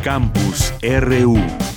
Campus 0.07 0.71
RU. 0.81 1.76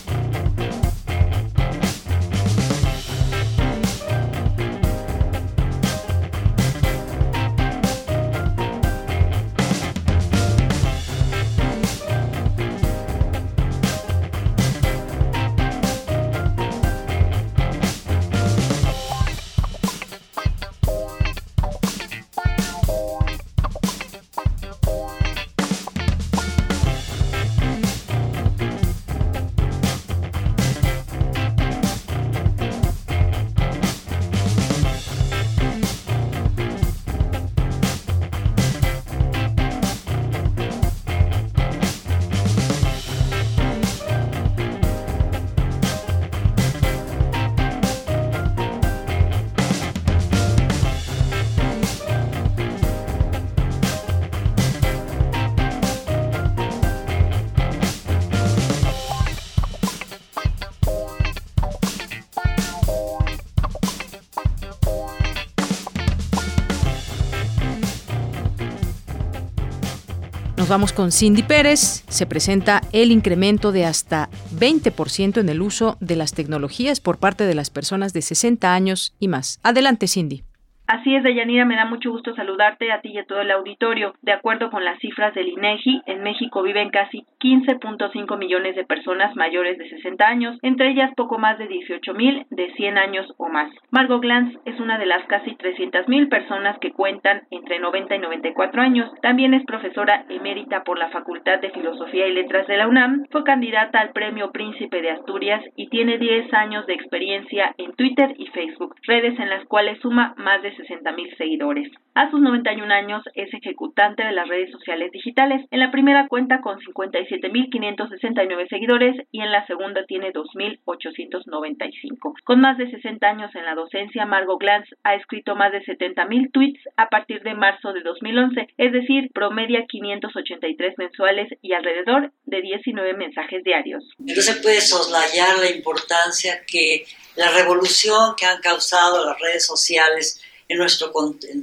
Vamos 70.71 70.93
con 70.93 71.11
Cindy 71.11 71.43
Pérez. 71.43 72.05
Se 72.09 72.27
presenta 72.27 72.81
el 72.93 73.11
incremento 73.11 73.73
de 73.73 73.85
hasta 73.85 74.31
20% 74.57 75.41
en 75.41 75.49
el 75.49 75.63
uso 75.63 75.97
de 76.01 76.15
las 76.15 76.33
tecnologías 76.33 77.01
por 77.01 77.19
parte 77.19 77.45
de 77.45 77.55
las 77.55 77.71
personas 77.71 78.13
de 78.13 78.23
60 78.23 78.73
años 78.73 79.13
y 79.19 79.27
más. 79.27 79.59
Adelante, 79.65 80.07
Cindy. 80.07 80.45
Así 80.93 81.15
es, 81.15 81.23
Deyanira, 81.23 81.65
me 81.65 81.77
da 81.77 81.85
mucho 81.85 82.11
gusto 82.11 82.35
saludarte 82.35 82.91
a 82.91 83.01
ti 83.01 83.11
y 83.11 83.19
a 83.19 83.25
todo 83.25 83.43
el 83.43 83.53
auditorio. 83.53 84.15
De 84.23 84.33
acuerdo 84.33 84.73
con 84.73 84.85
las 84.85 84.99
cifras 84.99 85.33
del 85.35 85.47
INEGI, 85.47 86.03
en 86.07 86.25
México 86.25 86.65
viven 86.65 86.91
casi 86.91 87.25
15.5 87.39 88.37
millones 88.37 88.75
de 88.75 88.85
personas 88.85 89.37
mayores 89.37 89.79
de 89.79 89.89
60 89.89 90.27
años, 90.27 90.59
entre 90.63 90.91
ellas 90.91 91.13
poco 91.15 91.39
más 91.39 91.59
de 91.59 91.69
18 91.69 92.13
mil 92.15 92.45
de 92.51 92.73
100 92.73 92.99
años 92.99 93.33
o 93.37 93.49
más. 93.49 93.71
Margot 93.93 94.21
Glantz 94.21 94.59
es 94.65 94.81
una 94.81 94.99
de 94.99 95.07
las 95.07 95.25
casi 95.27 95.55
300 95.55 96.09
mil 96.09 96.29
personas 96.29 96.77
que 96.81 96.91
cuentan 96.91 97.43
entre 97.53 97.79
90 97.79 98.17
y 98.17 98.19
94 98.19 98.83
años. 98.83 99.13
También 99.23 99.55
es 99.55 99.65
profesora 99.67 100.25
emérita 100.29 100.83
por 100.83 100.99
la 100.99 101.11
Facultad 101.11 101.61
de 101.61 101.71
Filosofía 101.71 102.27
y 102.27 102.33
Letras 102.33 102.67
de 102.67 102.77
la 102.77 102.89
UNAM, 102.89 103.27
fue 103.31 103.45
candidata 103.45 104.01
al 104.01 104.11
Premio 104.11 104.51
Príncipe 104.51 105.01
de 105.03 105.13
Asturias 105.13 105.63
y 105.77 105.89
tiene 105.89 106.19
10 106.19 106.53
años 106.53 106.85
de 106.87 106.95
experiencia 106.95 107.77
en 107.79 107.93
Twitter 107.93 108.35
y 108.39 108.49
Facebook, 108.49 108.97
redes 109.07 109.39
en 109.39 109.51
las 109.51 109.65
cuales 109.67 110.01
suma 110.01 110.35
más 110.37 110.61
de 110.63 110.80
60 110.81 111.13
mil 111.13 111.35
seguidores. 111.37 111.91
A 112.15 112.31
sus 112.31 112.41
91 112.41 112.93
años 112.93 113.23
es 113.35 113.53
ejecutante 113.55 114.25
de 114.25 114.33
las 114.33 114.49
redes 114.49 114.71
sociales 114.73 115.13
digitales. 115.13 115.65
En 115.71 115.81
la 115.81 115.91
primera 115.91 116.29
cuenta 116.29 116.61
con 116.61 116.79
57.569 116.81 118.69
seguidores 118.69 119.17
y 119.31 119.41
en 119.41 119.53
la 119.53 119.67
segunda 119.67 120.05
tiene 120.07 120.33
2.895. 120.33 122.35
Con 122.45 122.61
más 122.61 122.79
de 122.79 122.91
60 122.91 123.27
años 123.27 123.55
en 123.55 123.65
la 123.65 123.75
docencia, 123.75 124.27
Margot 124.27 124.59
Glantz 124.59 124.91
ha 125.05 125.15
escrito 125.15 125.55
más 125.55 125.73
de 125.73 125.83
70.000 125.83 126.51
tweets 126.53 126.81
a 126.97 127.09
partir 127.09 127.43
de 127.43 127.55
marzo 127.55 127.93
de 127.93 128.03
2011, 128.03 128.69
es 128.77 128.93
decir, 128.93 129.31
promedia 129.33 129.87
583 129.87 130.99
mensuales 130.99 131.49
y 131.63 131.73
alrededor 131.73 132.33
de 132.45 132.61
19 132.61 133.15
mensajes 133.15 133.63
diarios. 133.63 134.05
No 134.19 134.35
se 134.35 134.61
puede 134.61 134.81
soslayar 134.81 135.59
la 135.59 135.71
importancia 135.71 136.63
que 136.67 137.05
la 137.37 137.51
revolución 137.51 138.35
que 138.37 138.47
han 138.47 138.61
causado 138.61 139.25
las 139.25 139.39
redes 139.41 139.65
sociales 139.65 140.43
en 140.71 140.79
nuestro 140.79 141.13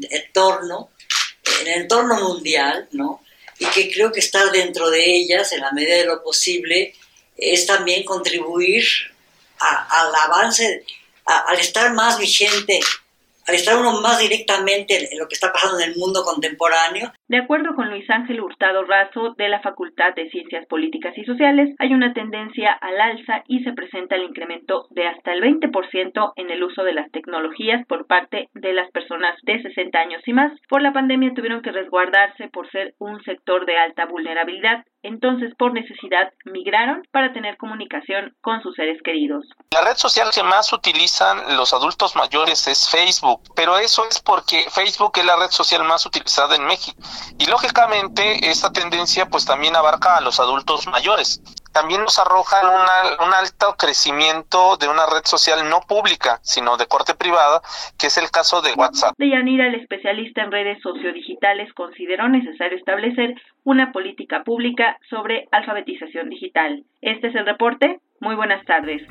entorno, 0.10 0.92
en 1.62 1.68
el 1.68 1.82
entorno 1.82 2.16
mundial, 2.16 2.90
¿no? 2.92 3.24
Y 3.58 3.66
que 3.68 3.90
creo 3.92 4.12
que 4.12 4.20
estar 4.20 4.52
dentro 4.52 4.90
de 4.90 5.04
ellas, 5.16 5.54
en 5.54 5.62
la 5.62 5.72
medida 5.72 5.96
de 5.96 6.06
lo 6.06 6.22
posible, 6.22 6.94
es 7.38 7.66
también 7.66 8.04
contribuir 8.04 8.86
al 9.60 10.14
avance, 10.14 10.84
al 11.26 11.58
estar 11.58 11.94
más 11.94 12.20
vigente 12.20 12.82
al 13.48 13.80
uno 13.80 14.02
más 14.02 14.20
directamente 14.20 14.96
en 14.98 15.20
lo 15.20 15.28
que 15.28 15.36
está 15.36 15.52
pasando 15.52 15.80
en 15.80 15.92
el 15.92 15.98
mundo 15.98 16.24
contemporáneo. 16.24 17.12
De 17.28 17.38
acuerdo 17.38 17.76
con 17.76 17.90
Luis 17.90 18.10
Ángel 18.10 18.42
Hurtado 18.42 18.84
Razo 18.84 19.36
de 19.38 19.50
la 19.50 19.62
Facultad 19.62 20.14
de 20.16 20.30
Ciencias 20.30 20.66
Políticas 20.68 21.18
y 21.18 21.24
Sociales, 21.24 21.74
hay 21.80 21.94
una 21.94 22.14
tendencia 22.14 22.72
al 22.74 23.00
alza 23.00 23.44
y 23.48 23.64
se 23.64 23.74
presenta 23.74 24.16
el 24.16 24.24
incremento 24.24 24.88
de 24.92 25.08
hasta 25.08 25.34
el 25.34 25.42
20% 25.42 26.34
en 26.36 26.52
el 26.52 26.64
uso 26.64 26.84
de 26.84 26.94
las 26.94 27.10
tecnologías 27.12 27.86
por 27.88 28.06
parte 28.06 28.50
de 28.54 28.74
las 28.74 28.92
personas 28.92 29.36
de 29.44 29.62
60 29.62 29.98
años 29.98 30.22
y 30.26 30.34
más. 30.34 30.52
Por 30.70 30.82
la 30.82 30.94
pandemia 30.94 31.34
tuvieron 31.34 31.62
que 31.62 31.72
resguardarse 31.72 32.50
por 32.50 32.70
ser 32.72 32.96
un 33.00 33.22
sector 33.24 33.66
de 33.66 33.78
alta 33.78 34.06
vulnerabilidad 34.06 34.84
entonces 35.04 35.54
por 35.58 35.74
necesidad 35.74 36.32
migraron 36.46 37.04
para 37.12 37.34
tener 37.34 37.58
comunicación 37.58 38.36
con 38.42 38.62
sus 38.62 38.76
seres 38.76 39.02
queridos. 39.04 39.46
La 39.72 39.82
red 39.82 39.98
social 39.98 40.30
que 40.34 40.44
más 40.44 40.72
utilizan 40.74 41.56
los 41.56 41.74
adultos 41.74 42.16
mayores 42.16 42.68
es 42.68 42.90
Facebook, 42.90 43.42
pero 43.56 43.78
eso 43.78 44.08
es 44.10 44.20
porque 44.20 44.66
Facebook 44.70 45.14
es 45.16 45.26
la 45.26 45.36
red 45.38 45.50
social 45.50 45.84
más 45.84 46.06
utilizada 46.06 46.56
en 46.56 46.66
México. 46.66 46.98
Y 47.38 47.46
lógicamente 47.46 48.50
esta 48.50 48.72
tendencia 48.72 49.28
pues 49.28 49.46
también 49.46 49.76
abarca 49.76 50.18
a 50.18 50.22
los 50.22 50.40
adultos 50.40 50.88
mayores 50.88 51.42
también 51.78 52.02
nos 52.02 52.18
arrojan 52.18 52.66
un 52.66 53.34
alto 53.34 53.76
crecimiento 53.78 54.78
de 54.78 54.88
una 54.88 55.06
red 55.06 55.24
social 55.26 55.70
no 55.70 55.82
pública, 55.82 56.40
sino 56.42 56.76
de 56.76 56.88
corte 56.88 57.14
privada, 57.14 57.62
que 58.00 58.08
es 58.08 58.18
el 58.18 58.32
caso 58.32 58.64
de 58.64 58.74
WhatsApp. 58.74 59.14
Deyanira, 59.20 59.68
el 59.68 59.76
especialista 59.76 60.42
en 60.42 60.52
redes 60.52 60.82
sociodigitales, 60.82 61.72
consideró 61.74 62.30
necesario 62.30 62.80
establecer 62.80 63.36
una 63.64 63.92
política 63.92 64.44
pública 64.44 64.98
sobre 65.08 65.48
alfabetización 65.52 66.30
digital. 66.30 66.84
Este 67.02 67.28
es 67.28 67.36
el 67.36 67.46
reporte. 67.46 68.00
Muy 68.22 68.34
buenas 68.34 68.66
tardes. 68.66 69.04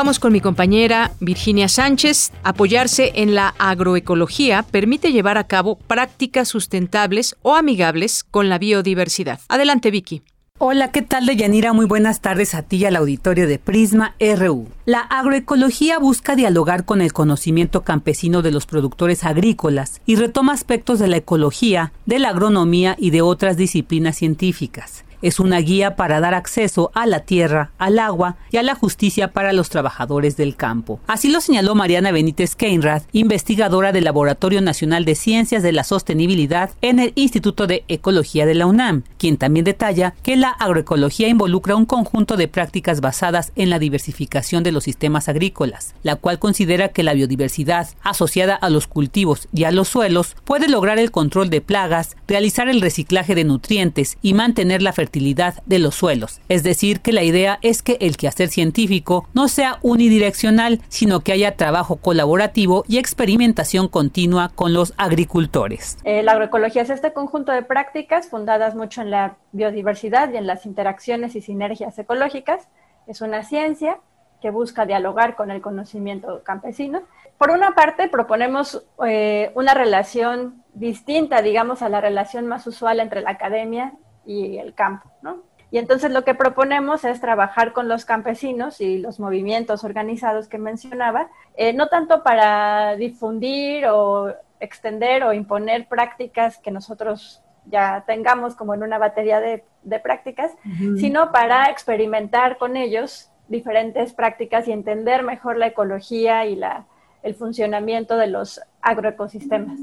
Vamos 0.00 0.18
con 0.18 0.32
mi 0.32 0.40
compañera 0.40 1.12
Virginia 1.20 1.68
Sánchez. 1.68 2.32
Apoyarse 2.42 3.12
en 3.16 3.34
la 3.34 3.54
agroecología 3.58 4.62
permite 4.62 5.12
llevar 5.12 5.36
a 5.36 5.44
cabo 5.44 5.76
prácticas 5.76 6.48
sustentables 6.48 7.36
o 7.42 7.54
amigables 7.54 8.24
con 8.24 8.48
la 8.48 8.58
biodiversidad. 8.58 9.40
Adelante, 9.50 9.90
Vicky. 9.90 10.22
Hola, 10.56 10.90
¿qué 10.90 11.02
tal, 11.02 11.26
Deyanira? 11.26 11.74
Muy 11.74 11.84
buenas 11.84 12.22
tardes 12.22 12.54
a 12.54 12.62
ti 12.62 12.78
y 12.78 12.86
al 12.86 12.96
auditorio 12.96 13.46
de 13.46 13.58
Prisma 13.58 14.14
RU. 14.18 14.68
La 14.86 15.00
agroecología 15.00 15.98
busca 15.98 16.34
dialogar 16.34 16.86
con 16.86 17.02
el 17.02 17.12
conocimiento 17.12 17.82
campesino 17.82 18.40
de 18.40 18.52
los 18.52 18.64
productores 18.64 19.24
agrícolas 19.24 20.00
y 20.06 20.16
retoma 20.16 20.54
aspectos 20.54 20.98
de 20.98 21.08
la 21.08 21.18
ecología, 21.18 21.92
de 22.06 22.20
la 22.20 22.30
agronomía 22.30 22.96
y 22.98 23.10
de 23.10 23.20
otras 23.20 23.58
disciplinas 23.58 24.16
científicas. 24.16 25.04
Es 25.22 25.38
una 25.38 25.58
guía 25.58 25.96
para 25.96 26.18
dar 26.20 26.32
acceso 26.32 26.90
a 26.94 27.06
la 27.06 27.20
tierra, 27.20 27.72
al 27.76 27.98
agua 27.98 28.36
y 28.50 28.56
a 28.56 28.62
la 28.62 28.74
justicia 28.74 29.32
para 29.32 29.52
los 29.52 29.68
trabajadores 29.68 30.38
del 30.38 30.56
campo. 30.56 30.98
Así 31.06 31.30
lo 31.30 31.42
señaló 31.42 31.74
Mariana 31.74 32.10
Benítez 32.10 32.56
Keinrad, 32.56 33.02
investigadora 33.12 33.92
del 33.92 34.04
Laboratorio 34.04 34.62
Nacional 34.62 35.04
de 35.04 35.14
Ciencias 35.14 35.62
de 35.62 35.72
la 35.72 35.84
Sostenibilidad 35.84 36.70
en 36.80 37.00
el 37.00 37.12
Instituto 37.16 37.66
de 37.66 37.84
Ecología 37.88 38.46
de 38.46 38.54
la 38.54 38.64
UNAM, 38.64 39.02
quien 39.18 39.36
también 39.36 39.64
detalla 39.64 40.14
que 40.22 40.36
la 40.36 40.48
agroecología 40.48 41.28
involucra 41.28 41.76
un 41.76 41.84
conjunto 41.84 42.38
de 42.38 42.48
prácticas 42.48 43.02
basadas 43.02 43.52
en 43.56 43.68
la 43.68 43.78
diversificación 43.78 44.62
de 44.62 44.72
los 44.72 44.84
sistemas 44.84 45.28
agrícolas, 45.28 45.94
la 46.02 46.16
cual 46.16 46.38
considera 46.38 46.88
que 46.88 47.02
la 47.02 47.12
biodiversidad 47.12 47.88
asociada 48.02 48.54
a 48.54 48.70
los 48.70 48.86
cultivos 48.86 49.48
y 49.52 49.64
a 49.64 49.70
los 49.70 49.88
suelos 49.88 50.34
puede 50.44 50.68
lograr 50.68 50.98
el 50.98 51.10
control 51.10 51.50
de 51.50 51.60
plagas, 51.60 52.16
realizar 52.26 52.70
el 52.70 52.80
reciclaje 52.80 53.34
de 53.34 53.44
nutrientes 53.44 54.16
y 54.22 54.32
mantener 54.32 54.80
la 54.80 54.94
fertilidad 54.94 55.09
de 55.10 55.78
los 55.78 55.94
suelos. 55.94 56.40
Es 56.48 56.62
decir, 56.62 57.00
que 57.00 57.12
la 57.12 57.22
idea 57.22 57.58
es 57.62 57.82
que 57.82 57.98
el 58.00 58.16
quehacer 58.16 58.48
científico 58.48 59.28
no 59.34 59.48
sea 59.48 59.78
unidireccional, 59.82 60.80
sino 60.88 61.20
que 61.20 61.32
haya 61.32 61.56
trabajo 61.56 61.96
colaborativo 61.96 62.84
y 62.88 62.98
experimentación 62.98 63.88
continua 63.88 64.50
con 64.54 64.72
los 64.72 64.94
agricultores. 64.96 65.98
Eh, 66.04 66.22
la 66.22 66.32
agroecología 66.32 66.82
es 66.82 66.90
este 66.90 67.12
conjunto 67.12 67.52
de 67.52 67.62
prácticas 67.62 68.28
fundadas 68.28 68.74
mucho 68.74 69.02
en 69.02 69.10
la 69.10 69.36
biodiversidad 69.52 70.32
y 70.32 70.36
en 70.36 70.46
las 70.46 70.66
interacciones 70.66 71.34
y 71.34 71.40
sinergias 71.40 71.98
ecológicas. 71.98 72.68
Es 73.06 73.20
una 73.20 73.42
ciencia 73.42 73.98
que 74.40 74.50
busca 74.50 74.86
dialogar 74.86 75.36
con 75.36 75.50
el 75.50 75.60
conocimiento 75.60 76.42
campesino. 76.44 77.02
Por 77.36 77.50
una 77.50 77.72
parte, 77.72 78.08
proponemos 78.08 78.82
eh, 79.06 79.52
una 79.54 79.74
relación 79.74 80.62
distinta, 80.72 81.42
digamos, 81.42 81.82
a 81.82 81.88
la 81.88 82.00
relación 82.00 82.46
más 82.46 82.66
usual 82.66 83.00
entre 83.00 83.20
la 83.20 83.30
academia 83.30 83.92
y 84.24 84.58
el 84.58 84.74
campo, 84.74 85.10
¿no? 85.22 85.42
Y 85.72 85.78
entonces 85.78 86.10
lo 86.10 86.24
que 86.24 86.34
proponemos 86.34 87.04
es 87.04 87.20
trabajar 87.20 87.72
con 87.72 87.88
los 87.88 88.04
campesinos 88.04 88.80
y 88.80 88.98
los 88.98 89.20
movimientos 89.20 89.84
organizados 89.84 90.48
que 90.48 90.58
mencionaba, 90.58 91.28
eh, 91.56 91.72
no 91.72 91.86
tanto 91.86 92.24
para 92.24 92.96
difundir 92.96 93.86
o 93.86 94.34
extender 94.58 95.22
o 95.22 95.32
imponer 95.32 95.86
prácticas 95.86 96.58
que 96.58 96.72
nosotros 96.72 97.42
ya 97.66 98.02
tengamos 98.06 98.56
como 98.56 98.74
en 98.74 98.82
una 98.82 98.98
batería 98.98 99.40
de, 99.40 99.62
prácticas, 100.02 100.52
sino 100.98 101.32
para 101.32 101.70
experimentar 101.70 102.58
con 102.58 102.76
ellos 102.76 103.30
diferentes 103.48 104.12
prácticas 104.12 104.68
y 104.68 104.72
entender 104.72 105.22
mejor 105.22 105.56
la 105.56 105.68
ecología 105.68 106.44
y 106.46 106.54
la, 106.54 106.86
el 107.22 107.34
funcionamiento 107.34 108.16
de 108.16 108.26
los 108.26 108.60
agroecosistemas. 108.82 109.78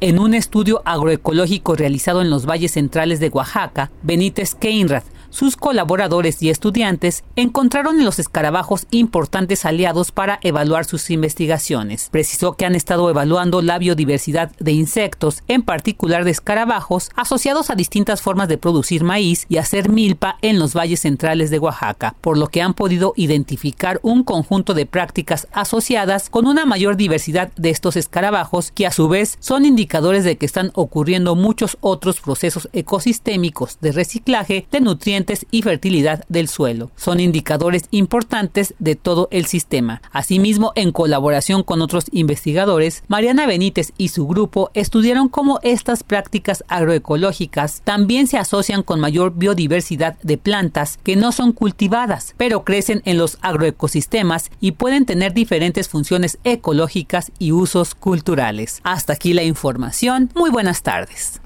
En 0.00 0.20
un 0.20 0.34
estudio 0.34 0.80
agroecológico 0.84 1.74
realizado 1.74 2.20
en 2.22 2.30
los 2.30 2.46
valles 2.46 2.70
centrales 2.70 3.18
de 3.18 3.30
Oaxaca, 3.30 3.90
Benítez 4.02 4.54
Keinrad 4.54 5.02
sus 5.30 5.56
colaboradores 5.56 6.42
y 6.42 6.50
estudiantes 6.50 7.24
encontraron 7.36 7.98
en 7.98 8.04
los 8.04 8.18
escarabajos 8.18 8.86
importantes 8.90 9.64
aliados 9.64 10.10
para 10.12 10.38
evaluar 10.42 10.84
sus 10.84 11.10
investigaciones. 11.10 12.08
Precisó 12.10 12.54
que 12.54 12.64
han 12.64 12.74
estado 12.74 13.10
evaluando 13.10 13.60
la 13.62 13.78
biodiversidad 13.78 14.50
de 14.58 14.72
insectos, 14.72 15.42
en 15.48 15.62
particular 15.62 16.24
de 16.24 16.30
escarabajos, 16.30 17.10
asociados 17.14 17.70
a 17.70 17.74
distintas 17.74 18.22
formas 18.22 18.48
de 18.48 18.58
producir 18.58 19.04
maíz 19.04 19.46
y 19.48 19.58
hacer 19.58 19.90
milpa 19.90 20.38
en 20.42 20.58
los 20.58 20.74
valles 20.74 21.00
centrales 21.00 21.50
de 21.50 21.58
Oaxaca, 21.58 22.16
por 22.20 22.38
lo 22.38 22.48
que 22.48 22.62
han 22.62 22.74
podido 22.74 23.12
identificar 23.16 24.00
un 24.02 24.24
conjunto 24.24 24.74
de 24.74 24.86
prácticas 24.86 25.48
asociadas 25.52 26.30
con 26.30 26.46
una 26.46 26.64
mayor 26.64 26.96
diversidad 26.96 27.52
de 27.56 27.70
estos 27.70 27.96
escarabajos 27.96 28.70
que 28.72 28.86
a 28.86 28.92
su 28.92 29.08
vez 29.08 29.36
son 29.40 29.64
indicadores 29.64 30.24
de 30.24 30.36
que 30.36 30.46
están 30.46 30.70
ocurriendo 30.74 31.34
muchos 31.34 31.76
otros 31.80 32.20
procesos 32.20 32.68
ecosistémicos 32.72 33.78
de 33.80 33.92
reciclaje 33.92 34.66
de 34.70 34.80
nutrientes 34.80 35.17
y 35.50 35.62
fertilidad 35.62 36.24
del 36.28 36.48
suelo. 36.48 36.90
Son 36.96 37.20
indicadores 37.20 37.84
importantes 37.90 38.74
de 38.78 38.96
todo 38.96 39.28
el 39.30 39.46
sistema. 39.46 40.02
Asimismo, 40.12 40.72
en 40.74 40.92
colaboración 40.92 41.62
con 41.62 41.82
otros 41.82 42.06
investigadores, 42.12 43.02
Mariana 43.08 43.46
Benítez 43.46 43.92
y 43.96 44.08
su 44.08 44.26
grupo 44.26 44.70
estudiaron 44.74 45.28
cómo 45.28 45.60
estas 45.62 46.02
prácticas 46.02 46.64
agroecológicas 46.68 47.82
también 47.82 48.26
se 48.26 48.38
asocian 48.38 48.82
con 48.82 49.00
mayor 49.00 49.34
biodiversidad 49.34 50.18
de 50.22 50.38
plantas 50.38 50.98
que 51.02 51.16
no 51.16 51.32
son 51.32 51.52
cultivadas, 51.52 52.34
pero 52.36 52.64
crecen 52.64 53.02
en 53.04 53.18
los 53.18 53.38
agroecosistemas 53.42 54.50
y 54.60 54.72
pueden 54.72 55.06
tener 55.06 55.32
diferentes 55.32 55.88
funciones 55.88 56.38
ecológicas 56.44 57.32
y 57.38 57.52
usos 57.52 57.94
culturales. 57.94 58.80
Hasta 58.84 59.14
aquí 59.14 59.32
la 59.32 59.42
información. 59.42 60.30
Muy 60.34 60.50
buenas 60.50 60.82
tardes. 60.82 61.40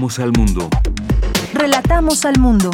Al 0.00 0.32
mundo. 0.32 0.70
Relatamos 1.52 2.24
al 2.24 2.38
mundo. 2.38 2.70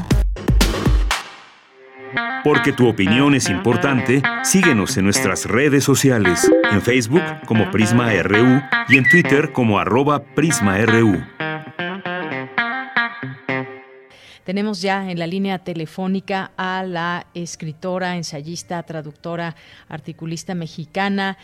Porque 2.44 2.72
tu 2.72 2.86
opinión 2.86 3.34
es 3.34 3.50
importante, 3.50 4.22
síguenos 4.44 4.96
en 4.96 5.04
nuestras 5.04 5.44
redes 5.44 5.82
sociales, 5.82 6.48
en 6.70 6.80
Facebook 6.80 7.22
como 7.46 7.68
Prisma 7.72 8.12
RU 8.22 8.62
y 8.88 8.98
en 8.98 9.08
Twitter 9.10 9.52
como 9.52 9.80
arroba 9.80 10.22
PrismaRU. 10.22 11.20
Tenemos 14.44 14.80
ya 14.80 15.10
en 15.10 15.18
la 15.18 15.26
línea 15.26 15.58
telefónica 15.58 16.52
a 16.56 16.84
la 16.84 17.26
escritora, 17.34 18.14
ensayista, 18.14 18.80
traductora, 18.84 19.56
articulista 19.88 20.54
mexicana, 20.54 21.36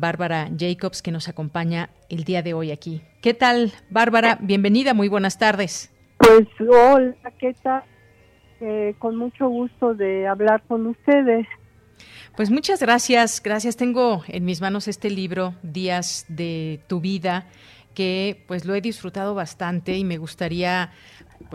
Bárbara 0.00 0.48
Jacobs, 0.56 1.02
que 1.02 1.12
nos 1.12 1.28
acompaña 1.28 1.90
el 2.08 2.24
día 2.24 2.42
de 2.42 2.52
hoy 2.52 2.72
aquí. 2.72 3.02
¿Qué 3.22 3.32
tal, 3.32 3.72
Bárbara? 3.90 4.38
Bienvenida, 4.40 4.92
muy 4.92 5.08
buenas 5.08 5.38
tardes. 5.38 5.92
Pues 6.18 6.48
hola, 6.60 7.14
¿qué 7.38 7.54
tal? 7.62 7.82
Eh, 8.60 8.94
con 8.98 9.16
mucho 9.16 9.48
gusto 9.48 9.94
de 9.94 10.26
hablar 10.26 10.62
con 10.66 10.86
ustedes. 10.86 11.46
Pues 12.36 12.50
muchas 12.50 12.80
gracias, 12.80 13.40
gracias. 13.42 13.76
Tengo 13.76 14.24
en 14.26 14.44
mis 14.44 14.60
manos 14.60 14.88
este 14.88 15.10
libro, 15.10 15.54
Días 15.62 16.26
de 16.28 16.80
tu 16.88 17.00
vida, 17.00 17.46
que 17.94 18.42
pues 18.48 18.64
lo 18.64 18.74
he 18.74 18.80
disfrutado 18.80 19.34
bastante 19.34 19.96
y 19.96 20.04
me 20.04 20.18
gustaría 20.18 20.90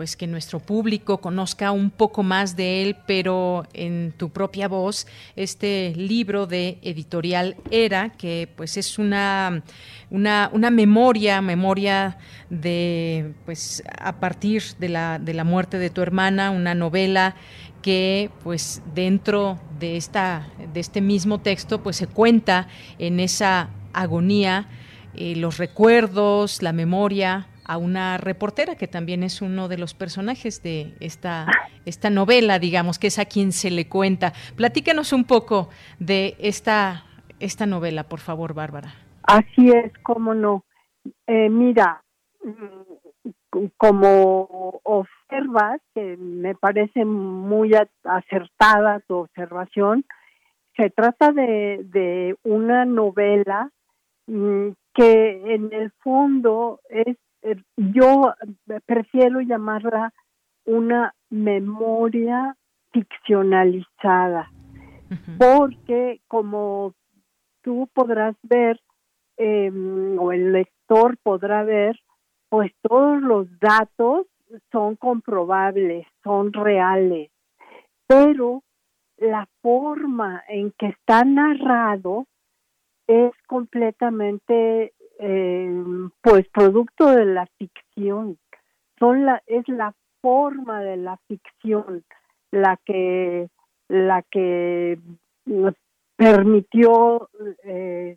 pues 0.00 0.16
que 0.16 0.26
nuestro 0.26 0.60
público 0.60 1.18
conozca 1.18 1.72
un 1.72 1.90
poco 1.90 2.22
más 2.22 2.56
de 2.56 2.82
él, 2.82 2.96
pero 3.06 3.66
en 3.74 4.14
tu 4.16 4.30
propia 4.30 4.66
voz, 4.66 5.06
este 5.36 5.92
libro 5.94 6.46
de 6.46 6.78
editorial 6.80 7.54
Era, 7.70 8.08
que 8.08 8.48
pues 8.56 8.78
es 8.78 8.98
una, 8.98 9.62
una, 10.08 10.48
una 10.54 10.70
memoria, 10.70 11.42
memoria 11.42 12.16
de 12.48 13.34
pues 13.44 13.82
a 13.98 14.18
partir 14.20 14.62
de 14.78 14.88
la, 14.88 15.18
de 15.18 15.34
la 15.34 15.44
muerte 15.44 15.78
de 15.78 15.90
tu 15.90 16.00
hermana, 16.00 16.50
una 16.50 16.74
novela 16.74 17.36
que 17.82 18.30
pues 18.42 18.80
dentro 18.94 19.60
de 19.78 19.98
esta 19.98 20.48
de 20.72 20.80
este 20.80 21.02
mismo 21.02 21.40
texto 21.40 21.82
pues 21.82 21.96
se 21.96 22.06
cuenta 22.06 22.68
en 22.98 23.20
esa 23.20 23.68
agonía 23.92 24.66
eh, 25.14 25.36
los 25.36 25.58
recuerdos, 25.58 26.62
la 26.62 26.72
memoria, 26.72 27.49
a 27.70 27.78
una 27.78 28.18
reportera 28.18 28.74
que 28.74 28.88
también 28.88 29.22
es 29.22 29.40
uno 29.40 29.68
de 29.68 29.78
los 29.78 29.94
personajes 29.94 30.60
de 30.60 30.92
esta, 30.98 31.46
esta 31.86 32.10
novela, 32.10 32.58
digamos, 32.58 32.98
que 32.98 33.06
es 33.06 33.20
a 33.20 33.26
quien 33.26 33.52
se 33.52 33.70
le 33.70 33.88
cuenta. 33.88 34.32
Platícanos 34.56 35.12
un 35.12 35.22
poco 35.22 35.68
de 36.00 36.34
esta, 36.40 37.04
esta 37.38 37.66
novela, 37.66 38.08
por 38.08 38.18
favor, 38.18 38.54
Bárbara. 38.54 38.94
Así 39.22 39.70
es, 39.70 39.92
cómo 40.02 40.34
no. 40.34 40.64
Eh, 41.28 41.48
mira, 41.48 42.02
mm, 42.42 43.68
como 43.76 44.80
observas, 44.82 45.80
que 45.94 46.16
me 46.16 46.56
parece 46.56 47.04
muy 47.04 47.70
acertada 48.02 48.98
tu 49.06 49.14
observación, 49.14 50.04
se 50.76 50.90
trata 50.90 51.30
de, 51.30 52.34
una 52.42 52.84
novela 52.84 53.70
mm, 54.26 54.70
que 54.92 55.54
en 55.54 55.72
el 55.72 55.92
fondo 56.02 56.80
es 56.88 57.16
yo 57.76 58.34
prefiero 58.86 59.40
llamarla 59.40 60.12
una 60.64 61.14
memoria 61.30 62.56
ficcionalizada, 62.92 64.50
porque 65.38 66.20
como 66.28 66.94
tú 67.62 67.88
podrás 67.92 68.36
ver, 68.42 68.80
em, 69.36 70.18
o 70.18 70.32
el 70.32 70.52
lector 70.52 71.16
podrá 71.22 71.62
ver, 71.62 71.98
pues 72.48 72.72
todos 72.82 73.20
los 73.22 73.46
datos 73.60 74.26
son 74.72 74.96
comprobables, 74.96 76.06
son 76.24 76.52
reales, 76.52 77.30
pero 78.06 78.62
la 79.16 79.48
forma 79.62 80.42
en 80.48 80.72
que 80.72 80.86
está 80.86 81.24
narrado 81.24 82.26
es 83.06 83.32
completamente 83.46 84.92
eh, 85.22 85.84
pues 86.22 86.48
producto 86.48 87.06
de 87.10 87.26
la 87.26 87.46
ficción. 87.58 88.38
Son 88.98 89.26
la, 89.26 89.42
es 89.46 89.66
la 89.68 89.94
forma 90.20 90.82
de 90.82 90.96
la 90.96 91.18
ficción 91.28 92.04
la 92.50 92.78
que 92.84 93.48
la 93.88 94.22
que 94.22 94.98
permitió 96.16 97.28
eh, 97.64 98.16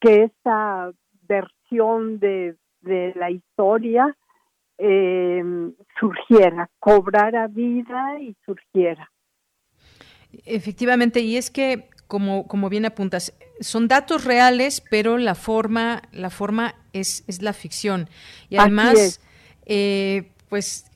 que 0.00 0.24
esta 0.24 0.92
versión 1.22 2.18
de, 2.18 2.56
de 2.80 3.12
la 3.16 3.30
historia 3.30 4.16
eh, 4.78 5.42
surgiera, 5.98 6.70
cobrara 6.78 7.46
vida 7.48 8.20
y 8.20 8.36
surgiera. 8.44 9.10
Efectivamente, 10.44 11.20
y 11.20 11.36
es 11.36 11.50
que, 11.50 11.88
como, 12.08 12.46
como 12.46 12.68
bien 12.68 12.84
apuntas, 12.84 13.32
son 13.60 13.88
datos 13.88 14.24
reales, 14.24 14.82
pero 14.90 15.18
la 15.18 15.34
forma, 15.34 16.02
la 16.12 16.30
forma 16.30 16.74
es, 16.92 17.24
es 17.26 17.42
la 17.42 17.52
ficción. 17.52 18.08
Y 18.48 18.56
además, 18.56 19.20
eh, 19.66 20.30
pues 20.48 20.86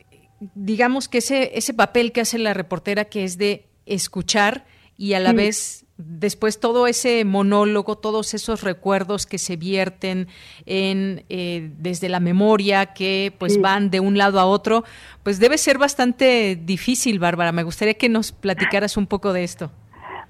digamos 0.55 1.09
que 1.09 1.19
ese, 1.19 1.57
ese 1.59 1.75
papel 1.75 2.13
que 2.13 2.21
hace 2.21 2.39
la 2.39 2.55
reportera, 2.55 3.07
que 3.07 3.25
es 3.25 3.39
de 3.39 3.67
escuchar 3.87 4.67
y 4.97 5.15
a 5.15 5.21
la 5.21 5.33
vez 5.33 5.85
después 5.97 6.61
todo 6.61 6.87
ese 6.87 7.25
monólogo, 7.25 7.99
todos 7.99 8.33
esos 8.35 8.63
recuerdos 8.63 9.27
que 9.27 9.39
se 9.39 9.57
vierten 9.57 10.29
en 10.65 11.25
eh, 11.29 11.71
desde 11.79 12.09
la 12.09 12.21
memoria, 12.21 12.87
que 12.87 13.35
pues 13.39 13.61
van 13.61 13.91
de 13.91 14.01
un 14.01 14.17
lado 14.17 14.39
a 14.39 14.47
otro, 14.47 14.85
pues 15.23 15.41
debe 15.41 15.59
ser 15.59 15.79
bastante 15.79 16.57
difícil, 16.57 17.19
Bárbara. 17.19 17.53
Me 17.53 17.65
gustaría 17.65 17.95
que 17.95 18.09
nos 18.09 18.33
platicaras 18.33 18.97
un 18.97 19.07
poco 19.07 19.33
de 19.33 19.45
esto. 19.45 19.73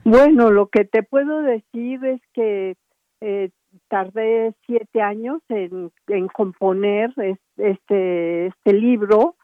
Bueno, 0.04 0.50
lo 0.50 0.68
que 0.68 0.84
te 0.84 1.02
puedo 1.02 1.42
decir 1.42 2.04
es 2.04 2.20
que 2.32 2.76
eh, 3.20 3.50
tardé 3.88 4.54
siete 4.66 5.02
años 5.02 5.42
en, 5.48 5.92
en 6.06 6.28
componer 6.28 7.12
este, 7.56 8.46
este 8.46 8.72
libro. 8.72 9.36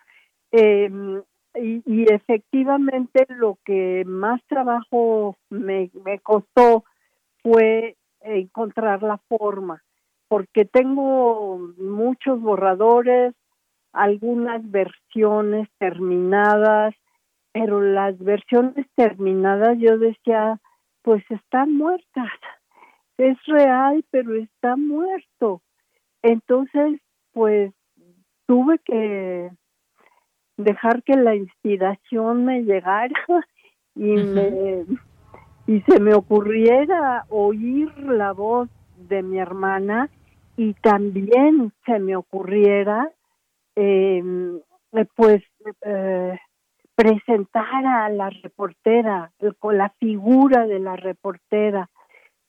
Eh, 0.53 0.91
y, 1.57 2.13
efectivamente 2.13 3.27
lo 3.29 3.59
que 3.65 4.05
más 4.07 4.41
trabajo 4.49 5.37
me, 5.51 5.91
me 6.05 6.19
costó 6.19 6.85
fue 7.43 7.97
encontrar 8.21 9.03
la 9.03 9.19
forma, 9.29 9.83
porque 10.29 10.65
tengo 10.65 11.59
muchos 11.77 12.41
borradores, 12.41 13.35
algunas 13.93 14.69
versiones 14.71 15.69
terminadas, 15.79 16.95
pero 17.55 17.81
las 17.81 18.19
versiones 18.19 18.85
terminadas 18.97 19.79
yo 19.79 19.97
decía, 19.97 20.61
pues 21.03 21.23
están 21.31 21.73
muertas. 21.73 22.33
Es 23.17 23.39
real, 23.47 24.05
pero 24.11 24.35
está 24.35 24.75
muerto. 24.75 25.63
Entonces, 26.21 27.01
pues 27.33 27.73
tuve 28.47 28.81
que 28.81 29.51
dejar 30.57 31.05
que 31.05 31.15
la 31.15 31.37
inspiración 31.37 32.45
me 32.45 32.63
llegara 32.65 33.15
y 33.95 34.17
me 34.17 34.85
y 35.67 35.81
se 35.83 36.01
me 36.01 36.13
ocurriera 36.13 37.25
oír 37.29 37.97
la 37.99 38.33
voz 38.33 38.69
de 38.97 39.23
mi 39.23 39.39
hermana 39.39 40.11
y 40.57 40.75
también 40.75 41.73
se 41.87 42.01
me 42.01 42.17
ocurriera 42.17 43.11
em, 43.77 44.61
pues 45.17 45.43
eh, 45.83 46.39
presentar 46.95 47.87
a 47.87 48.09
la 48.09 48.31
reportera 48.31 49.33
con 49.59 49.79
la 49.79 49.91
figura 49.99 50.67
de 50.67 50.79
la 50.79 50.97
reportera 50.97 51.91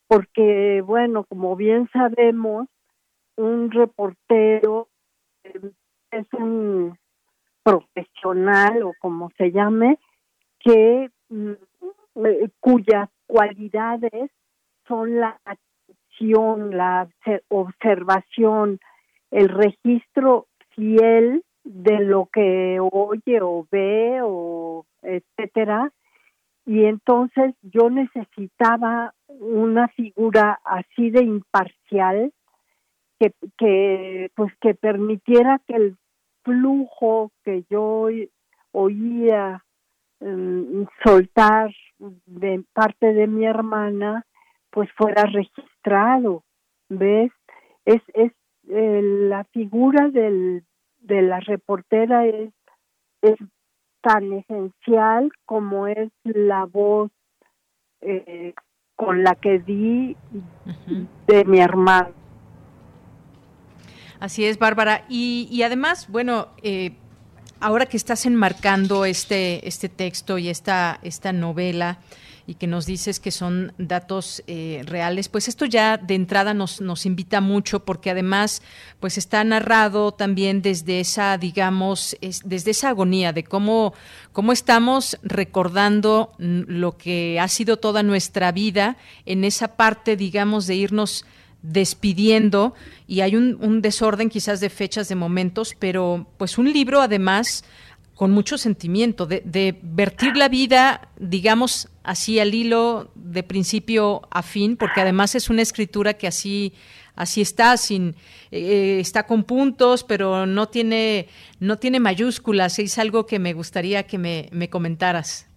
porque 0.08 0.82
bueno 0.82 1.24
como 1.24 1.56
bien 1.56 1.90
sabemos 1.92 2.68
un 3.38 3.72
reportero 3.72 4.88
em, 5.44 5.72
es 6.12 6.28
un 6.34 6.98
profesional 7.66 8.84
o 8.84 8.94
como 9.00 9.32
se 9.38 9.52
llame, 9.52 9.98
que 10.60 11.10
mm, 11.30 11.52
eh, 12.26 12.50
cuyas 12.60 13.10
cualidades 13.26 14.32
son 14.88 15.20
la 15.20 15.40
atención, 15.44 16.78
la 16.78 17.10
observación, 17.50 18.80
el 19.32 19.50
registro 19.50 20.48
fiel 20.76 21.44
de 21.66 22.00
lo 22.00 22.30
que 22.32 22.80
oye 22.80 23.42
o 23.42 23.68
ve 23.70 24.20
o 24.22 24.86
etcétera 25.02 25.92
y 26.66 26.86
entonces 26.86 27.54
yo 27.62 27.90
necesitaba 27.90 29.14
una 29.28 29.88
figura 29.90 30.60
así 30.64 31.10
de 31.10 31.24
imparcial 31.24 32.32
que, 33.20 33.34
que 33.58 34.32
pues 34.36 34.52
que 34.62 34.74
permitiera 34.74 35.60
que 35.68 35.76
el 35.76 35.98
flujo 36.44 37.32
que 37.44 37.66
yo 37.70 38.08
oía 38.72 39.64
em, 40.20 40.86
soltar 41.04 41.72
de 42.26 42.64
parte 42.74 43.14
de 43.14 43.28
mi 43.28 43.46
hermana, 43.46 44.26
pues 44.70 44.92
fuera 44.94 45.24
registrado, 45.24 46.44
¿ves? 46.90 47.32
Es, 47.86 48.02
es 48.14 48.32
eh, 48.70 49.02
la 49.02 49.44
figura 49.46 50.10
del, 50.10 50.64
de 51.06 51.22
la 51.22 51.40
reportera 51.40 52.26
es, 52.26 52.52
es 53.22 53.36
tan 54.02 54.34
esencial 54.34 55.32
como 55.46 55.88
es 55.88 56.10
la 56.24 56.66
voz 56.66 57.12
eh, 58.02 58.54
con 58.96 59.24
la 59.24 59.36
que 59.36 59.60
di 59.60 60.16
de 61.28 61.46
mi 61.46 61.60
hermano. 61.60 62.10
Así 64.20 64.46
es, 64.46 64.58
Bárbara. 64.58 65.06
Y, 65.10 65.62
además, 65.64 66.08
bueno, 66.10 66.48
eh, 66.64 66.96
ahora 67.60 67.86
que 67.86 67.98
estás 67.98 68.26
enmarcando 68.26 69.06
este, 69.06 69.68
este 69.68 69.90
texto 69.90 70.38
y 70.38 70.50
esta, 70.50 71.00
esta 71.04 71.34
novela, 71.34 72.00
y 72.48 72.56
que 72.56 72.68
nos 72.68 72.86
dices 72.86 73.20
que 73.20 73.32
son 73.32 73.74
datos 73.78 74.44
eh, 74.48 74.84
reales, 74.86 75.30
pues 75.30 75.48
esto 75.48 75.66
ya 75.66 75.98
de 75.98 76.16
entrada 76.16 76.54
nos, 76.54 76.82
nos 76.82 77.06
invita 77.06 77.42
mucho 77.42 77.86
porque 77.86 78.12
además 78.12 78.62
pues 79.00 79.18
está 79.18 79.44
narrado 79.44 80.12
también 80.12 80.62
desde 80.62 81.00
esa, 81.00 81.38
digamos, 81.38 82.16
desde 82.44 82.72
esa 82.72 82.90
agonía 82.90 83.34
de 83.34 83.44
cómo, 83.44 83.94
cómo 84.32 84.52
estamos 84.52 85.18
recordando 85.24 86.34
lo 86.38 86.98
que 86.98 87.40
ha 87.40 87.48
sido 87.48 87.78
toda 87.78 88.04
nuestra 88.04 88.52
vida 88.52 88.98
en 89.26 89.44
esa 89.44 89.76
parte, 89.76 90.16
digamos, 90.16 90.68
de 90.68 90.76
irnos 90.76 91.26
despidiendo. 91.72 92.74
Y 93.08 93.22
hay 93.22 93.36
un, 93.36 93.82
desorden 93.82 94.30
quizás 94.30 94.60
de 94.60 94.70
fechas, 94.70 95.10
de 95.10 95.16
momentos, 95.16 95.76
pero 95.78 96.28
pues 96.38 96.58
un 96.58 96.72
libro 96.72 97.02
además 97.02 97.64
con 98.16 98.32
mucho 98.32 98.58
sentimiento, 98.58 99.26
de, 99.26 99.78
vertir 99.84 100.38
la 100.38 100.48
vida, 100.48 101.10
digamos, 101.18 101.90
así 102.04 102.40
al 102.40 102.54
hilo 102.54 103.12
de 103.16 103.44
principio 103.44 104.22
a 104.32 104.42
fin, 104.42 104.78
porque 104.78 105.02
además 105.02 105.36
es 105.36 105.50
una 105.50 105.62
escritura 105.62 106.14
que 106.14 106.28
así 106.28 106.74
así 107.16 107.42
está, 107.42 107.78
sin 107.78 108.16
eh, 108.52 109.00
está 109.00 109.26
con 109.26 109.44
puntos, 109.44 110.04
pero 110.04 110.46
no 110.46 110.68
tiene 110.68 111.28
no 111.60 111.78
tiene 111.78 112.00
mayúsculas. 112.00 112.80
Es 112.80 112.98
algo 113.00 113.26
que 113.26 113.40
me 113.40 113.54
gustaría 113.54 114.04
que 114.04 114.18
me, 114.18 114.50
me 114.52 114.70
comentaras. 114.70 115.50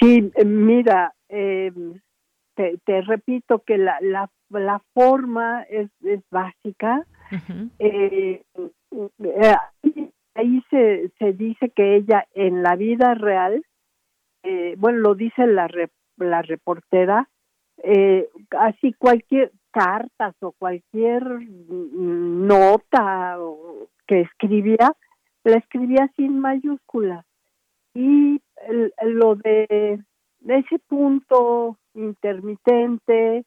Sí, 0.00 0.30
mira, 0.44 1.14
eh, 1.28 1.72
te, 2.54 3.00
repito 3.02 3.62
que 3.66 3.78
la, 3.78 3.98
la, 4.00 4.30
la 4.50 4.82
forma 4.94 5.62
es, 5.62 5.90
es 6.04 6.20
básica. 6.30 7.06
Eh, 7.78 8.42
eh, 8.90 9.56
ahí 10.36 10.62
se, 10.70 11.10
se 11.18 11.32
dice 11.32 11.70
que 11.70 11.96
ella 11.96 12.26
en 12.34 12.62
la 12.62 12.76
vida 12.76 13.14
real, 13.14 13.64
eh, 14.42 14.74
bueno, 14.78 14.98
lo 14.98 15.14
dice 15.14 15.46
la, 15.46 15.68
la 16.16 16.42
reportera, 16.42 17.28
así 18.58 18.92
cualquier 18.94 19.52
cartas 19.70 20.34
o 20.40 20.52
cualquier 20.52 21.22
nota 21.68 23.36
que 24.06 24.22
escribía, 24.22 24.94
la 25.44 25.56
escribía 25.58 26.10
sin 26.16 26.38
mayúsculas. 26.40 27.24
Y 27.94 28.40
lo 29.02 29.34
de 29.36 30.00
ese 30.48 30.78
punto 30.88 31.76
intermitente, 31.94 33.44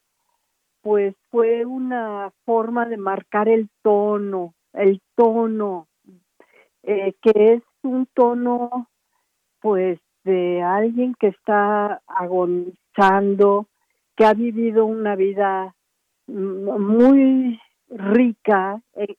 pues 0.82 1.14
fue 1.30 1.64
una 1.64 2.30
forma 2.44 2.86
de 2.86 2.96
marcar 2.96 3.48
el 3.48 3.68
tono, 3.82 4.54
el 4.72 5.00
tono, 5.14 5.88
eh, 6.82 7.14
que 7.22 7.54
es 7.54 7.62
un 7.82 8.06
tono, 8.14 8.88
pues, 9.60 10.00
de 10.24 10.62
alguien 10.62 11.14
que 11.18 11.28
está 11.28 12.00
agonizando, 12.06 13.66
que 14.16 14.24
ha 14.24 14.34
vivido 14.34 14.84
una 14.84 15.16
vida 15.16 15.74
muy 16.26 17.58
rica 17.88 18.80
eh, 18.94 19.16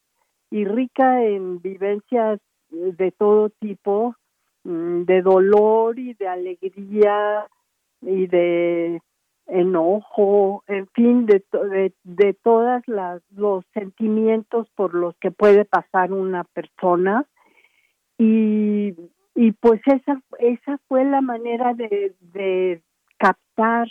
y 0.49 0.65
rica 0.65 1.23
en 1.23 1.61
vivencias 1.61 2.39
de 2.69 3.11
todo 3.11 3.49
tipo, 3.49 4.15
mm, 4.63 5.03
de 5.03 5.21
dolor 5.21 5.99
y 5.99 6.13
de 6.13 6.27
alegría 6.27 7.47
y 8.01 8.27
de 8.27 9.01
enojo, 9.47 10.63
en 10.67 10.87
fin, 10.87 11.25
de, 11.25 11.43
de, 11.51 11.93
de 12.03 12.33
todos 12.33 12.81
los 13.35 13.65
sentimientos 13.73 14.69
por 14.75 14.93
los 14.93 15.15
que 15.17 15.31
puede 15.31 15.65
pasar 15.65 16.13
una 16.13 16.43
persona. 16.45 17.25
Y, 18.21 18.95
y 19.33 19.51
pues 19.53 19.81
esa, 19.87 20.21
esa 20.37 20.77
fue 20.87 21.03
la 21.05 21.21
manera 21.21 21.73
de, 21.73 22.81
captar 23.17 23.87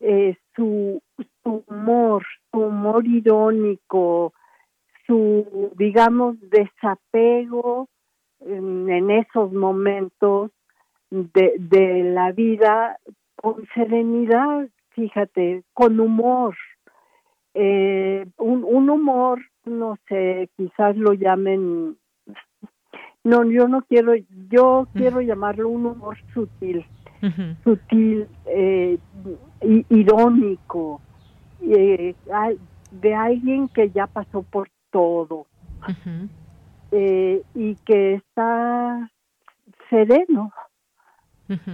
eh, 0.00 0.36
su, 0.56 1.00
su 1.42 1.64
humor, 1.68 2.24
su 2.50 2.58
humor 2.58 3.06
irónico, 3.06 4.32
su, 5.06 5.70
digamos, 5.76 6.36
desapego 6.40 7.88
en, 8.40 9.10
esos 9.10 9.52
momentos 9.52 10.50
de, 11.10 11.54
de 11.58 12.02
la 12.02 12.32
vida 12.32 12.98
con 13.36 13.64
serenidad, 13.74 14.68
fíjate, 14.90 15.62
con 15.72 16.00
humor. 16.00 16.56
Eh, 17.54 18.26
un, 18.38 18.64
un 18.64 18.90
humor, 18.90 19.40
no 19.64 19.98
sé, 20.08 20.50
quizás 20.56 20.96
lo 20.96 21.12
llamen, 21.12 21.96
no, 23.24 23.44
yo 23.44 23.68
no 23.68 23.82
quiero, 23.82 24.14
yo 24.50 24.88
quiero 24.94 25.20
llamarlo 25.20 25.68
un 25.68 25.86
humor 25.86 26.18
sutil, 26.34 26.84
sutil, 27.62 28.26
eh, 28.46 28.98
irónico, 29.90 31.00
eh, 31.60 32.14
de 32.90 33.14
alguien 33.14 33.68
que 33.68 33.90
ya 33.90 34.06
pasó 34.06 34.42
por 34.42 34.68
todo 34.90 35.46
eh, 36.90 37.42
y 37.54 37.76
que 37.76 38.14
está 38.14 39.10
sereno 39.88 40.52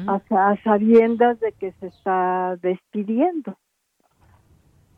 a, 0.06 0.54
sabiendas 0.62 1.40
de 1.40 1.52
que 1.52 1.72
se 1.80 1.86
está 1.86 2.56
despidiendo. 2.60 3.56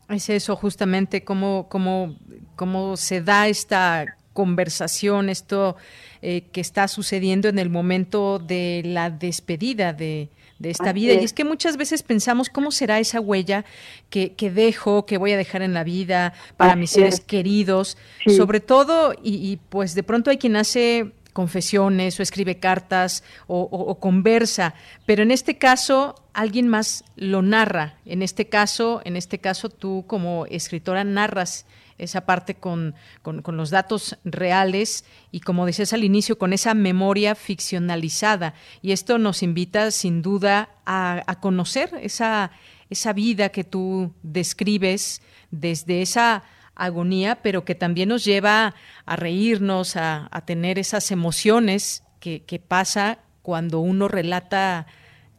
Es 0.08 0.28
eso 0.28 0.56
justamente 0.56 1.22
cómo, 1.22 1.68
cómo, 1.68 2.16
cómo 2.56 2.96
se 2.96 3.22
da 3.22 3.46
esta 3.46 4.16
conversación, 4.32 5.28
esto 5.28 5.76
eh, 6.22 6.44
que 6.52 6.60
está 6.60 6.88
sucediendo 6.88 7.48
en 7.48 7.58
el 7.58 7.70
momento 7.70 8.38
de 8.38 8.82
la 8.84 9.10
despedida 9.10 9.92
de, 9.92 10.28
de 10.58 10.70
esta 10.70 10.92
vida. 10.92 11.14
Y 11.14 11.24
es 11.24 11.32
que 11.32 11.44
muchas 11.44 11.76
veces 11.76 12.02
pensamos 12.02 12.48
cómo 12.48 12.70
será 12.70 13.00
esa 13.00 13.20
huella 13.20 13.64
que, 14.10 14.34
que 14.34 14.50
dejo, 14.50 15.06
que 15.06 15.18
voy 15.18 15.32
a 15.32 15.36
dejar 15.36 15.62
en 15.62 15.74
la 15.74 15.84
vida 15.84 16.34
para 16.56 16.76
mis 16.76 16.90
seres 16.90 17.20
queridos, 17.20 17.96
sobre 18.26 18.60
todo, 18.60 19.14
y, 19.22 19.34
y, 19.36 19.56
pues 19.56 19.94
de 19.94 20.02
pronto 20.02 20.30
hay 20.30 20.38
quien 20.38 20.56
hace 20.56 21.12
confesiones 21.32 22.18
o 22.18 22.22
escribe 22.22 22.58
cartas 22.58 23.24
o, 23.46 23.98
conversa, 23.98 24.74
pero 25.06 25.22
en 25.22 25.30
este 25.30 25.58
caso 25.58 26.14
alguien 26.32 26.68
más 26.68 27.04
lo 27.16 27.42
narra. 27.42 27.94
En 28.04 28.22
este 28.22 28.48
caso, 28.48 29.00
en 29.04 29.16
este 29.16 29.38
caso 29.38 29.68
tú 29.68 30.04
como 30.06 30.46
escritora 30.46 31.04
narras 31.04 31.66
esa 32.02 32.26
parte 32.26 32.54
con, 32.54 32.94
con, 33.22 33.56
los 33.56 33.70
datos 33.70 34.18
reales 34.24 35.04
y 35.30 35.40
como 35.40 35.66
decías 35.66 35.92
al 35.92 36.04
inicio, 36.04 36.38
con 36.38 36.52
esa 36.52 36.74
memoria 36.74 37.34
ficcionalizada. 37.34 38.54
Y 38.82 38.92
esto 38.92 39.18
nos 39.18 39.42
invita 39.42 39.90
sin 39.90 40.22
duda 40.22 40.70
a, 40.86 41.22
a 41.26 41.40
conocer 41.40 41.90
esa, 42.02 42.50
esa 42.90 43.12
vida 43.12 43.50
que 43.50 43.64
tú 43.64 44.12
describes 44.22 45.22
desde 45.50 46.02
esa 46.02 46.42
agonía, 46.74 47.36
pero 47.42 47.64
que 47.64 47.74
también 47.74 48.08
nos 48.08 48.24
lleva 48.24 48.74
a 49.04 49.16
reírnos, 49.16 49.96
a, 49.96 50.28
tener 50.46 50.78
esas 50.78 51.10
emociones 51.10 52.04
que, 52.20 52.42
que, 52.44 52.58
pasa 52.58 53.18
cuando 53.42 53.80
uno 53.80 54.08
relata, 54.08 54.86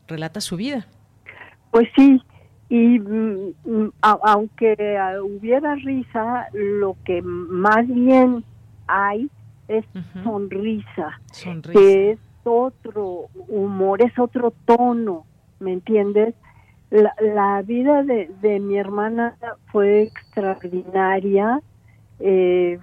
relata 0.07 0.39
su 0.39 0.55
vida. 0.55 0.87
Pues 1.71 1.87
sí, 1.95 2.21
y 2.71 2.99
mm, 2.99 3.53
mm, 3.65 3.91
aunque 3.99 4.97
hubiera 5.21 5.75
risa, 5.75 6.47
lo 6.53 6.95
que 7.03 7.21
más 7.21 7.85
bien 7.85 8.45
hay 8.87 9.29
es 9.67 9.83
sonrisa, 10.23 11.19
que 11.73 12.11
es 12.11 12.19
otro 12.45 13.25
humor, 13.49 14.01
es 14.01 14.17
otro 14.17 14.53
tono, 14.63 15.25
¿me 15.59 15.73
entiendes? 15.73 16.33
La, 16.89 17.61
vida 17.61 18.03
de, 18.03 18.31
de, 18.41 18.61
mi 18.61 18.77
hermana 18.77 19.35
fue 19.73 20.03
extraordinaria. 20.03 21.59
Eh, 22.19 22.79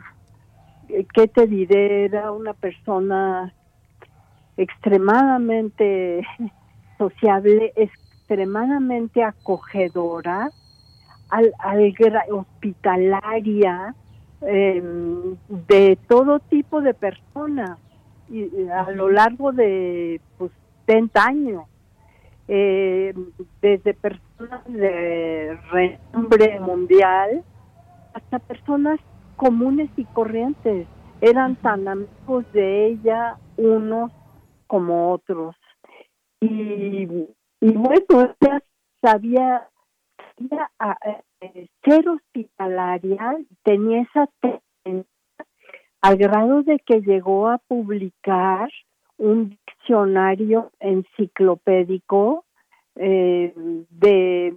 ¿Qué 1.14 1.28
te 1.28 1.46
diré? 1.46 2.04
Era 2.04 2.30
una 2.32 2.52
persona 2.52 3.54
extremadamente 4.58 6.26
sociable, 6.98 7.72
extremadamente 8.28 9.24
acogedora, 9.24 10.50
al, 11.30 11.52
al 11.58 11.94
hospitalaria, 12.30 13.94
em, 14.42 15.36
de 15.48 15.98
todo 16.06 16.38
tipo 16.38 16.82
de 16.82 16.92
personas 16.92 17.78
y, 18.28 18.68
a 18.68 18.90
lo 18.90 19.08
largo 19.10 19.52
de 19.52 20.20
pues 20.36 20.52
30 20.84 21.24
años 21.24 21.64
eh, 22.46 23.14
desde 23.60 23.94
personas 23.94 24.64
de 24.66 25.58
renombre 25.70 26.60
mundial 26.60 27.42
hasta 28.12 28.38
personas 28.38 29.00
comunes 29.36 29.90
y 29.96 30.04
corrientes. 30.04 30.86
Eran 31.20 31.56
tan 31.56 31.88
amigos 31.88 32.44
de 32.52 32.86
ella 32.86 33.38
unos 33.56 34.12
como 34.66 35.12
otros. 35.12 35.56
Y, 36.40 37.08
y 37.60 37.72
bueno, 37.72 38.34
ella 38.40 38.62
sabía, 39.00 39.68
sabía 40.36 40.70
a, 40.78 40.96
eh, 41.40 41.68
ser 41.84 42.08
hospitalaria, 42.08 43.38
tenía 43.62 44.02
esa 44.02 44.28
tendencia 44.40 45.10
al 46.00 46.16
grado 46.16 46.62
de 46.62 46.78
que 46.80 47.00
llegó 47.00 47.48
a 47.48 47.58
publicar 47.58 48.70
un 49.16 49.50
diccionario 49.50 50.70
enciclopédico 50.78 52.44
eh, 52.94 53.52
de 53.90 54.56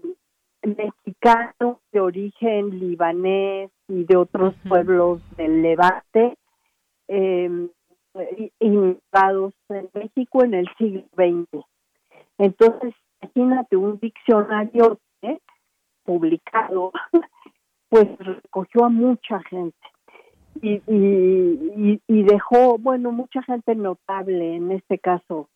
mexicanos 0.63 1.77
de 1.91 1.99
origen 1.99 2.79
libanés 2.79 3.71
y 3.87 4.03
de 4.03 4.15
otros 4.15 4.53
pueblos 4.69 5.21
del 5.35 5.63
Levante 5.63 6.37
eh, 7.07 7.69
inundados 8.59 9.53
en 9.69 9.89
México 9.93 10.43
en 10.43 10.53
el 10.53 10.67
siglo 10.77 11.03
XX. 11.15 11.70
Entonces, 12.41 12.95
imagínate 13.21 13.75
un 13.75 13.99
diccionario 13.99 14.97
¿eh? 15.21 15.38
publicado, 16.04 16.91
pues 17.89 18.08
recogió 18.17 18.86
a 18.86 18.89
mucha 18.89 19.39
gente 19.43 19.77
y, 20.60 20.82
y, 20.88 22.01
y, 22.08 22.23
dejó, 22.23 22.80
bueno, 22.80 23.12
mucha 23.12 23.43
gente 23.43 23.75
notable 23.75 24.56
en 24.56 24.71
este 24.71 24.97
caso, 24.97 25.49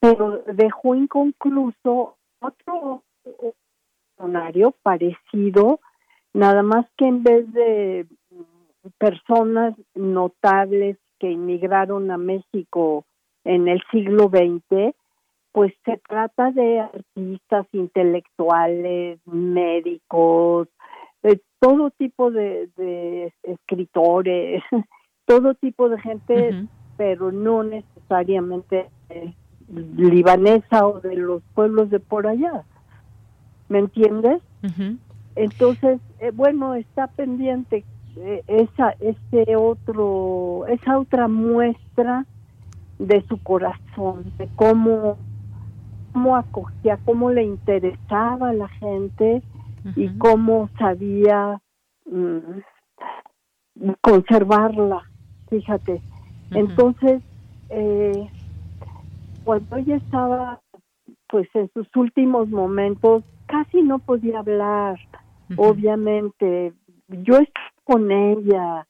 pero 0.00 0.42
dejó 0.52 0.96
inconcluso 0.96 2.16
otro 2.40 3.04
diccionario 4.18 4.74
parecido, 4.82 5.78
nada 6.32 6.64
más 6.64 6.84
que 6.96 7.06
en 7.06 7.22
vez 7.22 7.52
de 7.52 8.08
personas 8.98 9.76
notables 9.94 10.98
que 11.20 11.30
inmigraron 11.30 12.10
a 12.10 12.18
México 12.18 13.04
en 13.44 13.68
el 13.68 13.80
siglo 13.92 14.28
XX, 14.28 14.96
pues 15.54 15.72
se 15.84 16.00
trata 16.08 16.50
de 16.50 16.80
artistas 16.80 17.64
intelectuales, 17.72 19.20
médicos, 19.24 20.66
todo 21.60 21.90
tipo 21.92 22.32
de, 22.32 23.32
escritores, 23.44 24.64
todo 25.26 25.54
tipo 25.54 25.88
de 25.88 26.00
gente, 26.00 26.66
pero 26.96 27.30
no 27.30 27.62
necesariamente 27.62 28.90
eh, 29.10 29.32
libanesa 29.96 30.88
o 30.88 30.98
de 31.00 31.14
los 31.14 31.40
pueblos 31.54 31.88
de 31.88 32.00
por 32.00 32.26
allá. 32.26 32.64
¿Me 33.68 33.78
entiendes? 33.78 34.42
Entonces, 35.36 36.00
eh, 36.18 36.32
bueno, 36.34 36.74
está 36.74 37.06
pendiente 37.06 37.84
eh, 38.16 38.42
esa 38.48 38.90
ese 38.98 39.54
otro 39.54 40.66
esa 40.66 40.98
otra 40.98 41.28
muestra 41.28 42.26
de 42.98 43.22
su 43.28 43.40
corazón, 43.40 44.24
de 44.36 44.48
cómo 44.56 45.16
cómo 46.14 46.36
acogía, 46.36 46.98
cómo 47.04 47.30
le 47.30 47.42
interesaba 47.42 48.50
a 48.50 48.54
la 48.54 48.68
gente 48.68 49.42
y 49.96 50.08
cómo 50.16 50.70
sabía 50.78 51.60
mm, 52.06 52.38
conservarla, 54.00 55.02
fíjate. 55.50 56.00
Entonces, 56.52 57.20
eh, 57.68 58.28
cuando 59.44 59.76
ella 59.76 59.96
estaba 59.96 60.60
pues 61.28 61.48
en 61.54 61.68
sus 61.74 61.88
últimos 61.96 62.48
momentos, 62.48 63.24
casi 63.46 63.82
no 63.82 63.98
podía 63.98 64.38
hablar, 64.38 64.98
obviamente. 65.56 66.72
Yo 67.08 67.34
estuve 67.34 67.60
con 67.82 68.10
ella 68.10 68.86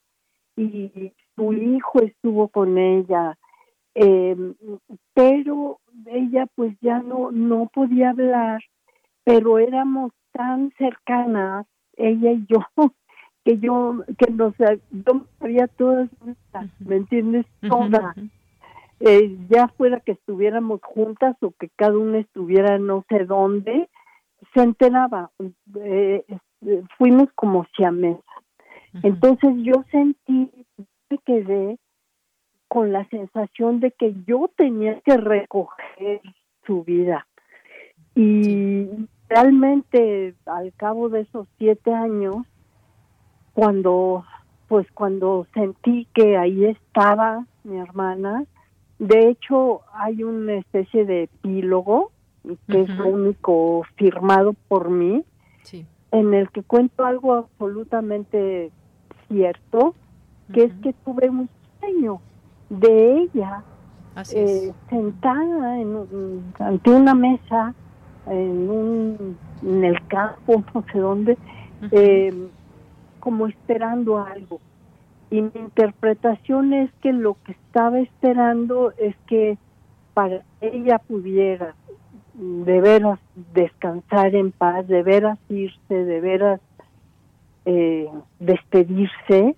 y 0.55 1.11
su 1.35 1.53
hijo 1.53 2.01
estuvo 2.01 2.47
con 2.47 2.77
ella, 2.77 3.37
eh, 3.95 4.35
pero 5.13 5.79
ella 6.05 6.47
pues 6.55 6.75
ya 6.81 6.99
no, 6.99 7.31
no 7.31 7.69
podía 7.73 8.09
hablar, 8.09 8.61
pero 9.23 9.57
éramos 9.57 10.11
tan 10.33 10.71
cercanas, 10.77 11.65
ella 11.95 12.33
y 12.33 12.45
yo, 12.47 12.59
que 13.45 13.57
yo, 13.57 14.03
que 14.17 14.31
nos, 14.31 14.53
yo 14.91 15.25
sabía 15.39 15.67
todas, 15.67 16.09
¿me 16.79 16.97
entiendes? 16.97 17.45
Todas. 17.61 18.15
eh, 18.99 19.37
ya 19.49 19.69
fuera 19.69 20.01
que 20.01 20.13
estuviéramos 20.13 20.81
juntas 20.83 21.37
o 21.41 21.51
que 21.51 21.69
cada 21.75 21.97
una 21.97 22.19
estuviera 22.19 22.77
no 22.77 23.05
sé 23.07 23.25
dónde, 23.25 23.89
se 24.53 24.61
enteraba. 24.61 25.31
Eh, 25.81 26.25
fuimos 26.97 27.29
como 27.35 27.65
siamesas. 27.75 28.23
Entonces 29.03 29.51
yo 29.57 29.83
sentí, 29.91 30.49
me 31.09 31.17
quedé 31.25 31.77
con 32.75 32.91
la 32.91 33.07
sensación 33.07 33.79
de 33.79 33.91
que 33.91 34.13
yo 34.27 34.49
tenía 34.57 34.99
que 34.99 35.15
recoger 35.15 36.19
su 36.67 36.83
vida. 36.83 37.25
Y 38.15 38.89
realmente 39.29 40.35
al 40.45 40.73
cabo 40.73 41.07
de 41.07 41.21
esos 41.21 41.47
siete 41.57 41.93
años, 41.93 42.35
cuando 43.53 44.25
pues 44.67 44.91
cuando 44.91 45.47
sentí 45.53 46.05
que 46.13 46.35
ahí 46.35 46.65
estaba 46.65 47.45
mi 47.63 47.77
hermana, 47.77 48.43
de 48.99 49.29
hecho 49.29 49.83
hay 49.93 50.25
una 50.25 50.55
especie 50.55 51.05
de 51.05 51.23
epílogo 51.23 52.11
que 52.67 52.81
es 52.81 52.89
lo 52.89 53.07
único 53.07 53.83
firmado 53.95 54.51
por 54.67 54.89
mí, 54.89 55.23
en 56.11 56.33
el 56.33 56.49
que 56.49 56.61
cuento 56.61 57.05
algo 57.05 57.35
absolutamente 57.35 58.69
cierto, 59.29 59.95
que 60.53 60.63
es 60.63 60.73
que 60.83 60.91
tuve 60.91 61.29
un 61.29 61.47
sueño 61.79 62.19
de 62.79 63.17
ella 63.21 63.63
eh, 64.33 64.71
sentada 64.89 65.79
en, 65.79 66.53
ante 66.59 66.89
una 66.89 67.13
mesa 67.13 67.73
en, 68.27 68.69
un, 68.69 69.37
en 69.61 69.83
el 69.83 70.07
campo, 70.07 70.63
no 70.73 70.85
sé 70.91 70.99
dónde, 70.99 71.37
eh, 71.91 72.47
como 73.19 73.47
esperando 73.47 74.19
algo. 74.19 74.59
Y 75.31 75.41
mi 75.41 75.51
interpretación 75.55 76.73
es 76.73 76.91
que 77.01 77.11
lo 77.11 77.35
que 77.43 77.53
estaba 77.53 77.99
esperando 77.99 78.93
es 78.97 79.15
que 79.27 79.57
para 80.13 80.43
ella 80.61 80.99
pudiera 80.99 81.75
de 82.35 82.81
veras 82.81 83.19
descansar 83.53 84.35
en 84.35 84.51
paz, 84.51 84.87
de 84.87 85.03
veras 85.03 85.39
irse, 85.49 85.93
de 85.93 86.21
veras 86.21 86.61
eh, 87.65 88.09
despedirse, 88.39 89.55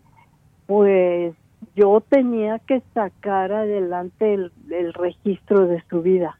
pues 0.65 1.35
yo 1.75 2.01
tenía 2.01 2.59
que 2.59 2.81
sacar 2.93 3.51
adelante 3.51 4.33
el, 4.33 4.93
registro 4.93 5.67
de 5.67 5.83
su 5.89 6.01
vida. 6.01 6.37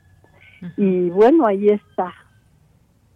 Y 0.76 1.10
bueno, 1.10 1.46
ahí 1.46 1.70
está. 1.70 2.14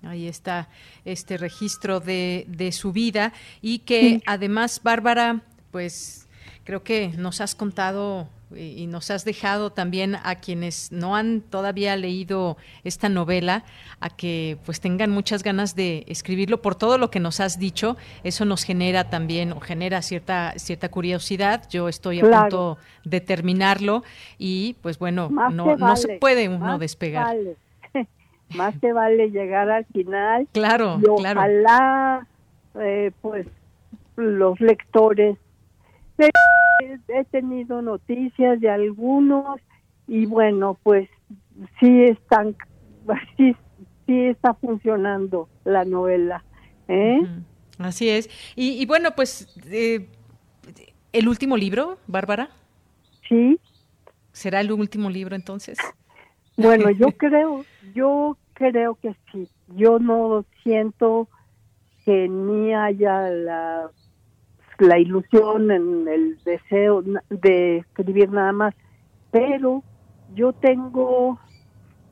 Ahí 0.04 0.28
está 0.28 0.70
este 1.06 1.38
registro 1.38 2.00
de, 2.00 2.46
de 2.48 2.72
su 2.72 2.92
vida 2.92 3.34
y 3.62 3.80
que 3.80 4.22
además, 4.26 4.82
Bárbara, 4.84 5.42
pues 5.72 6.28
creo 6.64 6.84
que 6.84 7.10
nos 7.18 7.42
has 7.42 7.56
contado 7.56 8.28
y 8.56 8.88
nos 8.88 9.12
has 9.12 9.26
dejado 9.26 9.72
también 9.72 10.16
a 10.24 10.36
quienes 10.36 10.92
no 10.92 11.16
han 11.16 11.42
todavía 11.42 11.96
leído 11.96 12.58
esta 12.84 13.10
novela 13.10 13.64
a 14.00 14.10
que 14.10 14.58
pues 14.66 14.80
tengan 14.82 15.12
muchas 15.12 15.44
ganas 15.44 15.76
de 15.76 16.04
escribirlo 16.08 16.62
por 16.62 16.76
todo 16.76 16.98
lo 16.98 17.12
que 17.12 17.20
nos 17.20 17.40
has 17.40 17.60
dicho. 17.60 17.98
Eso 18.24 18.46
nos 18.46 18.64
genera 18.64 19.10
también 19.10 19.52
o 19.52 19.60
genera 19.60 20.02
cierta 20.02 20.54
cierta 20.58 20.90
curiosidad. 20.90 21.64
Yo 21.70 21.88
estoy 21.88 22.20
a 22.20 22.30
punto 22.30 22.78
de 23.04 23.22
terminarlo 23.22 24.04
y 24.38 24.76
pues 24.82 25.00
bueno 25.00 25.30
no, 25.30 25.76
no 25.76 25.96
se 25.96 26.18
puede 26.18 26.50
uno 26.50 26.78
despegar. 26.80 27.36
más 28.56 28.80
te 28.82 28.92
vale 28.92 29.30
llegar 29.30 29.70
al 29.70 29.86
final 29.86 30.48
claro 30.52 31.00
y 31.02 31.08
ojalá 31.08 32.28
eh, 32.80 33.12
pues 33.22 33.48
los 34.18 34.60
lectores 34.60 35.38
he 37.08 37.24
tenido 37.26 37.82
noticias 37.82 38.60
de 38.60 38.70
algunos 38.70 39.60
y 40.08 40.26
bueno, 40.26 40.78
pues 40.84 41.10
sí 41.80 42.04
están, 42.04 42.56
sí, 43.38 43.56
sí 44.06 44.26
está 44.26 44.54
funcionando 44.54 45.48
la 45.64 45.86
novela. 45.86 46.44
¿eh? 46.88 47.22
Así 47.78 48.10
es. 48.10 48.30
Y, 48.56 48.86
bueno, 48.86 49.12
pues 49.16 49.48
eh, 49.72 50.08
el 51.14 51.28
último 51.28 51.58
libro, 51.58 51.98
Bárbara. 52.08 52.50
Sí. 53.28 53.60
¿Será 54.34 54.62
el 54.62 54.72
último 54.72 55.10
libro 55.10 55.36
entonces? 55.36 55.78
Bueno, 56.58 56.90
yo 56.92 57.08
creo, 57.18 57.66
yo 57.94 58.38
creo 58.54 58.96
que 58.96 59.16
sí. 59.32 59.48
Yo 59.76 60.00
no 60.00 60.46
siento 60.64 61.28
que 62.06 62.28
ni 62.28 62.74
haya 62.74 63.30
la 63.30 63.92
la 64.82 65.00
ilusión, 65.00 65.72
en 65.72 66.08
el 66.08 66.38
deseo 66.44 67.04
de 67.30 67.78
escribir 67.78 68.32
nada 68.32 68.52
más, 68.52 68.76
pero 69.32 69.84
yo 70.36 70.54
tengo 70.54 71.40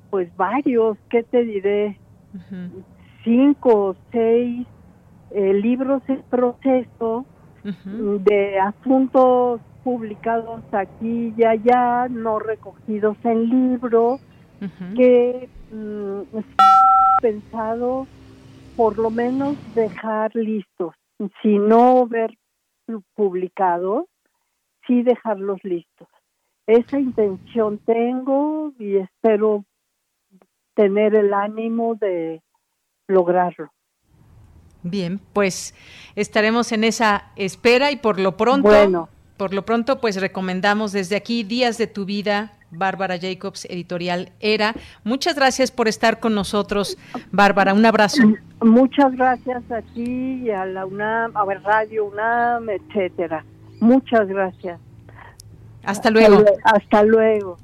pues 0.10 0.36
varios, 0.36 0.98
¿qué 1.10 1.24
te 1.24 1.44
diré? 1.44 1.98
Cinco 3.24 3.90
o 3.90 3.96
seis 4.12 4.66
eh, 5.32 5.54
libros 5.54 6.02
en 6.08 6.24
proceso 6.24 7.26
de 7.64 8.60
asuntos 8.60 9.62
publicados 9.84 10.62
aquí 10.72 11.34
y 11.38 11.44
allá, 11.44 12.08
no 12.10 12.40
recogidos 12.40 13.18
en 13.24 13.50
libro, 13.50 14.20
que 14.96 15.50
mm, 15.72 16.22
pensado 17.22 18.08
por 18.76 18.98
lo 18.98 19.10
menos 19.10 19.58
dejar 19.76 20.34
listos, 20.36 20.94
si 21.42 21.58
no 21.60 22.08
ver 22.08 22.32
publicados, 23.16 24.06
sí 24.88 25.04
dejarlos 25.04 25.60
listos. 25.64 26.08
Esa 26.68 27.00
intención 27.00 27.80
tengo 27.80 28.74
y 28.78 28.98
espero 28.98 29.66
tener 30.76 31.16
el 31.16 31.34
ánimo 31.34 31.96
de 31.96 32.42
lograrlo. 33.08 33.72
Bien, 34.84 35.20
pues 35.34 35.76
estaremos 36.16 36.72
en 36.72 36.84
esa 36.84 37.32
espera 37.36 37.92
y 37.92 37.98
por 37.98 38.20
lo 38.20 38.38
pronto, 38.38 38.70
bueno. 38.70 39.10
por 39.36 39.54
lo 39.54 39.66
pronto, 39.66 40.00
pues 40.00 40.22
recomendamos 40.22 40.92
desde 40.92 41.16
aquí 41.16 41.44
Días 41.44 41.78
de 41.78 41.88
tu 41.88 42.06
vida, 42.06 42.59
Bárbara 42.72 43.18
Jacobs, 43.20 43.66
editorial 43.66 44.32
ERA. 44.40 44.74
Muchas 45.04 45.36
gracias 45.36 45.72
por 45.72 45.88
estar 45.88 46.20
con 46.20 46.36
nosotros, 46.36 46.98
Bárbara. 47.32 47.74
Un 47.74 47.86
abrazo. 47.86 48.22
Muchas 48.62 49.16
gracias 49.16 49.64
a 49.72 49.82
ti 49.94 50.44
y 50.44 50.50
a 50.50 50.66
la 50.66 50.86
UNAM, 50.86 51.36
a 51.36 51.46
ver, 51.46 51.62
Radio 51.64 52.06
UNAM, 52.06 52.70
etcétera. 52.70 53.44
Muchas 53.80 54.28
gracias. 54.28 54.80
Hasta 55.84 56.10
luego. 56.10 56.44
Hasta 56.64 57.04
luego. 57.04 57.58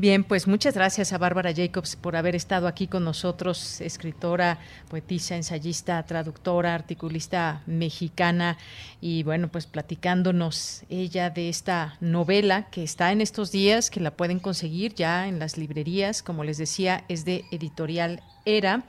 Bien, 0.00 0.22
pues 0.22 0.46
muchas 0.46 0.74
gracias 0.74 1.12
a 1.12 1.18
Bárbara 1.18 1.52
Jacobs 1.52 1.96
por 1.96 2.14
haber 2.14 2.36
estado 2.36 2.68
aquí 2.68 2.86
con 2.86 3.02
nosotros, 3.02 3.80
escritora, 3.80 4.60
poetisa, 4.88 5.34
ensayista, 5.34 6.00
traductora, 6.04 6.72
articulista 6.76 7.62
mexicana 7.66 8.58
y 9.00 9.24
bueno, 9.24 9.48
pues 9.48 9.66
platicándonos 9.66 10.84
ella 10.88 11.30
de 11.30 11.48
esta 11.48 11.96
novela 12.00 12.68
que 12.70 12.84
está 12.84 13.10
en 13.10 13.20
estos 13.20 13.50
días, 13.50 13.90
que 13.90 13.98
la 13.98 14.12
pueden 14.12 14.38
conseguir 14.38 14.94
ya 14.94 15.26
en 15.26 15.40
las 15.40 15.58
librerías, 15.58 16.22
como 16.22 16.44
les 16.44 16.58
decía, 16.58 17.02
es 17.08 17.24
de 17.24 17.44
editorial 17.50 18.22
Era 18.44 18.84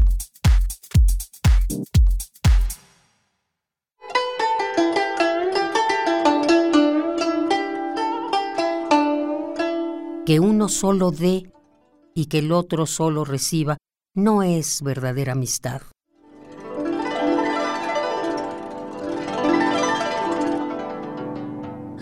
Que 10.26 10.40
uno 10.40 10.68
solo 10.68 11.12
dé 11.12 11.52
y 12.14 12.26
que 12.26 12.40
el 12.40 12.52
otro 12.52 12.86
solo 12.86 13.24
reciba 13.24 13.78
no 14.14 14.44
es 14.44 14.82
verdadera 14.82 15.34
amistad. 15.34 15.82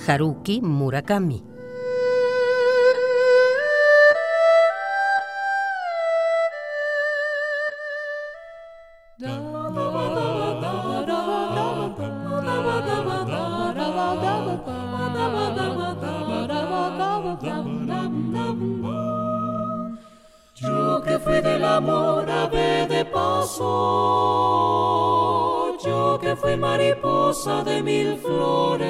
Haruki 0.08 0.62
Murakami 0.62 1.55
de 27.66 27.84
mil 27.84 28.16
flores, 28.18 28.88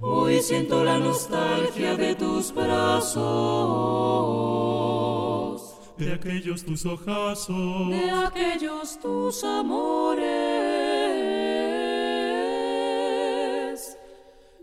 hoy 0.00 0.40
siento 0.40 0.84
la 0.84 0.98
nostalgia 0.98 1.96
de 1.96 2.14
tus 2.14 2.52
brazos 2.52 3.82
de 5.96 6.12
aquellos 6.12 6.64
tus 6.64 6.84
ojazos, 6.84 7.90
de 7.90 8.10
aquellos 8.10 8.98
tus 9.00 9.44
amores. 9.44 10.32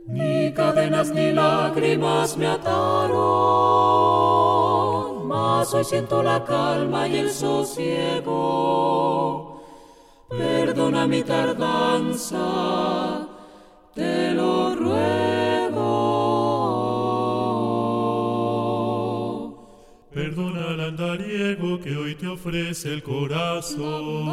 Ni 0.08 0.52
cadenas 0.54 1.12
ni 1.12 1.32
lágrimas 1.32 2.36
me 2.36 2.48
ataron, 2.48 3.18
mas 5.28 5.74
hoy 5.74 5.84
siento 5.86 6.22
la 6.24 6.44
calma 6.44 7.08
y 7.08 7.18
el 7.18 7.30
sosiego. 7.32 8.30
Perdona 10.80 11.08
mi 11.08 11.24
tardanza, 11.24 13.28
te 13.94 14.32
lo 14.32 14.76
ruego. 14.76 15.80
Perdona 20.14 20.70
al 20.70 20.80
andariego 20.80 21.82
que 21.82 21.98
hoy 21.98 22.16
te 22.16 22.30
ofrece 22.30 22.94
el 22.94 23.04
corazón. 23.04 24.30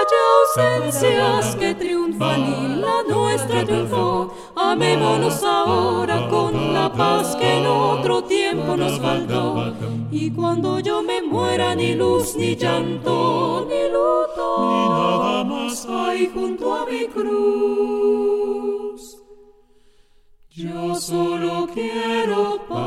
Hay 0.00 0.72
ausencias 0.72 1.56
que 1.56 1.74
triunfan 1.74 2.40
y 2.40 2.76
la 2.76 3.02
nuestra 3.06 3.66
triunfó. 3.66 4.32
Amémonos 4.56 5.42
ahora 5.42 6.26
con 6.28 6.72
la 6.72 6.90
paz 6.90 7.36
que 7.36 7.58
en 7.58 7.66
otro 7.66 8.24
tiempo 8.24 8.78
nos 8.78 8.98
faltó. 8.98 9.74
Y 10.10 10.30
cuando 10.30 10.80
yo 10.80 11.02
me 11.02 11.20
muera, 11.22 11.74
ni 11.74 11.94
luz, 11.94 12.34
ni 12.34 12.56
llanto, 12.56 13.68
ni 14.58 14.88
nada 14.88 15.44
más 15.44 15.86
hay 15.86 16.26
junto 16.28 16.74
a 16.74 16.86
mi 16.86 17.06
cruz. 17.06 19.02
Yo 20.50 20.94
solo 20.94 21.68
quiero 21.72 22.58
paz. 22.68 22.80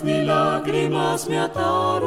cadenas 0.00 0.04
ni 0.04 0.24
lágrimas 0.24 1.28
me 1.28 1.38
ataron, 1.38 2.02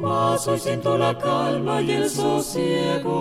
mas 0.00 0.48
hoy 0.48 0.58
siento 0.58 0.96
la 0.98 1.16
calma 1.18 1.82
y 1.82 1.90
el 1.92 2.08
sosiego. 2.08 3.18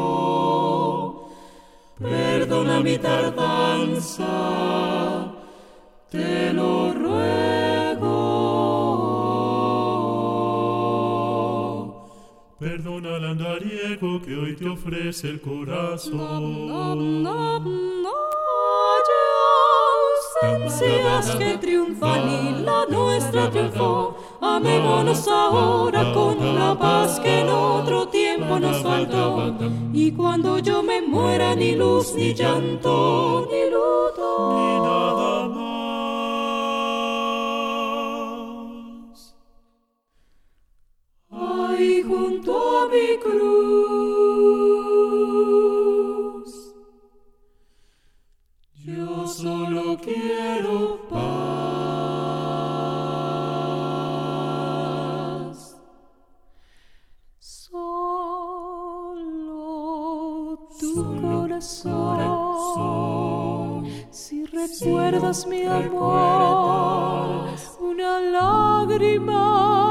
Perdona 1.99 2.79
mi 2.81 2.97
tardanza, 2.97 4.25
te 6.09 6.53
lo 6.53 6.93
ruego. 6.93 7.27
Perdona 12.59 13.15
al 13.15 13.25
andariego 13.25 14.21
que 14.21 14.35
hoy 14.35 14.55
te 14.55 14.69
ofrece 14.69 15.29
el 15.29 15.41
corazón. 15.41 16.67
Que 21.37 21.57
triunfan 21.57 22.29
y 22.29 22.63
la 22.63 22.85
nuestra 22.89 23.49
triunfó. 23.49 24.15
Amémonos 24.41 25.27
ahora 25.27 26.13
con 26.13 26.55
la 26.55 26.77
paz 26.77 27.19
que 27.19 27.41
en 27.41 27.49
otro 27.49 28.07
tiempo 28.07 28.59
nos 28.59 28.81
faltó. 28.83 29.55
Y 29.93 30.11
cuando 30.11 30.59
yo 30.59 30.83
me 30.83 31.01
muera, 31.01 31.55
ni 31.55 31.75
luz, 31.75 32.13
ni 32.15 32.33
llanto, 32.33 33.47
ni 33.51 33.69
luto, 33.69 34.76
Corazón. 61.21 62.17
Si 64.09 64.45
recuerdas 64.45 65.45
mi 65.45 65.63
amor, 65.63 67.49
una 67.79 68.19
lágrima 68.19 69.86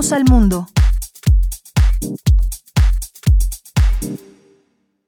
Al 0.00 0.24
mundo. 0.24 0.66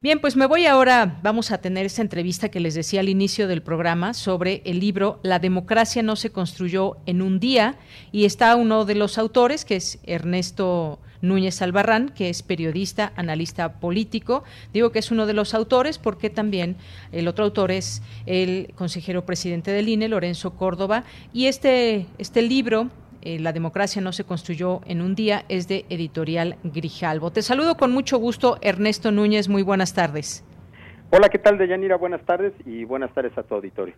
Bien, 0.03 0.21
pues 0.21 0.37
me 0.37 0.45
voy 0.45 0.67
ahora, 0.67 1.19
vamos 1.23 1.51
a 1.51 1.63
tener 1.63 1.87
esta 1.87 2.03
entrevista 2.03 2.51
que 2.51 2.61
les 2.61 2.75
decía 2.75 3.01
al 3.01 3.09
inicio 3.09 3.49
del 3.49 3.63
programa 3.63 4.13
sobre 4.13 4.61
el 4.67 4.81
libro 4.81 5.19
La 5.23 5.39
democracia 5.39 6.03
no 6.03 6.15
se 6.15 6.31
construyó 6.31 6.99
en 7.07 7.23
un 7.23 7.41
día 7.41 7.79
y 8.13 8.27
está 8.27 8.55
uno 8.55 8.85
de 8.85 8.95
los 8.95 9.17
autores 9.17 9.65
que 9.65 9.77
es 9.77 9.99
Ernesto 10.03 11.01
Núñez 11.23 11.63
Albarrán, 11.63 12.11
que 12.11 12.29
es 12.29 12.43
periodista, 12.43 13.15
analista 13.17 13.81
político. 13.81 14.45
Digo 14.75 14.93
que 14.93 14.99
es 14.99 15.11
uno 15.11 15.25
de 15.25 15.33
los 15.33 15.55
autores 15.55 15.97
porque 15.97 16.29
también 16.29 16.77
el 17.13 17.29
otro 17.29 17.47
autor 17.47 17.71
es 17.71 18.03
el 18.27 18.75
consejero 18.75 19.25
presidente 19.25 19.71
del 19.71 19.89
INE, 19.89 20.11
Lorenzo 20.11 20.51
Córdoba, 20.51 21.05
y 21.33 21.47
este, 21.47 22.07
este 22.19 22.43
libro 22.43 22.91
eh, 23.23 23.39
La 23.39 23.53
democracia 23.53 24.03
no 24.03 24.13
se 24.13 24.25
construyó 24.25 24.81
en 24.87 25.01
un 25.01 25.15
día, 25.15 25.45
es 25.49 25.69
de 25.69 25.85
editorial 25.89 26.57
Grijalvo. 26.63 27.31
Te 27.31 27.43
saludo 27.43 27.77
con 27.77 27.93
mucho 27.93 28.19
gusto, 28.19 28.59
Ernesto 28.61 29.11
Núñez, 29.11 29.49
muy 29.49 29.63
buenas 29.63 29.95
tardes. 29.95 30.45
Hola, 31.11 31.29
¿qué 31.29 31.39
tal, 31.39 31.59
Deyanira? 31.59 31.97
Buenas 31.97 32.25
tardes 32.25 32.53
y 32.65 32.85
buenas 32.85 33.13
tardes 33.13 33.37
a 33.37 33.43
tu 33.43 33.55
auditorio. 33.55 33.95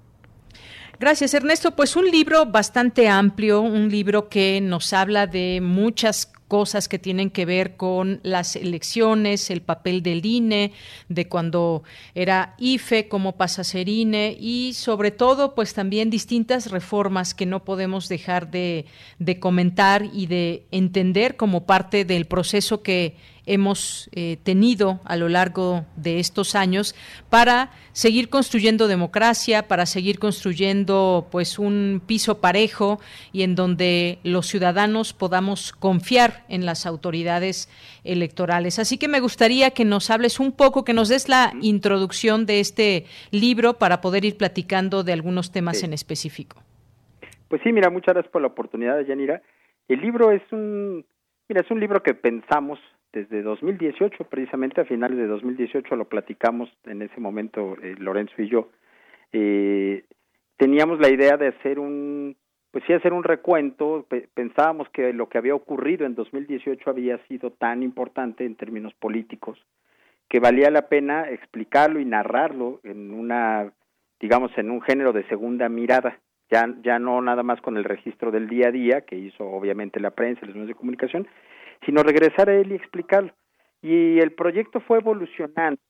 Gracias, 0.99 1.35
Ernesto. 1.35 1.73
Pues 1.73 1.97
un 1.97 2.11
libro 2.11 2.47
bastante 2.47 3.09
amplio, 3.09 3.61
un 3.61 3.89
libro 3.89 4.29
que 4.29 4.61
nos 4.61 4.93
habla 4.93 5.27
de 5.27 5.61
muchas 5.61 6.33
cosas 6.55 6.87
que 6.87 7.01
tienen 7.01 7.31
que 7.31 7.47
ver 7.47 7.75
con 7.75 8.21
las 8.23 8.55
elecciones, 8.55 9.51
el 9.51 9.61
papel 9.61 10.05
del 10.05 10.25
INE, 10.25 10.71
de 11.09 11.27
cuando 11.27 11.83
era 12.15 12.55
IFE, 12.59 13.09
cómo 13.09 13.33
pasa 13.33 13.63
a 13.63 13.65
ser 13.65 13.89
INE 13.89 14.37
y 14.39 14.75
sobre 14.75 15.11
todo 15.11 15.57
pues 15.57 15.75
también 15.75 16.11
distintas 16.11 16.71
reformas 16.71 17.35
que 17.35 17.45
no 17.45 17.65
podemos 17.65 18.09
dejar 18.09 18.53
de, 18.53 18.85
de 19.19 19.41
comentar 19.41 20.05
y 20.13 20.27
de 20.27 20.63
entender 20.71 21.35
como 21.35 21.67
parte 21.67 22.05
del 22.05 22.27
proceso 22.27 22.85
que 22.85 23.17
hemos 23.47 24.09
eh, 24.13 24.39
tenido 24.43 25.01
a 25.05 25.17
lo 25.17 25.29
largo 25.29 25.85
de 25.97 26.19
estos 26.19 26.55
años 26.55 26.95
para 27.31 27.71
seguir 27.93 28.29
construyendo 28.29 28.89
democracia, 28.89 29.69
para 29.69 29.87
seguir 29.87 30.19
construyendo 30.19 31.29
pues 31.31 31.59
un 31.59 32.03
piso 32.07 32.41
parejo 32.41 33.01
y 33.33 33.43
en 33.43 33.55
donde 33.55 34.19
los 34.25 34.47
ciudadanos 34.47 35.13
podamos 35.13 35.73
confiar 35.73 36.45
en 36.49 36.67
las 36.67 36.87
autoridades 36.87 37.69
electorales. 38.05 38.79
Así 38.79 38.99
que 38.99 39.09
me 39.09 39.21
gustaría 39.21 39.71
que 39.71 39.85
nos 39.85 40.11
hables 40.11 40.41
un 40.41 40.53
poco, 40.53 40.85
que 40.85 40.95
nos 40.95 41.09
des 41.09 41.29
la 41.29 41.53
introducción 41.61 42.47
de 42.47 42.61
este 42.61 43.07
libro 43.31 43.75
para 43.75 44.01
poder 44.01 44.25
ir 44.25 44.37
platicando 44.37 45.05
de 45.05 45.13
algunos 45.13 45.53
temas 45.53 45.83
en 45.83 45.93
específico. 45.93 46.63
Pues 47.49 47.63
sí, 47.63 47.73
mira, 47.73 47.91
muchas 47.91 48.15
gracias 48.15 48.33
por 48.33 48.43
la 48.43 48.49
oportunidad, 48.49 49.01
Yanira. 49.03 49.43
El 49.87 50.01
libro 50.01 50.33
es 50.33 50.43
un, 50.51 51.05
mira, 51.49 51.61
es 51.61 51.71
un 51.71 51.79
libro 51.79 52.03
que 52.03 52.15
pensamos 52.15 52.79
desde 53.15 53.43
2018, 53.43 54.25
precisamente 54.25 54.81
a 54.81 54.85
finales 54.85 55.17
de 55.17 55.27
2018 55.27 55.95
lo 55.95 56.09
platicamos 56.09 56.69
en 56.85 57.03
ese 57.03 57.21
momento 57.21 57.77
eh, 57.81 57.95
Lorenzo 57.99 58.35
y 58.39 58.49
yo. 58.49 58.71
Eh, 59.33 60.05
teníamos 60.57 60.99
la 60.99 61.09
idea 61.09 61.37
de 61.37 61.49
hacer 61.49 61.79
un, 61.79 62.37
pues 62.73 62.85
sí, 62.87 62.93
hacer 62.93 63.13
un 63.13 63.23
recuento. 63.23 64.07
pensábamos 64.35 64.89
que 64.91 65.13
lo 65.13 65.29
que 65.29 65.39
había 65.39 65.55
ocurrido 65.55 66.05
en 66.05 66.17
2018 66.17 66.91
había 66.91 67.19
sido 67.29 67.51
tan 67.53 67.83
importante 67.85 68.45
en 68.45 68.57
términos 68.57 68.93
políticos 68.95 69.59
que 70.29 70.41
valía 70.41 70.71
la 70.71 70.89
pena 70.89 71.31
explicarlo 71.31 72.01
y 72.01 72.05
narrarlo 72.05 72.81
en 72.83 73.13
una, 73.13 73.73
digamos, 74.19 74.51
en 74.59 74.71
un 74.71 74.83
género 74.83 75.13
de 75.13 75.23
segunda 75.29 75.69
mirada. 75.69 76.19
Ya, 76.51 76.67
ya 76.83 76.99
no 76.99 77.21
nada 77.23 77.43
más 77.43 77.61
con 77.61 77.77
el 77.77 77.85
registro 77.85 78.31
del 78.31 78.49
día 78.49 78.69
a 78.69 78.73
día 78.73 79.01
que 79.03 79.17
hizo 79.17 79.47
obviamente 79.47 80.01
la 80.01 80.11
prensa 80.11 80.41
y 80.43 80.47
los 80.47 80.57
medios 80.57 80.69
de 80.69 80.75
comunicación, 80.75 81.29
sino 81.85 82.03
regresar 82.03 82.49
a 82.49 82.55
él 82.55 82.73
y 82.73 82.77
explicarlo. 82.77 83.33
Y 83.83 84.19
el 84.19 84.33
proyecto 84.33 84.81
fue 84.81 84.99
evolucionando 84.99 85.81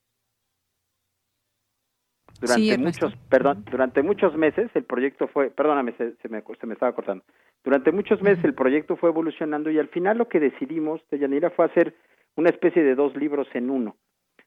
durante 2.39 2.77
muchos, 2.77 3.15
perdón, 3.29 3.65
durante 3.71 4.03
muchos 4.03 4.35
meses 4.35 4.69
el 4.73 4.83
proyecto 4.83 5.27
fue, 5.27 5.49
perdóname, 5.49 5.93
se, 5.93 6.29
me, 6.29 6.43
se 6.59 6.67
me 6.67 6.73
estaba 6.73 6.93
cortando. 6.93 7.23
Durante 7.63 7.91
muchos 7.91 8.21
meses 8.21 8.43
el 8.43 8.53
proyecto 8.53 8.97
fue 8.97 9.09
evolucionando 9.09 9.71
y 9.71 9.79
al 9.79 9.87
final 9.87 10.17
lo 10.17 10.27
que 10.27 10.39
decidimos, 10.39 11.01
de 11.09 11.19
Yanira, 11.19 11.49
fue 11.51 11.65
hacer 11.65 11.95
una 12.35 12.49
especie 12.49 12.83
de 12.83 12.95
dos 12.95 13.15
libros 13.15 13.47
en 13.53 13.69
uno. 13.69 13.95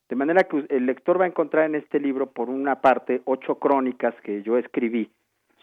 De 0.08 0.16
manera 0.16 0.44
que 0.44 0.66
el 0.68 0.86
lector 0.86 1.20
va 1.20 1.24
a 1.24 1.28
encontrar 1.28 1.66
en 1.66 1.74
este 1.74 1.98
libro, 1.98 2.30
por 2.30 2.50
una 2.50 2.80
parte, 2.80 3.22
ocho 3.24 3.58
crónicas 3.58 4.14
que 4.22 4.42
yo 4.42 4.58
escribí 4.58 5.10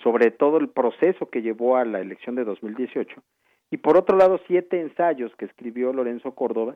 sobre 0.03 0.29
todo 0.29 0.57
el 0.57 0.69
proceso 0.69 1.29
que 1.29 1.41
llevó 1.41 1.77
a 1.77 1.85
la 1.85 2.01
elección 2.01 2.35
de 2.35 2.43
2018 2.43 3.23
y 3.71 3.77
por 3.77 3.97
otro 3.97 4.17
lado 4.17 4.39
siete 4.47 4.79
ensayos 4.79 5.35
que 5.35 5.45
escribió 5.45 5.91
Lorenzo 5.93 6.33
Córdoba, 6.33 6.75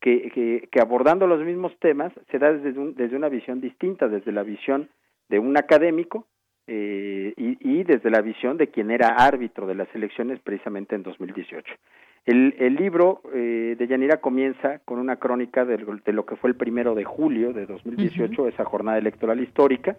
que, 0.00 0.68
que, 0.70 0.80
abordando 0.80 1.26
los 1.26 1.40
mismos 1.44 1.76
temas 1.80 2.12
se 2.30 2.38
da 2.38 2.52
desde, 2.52 2.92
desde 2.92 3.16
una 3.16 3.28
visión 3.28 3.60
distinta, 3.60 4.08
desde 4.08 4.30
la 4.30 4.42
visión 4.42 4.88
de 5.28 5.38
un 5.38 5.56
académico 5.56 6.26
eh, 6.68 7.32
y, 7.36 7.84
desde 7.84 8.10
la 8.10 8.20
visión 8.20 8.56
de 8.56 8.68
quien 8.68 8.90
era 8.90 9.08
árbitro 9.08 9.66
de 9.66 9.74
las 9.74 9.88
elecciones 9.94 10.40
precisamente 10.40 10.94
en 10.94 11.02
2018. 11.02 11.74
El, 12.24 12.54
el 12.58 12.74
libro 12.74 13.22
eh, 13.32 13.76
de 13.78 13.86
Yanira 13.86 14.20
comienza 14.20 14.80
con 14.80 14.98
una 14.98 15.16
crónica 15.16 15.64
de, 15.64 15.76
de, 15.76 16.12
lo 16.12 16.26
que 16.26 16.36
fue 16.36 16.50
el 16.50 16.56
primero 16.56 16.94
de 16.94 17.04
julio 17.04 17.52
de 17.52 17.66
2018, 17.66 18.48
esa 18.48 18.64
jornada 18.64 18.98
electoral 18.98 19.40
histórica. 19.40 19.96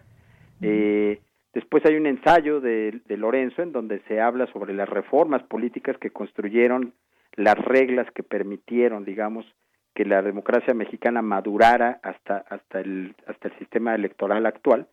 eh, 0.62 1.20
Después 1.54 1.86
hay 1.86 1.96
un 1.96 2.06
ensayo 2.06 2.60
de, 2.62 3.02
Lorenzo 3.08 3.62
en 3.62 3.72
donde 3.72 4.00
se 4.08 4.22
habla 4.22 4.48
sobre 4.48 4.74
las 4.74 4.88
reformas 4.88 5.44
políticas 5.44 5.98
que 5.98 6.12
construyeron 6.12 6.94
las 7.36 7.56
reglas 7.56 8.10
que 8.12 8.24
permitieron, 8.24 9.06
digamos, 9.06 9.46
que 9.94 10.06
la 10.06 10.22
democracia 10.22 10.74
mexicana 10.74 11.22
madurara 11.22 12.00
hasta 12.04 12.38
hasta 12.38 12.80
el 12.80 13.16
hasta 13.26 13.48
el 13.48 13.58
sistema 13.58 13.96
electoral 13.96 14.46
actual. 14.46 14.88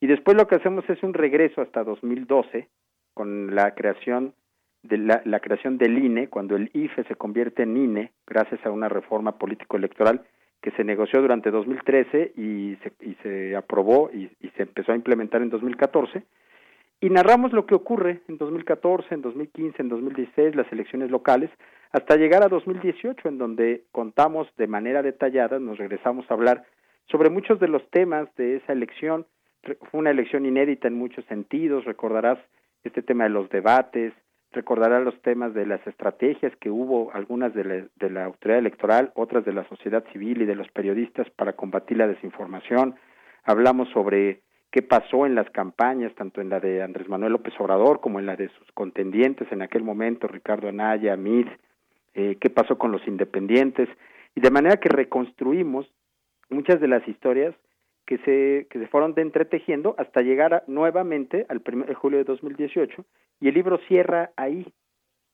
Y 0.00 0.06
después 0.06 0.36
lo 0.36 0.46
que 0.46 0.56
hacemos 0.56 0.88
es 0.90 1.02
un 1.02 1.14
regreso 1.14 1.62
hasta 1.62 1.84
2012 1.84 2.68
con 3.14 3.54
la 3.54 3.74
creación 3.74 4.34
de 4.82 4.98
la, 4.98 5.22
la 5.24 5.40
creación 5.40 5.78
del 5.78 5.96
INE, 5.96 6.28
cuando 6.28 6.56
el 6.56 6.70
IFE 6.74 7.04
se 7.04 7.14
convierte 7.14 7.62
en 7.62 7.76
INE 7.76 8.12
gracias 8.26 8.64
a 8.66 8.70
una 8.70 8.88
reforma 8.88 9.38
político 9.38 9.76
electoral 9.76 10.22
que 10.62 10.70
se 10.70 10.84
negoció 10.84 11.20
durante 11.20 11.50
2013 11.50 12.32
y 12.36 12.76
se, 12.76 12.92
y 13.00 13.14
se 13.22 13.56
aprobó 13.56 14.10
y, 14.12 14.30
se 14.56 14.62
empezó 14.62 14.92
a 14.92 14.96
implementar 14.96 15.42
en 15.42 15.50
2014. 15.50 16.22
Y 17.00 17.10
narramos 17.10 17.52
lo 17.52 17.66
que 17.66 17.74
ocurre 17.74 18.20
en 18.28 18.38
2014, 18.38 19.12
en 19.12 19.22
2015, 19.22 19.82
en 19.82 19.88
2016, 19.88 20.54
las 20.54 20.72
elecciones 20.72 21.10
locales, 21.10 21.50
hasta 21.90 22.16
llegar 22.16 22.44
a 22.44 22.48
2018, 22.48 23.28
en 23.28 23.38
donde 23.38 23.82
contamos 23.90 24.46
de 24.56 24.68
manera 24.68 25.02
detallada, 25.02 25.58
nos 25.58 25.78
regresamos 25.78 26.30
a 26.30 26.34
hablar 26.34 26.64
sobre 27.10 27.28
muchos 27.28 27.58
de 27.58 27.66
los 27.66 27.84
temas 27.90 28.28
de 28.36 28.56
esa 28.56 28.72
elección. 28.72 29.26
Fue 29.62 29.98
una 29.98 30.10
elección 30.10 30.46
inédita 30.46 30.86
en 30.86 30.94
muchos 30.94 31.24
sentidos, 31.24 31.84
recordarás 31.84 32.38
este 32.84 33.02
tema 33.02 33.24
de 33.24 33.30
los 33.30 33.50
debates, 33.50 34.12
recordará 34.52 35.00
los 35.00 35.20
temas 35.22 35.54
de 35.54 35.66
las 35.66 35.84
estrategias 35.86 36.54
que 36.56 36.70
hubo, 36.70 37.12
algunas 37.12 37.54
de 37.54 37.64
la, 37.64 37.84
de 37.96 38.10
la 38.10 38.24
autoridad 38.24 38.58
electoral, 38.58 39.12
otras 39.14 39.44
de 39.44 39.52
la 39.52 39.66
sociedad 39.68 40.04
civil 40.12 40.42
y 40.42 40.46
de 40.46 40.54
los 40.54 40.68
periodistas 40.70 41.28
para 41.30 41.54
combatir 41.54 41.96
la 41.98 42.06
desinformación. 42.06 42.96
Hablamos 43.44 43.88
sobre 43.90 44.40
qué 44.70 44.82
pasó 44.82 45.26
en 45.26 45.34
las 45.34 45.48
campañas, 45.50 46.14
tanto 46.14 46.40
en 46.40 46.48
la 46.48 46.60
de 46.60 46.82
Andrés 46.82 47.08
Manuel 47.08 47.32
López 47.32 47.54
Obrador 47.58 48.00
como 48.00 48.18
en 48.18 48.26
la 48.26 48.36
de 48.36 48.48
sus 48.48 48.70
contendientes 48.72 49.50
en 49.52 49.62
aquel 49.62 49.82
momento, 49.82 50.28
Ricardo 50.28 50.68
Anaya, 50.68 51.16
Mid, 51.16 51.46
eh, 52.14 52.36
qué 52.40 52.50
pasó 52.50 52.78
con 52.78 52.92
los 52.92 53.06
independientes, 53.06 53.88
y 54.34 54.40
de 54.40 54.50
manera 54.50 54.78
que 54.78 54.88
reconstruimos 54.88 55.86
muchas 56.48 56.80
de 56.80 56.88
las 56.88 57.06
historias 57.06 57.54
que 58.06 58.18
se, 58.18 58.66
que 58.70 58.78
se 58.78 58.86
fueron 58.88 59.14
de 59.14 59.22
entretejiendo 59.22 59.94
hasta 59.98 60.22
llegar 60.22 60.64
nuevamente 60.66 61.46
al 61.48 61.62
1 61.66 61.86
de 61.86 61.94
julio 61.94 62.18
de 62.18 62.24
2018 62.24 63.04
y 63.40 63.48
el 63.48 63.54
libro 63.54 63.78
cierra 63.88 64.30
ahí. 64.36 64.66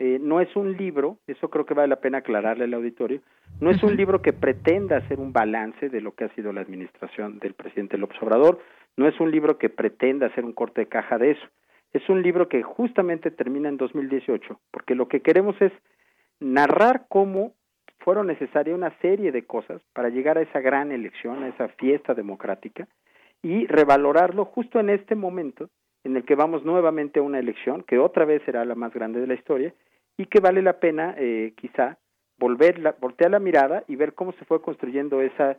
Eh, 0.01 0.19
no 0.21 0.41
es 0.41 0.55
un 0.55 0.77
libro, 0.77 1.19
eso 1.27 1.51
creo 1.51 1.67
que 1.67 1.75
vale 1.75 1.89
la 1.89 2.01
pena 2.01 2.19
aclararle 2.19 2.65
al 2.65 2.75
auditorio, 2.75 3.21
no 3.61 3.71
es 3.71 3.83
un 3.83 3.97
libro 3.97 4.23
que 4.23 4.33
pretenda 4.33 4.99
hacer 4.99 5.19
un 5.19 5.33
balance 5.33 5.89
de 5.89 6.01
lo 6.01 6.15
que 6.15 6.25
ha 6.25 6.35
sido 6.37 6.53
la 6.53 6.61
administración 6.61 7.41
del 7.41 7.55
presidente 7.55 7.99
López 7.99 8.23
Obrador, 8.23 8.61
no 8.97 9.09
es 9.09 9.19
un 9.19 9.33
libro 9.33 9.59
que 9.59 9.71
pretenda 9.71 10.27
hacer 10.27 10.45
un 10.45 10.53
corte 10.53 10.83
de 10.83 10.87
caja 10.87 11.19
de 11.19 11.33
eso, 11.33 11.45
es 11.93 12.09
un 12.09 12.23
libro 12.23 12.49
que 12.49 12.63
justamente 12.63 13.33
termina 13.33 13.69
en 13.69 13.77
2018, 13.77 14.61
porque 14.71 14.95
lo 14.95 15.09
que 15.09 15.21
queremos 15.21 15.61
es 15.61 15.73
narrar 16.39 17.07
cómo 17.09 17.55
fueron 18.09 18.29
necesarias 18.29 18.75
una 18.75 18.99
serie 19.03 19.33
de 19.33 19.45
cosas 19.45 19.83
para 19.93 20.09
llegar 20.09 20.39
a 20.39 20.41
esa 20.41 20.61
gran 20.61 20.93
elección, 20.93 21.43
a 21.43 21.49
esa 21.49 21.69
fiesta 21.69 22.15
democrática, 22.15 22.89
y 23.43 23.67
revalorarlo 23.67 24.47
justo 24.47 24.81
en 24.81 24.89
este 24.89 25.15
momento 25.15 25.69
en 26.05 26.17
el 26.17 26.25
que 26.25 26.35
vamos 26.35 26.65
nuevamente 26.65 27.21
a 27.21 27.23
una 27.23 27.39
elección 27.39 27.83
que 27.83 27.99
otra 27.99 28.25
vez 28.25 28.41
será 28.47 28.65
la 28.65 28.75
más 28.75 28.95
grande 28.95 29.21
de 29.21 29.27
la 29.27 29.35
historia 29.35 29.75
y 30.17 30.25
que 30.25 30.41
vale 30.41 30.63
la 30.63 30.81
pena 30.81 31.17
eh, 31.19 31.53
quizá 31.55 31.99
volver 32.39 32.79
la, 32.79 32.97
voltear 32.99 33.31
la 33.31 33.41
mirada 33.41 33.85
y 33.89 33.97
ver 33.97 34.15
cómo 34.15 34.33
se 34.33 34.47
fue 34.47 34.63
construyendo 34.63 35.21
esa 35.21 35.59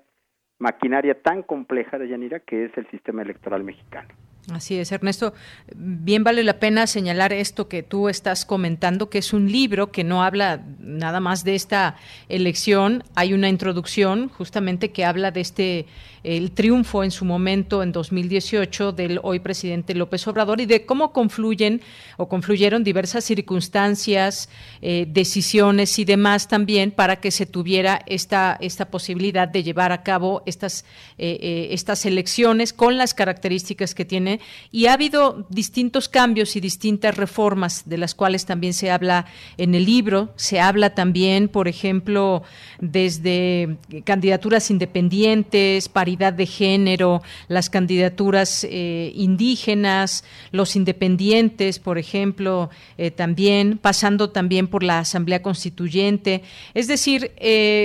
maquinaria 0.57 1.21
tan 1.21 1.43
compleja 1.43 1.99
de 1.99 2.07
Yanira 2.07 2.39
que 2.39 2.65
es 2.65 2.75
el 2.79 2.89
sistema 2.89 3.21
electoral 3.21 3.63
mexicano. 3.63 4.09
Así 4.51 4.77
es, 4.77 4.91
Ernesto. 4.91 5.33
Bien 5.75 6.23
vale 6.23 6.43
la 6.43 6.59
pena 6.59 6.87
señalar 6.87 7.33
esto 7.33 7.67
que 7.67 7.83
tú 7.83 8.09
estás 8.09 8.45
comentando, 8.45 9.09
que 9.09 9.19
es 9.19 9.33
un 9.33 9.51
libro 9.51 9.91
que 9.91 10.03
no 10.03 10.23
habla 10.23 10.61
nada 10.79 11.19
más 11.19 11.43
de 11.43 11.55
esta 11.55 11.95
elección. 12.27 13.03
Hay 13.15 13.33
una 13.33 13.49
introducción 13.49 14.29
justamente 14.29 14.91
que 14.91 15.05
habla 15.05 15.31
de 15.31 15.41
este 15.41 15.85
el 16.23 16.51
triunfo 16.51 17.03
en 17.03 17.11
su 17.11 17.25
momento 17.25 17.83
en 17.83 17.91
2018 17.91 18.91
del 18.91 19.19
hoy 19.23 19.39
presidente 19.39 19.95
López 19.95 20.27
Obrador 20.27 20.61
y 20.61 20.65
de 20.65 20.85
cómo 20.85 21.13
confluyen 21.13 21.81
o 22.17 22.27
confluyeron 22.27 22.83
diversas 22.83 23.23
circunstancias, 23.23 24.49
eh, 24.81 25.05
decisiones 25.07 25.99
y 25.99 26.05
demás 26.05 26.47
también 26.47 26.91
para 26.91 27.17
que 27.17 27.31
se 27.31 27.45
tuviera 27.45 28.01
esta 28.05 28.57
esta 28.59 28.89
posibilidad 28.89 29.47
de 29.47 29.63
llevar 29.63 29.91
a 29.91 30.03
cabo 30.03 30.43
estas 30.45 30.85
eh, 31.17 31.37
eh, 31.41 31.67
estas 31.71 32.05
elecciones 32.05 32.73
con 32.73 32.97
las 32.97 33.13
características 33.13 33.95
que 33.95 34.05
tiene 34.05 34.39
y 34.71 34.87
ha 34.87 34.93
habido 34.93 35.45
distintos 35.49 36.09
cambios 36.09 36.55
y 36.55 36.59
distintas 36.59 37.15
reformas 37.15 37.83
de 37.85 37.97
las 37.97 38.15
cuales 38.15 38.45
también 38.45 38.73
se 38.73 38.91
habla 38.91 39.25
en 39.57 39.75
el 39.75 39.85
libro. 39.85 40.33
Se 40.35 40.59
habla 40.59 40.95
también, 40.95 41.47
por 41.47 41.67
ejemplo, 41.67 42.43
desde 42.79 43.77
candidaturas 44.03 44.69
independientes, 44.71 45.89
de 46.17 46.45
género, 46.45 47.21
las 47.47 47.69
candidaturas 47.69 48.65
eh, 48.69 49.11
indígenas, 49.15 50.23
los 50.51 50.75
independientes, 50.75 51.79
por 51.79 51.97
ejemplo, 51.97 52.69
eh, 52.97 53.11
también, 53.11 53.77
pasando 53.77 54.29
también 54.29 54.67
por 54.67 54.83
la 54.83 54.99
Asamblea 54.99 55.41
Constituyente. 55.41 56.43
Es 56.73 56.87
decir, 56.87 57.31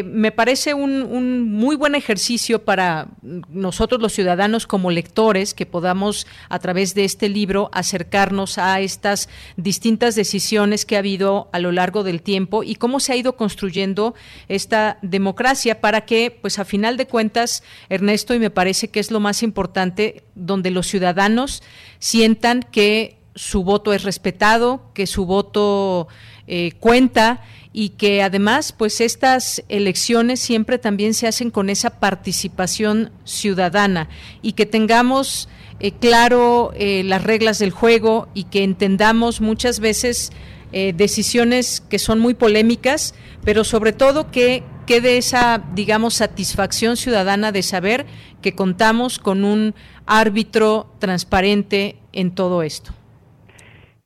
me 0.04 0.32
parece 0.32 0.74
un, 0.74 1.02
un 1.02 1.42
muy 1.42 1.76
buen 1.76 1.94
ejercicio 1.94 2.64
para 2.64 3.08
nosotros 3.48 4.00
los 4.00 4.12
ciudadanos 4.12 4.66
como 4.66 4.90
lectores 4.90 5.54
que 5.54 5.66
podamos 5.66 6.26
a 6.48 6.58
través 6.58 6.94
de 6.94 7.04
este 7.04 7.28
libro 7.28 7.70
acercarnos 7.72 8.58
a 8.58 8.80
estas 8.80 9.28
distintas 9.56 10.14
decisiones 10.14 10.84
que 10.84 10.96
ha 10.96 11.00
habido 11.00 11.48
a 11.52 11.58
lo 11.58 11.72
largo 11.72 12.02
del 12.04 12.22
tiempo 12.22 12.62
y 12.62 12.76
cómo 12.76 13.00
se 13.00 13.12
ha 13.12 13.16
ido 13.16 13.36
construyendo 13.36 14.14
esta 14.48 14.98
democracia 15.02 15.80
para 15.80 16.02
que, 16.02 16.30
pues 16.30 16.58
a 16.58 16.64
final 16.64 16.96
de 16.96 17.06
cuentas, 17.06 17.62
Ernesto, 17.88 18.13
y 18.14 18.38
me 18.38 18.50
parece 18.50 18.88
que 18.88 19.00
es 19.00 19.10
lo 19.10 19.20
más 19.20 19.42
importante, 19.42 20.22
donde 20.34 20.70
los 20.70 20.86
ciudadanos 20.86 21.62
sientan 21.98 22.62
que 22.62 23.18
su 23.34 23.64
voto 23.64 23.92
es 23.92 24.04
respetado, 24.04 24.90
que 24.94 25.06
su 25.06 25.26
voto 25.26 26.08
eh, 26.46 26.72
cuenta 26.78 27.42
y 27.72 27.90
que 27.90 28.22
además 28.22 28.72
pues 28.72 29.00
estas 29.00 29.64
elecciones 29.68 30.38
siempre 30.38 30.78
también 30.78 31.14
se 31.14 31.26
hacen 31.26 31.50
con 31.50 31.70
esa 31.70 31.98
participación 31.98 33.10
ciudadana 33.24 34.08
y 34.42 34.52
que 34.52 34.66
tengamos 34.66 35.48
eh, 35.80 35.90
claro 35.90 36.72
eh, 36.76 37.02
las 37.04 37.24
reglas 37.24 37.58
del 37.58 37.72
juego 37.72 38.28
y 38.32 38.44
que 38.44 38.62
entendamos 38.62 39.40
muchas 39.40 39.80
veces 39.80 40.30
decisiones 40.96 41.80
que 41.88 42.00
son 42.00 42.18
muy 42.18 42.34
polémicas, 42.34 43.14
pero 43.44 43.62
sobre 43.62 43.92
todo 43.92 44.32
que 44.32 44.64
quede 44.86 45.16
esa, 45.18 45.58
digamos, 45.74 46.14
satisfacción 46.14 46.96
ciudadana 46.96 47.52
de 47.52 47.62
saber 47.62 48.06
que 48.42 48.54
contamos 48.54 49.18
con 49.18 49.44
un 49.44 49.74
árbitro 50.06 50.86
transparente 50.98 51.96
en 52.12 52.34
todo 52.34 52.62
esto. 52.62 52.92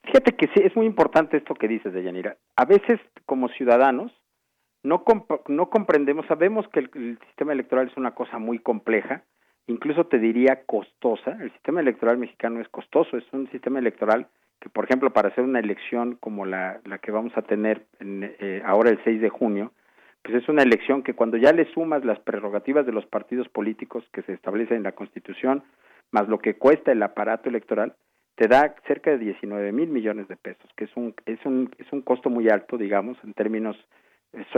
Fíjate 0.04 0.36
que 0.36 0.46
sí, 0.46 0.62
es 0.64 0.74
muy 0.74 0.86
importante 0.86 1.36
esto 1.36 1.54
que 1.54 1.68
dices, 1.68 1.92
Deyanira. 1.92 2.36
A 2.56 2.64
veces, 2.64 2.98
como 3.26 3.48
ciudadanos, 3.48 4.10
no, 4.82 5.04
no 5.48 5.70
comprendemos, 5.70 6.26
sabemos 6.26 6.66
que 6.68 6.80
el, 6.80 7.18
sistema 7.26 7.52
electoral 7.52 7.88
es 7.88 7.96
una 7.96 8.14
cosa 8.14 8.38
muy 8.38 8.58
compleja, 8.58 9.22
incluso 9.66 10.06
te 10.06 10.18
diría 10.18 10.62
costosa. 10.64 11.36
El 11.40 11.52
sistema 11.52 11.80
electoral 11.80 12.16
mexicano 12.16 12.60
es 12.60 12.68
costoso, 12.68 13.18
es 13.18 13.24
un 13.32 13.50
sistema 13.50 13.80
electoral 13.80 14.28
que, 14.60 14.70
por 14.70 14.84
ejemplo, 14.84 15.12
para 15.12 15.28
hacer 15.28 15.44
una 15.44 15.60
elección 15.60 16.16
como 16.20 16.46
la, 16.46 16.80
la 16.84 16.98
que 16.98 17.10
vamos 17.10 17.36
a 17.36 17.42
tener 17.42 17.84
eh, 18.00 18.62
ahora 18.64 18.90
el 18.90 18.98
6 19.04 19.20
de 19.20 19.28
junio, 19.28 19.72
pues 20.28 20.42
es 20.42 20.48
una 20.50 20.62
elección 20.62 21.02
que 21.02 21.14
cuando 21.14 21.38
ya 21.38 21.52
le 21.52 21.64
sumas 21.72 22.04
las 22.04 22.18
prerrogativas 22.20 22.84
de 22.84 22.92
los 22.92 23.06
partidos 23.06 23.48
políticos 23.48 24.04
que 24.12 24.20
se 24.24 24.34
establecen 24.34 24.76
en 24.76 24.82
la 24.82 24.92
Constitución, 24.92 25.62
más 26.10 26.28
lo 26.28 26.38
que 26.38 26.58
cuesta 26.58 26.92
el 26.92 27.02
aparato 27.02 27.48
electoral, 27.48 27.94
te 28.34 28.46
da 28.46 28.74
cerca 28.86 29.10
de 29.10 29.16
19 29.16 29.72
mil 29.72 29.88
millones 29.88 30.28
de 30.28 30.36
pesos, 30.36 30.70
que 30.76 30.84
es 30.84 30.90
un, 30.96 31.14
es 31.24 31.38
un, 31.46 31.70
es 31.78 31.90
un 31.92 32.02
costo 32.02 32.28
muy 32.28 32.50
alto, 32.50 32.76
digamos, 32.76 33.16
en 33.24 33.32
términos 33.32 33.78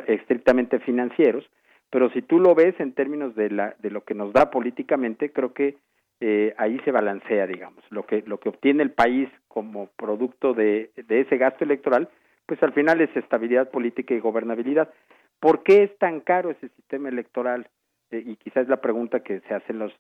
estrictamente 0.09 0.81
financieros, 0.81 1.49
pero 1.89 2.11
si 2.11 2.23
tú 2.23 2.41
lo 2.41 2.57
ves 2.57 2.75
en 2.81 2.93
términos 2.93 3.37
de, 3.37 3.51
la, 3.51 3.77
de 3.79 3.91
lo 3.91 4.03
que 4.03 4.15
nos 4.15 4.33
da 4.33 4.51
políticamente, 4.51 5.31
creo 5.31 5.55
que 5.55 5.77
eh, 6.19 6.53
ahí 6.59 6.81
se 6.85 6.91
balancea, 6.91 7.47
digamos, 7.47 7.85
lo 7.91 8.05
que, 8.07 8.25
lo 8.27 8.41
que 8.41 8.49
obtiene 8.49 8.83
el 8.83 8.91
país 8.91 9.29
como 9.47 9.87
producto 9.97 10.53
de, 10.53 10.91
de 10.97 11.21
ese 11.21 11.37
gasto 11.37 11.63
electoral, 11.63 12.09
pues 12.47 12.61
al 12.65 12.73
final 12.73 13.01
es 13.01 13.17
estabilidad 13.17 13.71
política 13.71 14.15
y 14.15 14.19
gobernabilidad. 14.19 14.93
¿Por 15.41 15.63
qué 15.63 15.83
es 15.83 15.99
tan 15.99 16.21
caro 16.21 16.51
ese 16.51 16.69
sistema 16.69 17.09
electoral? 17.09 17.69
Eh, 18.11 18.23
y 18.25 18.37
quizás 18.37 18.69
la 18.69 18.81
pregunta 18.81 19.21
que 19.21 19.41
se 19.41 19.55
hace 19.55 19.73
los, 19.73 19.93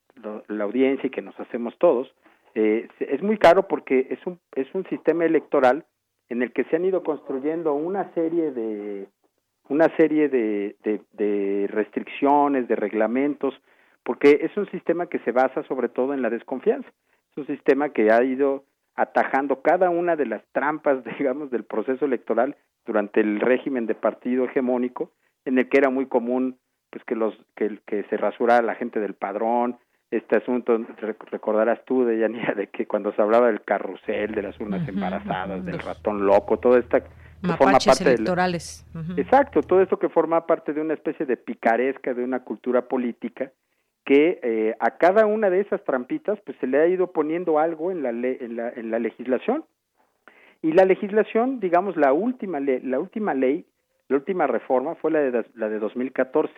la 0.48 0.64
audiencia 0.64 1.06
y 1.06 1.10
que 1.10 1.22
nos 1.22 1.38
hacemos 1.40 1.76
todos. 1.78 2.14
Eh, 2.54 2.88
es 3.00 3.22
muy 3.22 3.38
caro 3.38 3.68
porque 3.68 4.08
es 4.10 4.24
un, 4.26 4.38
es 4.54 4.66
un 4.74 4.84
sistema 4.88 5.24
electoral 5.24 5.84
en 6.28 6.42
el 6.42 6.52
que 6.52 6.64
se 6.64 6.76
han 6.76 6.84
ido 6.84 7.02
construyendo 7.02 7.74
una 7.74 8.12
serie 8.14 8.50
de 8.52 9.08
una 9.68 9.88
serie 9.96 10.28
de, 10.28 10.74
de, 10.82 11.68
restricciones, 11.68 12.66
de 12.66 12.74
reglamentos, 12.74 13.54
porque 14.02 14.40
es 14.42 14.56
un 14.56 14.68
sistema 14.70 15.06
que 15.06 15.20
se 15.20 15.30
basa 15.30 15.62
sobre 15.62 15.88
todo 15.88 16.12
en 16.12 16.22
la 16.22 16.30
desconfianza. 16.30 16.88
Es 17.30 17.38
un 17.38 17.46
sistema 17.46 17.90
que 17.90 18.10
ha 18.10 18.22
ido 18.24 18.64
atajando 18.96 19.62
cada 19.62 19.88
una 19.88 20.16
de 20.16 20.26
las 20.26 20.42
trampas, 20.50 21.04
digamos, 21.18 21.52
del 21.52 21.62
proceso 21.62 22.04
electoral 22.04 22.56
durante 22.84 23.20
el 23.20 23.38
régimen 23.38 23.86
de 23.86 23.94
partido 23.94 24.44
hegemónico, 24.44 25.12
en 25.44 25.58
el 25.58 25.68
que 25.68 25.78
era 25.78 25.90
muy 25.90 26.06
común 26.06 26.58
pues 26.90 27.04
que 27.04 27.14
los 27.14 27.34
que, 27.54 27.78
que 27.86 28.04
se 28.04 28.16
rasurara 28.16 28.62
la 28.62 28.74
gente 28.74 29.00
del 29.00 29.14
padrón, 29.14 29.78
este 30.10 30.36
asunto, 30.36 30.76
recordarás 31.30 31.84
tú, 31.84 32.04
de 32.04 32.18
Yanira, 32.18 32.54
de 32.54 32.66
que 32.66 32.86
cuando 32.86 33.12
se 33.12 33.22
hablaba 33.22 33.46
del 33.46 33.62
carrusel, 33.62 34.34
de 34.34 34.42
las 34.42 34.58
urnas 34.58 34.86
embarazadas, 34.88 35.64
del 35.64 35.78
ratón 35.78 36.26
loco, 36.26 36.58
todo 36.58 36.76
esta 36.76 37.00
forma 37.56 37.78
parte 37.78 38.02
electorales. 38.02 38.84
Exacto, 39.16 39.62
todo 39.62 39.80
esto 39.80 39.98
que 39.98 40.08
forma 40.08 40.46
parte 40.46 40.72
de 40.72 40.80
una 40.80 40.94
especie 40.94 41.26
de 41.26 41.36
picaresca, 41.36 42.12
de 42.12 42.24
una 42.24 42.40
cultura 42.40 42.88
política, 42.88 43.52
que 44.04 44.40
eh, 44.42 44.74
a 44.80 44.96
cada 44.98 45.26
una 45.26 45.48
de 45.48 45.60
esas 45.60 45.84
trampitas 45.84 46.40
pues 46.44 46.58
se 46.58 46.66
le 46.66 46.80
ha 46.80 46.88
ido 46.88 47.12
poniendo 47.12 47.60
algo 47.60 47.92
en 47.92 48.02
la, 48.02 48.10
en 48.10 48.56
la, 48.56 48.70
en 48.70 48.90
la 48.90 48.98
legislación. 48.98 49.64
Y 50.62 50.72
la 50.72 50.84
legislación, 50.84 51.60
digamos, 51.60 51.96
la 51.96 52.12
última, 52.12 52.58
la 52.60 52.98
última 52.98 53.32
ley, 53.32 53.64
la 54.10 54.16
última 54.16 54.46
reforma 54.48 54.96
fue 54.96 55.12
la 55.12 55.20
de, 55.20 55.44
la 55.54 55.68
de 55.68 55.78
2014 55.78 56.52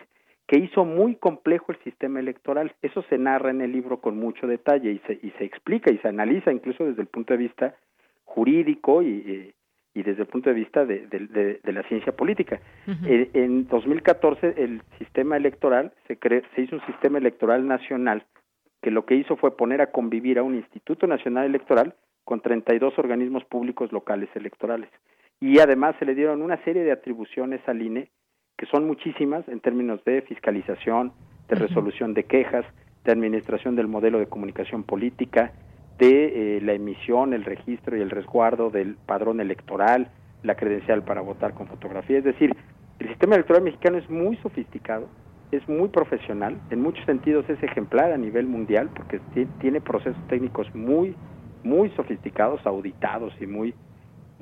que 0.47 0.59
hizo 0.59 0.85
muy 0.85 1.15
complejo 1.15 1.71
el 1.71 1.77
sistema 1.83 2.19
electoral. 2.19 2.73
Eso 2.81 3.03
se 3.03 3.17
narra 3.17 3.51
en 3.51 3.61
el 3.61 3.71
libro 3.71 4.01
con 4.01 4.17
mucho 4.17 4.47
detalle 4.47 4.91
y 4.91 4.99
se, 5.07 5.19
y 5.21 5.31
se 5.37 5.45
explica 5.45 5.91
y 5.91 5.99
se 5.99 6.07
analiza 6.07 6.51
incluso 6.51 6.83
desde 6.83 7.01
el 7.01 7.07
punto 7.07 7.33
de 7.33 7.37
vista 7.37 7.75
jurídico 8.25 9.03
y, 9.03 9.53
y 9.93 10.03
desde 10.03 10.23
el 10.23 10.27
punto 10.27 10.49
de 10.49 10.55
vista 10.55 10.83
de, 10.83 11.07
de, 11.07 11.71
la 11.71 11.83
ciencia 11.83 12.11
política. 12.11 12.59
en, 12.87 13.29
en, 13.33 13.67
2014 13.67 14.55
el 14.57 14.81
sistema 14.97 15.37
electoral 15.37 15.93
se, 16.07 16.17
se 16.55 16.61
hizo 16.61 16.77
un 16.77 16.85
sistema 16.87 17.19
electoral 17.19 17.67
nacional 17.67 18.25
que 18.81 18.89
lo 18.89 19.05
que 19.05 19.15
hizo 19.15 19.37
fue 19.37 19.55
poner 19.55 19.79
a 19.79 19.91
convivir 19.91 20.39
a 20.39 20.43
un 20.43 20.55
Instituto 20.55 21.05
Nacional 21.05 21.45
Electoral 21.45 21.93
con 22.25 22.41
32 22.41 22.97
organismos 22.97 23.45
públicos 23.45 23.91
locales 23.91 24.29
electorales. 24.35 24.89
Y 25.39 25.59
además 25.59 25.95
se 25.99 26.05
le 26.05 26.15
dieron 26.15 26.41
una 26.41 26.63
serie 26.63 26.83
de 26.83 26.91
atribuciones 26.91 27.61
al 27.67 27.81
INE 27.81 28.09
que 28.57 28.65
son 28.67 28.85
muchísimas 28.85 29.47
en 29.47 29.59
términos 29.59 30.03
de 30.05 30.21
fiscalización, 30.21 31.11
de 31.49 31.55
resolución 31.55 32.13
de 32.13 32.23
quejas, 32.23 32.65
de 33.03 33.11
administración 33.11 33.75
del 33.75 33.87
modelo 33.87 34.19
de 34.19 34.27
comunicación 34.27 34.83
política, 34.83 35.51
de 35.97 36.57
eh, 36.57 36.61
la 36.61 36.73
emisión, 36.73 37.33
el 37.33 37.43
registro 37.43 37.97
y 37.97 38.01
el 38.01 38.09
resguardo 38.09 38.69
del 38.69 38.95
padrón 38.95 39.41
electoral, 39.41 40.09
la 40.43 40.55
credencial 40.55 41.03
para 41.03 41.21
votar 41.21 41.53
con 41.53 41.67
fotografía. 41.67 42.17
Es 42.17 42.23
decir, 42.23 42.55
el 42.99 43.07
sistema 43.09 43.35
electoral 43.35 43.63
mexicano 43.63 43.97
es 43.97 44.09
muy 44.09 44.37
sofisticado, 44.37 45.09
es 45.51 45.67
muy 45.67 45.89
profesional, 45.89 46.59
en 46.71 46.81
muchos 46.81 47.05
sentidos 47.05 47.47
es 47.49 47.61
ejemplar 47.61 48.11
a 48.11 48.17
nivel 48.17 48.47
mundial 48.47 48.89
porque 48.95 49.19
tiene 49.59 49.81
procesos 49.81 50.27
técnicos 50.27 50.73
muy, 50.73 51.15
muy 51.63 51.89
sofisticados, 51.91 52.65
auditados 52.65 53.33
y 53.39 53.45
muy, 53.45 53.73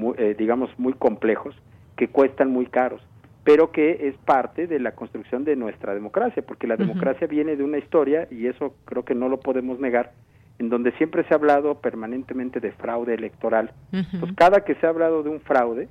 muy 0.01 0.15
eh, 0.17 0.35
digamos, 0.37 0.69
muy 0.77 0.93
complejos 0.93 1.55
que 1.95 2.07
cuestan 2.09 2.51
muy 2.51 2.65
caros 2.65 3.01
pero 3.43 3.71
que 3.71 4.07
es 4.07 4.15
parte 4.17 4.67
de 4.67 4.79
la 4.79 4.91
construcción 4.91 5.43
de 5.43 5.55
nuestra 5.55 5.93
democracia, 5.93 6.43
porque 6.45 6.67
la 6.67 6.77
democracia 6.77 7.25
viene 7.27 7.55
de 7.55 7.63
una 7.63 7.79
historia, 7.79 8.27
y 8.29 8.45
eso 8.45 8.75
creo 8.85 9.03
que 9.03 9.15
no 9.15 9.29
lo 9.29 9.39
podemos 9.39 9.79
negar, 9.79 10.11
en 10.59 10.69
donde 10.69 10.91
siempre 10.93 11.23
se 11.23 11.33
ha 11.33 11.37
hablado 11.37 11.81
permanentemente 11.81 12.59
de 12.59 12.71
fraude 12.73 13.15
electoral. 13.15 13.71
Pues 13.89 14.31
cada 14.35 14.63
que 14.63 14.75
se 14.75 14.85
ha 14.85 14.89
hablado 14.89 15.23
de 15.23 15.29
un 15.29 15.39
fraude, 15.39 15.89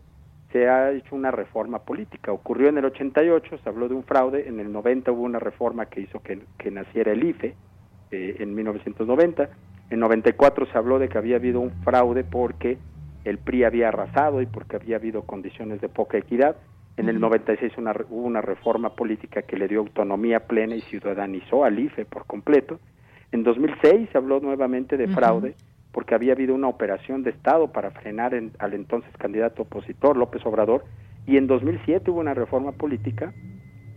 se 0.52 0.68
ha 0.68 0.92
hecho 0.92 1.16
una 1.16 1.32
reforma 1.32 1.80
política. 1.80 2.32
Ocurrió 2.32 2.68
en 2.68 2.78
el 2.78 2.84
88, 2.84 3.58
se 3.62 3.68
habló 3.68 3.88
de 3.88 3.94
un 3.94 4.04
fraude, 4.04 4.48
en 4.48 4.60
el 4.60 4.72
90 4.72 5.10
hubo 5.10 5.22
una 5.22 5.40
reforma 5.40 5.86
que 5.86 6.02
hizo 6.02 6.20
que, 6.20 6.40
que 6.56 6.70
naciera 6.70 7.10
el 7.10 7.24
IFE, 7.24 7.54
eh, 8.12 8.36
en 8.38 8.54
1990, 8.54 9.50
en 9.90 9.98
94 9.98 10.66
se 10.66 10.78
habló 10.78 11.00
de 11.00 11.08
que 11.08 11.18
había 11.18 11.36
habido 11.36 11.58
un 11.58 11.70
fraude 11.82 12.22
porque 12.22 12.78
el 13.24 13.38
PRI 13.38 13.64
había 13.64 13.88
arrasado 13.88 14.42
y 14.42 14.46
porque 14.46 14.76
había 14.76 14.96
habido 14.96 15.22
condiciones 15.22 15.80
de 15.80 15.88
poca 15.88 16.18
equidad. 16.18 16.56
En 16.96 17.08
el 17.08 17.20
96 17.20 17.72
una, 17.78 17.92
hubo 18.10 18.26
una 18.26 18.40
reforma 18.40 18.94
política 18.94 19.42
que 19.42 19.56
le 19.56 19.68
dio 19.68 19.80
autonomía 19.80 20.40
plena 20.40 20.76
y 20.76 20.80
ciudadanizó 20.82 21.64
al 21.64 21.78
IFE 21.78 22.04
por 22.04 22.26
completo. 22.26 22.78
En 23.32 23.42
2006 23.42 24.08
se 24.10 24.18
habló 24.18 24.40
nuevamente 24.40 24.96
de 24.96 25.08
fraude 25.08 25.54
porque 25.92 26.14
había 26.14 26.32
habido 26.32 26.54
una 26.54 26.68
operación 26.68 27.22
de 27.22 27.30
Estado 27.30 27.72
para 27.72 27.90
frenar 27.90 28.34
al 28.58 28.74
entonces 28.74 29.10
candidato 29.16 29.62
opositor 29.62 30.16
López 30.16 30.44
Obrador 30.46 30.84
y 31.26 31.36
en 31.36 31.46
2007 31.46 32.10
hubo 32.10 32.20
una 32.20 32.34
reforma 32.34 32.72
política 32.72 33.32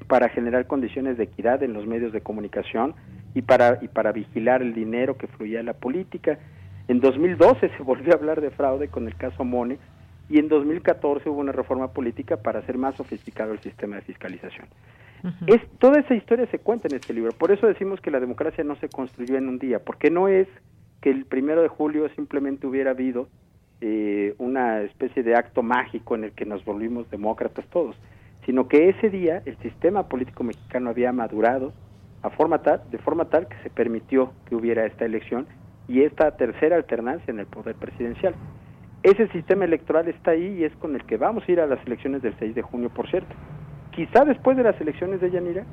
para 0.08 0.30
generar 0.30 0.68
condiciones 0.68 1.18
de 1.18 1.24
equidad 1.24 1.64
en 1.64 1.74
los 1.74 1.88
medios 1.88 2.14
de 2.14 2.22
comunicación 2.22 2.94
y 3.34 3.42
para 3.42 3.80
y 3.82 3.88
para 3.88 4.12
vigilar 4.12 4.62
el 4.62 4.74
dinero 4.74 5.18
que 5.18 5.28
fluía 5.28 5.60
en 5.60 5.66
la 5.66 5.74
política. 5.74 6.40
En 6.88 7.00
2012 7.00 7.70
se 7.70 7.84
volvió 7.84 8.14
a 8.14 8.18
hablar 8.18 8.42
de 8.42 8.52
fraude 8.52 8.88
con 8.88 9.08
el 9.08 9.16
caso 9.16 9.44
Monex 9.44 9.82
y 10.30 10.40
en 10.40 10.48
2014 10.48 11.30
hubo 11.30 11.40
una 11.40 11.52
reforma 11.52 11.90
política 11.90 12.38
para 12.38 12.60
hacer 12.60 12.78
más 12.78 12.96
sofisticado 12.96 13.54
el 13.54 13.60
sistema 13.60 13.98
de 13.98 14.02
fiscalización. 14.04 14.68
es 15.48 15.62
toda 15.80 16.00
esa 16.00 16.16
historia 16.16 16.48
se 16.48 16.60
cuenta 16.60 16.88
en 16.88 16.96
este 16.96 17.14
libro. 17.14 17.32
Por 17.32 17.52
eso 17.52 17.68
decimos 17.68 18.02
que 18.02 18.12
la 18.12 18.20
democracia 18.20 18.64
no 18.64 18.76
se 18.78 18.90
construyó 18.90 19.38
en 19.38 19.48
un 19.48 19.60
día, 19.60 19.80
porque 19.80 20.10
no 20.10 20.28
es 20.28 20.48
que 21.02 21.12
el 21.12 21.26
primero 21.26 21.62
de 21.62 21.68
julio 21.68 22.10
simplemente 22.16 22.68
hubiera 22.68 22.92
habido 22.92 23.28
eh, 23.82 24.36
una 24.38 24.82
especie 24.82 25.24
de 25.24 25.36
acto 25.36 25.62
mágico 25.62 26.16
en 26.16 26.24
el 26.24 26.32
que 26.32 26.46
nos 26.46 26.64
volvimos 26.64 27.10
demócratas 27.10 27.66
todos, 27.68 27.98
sino 28.46 28.68
que 28.68 28.90
ese 28.90 29.10
día 29.10 29.42
el 29.46 29.58
sistema 29.58 30.08
político 30.08 30.44
mexicano 30.44 30.90
había 30.90 31.12
madurado 31.12 31.74
a 32.22 32.30
forma 32.30 32.62
tal, 32.62 32.82
de 32.90 32.98
forma 32.98 33.26
tal 33.26 33.48
que 33.48 33.58
se 33.64 33.70
permitió 33.70 34.32
que 34.46 34.56
hubiera 34.56 34.86
esta 34.86 35.04
elección 35.04 35.46
y 35.88 36.04
esta 36.04 36.36
tercera 36.38 36.76
alternancia 36.76 37.32
en 37.32 37.40
el 37.40 37.46
poder 37.46 37.76
presidencial. 37.76 38.36
Ese 39.04 39.28
sistema 39.30 39.66
electoral 39.66 40.08
está 40.08 40.32
ahí 40.32 40.60
y 40.60 40.64
es 40.64 40.74
con 40.78 40.96
el 40.96 41.04
que 41.06 41.18
vamos 41.18 41.44
a 41.48 41.52
ir 41.52 41.60
a 41.60 41.68
las 41.68 41.86
elecciones 41.86 42.22
del 42.22 42.36
6 42.40 42.56
de 42.56 42.62
junio, 42.62 42.90
por 42.90 43.10
cierto. 43.10 43.36
Quizá 43.92 44.24
después 44.26 44.56
de 44.58 44.64
las 44.64 44.80
elecciones 44.80 45.20
de 45.22 45.30
Yanira 45.30 45.66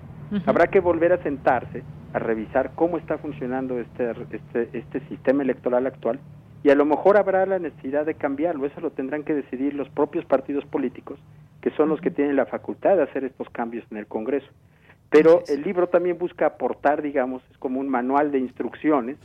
habrá 0.47 0.67
que 0.67 0.81
volver 0.81 1.13
a 1.13 1.23
sentarse 1.23 1.83
a 2.13 2.19
revisar 2.19 2.73
cómo 2.75 2.99
está 2.99 3.19
funcionando 3.19 3.79
este, 3.79 4.11
este, 4.33 4.69
este 4.77 5.01
sistema 5.09 5.43
electoral 5.43 5.87
actual 5.87 6.19
y 6.63 6.71
a 6.71 6.75
lo 6.75 6.85
mejor 6.85 7.17
habrá 7.17 7.47
la 7.47 7.59
necesidad 7.59 8.05
de 8.05 8.15
cambiarlo. 8.15 8.67
Eso 8.67 8.81
lo 8.81 8.91
tendrán 8.91 9.23
que 9.23 9.35
decidir 9.35 9.75
los 9.75 9.89
propios 9.89 10.25
partidos 10.25 10.65
políticos, 10.67 11.19
que 11.63 11.71
son 11.71 11.89
los 11.89 12.01
que 12.01 12.11
tienen 12.11 12.37
la 12.37 12.47
facultad 12.47 12.97
de 12.97 13.05
hacer 13.05 13.25
estos 13.25 13.49
cambios 13.51 13.85
en 13.91 13.99
el 13.99 14.07
Congreso. 14.07 14.49
Pero 15.09 15.43
el 15.49 15.63
libro 15.63 15.89
también 15.89 16.19
busca 16.19 16.47
aportar, 16.47 17.03
digamos, 17.03 17.43
es 17.51 17.59
como 17.59 17.81
un 17.81 17.89
manual 17.89 18.31
de 18.31 18.39
instrucciones 18.39 19.17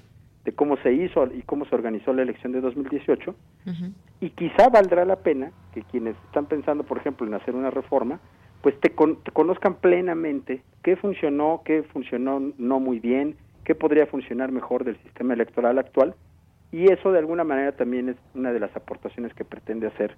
de 0.46 0.54
cómo 0.54 0.78
se 0.78 0.94
hizo 0.94 1.28
y 1.34 1.42
cómo 1.42 1.66
se 1.66 1.76
organizó 1.76 2.14
la 2.14 2.22
elección 2.22 2.54
de 2.54 2.62
2018. 2.62 3.36
Y 4.22 4.30
quizá 4.30 4.70
valdrá 4.70 5.04
la 5.04 5.18
pena 5.18 5.52
que 5.74 5.82
quienes 5.82 6.16
están 6.26 6.46
pensando, 6.46 6.84
por 6.84 7.00
ejemplo, 7.00 7.26
en 7.26 7.34
hacer 7.34 7.56
una 7.56 7.72
reforma, 7.72 8.20
pues 8.62 8.80
te, 8.80 8.90
te 8.90 9.32
conozcan 9.32 9.76
plenamente 9.76 10.62
qué 10.84 10.96
funcionó, 10.96 11.62
qué 11.66 11.84
funcionó 11.84 12.54
no 12.58 12.80
muy 12.80 13.00
bien, 13.00 13.36
qué 13.64 13.76
podría 13.76 14.06
funcionar 14.06 14.52
mejor 14.52 14.84
del 14.84 14.98
sistema 15.04 15.34
electoral 15.34 15.78
actual 15.80 16.16
y 16.72 16.92
eso 16.92 17.12
de 17.12 17.20
alguna 17.20 17.44
manera 17.44 17.72
también 17.74 18.10
es 18.10 18.18
una 18.34 18.52
de 18.52 18.60
las 18.60 18.76
aportaciones 18.76 19.34
que 19.34 19.46
pretende 19.46 19.88
hacer 19.88 20.16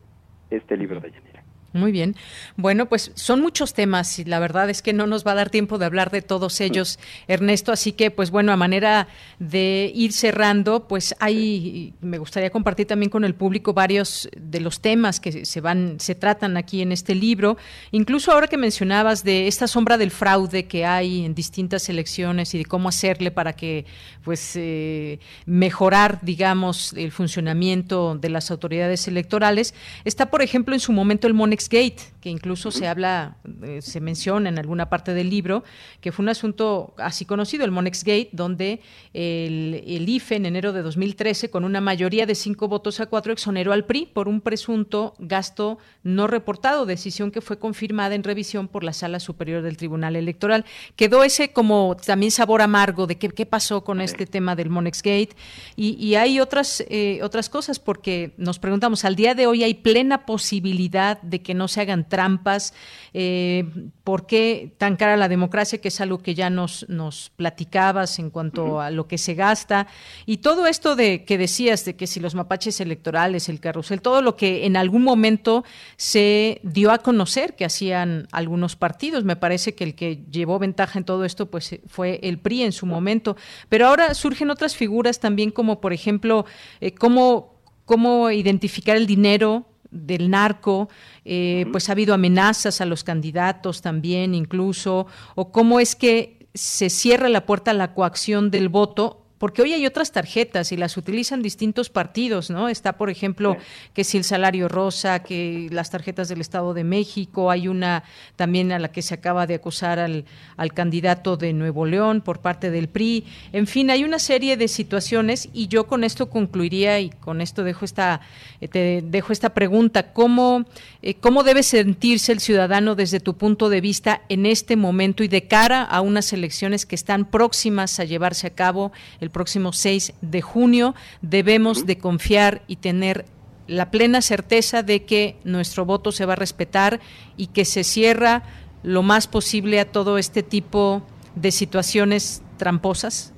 este 0.49 0.75
libro 0.75 0.99
de 0.99 1.11
Yanira. 1.11 1.43
Muy 1.73 1.91
bien. 1.91 2.15
Bueno, 2.55 2.87
pues 2.87 3.11
son 3.15 3.41
muchos 3.41 3.73
temas 3.73 4.19
y 4.19 4.23
la 4.23 4.39
verdad 4.39 4.69
es 4.69 4.81
que 4.81 4.93
no 4.93 5.05
nos 5.05 5.27
va 5.27 5.33
a 5.33 5.35
dar 5.35 5.49
tiempo 5.49 5.77
de 5.77 5.85
hablar 5.85 6.11
de 6.11 6.21
todos 6.21 6.61
ellos, 6.61 6.97
Ernesto. 7.27 7.73
Así 7.73 7.91
que, 7.91 8.09
pues 8.09 8.31
bueno, 8.31 8.53
a 8.53 8.57
manera 8.57 9.09
de 9.39 9.91
ir 9.93 10.13
cerrando, 10.13 10.87
pues 10.87 11.13
hay, 11.19 11.93
me 11.99 12.19
gustaría 12.19 12.51
compartir 12.51 12.87
también 12.87 13.09
con 13.09 13.25
el 13.25 13.35
público 13.35 13.73
varios 13.73 14.29
de 14.37 14.61
los 14.61 14.79
temas 14.79 15.19
que 15.19 15.45
se 15.45 15.61
van, 15.61 15.99
se 15.99 16.15
tratan 16.15 16.55
aquí 16.55 16.81
en 16.81 16.93
este 16.93 17.13
libro. 17.13 17.57
Incluso 17.91 18.31
ahora 18.31 18.47
que 18.47 18.57
mencionabas 18.57 19.25
de 19.25 19.47
esta 19.47 19.67
sombra 19.67 19.97
del 19.97 20.11
fraude 20.11 20.67
que 20.67 20.85
hay 20.85 21.25
en 21.25 21.35
distintas 21.35 21.89
elecciones 21.89 22.55
y 22.55 22.59
de 22.59 22.65
cómo 22.65 22.87
hacerle 22.87 23.29
para 23.29 23.53
que, 23.53 23.85
pues, 24.23 24.53
eh, 24.55 25.19
mejorar, 25.45 26.19
digamos, 26.21 26.93
el 26.93 27.11
funcionamiento 27.11 28.17
de 28.17 28.29
las 28.29 28.51
autoridades 28.51 29.07
electorales. 29.09 29.73
Está, 30.05 30.31
por 30.31 30.41
ejemplo, 30.41 30.73
en 30.73 30.79
su 30.79 30.93
momento 30.93 31.27
el 31.27 31.33
Monex 31.57 31.69
Gate, 31.69 32.11
que 32.27 32.31
incluso 32.31 32.71
se 32.71 32.89
habla, 32.89 33.37
eh, 33.63 33.81
se 33.81 34.01
menciona 34.01 34.49
en 34.49 34.59
alguna 34.59 34.89
parte 34.89 35.13
del 35.13 35.29
libro, 35.29 35.63
que 36.01 36.11
fue 36.11 36.23
un 36.23 36.27
asunto 36.27 36.93
así 36.97 37.23
conocido, 37.23 37.63
el 37.63 37.71
Monex 37.71 38.03
Gate, 38.03 38.31
donde 38.33 38.81
el, 39.13 39.81
el, 39.87 40.09
IFE 40.09 40.35
en 40.35 40.45
enero 40.45 40.73
de 40.73 40.81
2013, 40.81 41.49
con 41.49 41.63
una 41.63 41.79
mayoría 41.79 42.25
de 42.25 42.35
cinco 42.35 42.67
votos 42.67 42.99
a 42.99 43.05
cuatro, 43.05 43.31
exoneró 43.31 43.71
al 43.71 43.85
PRI 43.85 44.07
por 44.07 44.27
un 44.27 44.41
presunto 44.41 45.13
gasto 45.19 45.77
no 46.03 46.27
reportado, 46.27 46.85
decisión 46.85 47.31
que 47.31 47.39
fue 47.39 47.59
confirmada 47.59 48.13
en 48.13 48.23
revisión 48.23 48.67
por 48.67 48.83
la 48.83 48.91
Sala 48.91 49.21
Superior 49.21 49.61
del 49.61 49.77
Tribunal 49.77 50.17
Electoral. 50.17 50.65
Quedó 50.97 51.23
ese 51.23 51.53
como 51.53 51.95
también 52.05 52.33
sabor 52.33 52.61
amargo 52.61 53.07
de 53.07 53.17
qué, 53.17 53.29
qué 53.29 53.45
pasó 53.45 53.85
con 53.85 54.01
este 54.01 54.25
tema 54.25 54.57
del 54.57 54.69
Monex 54.69 55.01
Gate. 55.01 55.29
Y, 55.77 55.93
y 55.93 56.15
hay 56.15 56.41
otras, 56.41 56.83
eh, 56.89 57.21
otras 57.23 57.47
cosas, 57.47 57.79
porque 57.79 58.33
nos 58.35 58.59
preguntamos, 58.59 59.05
al 59.05 59.15
día 59.15 59.33
de 59.33 59.47
hoy 59.47 59.63
hay 59.63 59.75
plena 59.75 60.25
posibilidad 60.25 61.21
de 61.21 61.41
que 61.41 61.53
no 61.53 61.69
se 61.69 61.79
hagan 61.79 62.03
trampas, 62.17 62.73
eh, 63.13 63.63
por 64.03 64.25
qué 64.25 64.73
tan 64.79 64.95
cara 64.95 65.17
la 65.17 65.29
democracia, 65.29 65.79
que 65.79 65.89
es 65.89 66.01
algo 66.01 66.17
que 66.17 66.33
ya 66.33 66.49
nos, 66.49 66.89
nos 66.89 67.29
platicabas 67.35 68.17
en 68.17 68.31
cuanto 68.31 68.81
a 68.81 68.89
lo 68.89 69.07
que 69.07 69.19
se 69.19 69.35
gasta, 69.35 69.85
y 70.25 70.37
todo 70.37 70.65
esto 70.65 70.95
de 70.95 71.25
que 71.25 71.37
decías 71.37 71.85
de 71.85 71.95
que 71.95 72.07
si 72.07 72.19
los 72.19 72.33
mapaches 72.33 72.81
electorales, 72.81 73.49
el 73.49 73.59
carrusel, 73.59 74.01
todo 74.01 74.23
lo 74.23 74.35
que 74.35 74.65
en 74.65 74.77
algún 74.77 75.03
momento 75.03 75.63
se 75.95 76.59
dio 76.63 76.91
a 76.91 76.97
conocer 76.97 77.55
que 77.55 77.65
hacían 77.65 78.27
algunos 78.31 78.75
partidos, 78.75 79.23
me 79.23 79.35
parece 79.35 79.75
que 79.75 79.83
el 79.83 79.93
que 79.93 80.23
llevó 80.31 80.57
ventaja 80.57 80.97
en 80.97 81.05
todo 81.05 81.23
esto 81.23 81.51
pues 81.51 81.79
fue 81.85 82.19
el 82.23 82.39
PRI 82.39 82.63
en 82.63 82.71
su 82.71 82.87
momento, 82.87 83.37
pero 83.69 83.85
ahora 83.85 84.15
surgen 84.15 84.49
otras 84.49 84.75
figuras 84.75 85.19
también 85.19 85.51
como 85.51 85.79
por 85.81 85.93
ejemplo 85.93 86.47
eh, 86.81 86.93
cómo 86.93 87.57
cómo 87.87 88.31
identificar 88.31 88.97
el 88.97 89.07
dinero 89.07 89.65
del 89.91 90.29
narco, 90.29 90.89
eh, 91.25 91.65
pues 91.71 91.89
ha 91.89 91.93
habido 91.93 92.13
amenazas 92.13 92.81
a 92.81 92.85
los 92.85 93.03
candidatos 93.03 93.81
también 93.81 94.33
incluso, 94.35 95.07
o 95.35 95.51
cómo 95.51 95.79
es 95.79 95.95
que 95.95 96.47
se 96.53 96.89
cierra 96.89 97.29
la 97.29 97.45
puerta 97.45 97.71
a 97.71 97.75
la 97.75 97.93
coacción 97.93 98.49
del 98.51 98.69
voto 98.69 99.26
porque 99.37 99.61
hoy 99.61 99.73
hay 99.73 99.85
otras 99.85 100.11
tarjetas 100.11 100.71
y 100.71 100.77
las 100.77 100.97
utilizan 100.97 101.41
distintos 101.41 101.89
partidos, 101.89 102.49
¿no? 102.49 102.69
Está, 102.69 102.93
por 102.93 103.09
ejemplo, 103.09 103.57
que 103.93 104.03
si 104.03 104.17
el 104.17 104.23
salario 104.23 104.67
rosa, 104.67 105.19
que 105.19 105.67
las 105.71 105.91
tarjetas 105.91 106.27
del 106.29 106.41
Estado 106.41 106.73
de 106.73 106.83
México, 106.83 107.51
hay 107.51 107.67
una 107.67 108.03
también 108.35 108.71
a 108.71 108.79
la 108.79 108.91
que 108.91 109.01
se 109.01 109.13
acaba 109.13 109.45
de 109.45 109.55
acusar 109.55 109.99
al, 109.99 110.25
al 110.55 110.73
candidato 110.73 111.37
de 111.37 111.53
Nuevo 111.53 111.85
León 111.85 112.21
por 112.21 112.39
parte 112.39 112.71
del 112.71 112.87
PRI. 112.87 113.25
En 113.51 113.67
fin, 113.67 113.91
hay 113.91 114.03
una 114.03 114.19
serie 114.19 114.57
de 114.57 114.67
situaciones 114.67 115.49
y 115.53 115.67
yo 115.67 115.85
con 115.85 116.03
esto 116.03 116.29
concluiría 116.29 116.99
y 116.99 117.09
con 117.09 117.41
esto 117.41 117.63
dejo 117.63 117.85
esta, 117.85 118.21
eh, 118.59 118.67
te 118.67 119.03
dejo 119.03 119.33
esta 119.33 119.53
pregunta. 119.53 120.13
¿Cómo, 120.13 120.65
eh, 121.01 121.13
¿Cómo 121.15 121.43
debe 121.43 121.61
sentirse 121.61 122.31
el 122.31 122.39
ciudadano 122.39 122.95
desde 122.95 123.19
tu 123.19 123.37
punto 123.37 123.69
de 123.69 123.81
vista 123.81 124.21
en 124.29 124.45
este 124.47 124.75
momento 124.75 125.23
y 125.23 125.27
de 125.27 125.47
cara 125.47 125.83
a 125.83 126.01
unas 126.01 126.33
elecciones 126.33 126.85
que 126.85 126.95
están 126.95 127.25
próximas 127.25 127.99
a 127.99 128.03
llevarse 128.03 128.47
a 128.47 128.51
cabo? 128.51 128.91
el 129.26 129.26
próximo 129.29 129.73
6 129.73 130.13
de 130.21 130.41
junio, 130.41 130.95
debemos 131.21 131.85
de 131.85 131.97
confiar 131.97 132.61
y 132.67 132.77
tener 132.77 133.25
la 133.67 133.91
plena 133.91 134.21
certeza 134.21 134.83
de 134.83 135.05
que 135.05 135.35
nuestro 135.43 135.85
voto 135.85 136.11
se 136.11 136.25
va 136.25 136.33
a 136.33 136.37
respetar 136.37 136.99
y 137.35 137.47
que 137.47 137.65
se 137.65 137.83
cierra 137.83 138.43
lo 138.83 139.03
más 139.03 139.27
posible 139.27 139.79
a 139.79 139.91
todo 139.91 140.17
este 140.17 140.43
tipo 140.43 141.03
de 141.35 141.51
situaciones 141.51 142.43
tramposas? 142.57 143.33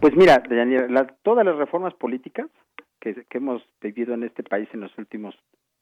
Pues 0.00 0.14
mira, 0.14 0.42
todas 1.22 1.44
las 1.44 1.56
reformas 1.56 1.94
políticas 1.94 2.46
que, 3.00 3.14
que, 3.14 3.38
hemos 3.38 3.62
vivido 3.80 4.14
en 4.14 4.24
este 4.24 4.42
país 4.42 4.68
en 4.72 4.80
los 4.80 4.96
últimos 4.98 5.34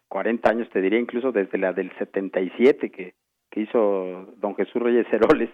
40 0.08 0.48
años, 0.48 0.68
te 0.70 0.80
diría 0.80 0.98
incluso 0.98 1.32
desde 1.32 1.58
la 1.58 1.72
del 1.72 1.90
77 1.98 2.90
que, 2.90 3.14
que 3.50 3.60
hizo 3.60 4.34
don 4.36 4.54
Jesús 4.54 4.80
Reyes 4.80 5.06
Heroles, 5.12 5.50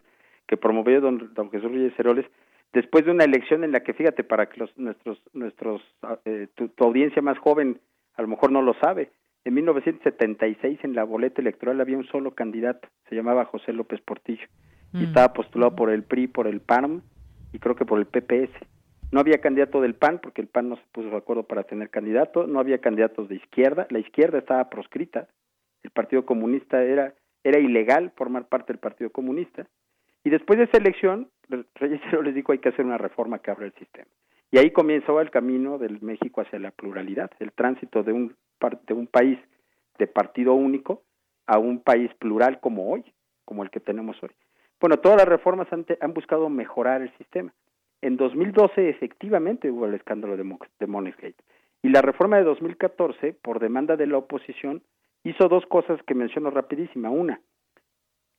que 0.47 0.57
promovió 0.57 1.01
don, 1.01 1.33
don 1.35 1.51
Jesús 1.51 1.70
Reyes 1.70 1.99
Heroles, 1.99 2.26
después 2.73 3.05
de 3.05 3.11
una 3.11 3.25
elección 3.25 3.64
en 3.64 3.73
la 3.73 3.81
que, 3.81 3.95
fíjate, 3.95 4.25
para 4.25 4.49
que 4.49 4.61
los, 4.61 4.77
nuestros, 4.79 5.23
nuestros, 5.33 5.83
ah, 6.03 6.18
eh, 6.25 6.49
tu, 6.55 6.71
audiencia 6.85 7.23
más 7.23 7.39
joven 7.39 7.81
a 8.14 8.23
lo 8.23 8.29
mejor 8.29 8.53
no 8.53 8.62
lo 8.62 8.75
sabe, 8.75 9.11
en 9.45 9.55
1976 9.55 10.81
en 10.83 10.95
la 10.95 11.05
boleta 11.05 11.41
electoral 11.41 11.81
había 11.81 11.97
un 11.97 12.07
solo 12.07 12.35
candidato, 12.35 12.89
se 13.09 13.14
llamaba 13.14 13.47
José 13.47 13.73
López 13.73 14.01
Portillo, 14.03 14.47
y 14.93 14.99
mm. 14.99 15.05
estaba 15.05 15.33
postulado 15.33 15.75
por 15.75 15.91
el 15.91 16.03
PRI, 16.03 16.27
por 16.27 16.47
el 16.47 16.61
PAN 16.61 17.03
y 17.53 17.59
creo 17.59 17.77
que 17.77 17.87
por 17.87 17.99
el 17.99 18.07
PPS. 18.07 18.53
No 19.12 19.21
había 19.21 19.41
candidato 19.41 19.81
del 19.81 19.95
PAN 19.95 20.21
porque 20.23 20.43
el 20.43 20.49
PAN 20.49 20.68
no 20.68 20.77
se 20.77 20.83
puso 20.93 21.09
de 21.09 21.16
acuerdo 21.16 21.45
para 21.45 21.64
tener 21.64 21.91
candidato, 21.91 22.47
no 22.47 22.61
había 22.61 22.79
candidatos 22.79 23.29
de 23.29 23.37
izquierda, 23.37 23.87
la 23.91 23.99
izquierda 23.99 24.39
estaba 24.39 24.68
proscrita, 24.68 25.29
el 25.83 25.91
Partido 25.91 26.27
Comunista 26.27 26.83
era, 26.83 27.14
era 27.43 27.59
ilegal 27.59 28.12
formar 28.16 28.47
parte 28.49 28.73
del 28.73 28.81
Partido 28.81 29.11
Comunista, 29.11 29.66
y 30.25 30.31
después 30.31 30.59
de 30.59 30.64
esa 30.64 30.79
elección, 30.79 31.29
Reyes 31.75 32.01
les 32.23 32.35
dijo 32.35 32.53
hay 32.53 32.59
que 32.59 32.68
hacer 32.68 32.85
una 32.85 32.99
reforma 32.99 33.39
que 33.39 33.51
abra 33.51 33.66
el 33.66 33.73
sistema. 33.75 34.09
Y 34.51 34.59
ahí 34.59 34.71
comenzó 34.71 35.21
el 35.21 35.31
camino 35.31 35.79
del 35.79 36.01
México 36.03 36.41
hacia 36.41 36.59
la 36.59 36.73
pluralidad, 36.73 37.31
el 37.39 37.53
tránsito 37.53 38.03
de 38.03 38.12
un, 38.12 38.37
de 38.87 38.95
un 38.95 39.07
país 39.07 39.39
de 39.99 40.07
partido 40.07 40.55
único 40.55 41.03
a 41.47 41.59
un 41.59 41.81
país 41.81 42.12
plural 42.18 42.61
como 42.61 42.91
hoy, 42.91 43.05
como 43.45 43.62
el 43.62 43.71
que 43.71 43.81
tenemos 43.81 44.21
hoy. 44.23 44.31
Bueno, 44.81 44.99
todas 44.99 45.18
las 45.18 45.29
reformas 45.29 45.73
han, 45.73 45.87
han 46.01 46.14
buscado 46.14 46.49
mejorar 46.49 47.03
el 47.03 47.16
sistema. 47.16 47.53
En 48.03 48.16
2012 48.16 48.89
efectivamente 48.89 49.71
hubo 49.71 49.87
el 49.87 49.95
escándalo 49.95 50.37
de, 50.37 50.43
de 50.43 51.35
Y 51.83 51.89
la 51.91 52.03
reforma 52.03 52.39
de 52.39 52.45
2014, 52.45 53.35
por 53.35 53.61
demanda 53.61 53.97
de 53.97 54.07
la 54.07 54.18
oposición, 54.18 54.83
hizo 55.23 55.49
dos 55.49 55.66
cosas 55.66 56.01
que 56.07 56.14
menciono 56.14 56.51
rapidísima. 56.51 57.11
Una, 57.11 57.41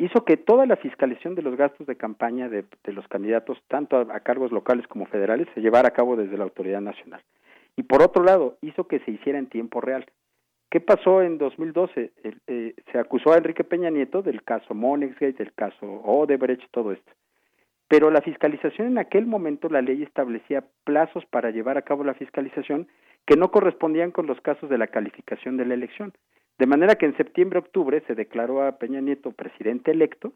hizo 0.04 0.26
que 0.26 0.38
toda 0.38 0.66
la 0.66 0.78
fiscalización 0.78 1.36
de 1.36 1.44
los 1.44 1.56
gastos 1.56 1.86
de 1.86 1.96
campaña 1.96 2.50
de, 2.50 2.66
los 2.86 3.08
candidatos, 3.08 3.62
tanto 3.68 3.98
a, 3.98 4.20
cargos 4.22 4.52
locales 4.52 4.88
como 4.88 5.06
federales, 5.06 5.48
se 5.54 5.62
llevara 5.62 5.90
a 5.90 5.94
cabo 5.94 6.16
desde 6.16 6.38
la 6.38 6.44
autoridad 6.44 6.82
nacional. 6.82 7.22
Y 7.76 7.84
por 7.84 8.02
otro 8.02 8.24
lado, 8.24 8.58
hizo 8.62 8.88
que 8.88 9.00
se 9.00 9.12
hiciera 9.12 9.38
en 9.38 9.48
tiempo 9.48 9.80
real. 9.80 10.06
¿Qué 10.70 10.80
pasó 10.80 11.22
en 11.22 11.38
2012? 11.38 12.12
Eh, 12.48 12.74
se 12.92 12.98
acusó 12.98 13.34
a 13.34 13.38
Enrique 13.38 13.64
Peña 13.64 13.90
Nieto 13.90 14.22
del 14.22 14.44
caso 14.44 14.74
Monexgate, 14.74 15.44
del 15.44 15.54
caso 15.54 15.86
Odebrecht, 15.86 16.64
todo 16.72 16.92
esto. 16.94 17.12
Pero 17.88 18.10
la 18.10 18.22
fiscalización 18.22 18.88
en 18.88 18.98
aquel 18.98 19.26
momento, 19.26 19.68
la 19.70 19.82
ley 19.82 20.02
establecía 20.02 20.64
plazos 20.86 21.26
para 21.26 21.52
llevar 21.52 21.78
a 21.78 21.82
cabo 21.82 22.04
la 22.04 22.14
fiscalización 22.14 22.88
que 23.28 23.36
no 23.36 23.52
correspondían 23.52 24.12
con 24.12 24.28
los 24.28 24.40
casos 24.42 24.70
de 24.70 24.78
la 24.78 24.88
calificación 24.88 25.58
de 25.58 25.66
la 25.66 25.74
elección. 25.74 26.14
De 26.62 26.68
manera 26.68 26.94
que 26.94 27.08
en 27.08 27.18
septiembre-octubre 27.18 28.04
se 28.06 28.14
declaró 28.14 28.62
a 28.62 28.78
Peña 28.78 29.02
Nieto 29.02 29.32
presidente 29.32 29.90
electo, 29.90 30.34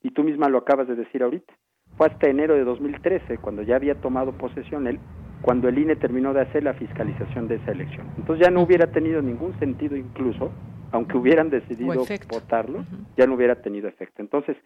y 0.00 0.12
tú 0.12 0.22
misma 0.22 0.48
lo 0.48 0.58
acabas 0.58 0.86
de 0.86 0.94
decir 0.94 1.20
ahorita. 1.20 1.52
Fue 1.96 2.06
hasta 2.06 2.30
enero 2.30 2.54
de 2.54 2.62
2013, 2.62 3.38
cuando 3.38 3.62
ya 3.62 3.74
había 3.74 3.96
tomado 3.96 4.38
posesión 4.38 4.86
él, 4.86 5.00
cuando 5.42 5.68
el 5.68 5.76
INE 5.76 5.96
terminó 5.96 6.32
de 6.32 6.42
hacer 6.42 6.62
la 6.62 6.74
fiscalización 6.74 7.48
de 7.48 7.56
esa 7.56 7.72
elección. 7.72 8.06
Entonces 8.16 8.46
ya 8.46 8.52
no 8.52 8.62
hubiera 8.62 8.92
tenido 8.92 9.20
ningún 9.20 9.58
sentido 9.58 9.96
incluso, 9.96 10.52
aunque 10.92 11.16
hubieran 11.16 11.50
decidido 11.50 12.04
votarlo, 12.30 12.84
ya 13.16 13.26
no 13.26 13.34
hubiera 13.34 13.56
tenido 13.56 13.88
efecto. 13.88 14.22
Entonces, 14.22 14.56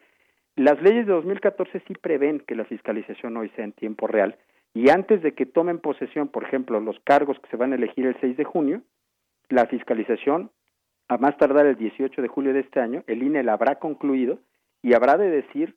las 0.56 0.78
leyes 0.82 1.06
de 1.06 1.14
2014 1.14 1.84
sí 1.88 1.94
prevén 1.94 2.40
que 2.40 2.54
la 2.54 2.66
fiscalización 2.66 3.34
hoy 3.38 3.48
sea 3.56 3.64
en 3.64 3.72
tiempo 3.72 4.08
real 4.08 4.36
y 4.74 4.90
antes 4.90 5.22
de 5.22 5.32
que 5.32 5.46
tomen 5.46 5.78
posesión, 5.78 6.28
por 6.28 6.44
ejemplo, 6.44 6.78
los 6.80 7.00
cargos 7.00 7.40
que 7.40 7.48
se 7.48 7.56
van 7.56 7.72
a 7.72 7.76
elegir 7.76 8.04
el 8.04 8.20
6 8.20 8.36
de 8.36 8.44
junio, 8.44 8.82
la 9.48 9.64
fiscalización, 9.64 10.50
a 11.08 11.18
más 11.18 11.36
tardar 11.36 11.66
el 11.66 11.76
18 11.76 12.22
de 12.22 12.28
julio 12.28 12.52
de 12.52 12.60
este 12.60 12.80
año, 12.80 13.04
el 13.06 13.22
INE 13.22 13.42
la 13.42 13.54
habrá 13.54 13.76
concluido 13.76 14.38
y 14.82 14.94
habrá 14.94 15.16
de 15.16 15.30
decir 15.30 15.76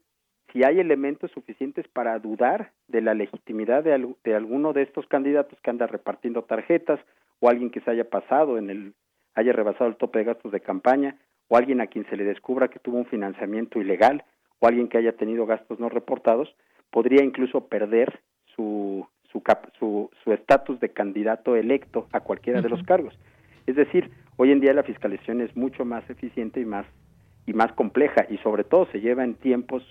si 0.52 0.64
hay 0.64 0.80
elementos 0.80 1.32
suficientes 1.32 1.88
para 1.90 2.18
dudar 2.20 2.72
de 2.88 3.02
la 3.02 3.14
legitimidad 3.14 3.84
de, 3.84 4.16
de, 4.24 4.36
alguno 4.36 4.74
de 4.74 4.84
estos 4.84 5.06
candidatos 5.08 5.60
que 5.62 5.70
anda 5.70 5.88
repartiendo 5.88 6.44
tarjetas 6.44 7.00
o 7.40 7.50
alguien 7.50 7.70
que 7.70 7.82
se 7.82 7.92
haya 7.92 8.10
pasado 8.10 8.58
en 8.58 8.70
el 8.70 8.94
haya 9.34 9.52
rebasado 9.52 9.90
el 9.90 9.98
tope 9.98 10.20
de 10.20 10.26
gastos 10.26 10.52
de 10.54 10.62
campaña 10.62 11.18
o 11.50 11.58
alguien 11.58 11.82
a 11.82 11.88
quien 11.88 12.06
se 12.10 12.16
le 12.16 12.24
descubra 12.24 12.70
que 12.70 12.80
tuvo 12.80 12.98
un 12.98 13.06
financiamiento 13.06 13.82
ilegal 13.82 14.24
o 14.60 14.68
alguien 14.68 14.88
que 14.88 14.98
haya 14.98 15.18
tenido 15.18 15.46
gastos 15.46 15.78
no 15.78 15.90
reportados 15.90 16.56
podría 16.90 17.24
incluso 17.24 17.68
perder 17.68 18.22
su 18.56 19.06
su 19.32 19.44
su, 19.78 20.10
su 20.24 20.32
estatus 20.32 20.80
de 20.80 20.90
candidato 20.90 21.58
electo 21.58 22.08
a 22.14 22.22
cualquiera 22.22 22.62
de 22.62 22.70
los 22.70 22.82
cargos. 22.84 23.20
Es 23.68 23.76
decir, 23.76 24.10
hoy 24.38 24.52
en 24.52 24.60
día 24.60 24.74
la 24.74 24.84
fiscalización 24.84 25.42
es 25.42 25.56
mucho 25.56 25.86
más 25.86 26.10
eficiente 26.10 26.60
y 26.60 26.66
más 26.66 26.86
y 27.46 27.54
más 27.54 27.72
compleja 27.74 28.26
y 28.30 28.38
sobre 28.40 28.64
todo 28.64 28.88
se 28.92 29.02
lleva 29.02 29.24
en 29.24 29.36
tiempos 29.36 29.84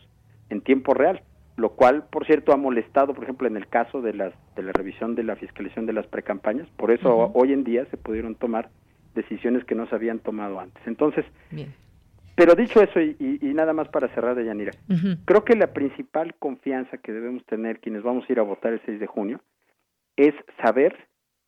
en 0.50 0.60
tiempo 0.60 0.92
real, 0.94 1.22
lo 1.56 1.70
cual, 1.70 2.04
por 2.10 2.26
cierto, 2.26 2.52
ha 2.52 2.56
molestado, 2.56 3.14
por 3.14 3.24
ejemplo, 3.24 3.46
en 3.46 3.56
el 3.56 3.68
caso 3.68 4.02
de, 4.02 4.12
las, 4.12 4.32
de 4.56 4.62
la 4.62 4.72
revisión 4.72 5.14
de 5.14 5.22
la 5.22 5.36
fiscalización 5.36 5.86
de 5.86 5.92
las 5.92 6.06
precampañas. 6.06 6.68
Por 6.76 6.90
eso 6.90 7.30
hoy 7.34 7.52
en 7.52 7.64
día 7.64 7.86
se 7.90 7.96
pudieron 7.96 8.34
tomar 8.34 8.70
decisiones 9.14 9.64
que 9.64 9.74
no 9.74 9.86
se 9.86 9.94
habían 9.94 10.18
tomado 10.18 10.60
antes. 10.60 10.82
Entonces, 10.86 11.24
pero 12.34 12.54
dicho 12.54 12.82
eso 12.82 13.00
y, 13.00 13.38
nada 13.54 13.72
más 13.72 13.88
para 13.88 14.12
cerrar 14.14 14.34
de 14.34 14.44
Yanira, 14.44 14.72
creo 15.24 15.44
que 15.44 15.54
la 15.54 15.72
principal 15.72 16.34
confianza 16.34 16.98
que 16.98 17.12
debemos 17.12 17.44
tener 17.46 17.78
quienes 17.78 18.02
vamos 18.02 18.24
a 18.28 18.32
ir 18.32 18.40
a 18.40 18.42
votar 18.42 18.72
el 18.72 18.82
6 18.84 18.98
de 18.98 19.06
junio 19.06 19.40
es 20.16 20.34
saber 20.62 20.96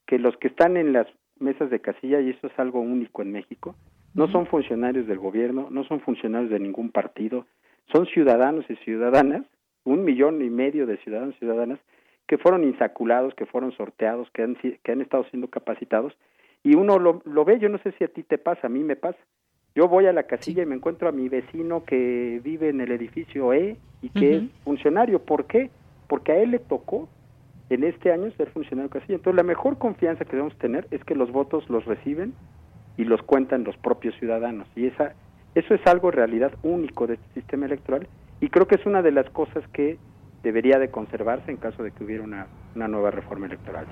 que 0.07 0.18
los 0.18 0.36
que 0.36 0.49
están 0.49 0.76
en 0.76 0.92
las 0.92 1.09
mesas 1.39 1.70
de 1.70 1.80
casilla, 1.80 2.20
y 2.20 2.30
eso 2.30 2.47
es 2.47 2.59
algo 2.59 2.80
único 2.80 3.22
en 3.22 3.32
México, 3.32 3.74
no 4.14 4.28
son 4.28 4.47
funcionarios 4.47 5.07
del 5.07 5.18
gobierno, 5.18 5.68
no 5.70 5.84
son 5.84 6.01
funcionarios 6.01 6.51
de 6.51 6.61
ningún 6.61 6.91
partido, 6.91 7.47
son 7.93 8.07
ciudadanos 8.07 8.64
y 8.70 8.76
ciudadanas, 8.76 9.45
un 9.84 10.05
millón 10.05 10.43
y 10.43 10.51
medio 10.51 10.87
de 10.87 10.97
ciudadanos 10.99 11.34
y 11.37 11.39
ciudadanas 11.41 11.78
que 12.26 12.39
fueron 12.39 12.64
insaculados, 12.64 13.34
que 13.34 13.47
fueron 13.47 13.72
sorteados, 13.72 14.28
que 14.32 14.43
han, 14.43 14.57
que 14.57 14.93
han 14.93 15.01
estado 15.01 15.24
siendo 15.24 15.49
capacitados, 15.49 16.16
y 16.62 16.74
uno 16.74 16.99
lo, 16.99 17.22
lo 17.24 17.45
ve, 17.45 17.61
yo 17.61 17.68
no 17.68 17.78
sé 17.78 17.93
si 17.93 18.05
a 18.05 18.09
ti 18.09 18.22
te 18.24 18.39
pasa, 18.39 18.66
a 18.66 18.70
mí 18.70 18.82
me 18.82 18.97
pasa. 18.97 19.18
Yo 19.76 19.89
voy 19.89 20.07
a 20.07 20.12
la 20.12 20.22
casilla 20.22 20.62
y 20.62 20.66
me 20.66 20.74
encuentro 20.74 21.09
a 21.09 21.12
mi 21.12 21.28
vecino 21.28 21.84
que 21.84 22.41
vive 22.43 22.70
en 22.70 22.80
el 22.80 22.91
edificio 22.91 23.53
E 23.53 23.76
y 24.01 24.09
que 24.09 24.37
es 24.37 24.43
funcionario. 24.64 25.20
¿Por 25.20 25.45
qué? 25.45 25.70
Porque 26.09 26.32
a 26.32 26.37
él 26.37 26.53
le 26.53 26.59
tocó 26.59 27.09
en 27.70 27.84
este 27.84 28.12
año 28.12 28.30
ser 28.36 28.50
funcionario 28.50 28.90
casilla. 28.90 29.16
Entonces, 29.16 29.36
la 29.36 29.42
mejor 29.42 29.78
confianza 29.78 30.24
que 30.24 30.32
debemos 30.32 30.56
tener 30.58 30.86
es 30.90 31.02
que 31.04 31.14
los 31.14 31.32
votos 31.32 31.68
los 31.68 31.84
reciben 31.84 32.34
y 32.96 33.04
los 33.04 33.22
cuentan 33.22 33.64
los 33.64 33.76
propios 33.76 34.14
ciudadanos. 34.16 34.68
Y 34.76 34.86
esa 34.86 35.14
eso 35.56 35.72
es 35.72 35.80
algo 35.86 36.10
realidad 36.10 36.52
único 36.62 37.06
de 37.06 37.14
este 37.14 37.40
sistema 37.40 37.64
electoral 37.64 38.06
y 38.42 38.50
creo 38.50 38.66
que 38.66 38.74
es 38.74 38.84
una 38.84 39.00
de 39.00 39.10
las 39.10 39.28
cosas 39.30 39.66
que 39.72 39.98
debería 40.42 40.78
de 40.78 40.90
conservarse 40.90 41.50
en 41.50 41.56
caso 41.56 41.82
de 41.82 41.92
que 41.92 42.04
hubiera 42.04 42.22
una, 42.22 42.46
una 42.74 42.88
nueva 42.88 43.10
reforma 43.10 43.46
electoral. 43.46 43.86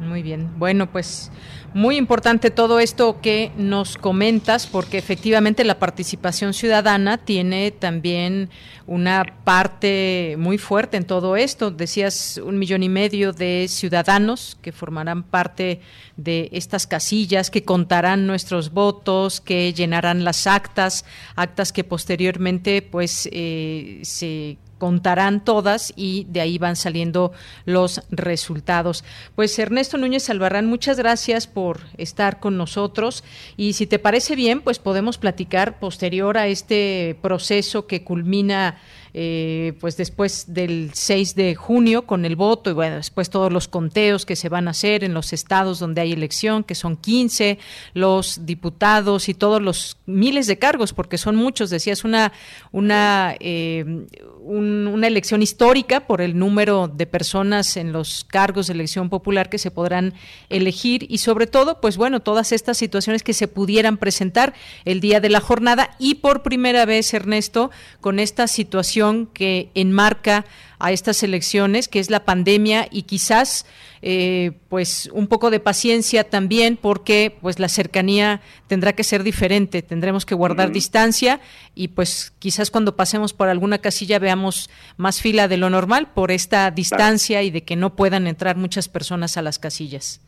Muy 0.00 0.22
bien. 0.22 0.50
Bueno, 0.58 0.90
pues 0.90 1.30
muy 1.72 1.96
importante 1.96 2.50
todo 2.50 2.78
esto 2.78 3.20
que 3.20 3.52
nos 3.56 3.96
comentas, 3.96 4.66
porque 4.66 4.98
efectivamente 4.98 5.64
la 5.64 5.78
participación 5.78 6.52
ciudadana 6.52 7.18
tiene 7.18 7.70
también 7.70 8.50
una 8.86 9.24
parte 9.44 10.36
muy 10.38 10.58
fuerte 10.58 10.96
en 10.96 11.04
todo 11.04 11.36
esto. 11.36 11.70
Decías 11.70 12.40
un 12.44 12.58
millón 12.58 12.82
y 12.82 12.88
medio 12.88 13.32
de 13.32 13.66
ciudadanos 13.68 14.56
que 14.62 14.72
formarán 14.72 15.22
parte 15.22 15.80
de 16.16 16.48
estas 16.52 16.86
casillas, 16.86 17.50
que 17.50 17.64
contarán 17.64 18.26
nuestros 18.26 18.72
votos, 18.72 19.40
que 19.40 19.72
llenarán 19.72 20.24
las 20.24 20.46
actas, 20.46 21.04
actas 21.36 21.72
que 21.72 21.84
posteriormente 21.84 22.82
pues 22.82 23.28
eh, 23.32 24.00
se 24.02 24.58
contarán 24.78 25.44
todas 25.44 25.92
y 25.96 26.26
de 26.30 26.40
ahí 26.40 26.58
van 26.58 26.76
saliendo 26.76 27.32
los 27.64 28.02
resultados. 28.10 29.04
Pues 29.34 29.58
Ernesto 29.58 29.98
Núñez 29.98 30.28
Albarrán, 30.30 30.66
muchas 30.66 30.96
gracias 30.98 31.46
por 31.46 31.80
estar 31.96 32.40
con 32.40 32.56
nosotros 32.56 33.24
y 33.56 33.74
si 33.74 33.86
te 33.86 33.98
parece 33.98 34.36
bien, 34.36 34.60
pues 34.60 34.78
podemos 34.78 35.18
platicar 35.18 35.78
posterior 35.78 36.38
a 36.38 36.46
este 36.46 37.16
proceso 37.22 37.86
que 37.86 38.04
culmina 38.04 38.78
eh, 39.16 39.74
pues 39.80 39.96
después 39.96 40.46
del 40.48 40.90
6 40.92 41.36
de 41.36 41.54
junio 41.54 42.04
con 42.04 42.24
el 42.24 42.34
voto 42.34 42.70
y 42.70 42.72
bueno, 42.72 42.96
después 42.96 43.30
todos 43.30 43.52
los 43.52 43.68
conteos 43.68 44.26
que 44.26 44.34
se 44.34 44.48
van 44.48 44.66
a 44.66 44.72
hacer 44.72 45.04
en 45.04 45.14
los 45.14 45.32
estados 45.32 45.78
donde 45.78 46.00
hay 46.00 46.12
elección, 46.12 46.64
que 46.64 46.74
son 46.74 46.96
15, 46.96 47.60
los 47.92 48.44
diputados 48.44 49.28
y 49.28 49.34
todos 49.34 49.62
los 49.62 49.98
miles 50.06 50.48
de 50.48 50.58
cargos, 50.58 50.92
porque 50.92 51.16
son 51.16 51.36
muchos, 51.36 51.70
decías, 51.70 52.02
una, 52.02 52.32
una, 52.72 53.36
eh, 53.38 54.04
una 54.44 55.06
elección 55.06 55.42
histórica 55.42 56.06
por 56.06 56.20
el 56.20 56.38
número 56.38 56.86
de 56.88 57.06
personas 57.06 57.76
en 57.76 57.92
los 57.92 58.24
cargos 58.24 58.66
de 58.66 58.74
elección 58.74 59.08
popular 59.08 59.48
que 59.48 59.58
se 59.58 59.70
podrán 59.70 60.14
elegir 60.50 61.06
y 61.08 61.18
sobre 61.18 61.46
todo, 61.46 61.80
pues 61.80 61.96
bueno, 61.96 62.20
todas 62.20 62.52
estas 62.52 62.76
situaciones 62.76 63.22
que 63.22 63.32
se 63.32 63.48
pudieran 63.48 63.96
presentar 63.96 64.54
el 64.84 65.00
día 65.00 65.20
de 65.20 65.30
la 65.30 65.40
jornada 65.40 65.96
y 65.98 66.16
por 66.16 66.42
primera 66.42 66.84
vez, 66.84 67.12
Ernesto, 67.14 67.70
con 68.00 68.18
esta 68.18 68.46
situación 68.46 69.26
que 69.26 69.70
enmarca 69.74 70.44
a 70.84 70.92
estas 70.92 71.22
elecciones, 71.22 71.88
que 71.88 71.98
es 71.98 72.10
la 72.10 72.26
pandemia 72.26 72.88
y 72.90 73.04
quizás 73.04 73.64
eh, 74.02 74.52
pues 74.68 75.08
un 75.14 75.28
poco 75.28 75.50
de 75.50 75.58
paciencia 75.58 76.24
también 76.24 76.76
porque 76.76 77.34
pues 77.40 77.58
la 77.58 77.68
cercanía 77.68 78.42
tendrá 78.66 78.92
que 78.92 79.02
ser 79.02 79.22
diferente, 79.22 79.80
tendremos 79.80 80.26
que 80.26 80.34
guardar 80.34 80.72
distancia 80.72 81.40
y 81.74 81.88
pues 81.88 82.34
quizás 82.38 82.70
cuando 82.70 82.96
pasemos 82.96 83.32
por 83.32 83.48
alguna 83.48 83.78
casilla 83.78 84.18
veamos 84.18 84.68
más 84.98 85.22
fila 85.22 85.48
de 85.48 85.56
lo 85.56 85.70
normal 85.70 86.08
por 86.12 86.30
esta 86.30 86.70
distancia 86.70 87.42
y 87.42 87.50
de 87.50 87.62
que 87.62 87.76
no 87.76 87.96
puedan 87.96 88.26
entrar 88.26 88.58
muchas 88.58 88.90
personas 88.90 89.38
a 89.38 89.42
las 89.42 89.58
casillas. 89.58 90.20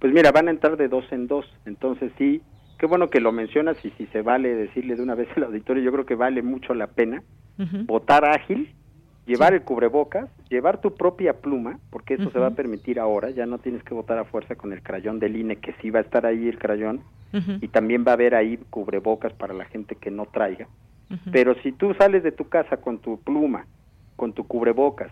Pues 0.00 0.12
mira, 0.12 0.32
van 0.32 0.48
a 0.48 0.50
entrar 0.50 0.76
de 0.76 0.88
dos 0.88 1.04
en 1.12 1.28
dos, 1.28 1.46
entonces 1.66 2.10
sí, 2.18 2.42
qué 2.80 2.86
bueno 2.86 3.10
que 3.10 3.20
lo 3.20 3.30
mencionas 3.30 3.76
y 3.84 3.90
si 3.90 4.06
se 4.06 4.22
vale 4.22 4.56
decirle 4.56 4.96
de 4.96 5.02
una 5.02 5.14
vez 5.14 5.28
al 5.36 5.44
auditorio, 5.44 5.84
yo 5.84 5.92
creo 5.92 6.04
que 6.04 6.16
vale 6.16 6.42
mucho 6.42 6.74
la 6.74 6.88
pena 6.88 7.22
votar 7.86 8.24
ágil, 8.24 8.74
llevar 9.26 9.54
el 9.54 9.62
cubrebocas, 9.62 10.28
llevar 10.50 10.80
tu 10.80 10.94
propia 10.94 11.40
pluma, 11.40 11.78
porque 11.90 12.14
eso 12.14 12.30
se 12.30 12.38
va 12.38 12.48
a 12.48 12.54
permitir 12.54 13.00
ahora, 13.00 13.30
ya 13.30 13.46
no 13.46 13.58
tienes 13.58 13.82
que 13.82 13.94
votar 13.94 14.18
a 14.18 14.24
fuerza 14.24 14.54
con 14.54 14.72
el 14.72 14.82
crayón 14.82 15.18
del 15.18 15.36
INE, 15.36 15.56
que 15.56 15.74
sí 15.80 15.90
va 15.90 16.00
a 16.00 16.02
estar 16.02 16.26
ahí 16.26 16.48
el 16.48 16.58
crayón, 16.58 17.02
y 17.60 17.68
también 17.68 18.04
va 18.06 18.12
a 18.12 18.14
haber 18.14 18.34
ahí 18.34 18.58
cubrebocas 18.70 19.32
para 19.32 19.54
la 19.54 19.64
gente 19.64 19.96
que 19.96 20.10
no 20.10 20.26
traiga. 20.26 20.68
Pero 21.32 21.54
si 21.62 21.72
tú 21.72 21.94
sales 21.94 22.22
de 22.22 22.32
tu 22.32 22.48
casa 22.48 22.76
con 22.76 22.98
tu 22.98 23.20
pluma, 23.22 23.66
con 24.16 24.32
tu 24.32 24.46
cubrebocas, 24.46 25.10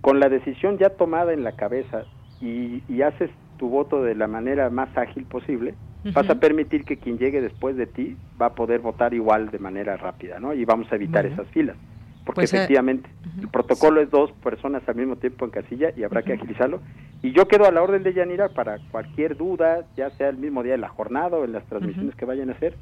con 0.00 0.18
la 0.18 0.28
decisión 0.28 0.78
ya 0.78 0.90
tomada 0.90 1.32
en 1.32 1.44
la 1.44 1.52
cabeza 1.52 2.04
y, 2.40 2.82
y 2.88 3.02
haces 3.02 3.30
tu 3.56 3.68
voto 3.68 4.02
de 4.02 4.14
la 4.14 4.26
manera 4.26 4.70
más 4.70 4.96
ágil 4.96 5.24
posible, 5.26 5.74
vas 6.14 6.28
a 6.30 6.40
permitir 6.40 6.84
que 6.84 6.96
quien 6.96 7.18
llegue 7.18 7.40
después 7.40 7.76
de 7.76 7.86
ti 7.86 8.16
va 8.40 8.46
a 8.46 8.54
poder 8.54 8.80
votar 8.80 9.12
igual 9.12 9.50
de 9.50 9.58
manera 9.58 9.96
rápida, 9.96 10.40
¿no? 10.40 10.54
Y 10.54 10.64
vamos 10.64 10.90
a 10.90 10.96
evitar 10.96 11.26
esas 11.26 11.46
filas. 11.48 11.76
Porque 12.24 12.42
pues, 12.42 12.52
eh, 12.52 12.56
efectivamente 12.56 13.08
el 13.40 13.48
protocolo 13.48 14.00
es 14.00 14.10
dos 14.10 14.30
personas 14.32 14.82
al 14.86 14.96
mismo 14.96 15.16
tiempo 15.16 15.44
en 15.44 15.50
casilla 15.50 15.90
y 15.96 16.02
habrá 16.04 16.22
que 16.22 16.34
agilizarlo. 16.34 16.80
Y 17.22 17.32
yo 17.32 17.48
quedo 17.48 17.66
a 17.66 17.70
la 17.70 17.82
orden 17.82 18.02
de 18.02 18.14
Yanira 18.14 18.48
para 18.48 18.78
cualquier 18.90 19.36
duda, 19.36 19.84
ya 19.96 20.10
sea 20.10 20.28
el 20.28 20.36
mismo 20.36 20.62
día 20.62 20.72
de 20.72 20.78
la 20.78 20.88
jornada 20.88 21.36
o 21.36 21.44
en 21.44 21.52
las 21.52 21.64
transmisiones 21.66 22.14
que 22.14 22.24
vayan 22.24 22.50
a 22.50 22.52
hacer. 22.52 22.74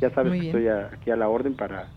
Ya 0.00 0.10
sabes 0.10 0.40
que 0.40 0.46
estoy 0.46 0.68
aquí 0.68 1.10
a 1.10 1.16
la 1.16 1.28
orden 1.28 1.54
para, 1.54 1.88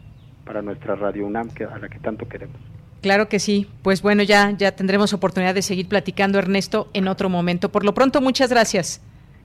para 0.45 0.61
nuestra 0.61 0.95
Radio 0.95 1.25
UNAM, 1.25 1.49
que, 1.49 1.65
a 1.65 1.77
la 1.77 1.89
que 1.89 1.99
tanto 1.99 2.27
queremos. 2.27 2.55
Claro 3.01 3.27
que 3.29 3.39
sí. 3.39 3.69
Pues 3.81 4.01
bueno, 4.01 4.23
ya, 4.23 4.51
ya 4.51 4.73
tendremos 4.73 5.13
oportunidad 5.13 5.53
de 5.53 5.61
seguir 5.61 5.87
platicando, 5.87 6.37
Ernesto, 6.37 6.89
en 6.93 7.07
otro 7.07 7.29
momento. 7.29 7.69
Por 7.69 7.83
lo 7.83 7.93
pronto, 7.93 8.21
muchas 8.21 8.49
gracias. 8.49 9.01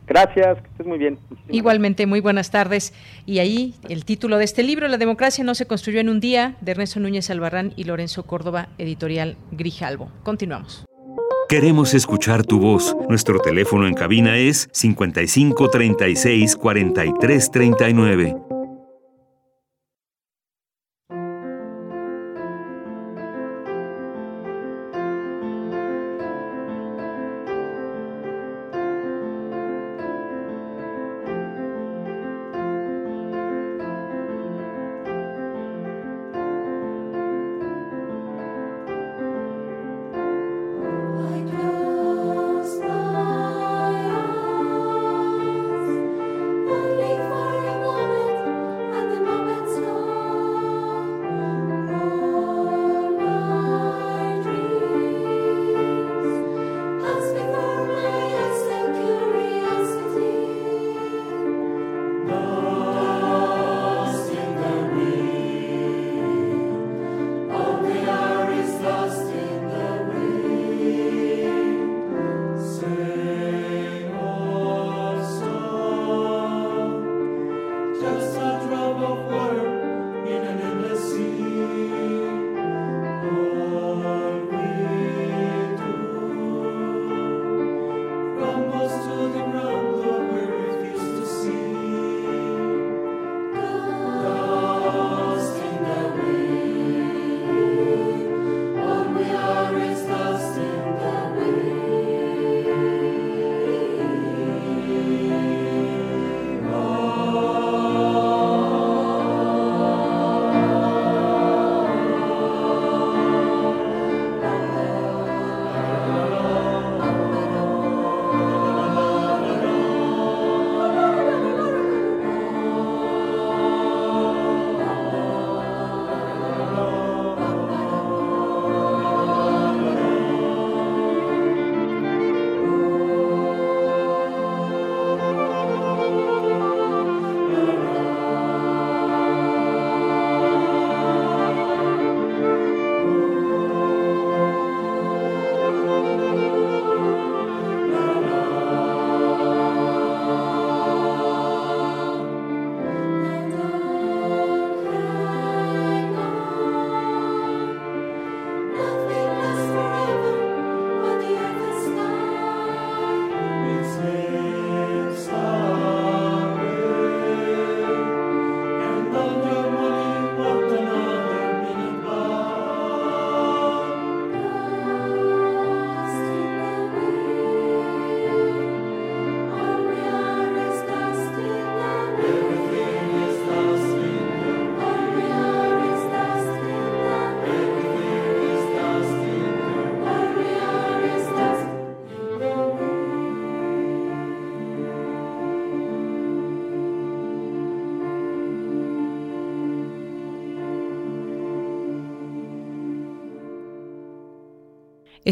Gracias, 0.06 0.58
que 0.60 0.68
estés 0.68 0.86
muy 0.86 0.98
bien. 0.98 1.18
Igualmente, 1.50 2.06
muy 2.06 2.20
buenas 2.20 2.50
tardes. 2.50 2.92
Y 3.26 3.38
ahí 3.38 3.74
el 3.88 4.04
título 4.04 4.38
de 4.38 4.44
este 4.44 4.62
libro, 4.62 4.88
La 4.88 4.98
democracia 4.98 5.44
no 5.44 5.54
se 5.54 5.66
construyó 5.66 6.00
en 6.00 6.08
un 6.08 6.20
día, 6.20 6.56
de 6.60 6.72
Ernesto 6.72 7.00
Núñez 7.00 7.30
Albarrán 7.30 7.72
y 7.76 7.84
Lorenzo 7.84 8.24
Córdoba, 8.24 8.68
editorial 8.78 9.36
Grijalvo. 9.52 10.10
Continuamos. 10.22 10.84
Queremos 11.48 11.94
escuchar 11.94 12.44
tu 12.44 12.58
voz. 12.58 12.96
Nuestro 13.08 13.38
teléfono 13.38 13.86
en 13.86 13.94
cabina 13.94 14.36
es 14.36 14.68
55 14.72 15.68
36 15.68 16.56
43 16.56 17.50
39. 17.50 18.53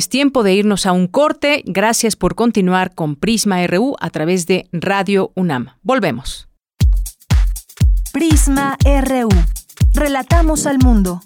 Es 0.02 0.08
tiempo 0.08 0.42
de 0.42 0.52
irnos 0.52 0.84
a 0.86 0.90
un 0.90 1.06
corte. 1.06 1.62
Gracias 1.64 2.16
por 2.16 2.34
continuar 2.34 2.92
con 2.92 3.14
Prisma 3.14 3.64
RU 3.68 3.94
a 4.00 4.10
través 4.10 4.48
de 4.48 4.68
Radio 4.72 5.30
UNAM. 5.36 5.76
Volvemos. 5.84 6.48
Prisma 8.12 8.76
RU. 8.84 9.28
Relatamos 9.94 10.66
al 10.66 10.78
mundo. 10.78 11.20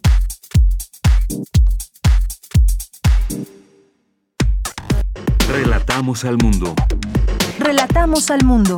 Relatamos 5.49 6.27
al 6.27 6.37
mundo. 6.37 6.75
Relatamos 7.59 8.31
al 8.31 8.45
mundo. 8.45 8.77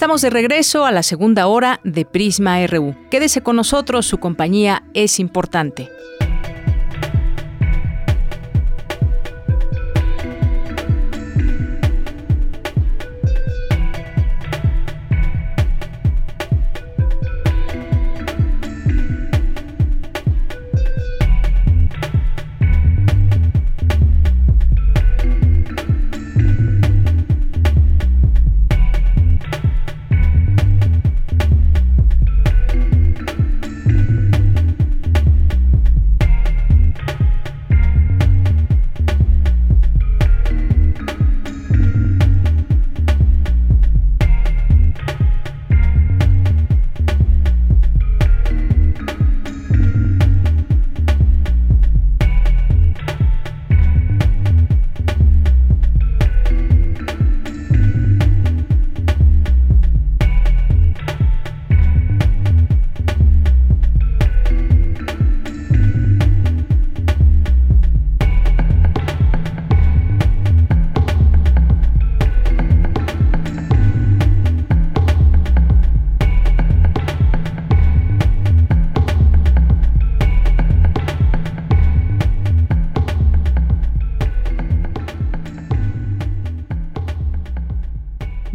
Estamos 0.00 0.22
de 0.22 0.30
regreso 0.30 0.86
a 0.86 0.92
la 0.92 1.02
segunda 1.02 1.46
hora 1.46 1.78
de 1.84 2.06
Prisma 2.06 2.66
RU. 2.66 2.96
Quédese 3.10 3.42
con 3.42 3.56
nosotros, 3.56 4.06
su 4.06 4.16
compañía 4.16 4.82
es 4.94 5.20
importante. 5.20 5.90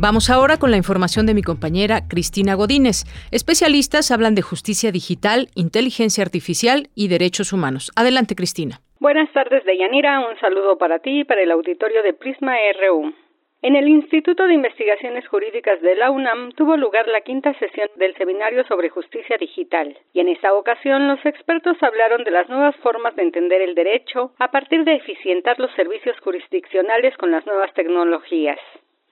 Vamos 0.06 0.30
ahora 0.30 0.60
con 0.60 0.70
la 0.70 0.78
información 0.78 1.26
de 1.26 1.34
mi 1.34 1.41
compañera 1.41 2.08
Cristina 2.08 2.53
Godínez. 2.53 3.10
Especialistas 3.32 4.12
hablan 4.12 4.36
de 4.36 4.43
justicia 4.43 4.91
digital, 4.91 5.47
inteligencia 5.56 6.24
artificial 6.24 6.89
y 6.93 7.08
derechos 7.08 7.51
humanos. 7.51 7.91
Adelante, 7.95 8.36
Cristina. 8.36 8.82
Buenas 8.99 9.34
tardes, 9.34 9.66
Deyanira. 9.66 10.20
Un 10.30 10.38
saludo 10.39 10.78
para 10.78 10.99
ti 10.99 11.22
y 11.22 11.24
para 11.24 11.41
el 11.41 11.49
auditorio 11.49 12.03
de 12.03 12.14
Prisma 12.14 12.53
RU. 12.80 13.16
En 13.64 13.76
el 13.76 13.88
Instituto 13.88 14.45
de 14.45 14.53
Investigaciones 14.53 15.28
Jurídicas 15.28 15.82
de 15.82 15.95
la 15.95 16.12
UNAM 16.12 16.51
tuvo 16.51 16.78
lugar 16.78 17.08
la 17.08 17.22
quinta 17.22 17.58
sesión 17.58 17.89
del 17.95 18.16
seminario 18.16 18.64
sobre 18.68 18.89
justicia 18.89 19.38
digital, 19.39 19.97
y 20.14 20.20
en 20.20 20.30
esta 20.30 20.53
ocasión 20.53 21.08
los 21.08 21.26
expertos 21.26 21.82
hablaron 21.82 22.24
de 22.24 22.30
las 22.30 22.47
nuevas 22.47 22.76
formas 22.84 23.16
de 23.16 23.24
entender 23.24 23.64
el 23.64 23.74
derecho 23.74 24.34
a 24.38 24.51
partir 24.51 24.84
de 24.84 24.97
eficientar 24.97 25.60
los 25.60 25.72
servicios 25.72 26.16
jurisdiccionales 26.20 27.18
con 27.18 27.32
las 27.32 27.43
nuevas 27.47 27.74
tecnologías. 27.74 28.60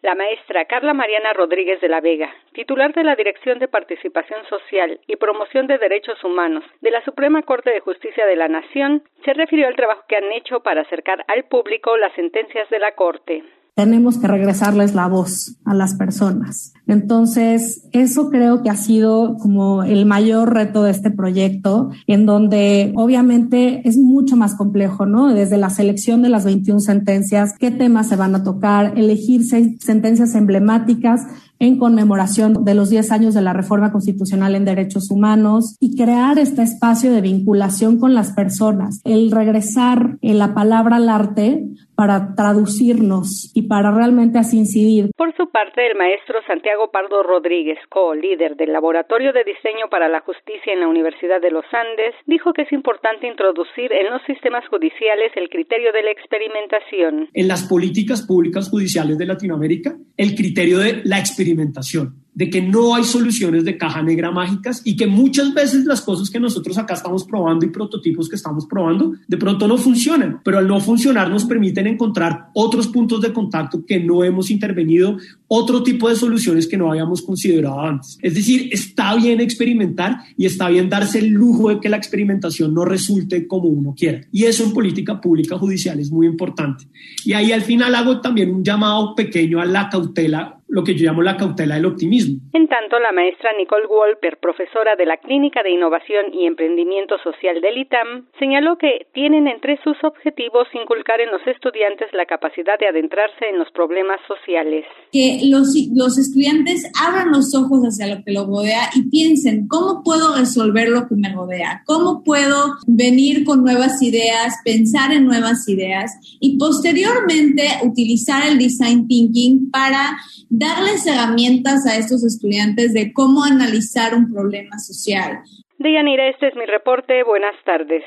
La 0.03 0.15
maestra 0.15 0.65
Carla 0.65 0.93
Mariana 0.93 1.31
Rodríguez 1.31 1.79
de 1.79 1.87
la 1.87 2.01
Vega, 2.01 2.29
titular 2.51 2.93
de 2.93 3.05
la 3.05 3.15
Dirección 3.15 3.59
de 3.59 3.69
Participación 3.69 4.41
Social 4.49 4.99
y 5.07 5.15
Promoción 5.15 5.65
de 5.65 5.77
Derechos 5.77 6.21
Humanos 6.25 6.65
de 6.81 6.91
la 6.91 7.01
Suprema 7.05 7.41
Corte 7.43 7.69
de 7.69 7.79
Justicia 7.79 8.25
de 8.25 8.35
la 8.35 8.49
Nación, 8.49 9.03
se 9.23 9.33
refirió 9.33 9.65
al 9.65 9.77
trabajo 9.77 10.03
que 10.09 10.17
han 10.17 10.29
hecho 10.33 10.59
para 10.59 10.81
acercar 10.81 11.23
al 11.29 11.45
público 11.45 11.95
las 11.95 12.13
sentencias 12.15 12.69
de 12.69 12.79
la 12.79 12.95
Corte 12.95 13.43
tenemos 13.75 14.19
que 14.19 14.27
regresarles 14.27 14.93
la 14.93 15.07
voz 15.07 15.57
a 15.65 15.73
las 15.73 15.95
personas. 15.95 16.73
Entonces, 16.93 17.89
eso 17.91 18.29
creo 18.29 18.63
que 18.63 18.69
ha 18.69 18.75
sido 18.75 19.35
como 19.37 19.83
el 19.83 20.05
mayor 20.05 20.53
reto 20.53 20.83
de 20.83 20.91
este 20.91 21.11
proyecto, 21.11 21.89
en 22.07 22.25
donde 22.25 22.93
obviamente 22.95 23.81
es 23.83 23.97
mucho 23.97 24.35
más 24.35 24.55
complejo, 24.55 25.05
¿no? 25.05 25.33
Desde 25.33 25.57
la 25.57 25.69
selección 25.69 26.21
de 26.21 26.29
las 26.29 26.45
21 26.45 26.79
sentencias, 26.79 27.53
qué 27.59 27.71
temas 27.71 28.07
se 28.07 28.15
van 28.15 28.35
a 28.35 28.43
tocar, 28.43 28.93
elegir 28.97 29.43
sentencias 29.43 30.35
emblemáticas 30.35 31.21
en 31.59 31.77
conmemoración 31.77 32.65
de 32.65 32.75
los 32.75 32.89
10 32.89 33.11
años 33.11 33.33
de 33.33 33.41
la 33.41 33.53
reforma 33.53 33.91
constitucional 33.91 34.55
en 34.55 34.65
derechos 34.65 35.09
humanos 35.09 35.77
y 35.79 35.95
crear 35.95 36.37
este 36.37 36.61
espacio 36.61 37.11
de 37.11 37.21
vinculación 37.21 37.99
con 37.99 38.13
las 38.13 38.33
personas, 38.33 39.01
el 39.05 39.31
regresar 39.31 40.17
en 40.21 40.39
la 40.39 40.53
palabra 40.53 40.97
al 40.97 41.09
arte 41.09 41.63
para 41.95 42.35
traducirnos 42.35 43.51
y 43.53 43.63
para 43.63 43.91
realmente 43.91 44.39
así 44.39 44.57
incidir. 44.57 45.11
Por 45.15 45.33
su 45.37 45.49
parte, 45.51 45.85
el 45.87 45.97
maestro 45.97 46.39
Santiago 46.47 46.82
Pardo 46.91 47.23
Rodríguez, 47.23 47.77
co-líder 47.89 48.55
del 48.55 48.73
Laboratorio 48.73 49.33
de 49.33 49.43
Diseño 49.43 49.89
para 49.89 50.09
la 50.09 50.21
Justicia 50.21 50.73
en 50.73 50.79
la 50.79 50.87
Universidad 50.87 51.41
de 51.41 51.51
los 51.51 51.65
Andes, 51.71 52.15
dijo 52.25 52.53
que 52.53 52.63
es 52.63 52.71
importante 52.71 53.27
introducir 53.27 53.91
en 53.91 54.11
los 54.11 54.21
sistemas 54.23 54.67
judiciales 54.67 55.31
el 55.35 55.49
criterio 55.49 55.91
de 55.91 56.03
la 56.03 56.11
experimentación. 56.11 57.29
En 57.33 57.47
las 57.47 57.63
políticas 57.63 58.25
públicas 58.25 58.69
judiciales 58.69 59.17
de 59.17 59.25
Latinoamérica, 59.25 59.95
el 60.17 60.35
criterio 60.35 60.79
de 60.79 61.01
la 61.03 61.19
experimentación 61.19 62.22
de 62.35 62.49
que 62.49 62.61
no 62.61 62.95
hay 62.95 63.03
soluciones 63.03 63.63
de 63.63 63.77
caja 63.77 64.01
negra 64.01 64.31
mágicas 64.31 64.81
y 64.83 64.95
que 64.95 65.07
muchas 65.07 65.53
veces 65.53 65.85
las 65.85 66.01
cosas 66.01 66.29
que 66.29 66.39
nosotros 66.39 66.77
acá 66.77 66.95
estamos 66.95 67.23
probando 67.25 67.65
y 67.65 67.69
prototipos 67.69 68.27
que 68.27 68.35
estamos 68.35 68.65
probando 68.65 69.13
de 69.27 69.37
pronto 69.37 69.67
no 69.67 69.77
funcionan, 69.77 70.41
pero 70.43 70.57
al 70.57 70.67
no 70.67 70.79
funcionar 70.79 71.29
nos 71.29 71.45
permiten 71.45 71.87
encontrar 71.87 72.49
otros 72.53 72.87
puntos 72.87 73.21
de 73.21 73.33
contacto 73.33 73.85
que 73.85 73.99
no 73.99 74.23
hemos 74.23 74.49
intervenido, 74.49 75.17
otro 75.47 75.83
tipo 75.83 76.09
de 76.09 76.15
soluciones 76.15 76.67
que 76.67 76.77
no 76.77 76.89
habíamos 76.89 77.21
considerado 77.21 77.81
antes. 77.81 78.17
Es 78.21 78.33
decir, 78.33 78.69
está 78.71 79.15
bien 79.15 79.39
experimentar 79.39 80.17
y 80.37 80.45
está 80.45 80.69
bien 80.69 80.89
darse 80.89 81.19
el 81.19 81.29
lujo 81.29 81.69
de 81.69 81.79
que 81.79 81.89
la 81.89 81.97
experimentación 81.97 82.73
no 82.73 82.85
resulte 82.85 83.47
como 83.47 83.69
uno 83.69 83.93
quiera. 83.95 84.21
Y 84.31 84.45
eso 84.45 84.63
en 84.63 84.73
política 84.73 85.21
pública 85.21 85.57
judicial 85.57 85.99
es 85.99 86.11
muy 86.11 86.27
importante. 86.27 86.85
Y 87.25 87.33
ahí 87.33 87.51
al 87.51 87.61
final 87.61 87.93
hago 87.95 88.21
también 88.21 88.51
un 88.51 88.63
llamado 88.63 89.15
pequeño 89.15 89.61
a 89.61 89.65
la 89.65 89.89
cautela 89.89 90.62
lo 90.73 90.83
que 90.83 90.95
yo 90.95 91.05
llamo 91.05 91.21
la 91.21 91.37
cautela 91.37 91.75
del 91.75 91.85
optimismo. 91.85 92.41
En 92.51 92.67
tanto, 92.67 92.97
la 92.97 93.11
maestra 93.11 93.51
Nicole 93.55 93.85
Wolper, 93.85 94.37
profesora 94.37 94.95
de 94.95 95.05
la 95.05 95.17
Clínica 95.17 95.61
de 95.61 95.69
Innovación 95.69 96.33
y 96.33 96.47
Emprendimiento 96.47 97.19
Social 97.19 97.61
del 97.61 97.77
ITAM, 97.77 98.25
señaló 98.39 98.79
que 98.79 99.05
tienen 99.13 99.47
entre 99.47 99.77
sus 99.83 100.03
objetivos 100.03 100.67
inculcar 100.73 101.21
en 101.21 101.29
los 101.29 101.45
estudiantes 101.45 102.11
la 102.13 102.25
capacidad 102.25 102.79
de 102.79 102.87
adentrarse 102.87 103.49
en 103.49 103.59
los 103.59 103.69
problemas 103.69 104.19
sociales. 104.27 104.85
Que 105.13 105.41
los, 105.43 105.75
los 105.93 106.17
estudiantes 106.17 106.83
abran 106.99 107.31
los 107.31 107.53
ojos 107.55 107.83
hacia 107.83 108.13
lo 108.13 108.23
que 108.23 108.31
los 108.31 108.47
rodea 108.47 108.89
y 108.95 109.03
piensen, 109.09 109.67
¿cómo 109.67 110.01
puedo 110.03 110.35
resolver 110.35 110.89
lo 110.89 111.07
que 111.07 111.15
me 111.15 111.31
rodea? 111.31 111.83
¿Cómo 111.85 112.23
puedo 112.23 112.75
venir 112.87 113.45
con 113.45 113.63
nuevas 113.63 114.01
ideas, 114.01 114.55
pensar 114.65 115.13
en 115.13 115.25
nuevas 115.25 115.69
ideas 115.69 116.11
y 116.39 116.57
posteriormente 116.57 117.63
utilizar 117.83 118.45
el 118.47 118.57
design 118.57 119.07
thinking 119.07 119.69
para 119.69 120.17
darles 120.49 121.05
herramientas 121.05 121.85
a 121.85 121.97
estos 121.97 122.25
estudiantes 122.25 122.93
de 122.93 123.13
cómo 123.13 123.43
analizar 123.43 124.15
un 124.15 124.31
problema 124.31 124.79
social. 124.79 125.39
Deyanira, 125.77 126.29
este 126.29 126.47
es 126.47 126.55
mi 126.55 126.65
reporte. 126.65 127.23
Buenas 127.23 127.55
tardes. 127.65 128.03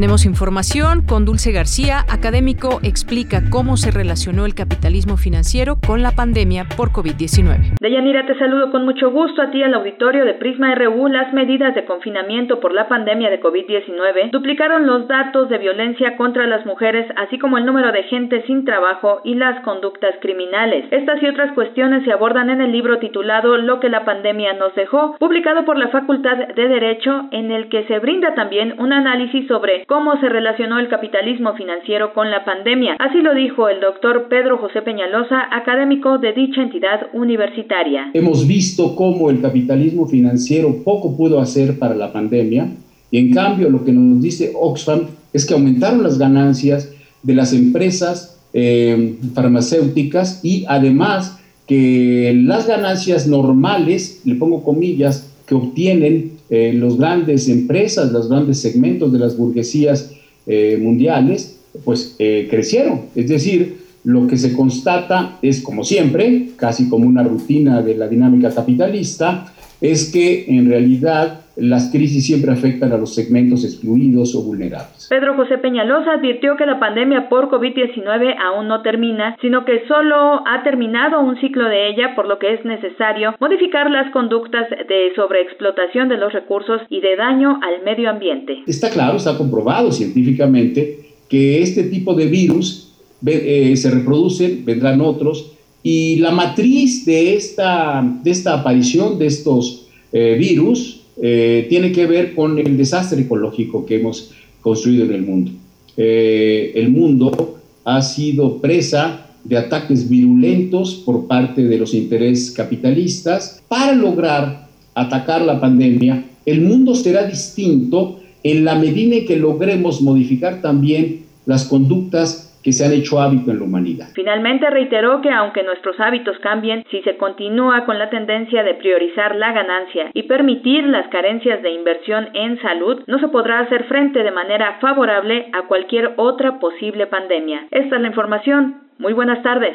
Tenemos 0.00 0.24
información 0.24 1.02
con 1.06 1.26
Dulce 1.26 1.52
García, 1.52 2.06
académico, 2.08 2.80
explica 2.82 3.42
cómo 3.50 3.76
se 3.76 3.90
relacionó 3.90 4.46
el 4.46 4.54
capitalismo 4.54 5.18
financiero 5.18 5.76
con 5.86 6.00
la 6.00 6.12
pandemia 6.12 6.64
por 6.74 6.88
COVID-19. 6.88 7.76
Deyanira, 7.78 8.24
te 8.24 8.38
saludo 8.38 8.70
con 8.70 8.86
mucho 8.86 9.10
gusto 9.10 9.42
a 9.42 9.50
ti 9.50 9.62
al 9.62 9.74
auditorio 9.74 10.24
de 10.24 10.32
Prisma 10.32 10.74
RU. 10.74 11.08
Las 11.08 11.34
medidas 11.34 11.74
de 11.74 11.84
confinamiento 11.84 12.60
por 12.60 12.72
la 12.72 12.88
pandemia 12.88 13.28
de 13.28 13.42
COVID-19 13.42 14.30
duplicaron 14.30 14.86
los 14.86 15.06
datos 15.06 15.50
de 15.50 15.58
violencia 15.58 16.16
contra 16.16 16.46
las 16.46 16.64
mujeres, 16.64 17.06
así 17.18 17.38
como 17.38 17.58
el 17.58 17.66
número 17.66 17.92
de 17.92 18.04
gente 18.04 18.42
sin 18.46 18.64
trabajo 18.64 19.20
y 19.22 19.34
las 19.34 19.62
conductas 19.64 20.14
criminales. 20.22 20.86
Estas 20.92 21.22
y 21.22 21.26
otras 21.26 21.52
cuestiones 21.52 22.04
se 22.04 22.12
abordan 22.12 22.48
en 22.48 22.62
el 22.62 22.72
libro 22.72 23.00
titulado 23.00 23.58
Lo 23.58 23.80
que 23.80 23.90
la 23.90 24.06
pandemia 24.06 24.54
nos 24.54 24.74
dejó, 24.74 25.16
publicado 25.18 25.66
por 25.66 25.76
la 25.76 25.88
Facultad 25.88 26.38
de 26.38 26.68
Derecho, 26.68 27.28
en 27.32 27.50
el 27.50 27.68
que 27.68 27.84
se 27.84 27.98
brinda 27.98 28.34
también 28.34 28.76
un 28.78 28.94
análisis 28.94 29.46
sobre 29.46 29.84
cómo 29.90 30.12
se 30.20 30.28
relacionó 30.28 30.78
el 30.78 30.88
capitalismo 30.88 31.54
financiero 31.54 32.14
con 32.14 32.30
la 32.30 32.44
pandemia. 32.44 32.94
Así 33.00 33.18
lo 33.22 33.34
dijo 33.34 33.68
el 33.68 33.80
doctor 33.80 34.28
Pedro 34.28 34.56
José 34.58 34.82
Peñalosa, 34.82 35.48
académico 35.50 36.18
de 36.18 36.32
dicha 36.32 36.62
entidad 36.62 37.08
universitaria. 37.12 38.08
Hemos 38.14 38.46
visto 38.46 38.94
cómo 38.94 39.30
el 39.30 39.40
capitalismo 39.40 40.06
financiero 40.06 40.84
poco 40.84 41.16
pudo 41.16 41.40
hacer 41.40 41.76
para 41.76 41.96
la 41.96 42.12
pandemia 42.12 42.68
y 43.10 43.18
en 43.18 43.34
cambio 43.34 43.68
lo 43.68 43.84
que 43.84 43.90
nos 43.90 44.22
dice 44.22 44.52
Oxfam 44.54 45.08
es 45.32 45.44
que 45.44 45.54
aumentaron 45.54 46.04
las 46.04 46.18
ganancias 46.18 46.94
de 47.24 47.34
las 47.34 47.52
empresas 47.52 48.40
eh, 48.52 49.16
farmacéuticas 49.34 50.44
y 50.44 50.66
además 50.68 51.40
que 51.66 52.32
las 52.44 52.68
ganancias 52.68 53.26
normales, 53.26 54.20
le 54.24 54.36
pongo 54.36 54.62
comillas, 54.62 55.34
que 55.48 55.56
obtienen 55.56 56.38
eh, 56.50 56.72
los 56.74 56.98
grandes 56.98 57.48
empresas, 57.48 58.10
los 58.10 58.28
grandes 58.28 58.58
segmentos 58.58 59.12
de 59.12 59.20
las 59.20 59.36
burguesías 59.36 60.10
eh, 60.46 60.78
mundiales, 60.82 61.60
pues 61.84 62.16
eh, 62.18 62.48
crecieron. 62.50 63.02
Es 63.14 63.28
decir, 63.28 63.78
lo 64.02 64.26
que 64.26 64.36
se 64.36 64.52
constata 64.52 65.38
es, 65.42 65.60
como 65.60 65.84
siempre, 65.84 66.50
casi 66.56 66.88
como 66.88 67.06
una 67.06 67.22
rutina 67.22 67.82
de 67.82 67.94
la 67.94 68.08
dinámica 68.08 68.52
capitalista, 68.52 69.52
es 69.80 70.06
que 70.06 70.46
en 70.48 70.68
realidad 70.68 71.42
las 71.60 71.90
crisis 71.90 72.26
siempre 72.26 72.50
afectan 72.50 72.92
a 72.92 72.96
los 72.96 73.14
segmentos 73.14 73.64
excluidos 73.64 74.34
o 74.34 74.42
vulnerables. 74.42 75.06
Pedro 75.08 75.36
José 75.36 75.58
Peñalosa 75.58 76.14
advirtió 76.14 76.56
que 76.56 76.66
la 76.66 76.80
pandemia 76.80 77.28
por 77.28 77.50
COVID-19 77.50 78.34
aún 78.42 78.68
no 78.68 78.82
termina, 78.82 79.36
sino 79.40 79.64
que 79.64 79.86
solo 79.86 80.42
ha 80.46 80.62
terminado 80.64 81.20
un 81.20 81.38
ciclo 81.40 81.68
de 81.68 81.90
ella, 81.90 82.14
por 82.14 82.26
lo 82.26 82.38
que 82.38 82.54
es 82.54 82.64
necesario 82.64 83.34
modificar 83.38 83.90
las 83.90 84.10
conductas 84.12 84.68
de 84.70 85.12
sobreexplotación 85.14 86.08
de 86.08 86.16
los 86.16 86.32
recursos 86.32 86.80
y 86.88 87.00
de 87.00 87.16
daño 87.16 87.60
al 87.62 87.84
medio 87.84 88.10
ambiente. 88.10 88.62
Está 88.66 88.90
claro, 88.90 89.16
está 89.16 89.36
comprobado 89.36 89.92
científicamente 89.92 90.98
que 91.28 91.62
este 91.62 91.84
tipo 91.84 92.14
de 92.14 92.26
virus 92.26 92.98
eh, 93.26 93.76
se 93.76 93.90
reproducen, 93.90 94.64
vendrán 94.64 95.00
otros, 95.00 95.56
y 95.82 96.16
la 96.16 96.30
matriz 96.30 97.04
de 97.06 97.34
esta, 97.36 98.02
de 98.22 98.30
esta 98.30 98.60
aparición 98.60 99.18
de 99.18 99.26
estos 99.26 99.88
eh, 100.12 100.36
virus 100.38 100.99
eh, 101.22 101.66
tiene 101.68 101.92
que 101.92 102.06
ver 102.06 102.34
con 102.34 102.58
el 102.58 102.76
desastre 102.76 103.22
ecológico 103.22 103.84
que 103.84 103.96
hemos 103.96 104.32
construido 104.60 105.04
en 105.04 105.12
el 105.12 105.22
mundo. 105.22 105.52
Eh, 105.96 106.72
el 106.74 106.90
mundo 106.90 107.58
ha 107.84 108.00
sido 108.02 108.58
presa 108.58 109.26
de 109.44 109.56
ataques 109.56 110.08
virulentos 110.08 110.94
por 110.94 111.26
parte 111.26 111.64
de 111.64 111.78
los 111.78 111.94
intereses 111.94 112.50
capitalistas. 112.50 113.62
Para 113.68 113.92
lograr 113.92 114.68
atacar 114.94 115.42
la 115.42 115.60
pandemia, 115.60 116.24
el 116.46 116.60
mundo 116.62 116.94
será 116.94 117.26
distinto 117.26 118.20
en 118.42 118.64
la 118.64 118.74
medida 118.74 119.16
en 119.16 119.26
que 119.26 119.36
logremos 119.36 120.00
modificar 120.00 120.62
también 120.62 121.24
las 121.46 121.64
conductas 121.64 122.49
que 122.62 122.72
se 122.72 122.84
han 122.84 122.92
hecho 122.92 123.20
hábito 123.20 123.50
en 123.50 123.58
la 123.58 123.64
humanidad. 123.64 124.08
Finalmente 124.14 124.68
reiteró 124.70 125.20
que 125.20 125.30
aunque 125.30 125.62
nuestros 125.62 125.98
hábitos 126.00 126.38
cambien, 126.40 126.84
si 126.90 127.02
se 127.02 127.16
continúa 127.16 127.84
con 127.84 127.98
la 127.98 128.10
tendencia 128.10 128.62
de 128.62 128.74
priorizar 128.74 129.36
la 129.36 129.52
ganancia 129.52 130.10
y 130.14 130.24
permitir 130.24 130.84
las 130.84 131.08
carencias 131.08 131.62
de 131.62 131.70
inversión 131.70 132.28
en 132.34 132.60
salud, 132.60 133.02
no 133.06 133.18
se 133.18 133.28
podrá 133.28 133.60
hacer 133.60 133.84
frente 133.84 134.22
de 134.22 134.30
manera 134.30 134.78
favorable 134.80 135.48
a 135.52 135.66
cualquier 135.66 136.14
otra 136.16 136.58
posible 136.58 137.06
pandemia. 137.06 137.66
Esta 137.70 137.96
es 137.96 138.02
la 138.02 138.08
información. 138.08 138.82
Muy 138.98 139.12
buenas 139.12 139.42
tardes. 139.42 139.74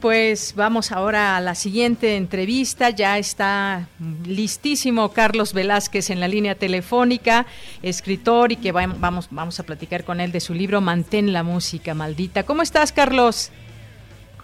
pues 0.00 0.54
vamos 0.56 0.92
ahora 0.92 1.36
a 1.36 1.40
la 1.40 1.54
siguiente 1.54 2.16
entrevista. 2.16 2.90
Ya 2.90 3.18
está 3.18 3.88
listísimo 4.24 5.12
Carlos 5.12 5.52
Velázquez 5.52 6.10
en 6.10 6.20
la 6.20 6.28
línea 6.28 6.54
telefónica, 6.54 7.46
escritor 7.82 8.52
y 8.52 8.56
que 8.56 8.72
vamos, 8.72 9.28
vamos 9.30 9.60
a 9.60 9.62
platicar 9.62 10.04
con 10.04 10.20
él 10.20 10.32
de 10.32 10.40
su 10.40 10.54
libro 10.54 10.80
Mantén 10.80 11.32
la 11.32 11.42
música 11.42 11.94
maldita. 11.94 12.44
¿Cómo 12.44 12.62
estás, 12.62 12.92
Carlos? 12.92 13.50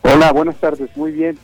Hola, 0.03 0.33
buenas 0.33 0.57
tardes, 0.57 0.91
muy 0.97 1.13
bien. 1.13 1.39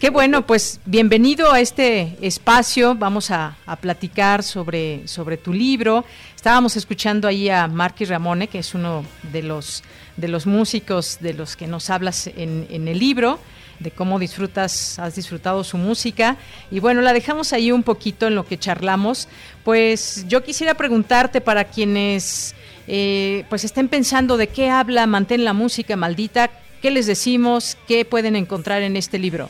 Qué 0.00 0.08
bueno, 0.08 0.46
pues 0.46 0.80
bienvenido 0.86 1.52
a 1.52 1.60
este 1.60 2.16
espacio. 2.22 2.94
Vamos 2.94 3.30
a, 3.30 3.58
platicar 3.82 4.42
sobre, 4.42 5.06
sobre 5.06 5.36
tu 5.36 5.52
libro. 5.52 6.06
Estábamos 6.34 6.74
escuchando 6.76 7.28
ahí 7.28 7.50
a 7.50 7.68
Marky 7.68 8.06
Ramone, 8.06 8.48
que 8.48 8.60
es 8.60 8.74
uno 8.74 9.04
de 9.30 9.42
los, 9.42 9.82
de 10.16 10.28
los 10.28 10.46
músicos 10.46 11.18
de 11.20 11.34
los 11.34 11.56
que 11.56 11.66
nos 11.66 11.90
hablas 11.90 12.26
en, 12.26 12.66
en 12.70 12.88
el 12.88 12.98
libro 12.98 13.38
de 13.80 13.90
cómo 13.90 14.18
disfrutas, 14.18 14.98
has 14.98 15.16
disfrutado 15.16 15.64
su 15.64 15.78
música. 15.78 16.36
Y 16.70 16.80
bueno, 16.80 17.00
la 17.00 17.12
dejamos 17.12 17.52
ahí 17.52 17.72
un 17.72 17.82
poquito 17.82 18.26
en 18.26 18.34
lo 18.34 18.44
que 18.44 18.58
charlamos. 18.58 19.28
Pues 19.64 20.26
yo 20.28 20.44
quisiera 20.44 20.74
preguntarte 20.74 21.40
para 21.40 21.64
quienes 21.64 22.54
eh, 22.86 23.44
pues 23.48 23.64
estén 23.64 23.88
pensando 23.88 24.36
de 24.36 24.48
qué 24.48 24.68
habla 24.68 25.06
Mantén 25.06 25.44
la 25.44 25.52
música 25.52 25.96
maldita, 25.96 26.50
¿qué 26.82 26.90
les 26.90 27.06
decimos? 27.06 27.76
¿Qué 27.88 28.04
pueden 28.04 28.36
encontrar 28.36 28.82
en 28.82 28.96
este 28.96 29.18
libro? 29.18 29.48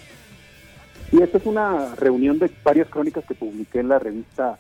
Y 1.13 1.23
esta 1.23 1.39
es 1.39 1.47
una 1.47 1.95
reunión 1.97 2.39
de 2.39 2.51
varias 2.63 2.89
crónicas 2.89 3.25
que 3.25 3.35
publiqué 3.35 3.81
en 3.81 3.89
la 3.89 3.99
revista 3.99 4.59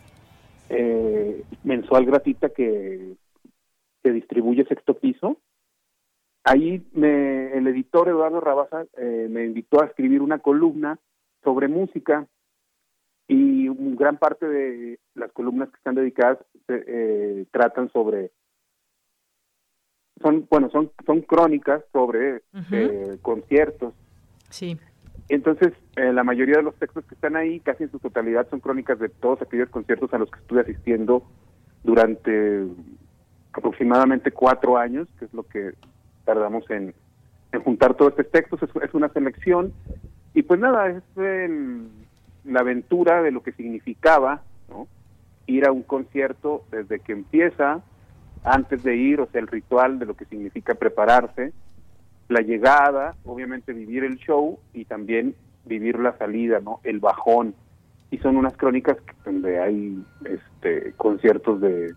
eh, 0.68 1.42
mensual 1.62 2.06
gratuita 2.06 2.48
que, 2.48 3.12
que 4.02 4.12
distribuye 4.12 4.64
Sexto 4.64 4.94
Piso. 4.94 5.36
Ahí 6.44 6.86
me, 6.92 7.52
el 7.56 7.66
editor 7.66 8.08
Eduardo 8.08 8.40
Rabaza 8.40 8.86
eh, 8.96 9.28
me 9.30 9.44
invitó 9.44 9.82
a 9.82 9.86
escribir 9.86 10.22
una 10.22 10.38
columna 10.38 10.98
sobre 11.44 11.68
música 11.68 12.26
y 13.28 13.68
gran 13.94 14.18
parte 14.18 14.46
de 14.48 14.98
las 15.14 15.30
columnas 15.32 15.68
que 15.68 15.76
están 15.76 15.94
dedicadas 15.94 16.38
eh, 16.68 17.46
tratan 17.52 17.90
sobre 17.92 18.32
son 20.22 20.46
bueno 20.50 20.70
son 20.70 20.90
son 21.06 21.20
crónicas 21.22 21.82
sobre 21.92 22.42
conciertos. 23.22 23.94
Sí. 24.48 24.76
Entonces, 25.30 25.72
eh, 25.94 26.12
la 26.12 26.24
mayoría 26.24 26.56
de 26.56 26.64
los 26.64 26.74
textos 26.74 27.04
que 27.04 27.14
están 27.14 27.36
ahí, 27.36 27.60
casi 27.60 27.84
en 27.84 27.90
su 27.92 28.00
totalidad, 28.00 28.48
son 28.50 28.58
crónicas 28.58 28.98
de 28.98 29.08
todos 29.08 29.40
aquellos 29.40 29.68
conciertos 29.70 30.12
a 30.12 30.18
los 30.18 30.28
que 30.28 30.40
estuve 30.40 30.62
asistiendo 30.62 31.22
durante 31.84 32.66
aproximadamente 33.52 34.32
cuatro 34.32 34.76
años, 34.76 35.08
que 35.18 35.26
es 35.26 35.32
lo 35.32 35.44
que 35.44 35.74
tardamos 36.24 36.68
en, 36.70 36.94
juntar 37.64 37.94
todos 37.94 38.12
estos 38.12 38.30
textos. 38.30 38.60
Es, 38.82 38.94
una 38.94 39.08
selección 39.08 39.72
y 40.34 40.42
pues 40.42 40.60
nada, 40.60 40.88
es 40.88 41.02
la 42.44 42.60
aventura 42.60 43.22
de 43.22 43.30
lo 43.30 43.42
que 43.42 43.52
significaba 43.52 44.42
ir 45.46 45.66
a 45.66 45.72
un 45.72 45.82
concierto 45.82 46.64
desde 46.70 47.00
que 47.00 47.12
empieza, 47.12 47.82
antes 48.44 48.82
de 48.84 48.96
ir, 48.96 49.20
o 49.20 49.26
sea, 49.26 49.40
el 49.40 49.48
ritual 49.48 49.98
de 49.98 50.06
lo 50.06 50.14
que 50.14 50.24
significa 50.26 50.74
prepararse, 50.74 51.52
la 52.28 52.40
llegada, 52.40 53.16
obviamente 53.24 53.72
vivir 53.72 54.04
el 54.04 54.16
show 54.16 54.60
y 54.72 54.84
también 54.84 55.34
vivir 55.64 55.98
la 55.98 56.16
salida, 56.16 56.60
¿no? 56.60 56.80
El 56.84 57.00
bajón. 57.00 57.54
Y 58.12 58.18
son 58.18 58.36
unas 58.36 58.56
crónicas 58.56 58.96
donde 59.24 59.58
hay 59.58 60.02
este 60.24 60.92
conciertos 60.96 61.60
de, 61.60 61.94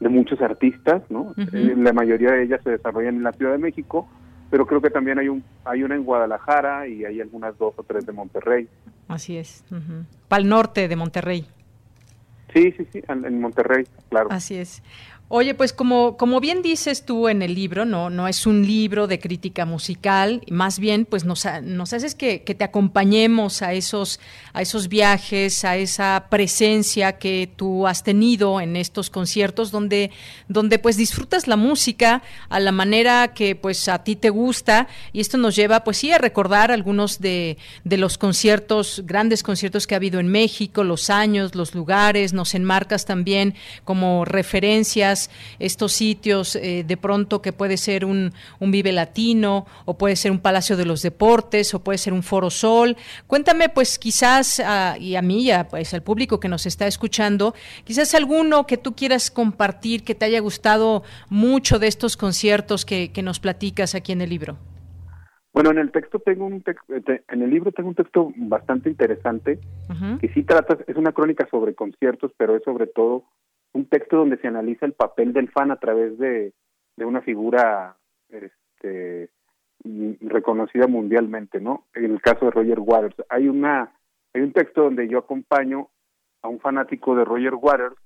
de 0.00 0.08
muchos 0.08 0.40
artistas, 0.40 1.02
¿no? 1.08 1.34
Eh, 1.36 1.74
la 1.76 1.92
mayoría 1.92 2.32
de 2.32 2.44
ellas 2.44 2.60
se 2.62 2.70
desarrollan 2.70 3.16
en 3.16 3.22
la 3.22 3.32
Ciudad 3.32 3.52
de 3.52 3.58
México, 3.58 4.08
pero 4.50 4.66
creo 4.66 4.80
que 4.80 4.90
también 4.90 5.18
hay 5.18 5.28
un 5.28 5.42
hay 5.64 5.82
una 5.82 5.94
en 5.94 6.04
Guadalajara 6.04 6.86
y 6.86 7.04
hay 7.04 7.20
algunas 7.20 7.56
dos 7.58 7.74
o 7.76 7.82
tres 7.82 8.04
de 8.06 8.12
Monterrey. 8.12 8.68
Así 9.08 9.36
es. 9.36 9.64
Pal 10.28 10.48
norte 10.48 10.88
de 10.88 10.96
Monterrey. 10.96 11.46
Sí, 12.52 12.72
sí, 12.76 12.86
sí, 12.92 13.02
en 13.08 13.40
Monterrey, 13.40 13.84
claro. 14.08 14.28
Así 14.30 14.56
es. 14.56 14.82
Oye, 15.28 15.54
pues 15.54 15.72
como, 15.72 16.16
como 16.16 16.38
bien 16.38 16.62
dices 16.62 17.04
tú 17.04 17.28
en 17.28 17.42
el 17.42 17.56
libro, 17.56 17.84
no, 17.84 18.10
no 18.10 18.28
es 18.28 18.46
un 18.46 18.64
libro 18.64 19.08
de 19.08 19.18
crítica 19.18 19.64
musical, 19.64 20.40
más 20.48 20.78
bien 20.78 21.04
pues 21.04 21.24
nos, 21.24 21.44
nos 21.64 21.92
haces 21.92 22.14
que, 22.14 22.44
que, 22.44 22.54
te 22.54 22.62
acompañemos 22.62 23.60
a 23.60 23.72
esos, 23.72 24.20
a 24.52 24.62
esos 24.62 24.86
viajes, 24.86 25.64
a 25.64 25.78
esa 25.78 26.28
presencia 26.30 27.18
que 27.18 27.50
tú 27.56 27.88
has 27.88 28.04
tenido 28.04 28.60
en 28.60 28.76
estos 28.76 29.10
conciertos 29.10 29.72
donde, 29.72 30.12
donde 30.46 30.78
pues 30.78 30.96
disfrutas 30.96 31.48
la 31.48 31.56
música 31.56 32.22
a 32.48 32.60
la 32.60 32.70
manera 32.70 33.34
que 33.34 33.56
pues 33.56 33.88
a 33.88 34.04
ti 34.04 34.14
te 34.14 34.30
gusta. 34.30 34.86
Y 35.12 35.18
esto 35.18 35.38
nos 35.38 35.56
lleva 35.56 35.82
pues 35.82 35.96
sí 35.96 36.12
a 36.12 36.18
recordar 36.18 36.70
algunos 36.70 37.18
de, 37.18 37.58
de 37.82 37.96
los 37.96 38.16
conciertos, 38.16 39.02
grandes 39.04 39.42
conciertos 39.42 39.88
que 39.88 39.96
ha 39.96 39.98
habido 39.98 40.20
en 40.20 40.28
México, 40.28 40.84
los 40.84 41.10
años, 41.10 41.56
los 41.56 41.74
lugares, 41.74 42.32
nos 42.32 42.54
enmarcas 42.54 43.06
también 43.06 43.56
como 43.82 44.24
referencias 44.24 45.15
estos 45.58 45.92
sitios, 45.92 46.56
eh, 46.56 46.84
de 46.86 46.96
pronto 46.96 47.42
que 47.42 47.52
puede 47.52 47.76
ser 47.76 48.04
un, 48.04 48.32
Vive 48.60 48.92
Latino, 48.92 49.66
o 49.84 49.96
puede 49.96 50.16
ser 50.16 50.30
un 50.32 50.40
Palacio 50.40 50.76
de 50.76 50.84
los 50.84 51.02
Deportes, 51.02 51.72
o 51.74 51.80
puede 51.80 51.98
ser 51.98 52.12
un 52.12 52.22
Foro 52.22 52.50
Sol. 52.50 52.96
Cuéntame, 53.26 53.68
pues 53.68 53.98
quizás, 53.98 54.62
y 55.00 55.16
a 55.16 55.22
mí, 55.22 55.44
ya, 55.44 55.68
pues 55.68 55.94
al 55.94 56.02
público 56.02 56.40
que 56.40 56.48
nos 56.48 56.66
está 56.66 56.86
escuchando, 56.86 57.54
quizás 57.84 58.14
alguno 58.14 58.66
que 58.66 58.76
tú 58.76 58.94
quieras 58.94 59.30
compartir, 59.30 60.04
que 60.04 60.14
te 60.14 60.24
haya 60.24 60.40
gustado 60.40 61.02
mucho 61.30 61.78
de 61.78 61.86
estos 61.86 62.16
conciertos 62.16 62.84
que, 62.84 63.10
nos 63.22 63.40
platicas 63.40 63.94
aquí 63.94 64.12
en 64.12 64.20
el 64.20 64.30
libro. 64.30 64.56
Bueno, 65.52 65.70
en 65.70 65.78
el 65.78 65.90
texto 65.90 66.18
tengo 66.18 66.46
un 66.46 66.62
eh, 66.66 67.22
en 67.28 67.42
el 67.42 67.50
libro 67.50 67.72
tengo 67.72 67.88
un 67.88 67.94
texto 67.94 68.30
bastante 68.36 68.90
interesante 68.90 69.58
que 70.20 70.28
sí 70.28 70.42
trata, 70.42 70.76
es 70.86 70.96
una 70.96 71.12
crónica 71.12 71.48
sobre 71.50 71.74
conciertos, 71.74 72.30
pero 72.36 72.56
es 72.56 72.62
sobre 72.62 72.86
todo 72.86 73.24
un 73.76 73.86
texto 73.86 74.16
donde 74.16 74.38
se 74.38 74.48
analiza 74.48 74.86
el 74.86 74.94
papel 74.94 75.32
del 75.32 75.50
fan 75.50 75.70
a 75.70 75.76
través 75.76 76.18
de, 76.18 76.52
una 76.96 77.20
figura 77.20 77.96
este, 78.30 79.28
reconocida 80.20 80.86
mundialmente, 80.86 81.60
¿no? 81.60 81.86
En 81.94 82.06
el 82.06 82.20
caso 82.22 82.46
de 82.46 82.50
Roger 82.52 82.80
Waters, 82.80 83.16
hay 83.28 83.48
una 83.48 83.92
hay 84.32 84.42
un 84.42 84.52
texto 84.52 84.82
donde 84.82 85.08
yo 85.08 85.18
acompaño 85.18 85.88
a 86.42 86.48
un 86.48 86.58
fanático 86.60 87.14
de 87.14 87.24
Roger 87.24 87.54
Waters 87.54 87.96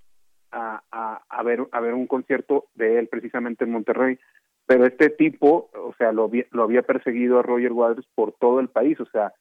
a, 0.53 0.83
a, 1.29 1.43
ver 1.45 1.67
a 1.71 1.81
ver 1.81 1.95
un 1.95 2.09
concierto 2.09 2.67
de 2.75 2.99
él 2.99 3.09
precisamente 3.09 3.65
en 3.65 3.71
Monterrey, 3.71 4.19
pero 4.67 4.85
este 4.87 5.11
tipo, 5.11 5.71
o 5.73 5.95
sea, 5.97 6.13
lo, 6.13 6.31
lo 6.51 6.63
había 6.65 6.83
perseguido 6.83 7.39
a 7.39 7.43
Roger 7.43 7.73
Waters 7.73 8.07
por 8.17 8.33
todo 8.33 8.59
el 8.59 8.69
país, 8.69 8.99
o 8.99 9.07
sea, 9.07 9.33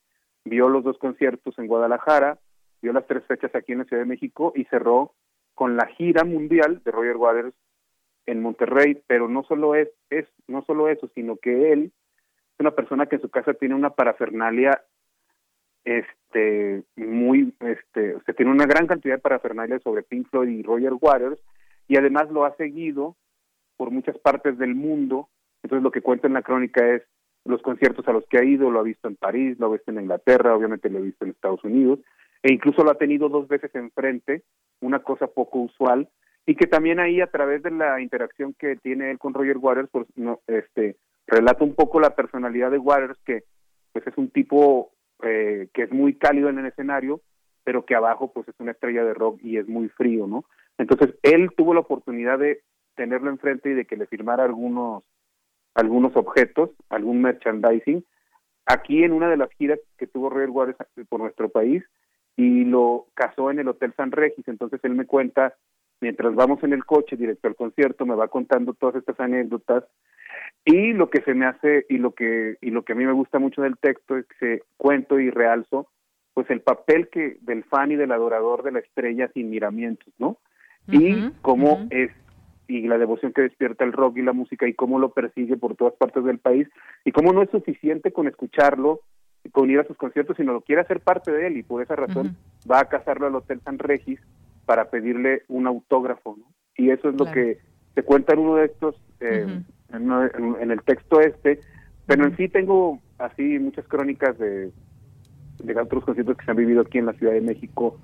vio 0.46 0.70
los 0.70 0.84
dos 0.84 1.00
conciertos 1.00 1.58
en 1.58 1.68
Guadalajara, 1.68 2.38
vio 2.82 2.94
las 2.94 3.08
tres 3.08 3.24
fechas 3.26 3.54
aquí 3.56 3.72
en 3.72 3.80
la 3.80 3.86
Ciudad 3.86 4.04
de 4.04 4.10
México 4.10 4.54
y 4.56 4.66
cerró 4.66 5.14
con 5.60 5.76
la 5.76 5.88
gira 5.88 6.23
mundial 6.23 6.81
de 6.86 6.91
Roger 6.91 7.18
Waters 7.18 7.53
en 8.26 8.41
Monterrey, 8.41 9.03
pero 9.07 9.27
no 9.27 9.44
solo 9.44 9.76
es, 9.76 9.90
es 10.10 10.26
no 10.48 10.61
solo 10.61 10.88
eso, 10.88 11.10
sino 11.14 11.36
que 11.36 11.73
él 11.73 11.91
es 12.53 12.60
una 12.61 12.72
persona 12.72 13.07
que 13.07 13.18
en 13.18 13.22
su 13.22 13.30
casa 13.30 13.53
tiene 13.53 13.76
una 13.76 13.90
parafernalia 13.90 14.81
este 15.84 16.84
muy 16.95 17.53
este 17.60 18.15
o 18.15 18.22
tiene 18.38 18.53
una 18.53 18.68
gran 18.68 18.88
cantidad 18.88 19.15
de 19.15 19.22
parafernalia 19.22 19.80
sobre 19.80 20.03
Pink 20.03 20.30
Floyd 20.30 20.48
y 20.48 20.64
Roger 20.64 20.94
Waters 20.94 21.41
y 21.90 21.98
además 21.98 22.31
lo 22.31 22.45
ha 22.45 22.56
seguido 22.56 23.18
por 23.76 23.91
muchas 23.91 24.18
partes 24.18 24.57
del 24.57 24.76
mundo. 24.76 25.27
Entonces 25.61 25.84
lo 25.84 25.91
que 25.91 26.02
cuenta 26.02 26.27
en 26.27 26.36
la 26.36 26.41
crónica 26.41 26.88
es 26.88 27.03
los 27.44 27.61
conciertos 27.61 28.07
a 28.07 28.14
los 28.14 28.26
que 28.27 28.38
ha 28.38 28.45
ido 28.45 28.72
lo 28.72 28.80
ha 28.80 28.84
visto 28.84 29.10
en 29.10 29.18
París 29.18 29.60
lo 29.60 29.65
ha 29.65 29.73
visto 29.73 29.91
en 29.91 29.99
Inglaterra 29.99 30.56
obviamente 30.56 30.90
lo 30.90 30.99
ha 30.99 31.02
visto 31.02 31.26
en 31.26 31.31
Estados 31.31 31.65
Unidos 31.65 31.99
e 32.44 32.53
incluso 32.53 32.81
lo 32.81 32.91
ha 32.91 32.98
tenido 32.98 33.27
dos 33.27 33.49
veces 33.49 33.76
enfrente 33.76 34.44
una 34.82 35.00
cosa 35.00 35.28
poco 35.28 35.60
usual 35.60 36.10
y 36.46 36.56
que 36.56 36.68
también 36.68 37.00
ahí 37.00 37.22
a 37.22 37.28
través 37.28 37.64
de 37.64 37.72
la 37.72 38.02
interacción 38.02 38.54
que 38.58 38.76
tiene 38.78 39.12
él 39.12 39.20
con 39.20 39.34
Roger 39.34 39.58
Waters 39.58 39.90
pues 39.92 40.08
no 40.16 40.40
este 40.48 40.98
relata 41.28 41.64
un 41.64 41.76
poco 41.76 42.00
la 42.00 42.16
personalidad 42.16 42.72
de 42.72 42.80
Waters 42.80 43.20
que 43.26 43.44
pues 43.92 44.06
es 44.08 44.18
un 44.18 44.30
tipo 44.30 44.92
eh, 45.24 45.68
que 45.74 45.84
es 45.84 45.92
muy 45.92 46.16
cálido 46.16 46.50
en 46.50 46.60
el 46.60 46.66
escenario 46.66 47.22
pero 47.64 47.86
que 47.86 47.96
abajo 47.96 48.32
pues 48.32 48.48
es 48.48 48.56
una 48.60 48.72
estrella 48.72 49.04
de 49.04 49.14
rock 49.14 49.40
y 49.44 49.58
es 49.58 49.68
muy 49.68 49.90
frío 49.90 50.28
no 50.28 50.46
entonces 50.78 51.16
él 51.24 51.50
tuvo 51.56 51.74
la 51.74 51.82
oportunidad 51.82 52.40
de 52.40 52.62
tenerlo 52.96 53.30
enfrente 53.30 53.70
y 53.70 53.74
de 53.74 53.86
que 53.86 53.96
le 53.96 54.08
firmara 54.08 54.44
algunos 54.44 55.04
algunos 55.74 56.16
objetos 56.16 56.72
algún 56.90 57.22
merchandising. 57.22 58.04
Aquí 58.66 59.04
en 59.04 59.14
una 59.14 59.30
de 59.30 59.38
las 59.38 59.50
giras 59.52 59.80
que 59.98 60.08
tuvo 60.08 60.30
Roger 60.30 60.50
Waters 60.50 60.78
por 61.08 61.22
nuestro 61.22 61.50
país 61.50 61.84
y 62.36 62.66
lo 62.66 63.08
casó 63.14 63.52
en 63.52 63.60
el 63.60 63.68
Hotel 63.68 63.94
San 63.96 64.12
Regis. 64.12 64.48
Entonces 64.48 64.80
él 64.84 64.96
me 64.96 65.06
cuenta, 65.06 65.56
mientras 66.02 66.34
vamos 66.36 66.64
en 66.64 66.74
el 66.74 66.86
coche 66.86 67.18
directo 67.18 67.48
al 67.48 67.56
concierto, 67.56 68.06
me 68.06 68.16
va 68.16 68.28
contando 68.28 68.74
todas 68.74 68.96
estas 68.96 69.20
anécdotas 69.20 69.84
y 70.66 70.94
lo 70.94 71.10
que 71.10 71.22
se 71.22 71.34
me 71.34 71.46
hace 71.46 71.86
y 71.90 71.98
lo 71.98 72.12
que 72.12 72.58
y 72.62 72.72
lo 72.72 72.84
que 72.84 72.94
a 72.94 72.96
mí 72.96 73.06
me 73.06 73.14
gusta 73.14 73.40
mucho 73.40 73.62
del 73.62 73.78
texto 73.78 74.18
es 74.18 74.26
que 74.40 74.62
cuento 74.78 75.20
y 75.20 75.30
realzo 75.30 75.88
pues 76.34 76.50
el 76.50 76.62
papel 76.62 77.10
que 77.10 77.38
del 77.42 77.64
fan 77.66 77.92
y 77.92 77.96
del 77.96 78.12
adorador 78.12 78.64
de 78.64 78.72
la 78.72 78.80
estrella 78.80 79.30
sin 79.34 79.50
miramientos, 79.50 80.14
¿no? 80.18 80.38
Y 80.88 81.32
cómo 81.42 81.88
es 81.90 82.12
y 82.68 82.88
la 82.88 82.98
devoción 82.98 83.34
que 83.34 83.42
despierta 83.42 83.84
el 83.84 83.94
rock 83.94 84.18
y 84.18 84.22
la 84.22 84.32
música 84.32 84.68
y 84.68 84.74
cómo 84.74 85.00
lo 85.00 85.12
persigue 85.12 85.58
por 85.58 85.76
todas 85.76 85.96
partes 85.96 86.24
del 86.24 86.38
país 86.38 86.68
y 87.04 87.12
cómo 87.12 87.34
no 87.34 87.42
es 87.42 87.50
suficiente 87.50 88.14
con 88.14 88.28
escucharlo, 88.28 89.02
con 89.52 89.70
ir 89.70 89.80
a 89.80 89.86
sus 89.86 89.98
conciertos, 89.98 90.38
sino 90.38 90.54
lo 90.54 90.62
quiere 90.62 90.82
hacer 90.82 91.00
parte 91.00 91.32
de 91.32 91.48
él 91.48 91.58
y 91.58 91.64
por 91.64 91.82
esa 91.82 91.96
razón 91.96 92.36
va 92.70 92.80
a 92.80 92.90
casarlo 92.90 93.28
al 93.28 93.36
Hotel 93.36 93.62
San 93.64 93.80
Regis 93.80 94.20
para 94.66 94.90
pedirle 94.90 95.44
un 95.48 95.68
autógrafo. 95.68 96.36
¿no? 96.38 96.46
Y 96.76 96.92
eso 96.92 97.10
es 97.10 97.16
lo 97.16 97.32
que 97.32 97.60
se 97.96 98.04
cuenta 98.04 98.34
en 98.34 98.40
uno 98.40 98.56
de 98.56 98.66
estos, 98.66 98.96
eh, 99.20 99.62
en, 99.92 100.72
el 100.72 100.82
texto 100.84 101.22
este, 101.22 101.60
pero 102.06 102.26
en 102.26 102.38
sí 102.38 102.48
tengo 102.48 103.00
así 103.18 103.60
muchas 103.60 103.88
crónicas 103.88 104.38
de, 104.38 104.72
de 105.64 105.82
otros 105.82 106.04
conciertos 106.04 106.38
que 106.38 106.46
se 106.46 106.52
han 106.52 106.58
vivido 106.58 106.82
aquí 106.82 106.98
en 106.98 107.08
la 107.08 107.14
Ciudad 107.14 107.34
de 107.34 107.42
México 107.42 107.98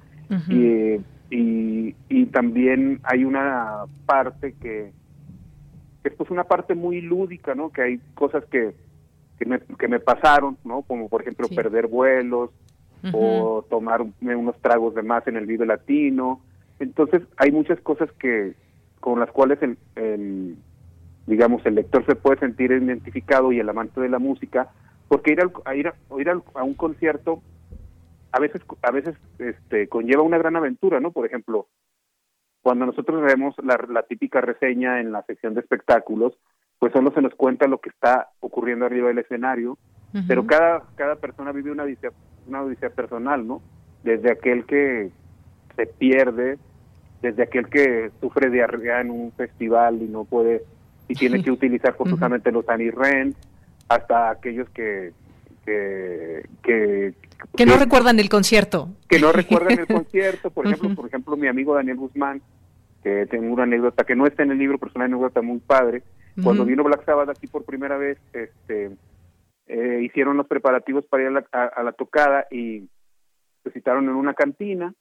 y 0.50 1.00
y, 1.30 1.96
y 2.10 2.26
también 2.28 3.00
hay 3.04 3.26
una 3.26 3.86
parte 4.06 4.54
que, 4.62 4.92
es 6.04 6.14
pues 6.14 6.30
una 6.30 6.44
parte 6.44 6.76
muy 6.76 7.02
lúdica, 7.02 7.56
¿no? 7.56 7.72
Que 7.72 7.82
hay 7.82 8.00
cosas 8.14 8.46
que, 8.46 8.76
que, 9.38 9.46
me, 9.46 9.60
que 9.60 9.88
me 9.88 10.00
pasaron, 10.00 10.58
¿no? 10.64 10.82
Como 10.84 11.10
por 11.10 11.22
ejemplo 11.22 11.48
perder 11.48 11.88
vuelos 11.88 12.52
o 13.14 13.64
tomar 13.70 14.02
unos 14.02 14.60
tragos 14.62 14.96
de 14.96 15.04
más 15.04 15.28
en 15.28 15.38
el 15.38 15.46
video 15.46 15.66
latino. 15.66 16.42
Entonces 16.80 17.22
hay 17.38 17.52
muchas 17.52 17.80
cosas 17.82 18.12
que 18.14 18.56
con 19.00 19.20
las 19.20 19.30
cuales 19.32 19.62
el, 19.62 19.78
el 19.96 20.58
digamos 21.28 21.64
el 21.66 21.76
lector 21.76 22.06
se 22.06 22.16
puede 22.16 22.40
sentir 22.40 22.72
identificado 22.72 23.52
y 23.52 23.60
el 23.60 23.70
amante 23.70 24.02
de 24.02 24.10
la 24.10 24.20
música, 24.20 24.72
porque 25.08 25.34
ir, 25.34 25.42
a, 25.42 25.76
ir, 25.76 25.94
ir 26.18 26.30
a 26.30 26.64
un 26.64 26.74
concierto 26.74 27.42
a 28.32 28.40
veces 28.40 28.62
a 28.82 28.92
veces 28.92 29.16
este 29.40 29.88
conlleva 29.88 30.22
una 30.22 30.38
gran 30.38 30.56
aventura, 30.58 31.00
¿no? 31.00 31.12
Por 31.12 31.26
ejemplo, 31.26 31.68
cuando 32.62 32.86
nosotros 32.86 33.22
vemos 33.22 33.56
la, 33.64 34.04
típica 34.04 34.42
reseña 34.42 35.00
en 35.00 35.12
la 35.12 35.22
sección 35.24 35.54
de 35.54 35.62
espectáculos, 35.62 36.38
pues 36.80 36.94
solo 36.94 37.12
se 37.12 37.22
nos 37.22 37.34
cuenta 37.36 37.68
lo 37.68 37.80
que 37.80 37.90
está 37.90 38.30
ocurriendo 38.40 38.86
arriba 38.86 39.08
del 39.10 39.20
escenario, 39.20 39.78
pero 40.28 40.48
cada 40.48 40.84
cada 40.96 41.18
persona 41.18 41.52
vive 41.52 41.72
una 41.72 41.84
odisea, 41.84 42.12
una 42.48 42.62
odisea 42.62 42.90
personal, 42.90 43.46
¿no? 43.46 43.62
Desde 44.04 44.32
aquel 44.32 44.66
que 44.66 45.12
se 45.76 45.88
pierde, 45.88 46.58
desde 47.22 47.44
aquel 47.44 47.68
que 47.68 48.12
sufre 48.22 48.50
diarrea 48.50 49.02
en 49.02 49.12
un 49.12 49.34
festival 49.34 50.02
y 50.02 50.08
no 50.08 50.24
puede 50.24 50.64
y 51.10 51.16
tiene 51.16 51.44
que 51.44 51.52
utilizar 51.60 51.96
forzosamente 51.96 52.52
los 52.52 52.68
anirren, 52.70 53.36
hasta 53.90 54.30
aquellos 54.30 54.70
que 54.70 55.12
que, 55.66 56.46
que, 56.64 57.14
que 57.58 57.66
no 57.66 57.78
recuerdan 57.78 58.20
el 58.20 58.30
concierto. 58.30 58.90
Que 59.10 59.20
no 59.20 59.32
recuerdan 59.32 59.80
el 59.80 59.88
concierto, 59.88 60.52
por 60.52 60.68
ejemplo, 60.68 60.96
por 60.96 61.08
ejemplo, 61.08 61.36
mi 61.36 61.48
amigo 61.48 61.74
Daniel 61.74 61.98
Guzmán, 61.98 62.42
que 63.04 63.26
tengo 63.26 63.52
una 63.52 63.64
anécdota 63.64 64.04
que 64.04 64.16
no 64.16 64.28
está 64.28 64.44
en 64.44 64.52
el 64.52 64.60
libro, 64.60 64.78
pero 64.78 64.92
es 64.92 64.96
una 64.96 65.06
anécdota 65.06 65.42
muy 65.42 65.60
padre. 65.60 66.04
Cuando 66.44 66.66
vino 66.66 66.84
Black 66.84 67.06
Sabbath 67.06 67.30
aquí 67.30 67.48
por 67.48 67.64
primera 67.64 67.98
vez, 67.98 68.18
este, 68.34 68.92
eh, 69.68 70.02
hicieron 70.04 70.38
los 70.38 70.48
preparativos 70.48 71.06
para 71.06 71.24
ir 71.24 71.30
a 71.52 71.84
la, 71.84 71.92
tocada 71.94 72.46
y 72.52 72.90
se 73.64 73.72
citaron 73.72 74.06
en 74.06 74.16
una 74.16 74.34
cantina. 74.34 74.94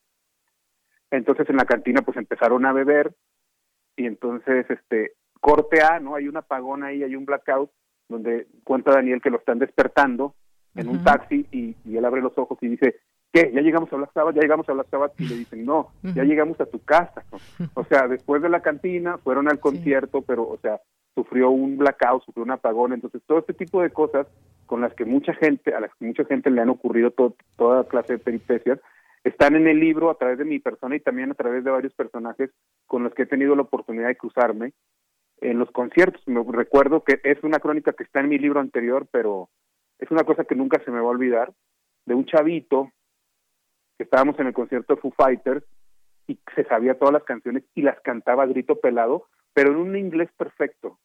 Entonces 1.10 1.48
en 1.50 1.56
la 1.56 1.64
cantina 1.64 2.02
pues 2.02 2.16
empezaron 2.16 2.64
a 2.64 2.72
beber 2.72 3.14
y 3.96 4.06
entonces 4.06 4.66
este 4.70 5.12
corte 5.40 5.82
A, 5.82 6.00
¿no? 6.00 6.14
Hay 6.14 6.28
un 6.28 6.36
apagón 6.36 6.82
ahí, 6.82 7.02
hay 7.02 7.14
un 7.14 7.26
blackout 7.26 7.70
donde 8.08 8.48
cuenta 8.64 8.92
Daniel 8.92 9.20
que 9.20 9.30
lo 9.30 9.38
están 9.38 9.58
despertando 9.58 10.34
en 10.74 10.88
un 10.88 11.04
taxi 11.04 11.46
y, 11.52 11.76
él 11.96 12.04
abre 12.04 12.20
los 12.20 12.36
ojos 12.36 12.58
y 12.62 12.68
dice, 12.68 12.96
¿qué? 13.32 13.52
¿Ya 13.54 13.60
llegamos 13.60 13.92
a 13.92 13.96
Black 13.96 14.12
Sabbath? 14.12 14.34
¿Ya 14.34 14.42
llegamos 14.42 14.68
a 14.68 14.72
Black 14.72 14.88
Sabbath? 14.90 15.20
Y 15.20 15.28
le 15.28 15.36
dicen, 15.36 15.64
no, 15.64 15.92
ya 16.02 16.24
llegamos 16.24 16.60
a 16.60 16.66
tu 16.66 16.80
casa. 16.80 17.24
O 17.74 17.84
sea, 17.84 18.08
después 18.08 18.42
de 18.42 18.48
la 18.48 18.60
cantina 18.60 19.18
fueron 19.18 19.48
al 19.48 19.60
concierto, 19.60 20.22
pero, 20.22 20.48
o 20.48 20.58
sea, 20.58 20.80
sufrió 21.14 21.50
un 21.50 21.76
blackout, 21.76 22.24
sufrió 22.24 22.44
un 22.44 22.50
apagón. 22.50 22.92
Entonces, 22.92 23.22
todo 23.26 23.38
este 23.38 23.54
tipo 23.54 23.82
de 23.82 23.90
cosas 23.90 24.26
con 24.66 24.80
las 24.80 24.94
que 24.94 25.04
mucha 25.04 25.34
gente, 25.34 25.74
a 25.74 25.80
las 25.80 25.94
que 25.94 26.06
mucha 26.06 26.24
gente 26.24 26.50
le 26.50 26.60
han 26.60 26.70
ocurrido 26.70 27.10
toda 27.10 27.84
clase 27.84 28.14
de 28.14 28.18
peripecias, 28.18 28.80
están 29.24 29.56
en 29.56 29.66
el 29.66 29.80
libro 29.80 30.10
a 30.10 30.18
través 30.18 30.38
de 30.38 30.44
mi 30.44 30.58
persona 30.58 30.96
y 30.96 31.00
también 31.00 31.30
a 31.30 31.34
través 31.34 31.64
de 31.64 31.70
varios 31.70 31.94
personajes 31.94 32.50
con 32.86 33.02
los 33.02 33.14
que 33.14 33.22
he 33.22 33.26
tenido 33.26 33.56
la 33.56 33.62
oportunidad 33.62 34.08
de 34.08 34.16
cruzarme 34.16 34.72
en 35.40 35.58
los 35.58 35.70
conciertos. 35.70 36.22
Me 36.26 36.42
recuerdo 36.42 37.02
que 37.02 37.20
es 37.24 37.42
una 37.42 37.58
crónica 37.58 37.92
que 37.94 38.04
está 38.04 38.20
en 38.20 38.28
mi 38.28 38.38
libro 38.38 38.60
anterior, 38.60 39.06
pero 39.10 39.48
es 39.98 40.10
una 40.10 40.24
cosa 40.24 40.44
que 40.44 40.54
nunca 40.54 40.82
se 40.84 40.90
me 40.90 41.00
va 41.00 41.06
a 41.06 41.10
olvidar, 41.10 41.52
de 42.04 42.14
un 42.14 42.26
chavito 42.26 42.90
que 43.96 44.04
estábamos 44.04 44.38
en 44.38 44.48
el 44.48 44.52
concierto 44.52 44.94
de 44.94 45.00
Foo 45.00 45.12
Fighters 45.12 45.64
y 46.26 46.38
se 46.54 46.64
sabía 46.64 46.98
todas 46.98 47.12
las 47.12 47.24
canciones 47.24 47.64
y 47.74 47.82
las 47.82 47.98
cantaba 48.00 48.42
a 48.42 48.46
grito 48.46 48.80
pelado, 48.80 49.28
pero 49.54 49.70
en 49.70 49.76
un 49.76 49.96
inglés 49.96 50.28
perfecto. 50.36 50.98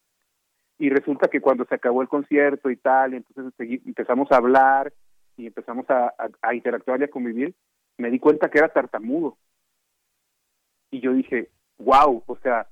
Y 0.78 0.90
resulta 0.90 1.28
que 1.28 1.40
cuando 1.40 1.64
se 1.64 1.74
acabó 1.74 2.02
el 2.02 2.08
concierto 2.08 2.70
y 2.70 2.76
tal, 2.76 3.14
y 3.14 3.16
entonces 3.18 3.80
empezamos 3.86 4.30
a 4.32 4.36
hablar 4.36 4.92
y 5.36 5.46
empezamos 5.46 5.86
a, 5.88 6.12
interactuar 6.52 7.00
y 7.00 7.04
a 7.04 7.10
convivir, 7.10 7.54
me 7.96 8.10
di 8.10 8.18
cuenta 8.18 8.50
que 8.50 8.58
era 8.58 8.68
tartamudo. 8.68 9.36
Y 10.90 11.00
yo 11.00 11.12
dije, 11.12 11.50
wow, 11.78 12.22
o 12.26 12.36
sea, 12.38 12.66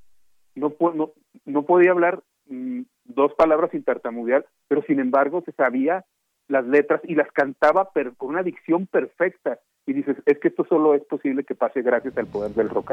no, 0.55 0.75
no, 0.95 1.13
no 1.45 1.63
podía 1.63 1.93
hablar 1.93 2.23
mm, 2.47 2.83
dos 3.05 3.33
palabras 3.35 3.71
sin 3.71 3.85
tartamudear, 3.85 4.45
pero 4.67 4.83
sin 4.83 5.01
embargo 5.01 5.43
se 5.45 5.53
sabía 5.53 6.05
las 6.49 6.67
letras 6.67 7.01
y 7.05 7.15
las 7.15 7.31
cantaba 7.31 7.91
pero 7.93 8.15
con 8.15 8.31
una 8.31 8.43
dicción 8.43 8.87
perfecta. 8.87 9.61
Y 9.87 9.93
dices, 9.93 10.17
es 10.27 10.39
que 10.39 10.49
esto 10.49 10.67
solo 10.69 10.95
es 10.95 11.03
posible 11.05 11.45
que 11.45 11.55
pase 11.55 11.83
gracias 11.83 12.17
al 12.19 12.27
poder 12.27 12.51
del 12.53 12.69
rock. 12.69 12.93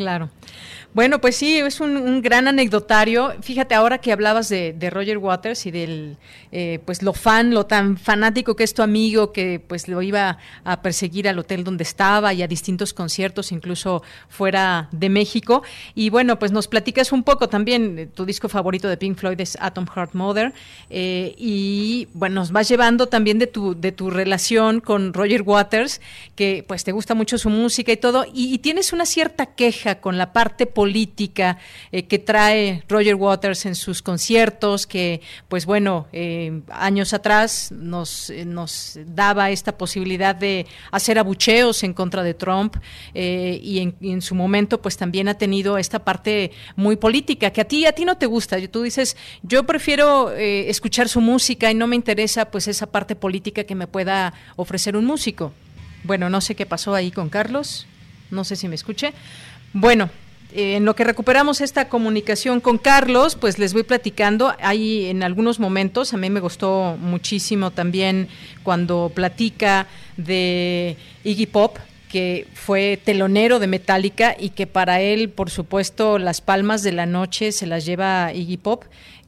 Claro. 0.00 0.30
Bueno, 0.92 1.20
pues 1.20 1.36
sí, 1.36 1.58
es 1.58 1.78
un, 1.80 2.20
gran 2.20 2.48
anecdotario. 2.48 3.34
Fíjate, 3.42 3.76
ahora 3.76 3.98
que 3.98 4.10
hablabas 4.10 4.48
de, 4.48 4.90
Roger 4.90 5.18
Waters 5.18 5.66
y 5.66 5.70
del, 5.70 6.16
eh, 6.50 6.80
pues 6.84 7.02
lo 7.02 7.12
fan, 7.12 7.54
lo 7.54 7.66
tan 7.66 7.96
fanático 7.96 8.56
que 8.56 8.64
es 8.64 8.74
tu 8.74 8.82
amigo, 8.82 9.30
que 9.32 9.60
pues 9.64 9.86
lo 9.86 10.02
iba 10.02 10.38
a 10.64 10.82
perseguir 10.82 11.28
al 11.28 11.38
hotel 11.38 11.62
donde 11.62 11.84
estaba 11.84 12.34
y 12.34 12.42
a 12.42 12.48
distintos 12.48 12.92
conciertos, 12.92 13.52
incluso 13.52 14.02
fuera 14.28 14.88
de 14.90 15.10
México. 15.10 15.62
Y 15.94 16.10
bueno, 16.10 16.40
pues 16.40 16.50
nos 16.50 16.66
platicas 16.66 17.12
un 17.12 17.22
poco 17.22 17.48
también, 17.48 17.96
eh, 17.96 18.06
tu 18.06 18.24
disco 18.24 18.48
favorito 18.48 18.88
de 18.88 18.96
Pink 18.96 19.16
Floyd 19.16 19.40
es 19.40 19.56
Atom 19.60 19.86
Heart 19.86 20.14
Mother. 20.14 20.52
Eh, 20.88 21.36
y 21.38 22.08
bueno, 22.14 22.36
nos 22.36 22.50
vas 22.50 22.68
llevando 22.68 23.06
también 23.06 23.38
de 23.38 23.46
tu, 23.46 23.78
de 23.78 23.92
tu 23.92 24.10
relación 24.10 24.80
con 24.80 25.12
Roger 25.12 25.42
Waters, 25.42 26.00
que 26.34 26.64
pues 26.66 26.82
te 26.82 26.90
gusta 26.90 27.14
mucho 27.14 27.38
su 27.38 27.48
música 27.48 27.92
y 27.92 27.96
todo, 27.96 28.24
y 28.32 28.58
tienes 28.58 28.92
una 28.92 29.06
cierta 29.06 29.46
queja 29.46 29.89
con 29.98 30.18
la 30.18 30.32
parte 30.32 30.66
política 30.66 31.58
eh, 31.90 32.04
que 32.04 32.18
trae 32.18 32.84
Roger 32.88 33.14
Waters 33.14 33.66
en 33.66 33.74
sus 33.74 34.02
conciertos, 34.02 34.86
que 34.86 35.20
pues 35.48 35.66
bueno, 35.66 36.06
eh, 36.12 36.60
años 36.70 37.12
atrás 37.12 37.72
nos, 37.72 38.30
eh, 38.30 38.44
nos 38.44 38.98
daba 39.06 39.50
esta 39.50 39.76
posibilidad 39.76 40.36
de 40.36 40.66
hacer 40.92 41.18
abucheos 41.18 41.82
en 41.82 41.94
contra 41.94 42.22
de 42.22 42.34
Trump 42.34 42.76
y 43.14 43.94
en, 44.00 44.22
su 44.22 44.34
momento 44.34 44.80
pues 44.80 44.96
también 44.96 45.28
ha 45.28 45.34
tenido 45.34 45.78
esta 45.78 46.00
parte 46.00 46.52
muy 46.76 46.96
política 46.96 47.50
que 47.50 47.62
a 47.62 47.64
ti 47.64 47.86
a 47.86 47.92
ti 47.92 48.04
no 48.04 48.16
te 48.16 48.26
gusta. 48.26 48.56
Tú 48.68 48.82
dices, 48.82 49.16
yo 49.42 49.64
prefiero 49.64 50.30
escuchar 50.30 51.08
su 51.08 51.20
música 51.20 51.70
y 51.70 51.74
no 51.74 51.86
me 51.86 51.96
interesa 51.96 52.50
pues 52.50 52.68
esa 52.68 52.86
parte 52.86 53.16
política 53.16 53.64
que 53.64 53.74
me 53.74 53.86
pueda 53.86 54.34
ofrecer 54.56 54.96
un 54.96 55.06
músico. 55.06 55.52
Bueno, 56.04 56.30
no 56.30 56.40
sé 56.40 56.54
qué 56.54 56.66
pasó 56.66 56.94
ahí 56.94 57.10
con 57.10 57.28
Carlos, 57.28 57.86
no 58.30 58.44
sé 58.44 58.56
si 58.56 58.68
me 58.68 58.74
escuché. 58.74 59.12
Bueno, 59.72 60.10
eh, 60.52 60.76
en 60.76 60.84
lo 60.84 60.96
que 60.96 61.04
recuperamos 61.04 61.60
esta 61.60 61.88
comunicación 61.88 62.60
con 62.60 62.76
Carlos, 62.76 63.36
pues 63.36 63.58
les 63.58 63.72
voy 63.72 63.84
platicando. 63.84 64.52
Hay 64.60 65.06
en 65.06 65.22
algunos 65.22 65.60
momentos, 65.60 66.12
a 66.12 66.16
mí 66.16 66.28
me 66.28 66.40
gustó 66.40 66.96
muchísimo 66.98 67.70
también 67.70 68.28
cuando 68.64 69.12
platica 69.14 69.86
de 70.16 70.96
Iggy 71.22 71.46
Pop, 71.46 71.78
que 72.10 72.48
fue 72.52 72.98
telonero 73.04 73.60
de 73.60 73.68
Metallica 73.68 74.34
y 74.36 74.50
que 74.50 74.66
para 74.66 75.00
él, 75.00 75.28
por 75.28 75.50
supuesto, 75.50 76.18
las 76.18 76.40
palmas 76.40 76.82
de 76.82 76.90
la 76.90 77.06
noche 77.06 77.52
se 77.52 77.66
las 77.68 77.86
lleva 77.86 78.32
Iggy 78.34 78.56
Pop 78.56 78.82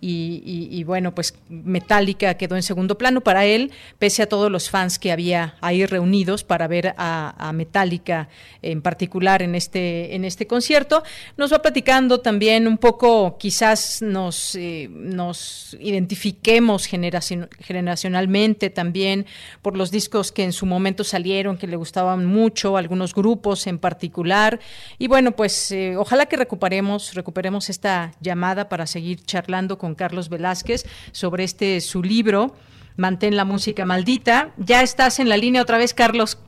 y, 0.05 0.83
bueno, 0.83 1.15
pues 1.15 1.35
Metallica 1.49 2.35
quedó 2.35 2.57
en 2.57 2.65
segundo 2.65 2.99
plano 2.99 3.21
para 3.21 3.45
él, 3.45 3.71
pese 4.01 4.25
a 4.25 4.29
todos 4.29 4.51
los 4.51 4.69
fans 4.69 4.99
que 4.99 5.13
había 5.13 5.55
ahí 5.61 5.87
reunidos 5.87 6.43
para 6.43 6.67
ver 6.67 6.95
a, 6.97 7.53
Metallica 7.55 8.29
en 8.63 8.83
particular 8.83 9.43
en 9.43 9.55
este, 9.55 10.17
en 10.17 10.25
este 10.25 10.47
concierto. 10.49 11.05
Nos 11.37 11.53
va 11.53 11.63
platicando 11.63 12.19
también 12.19 12.67
un 12.67 12.79
poco, 12.79 13.37
quizás 13.39 14.03
nos, 14.03 14.57
eh, 14.57 14.89
nos 14.91 15.77
identifiquemos 15.79 16.87
generacionalmente 16.87 18.71
también 18.71 19.27
por 19.61 19.77
los 19.77 19.93
discos 19.93 20.33
que 20.33 20.43
en 20.43 20.53
su 20.53 20.67
momento 20.67 21.05
salieron, 21.05 21.57
que 21.59 21.69
le 21.69 21.77
gustaban 21.77 22.25
mucho, 22.25 22.77
algunos 22.77 23.15
grupos 23.15 23.69
en 23.69 23.79
particular. 23.79 24.59
Y 24.99 25.07
bueno, 25.07 25.33
pues 25.33 25.71
eh, 25.71 25.97
ojalá 25.97 26.27
que 26.27 26.37
recuperemos, 26.37 27.15
recuperemos 27.15 27.71
esta 27.71 28.13
llamada 28.21 28.69
para 28.69 28.87
seguir 28.87 29.25
charlando 29.25 29.79
con 29.79 29.92
Carlos 29.95 30.29
Velázquez 30.29 30.85
sobre 31.13 31.45
este 31.45 31.81
su 31.81 32.03
libro, 32.03 32.55
Mantén 32.97 33.37
la 33.37 33.45
música 33.45 33.87
maldita. 33.87 34.51
Ya 34.59 34.83
estás 34.83 35.19
en 35.19 35.29
la 35.29 35.37
línea 35.37 35.63
otra 35.63 35.79
vez, 35.79 35.95
Carlos. 35.95 36.39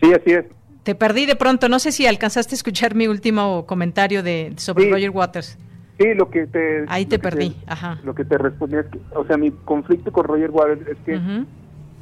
Sí, 0.00 0.12
así 0.12 0.32
es. 0.32 0.44
Te 0.82 0.94
perdí 0.94 1.26
de 1.26 1.36
pronto, 1.36 1.68
no 1.68 1.78
sé 1.78 1.92
si 1.92 2.06
alcanzaste 2.06 2.54
a 2.54 2.56
escuchar 2.56 2.94
mi 2.94 3.06
último 3.06 3.66
comentario 3.66 4.22
de 4.22 4.52
sobre 4.56 4.90
Roger 4.90 5.10
Waters. 5.10 5.56
Sí, 5.98 6.14
lo 6.14 6.28
que 6.28 6.46
te... 6.48 6.84
Ahí 6.88 7.06
te 7.06 7.20
perdí, 7.20 7.56
ajá. 7.66 8.00
Lo 8.02 8.14
que 8.14 8.24
te 8.24 8.36
respondí 8.36 8.76
es 8.76 8.86
que, 8.86 8.98
o 9.14 9.24
sea, 9.24 9.36
mi 9.36 9.52
conflicto 9.52 10.10
con 10.10 10.24
Roger 10.24 10.50
Waters 10.50 10.88
es 10.88 10.96
que 11.06 11.20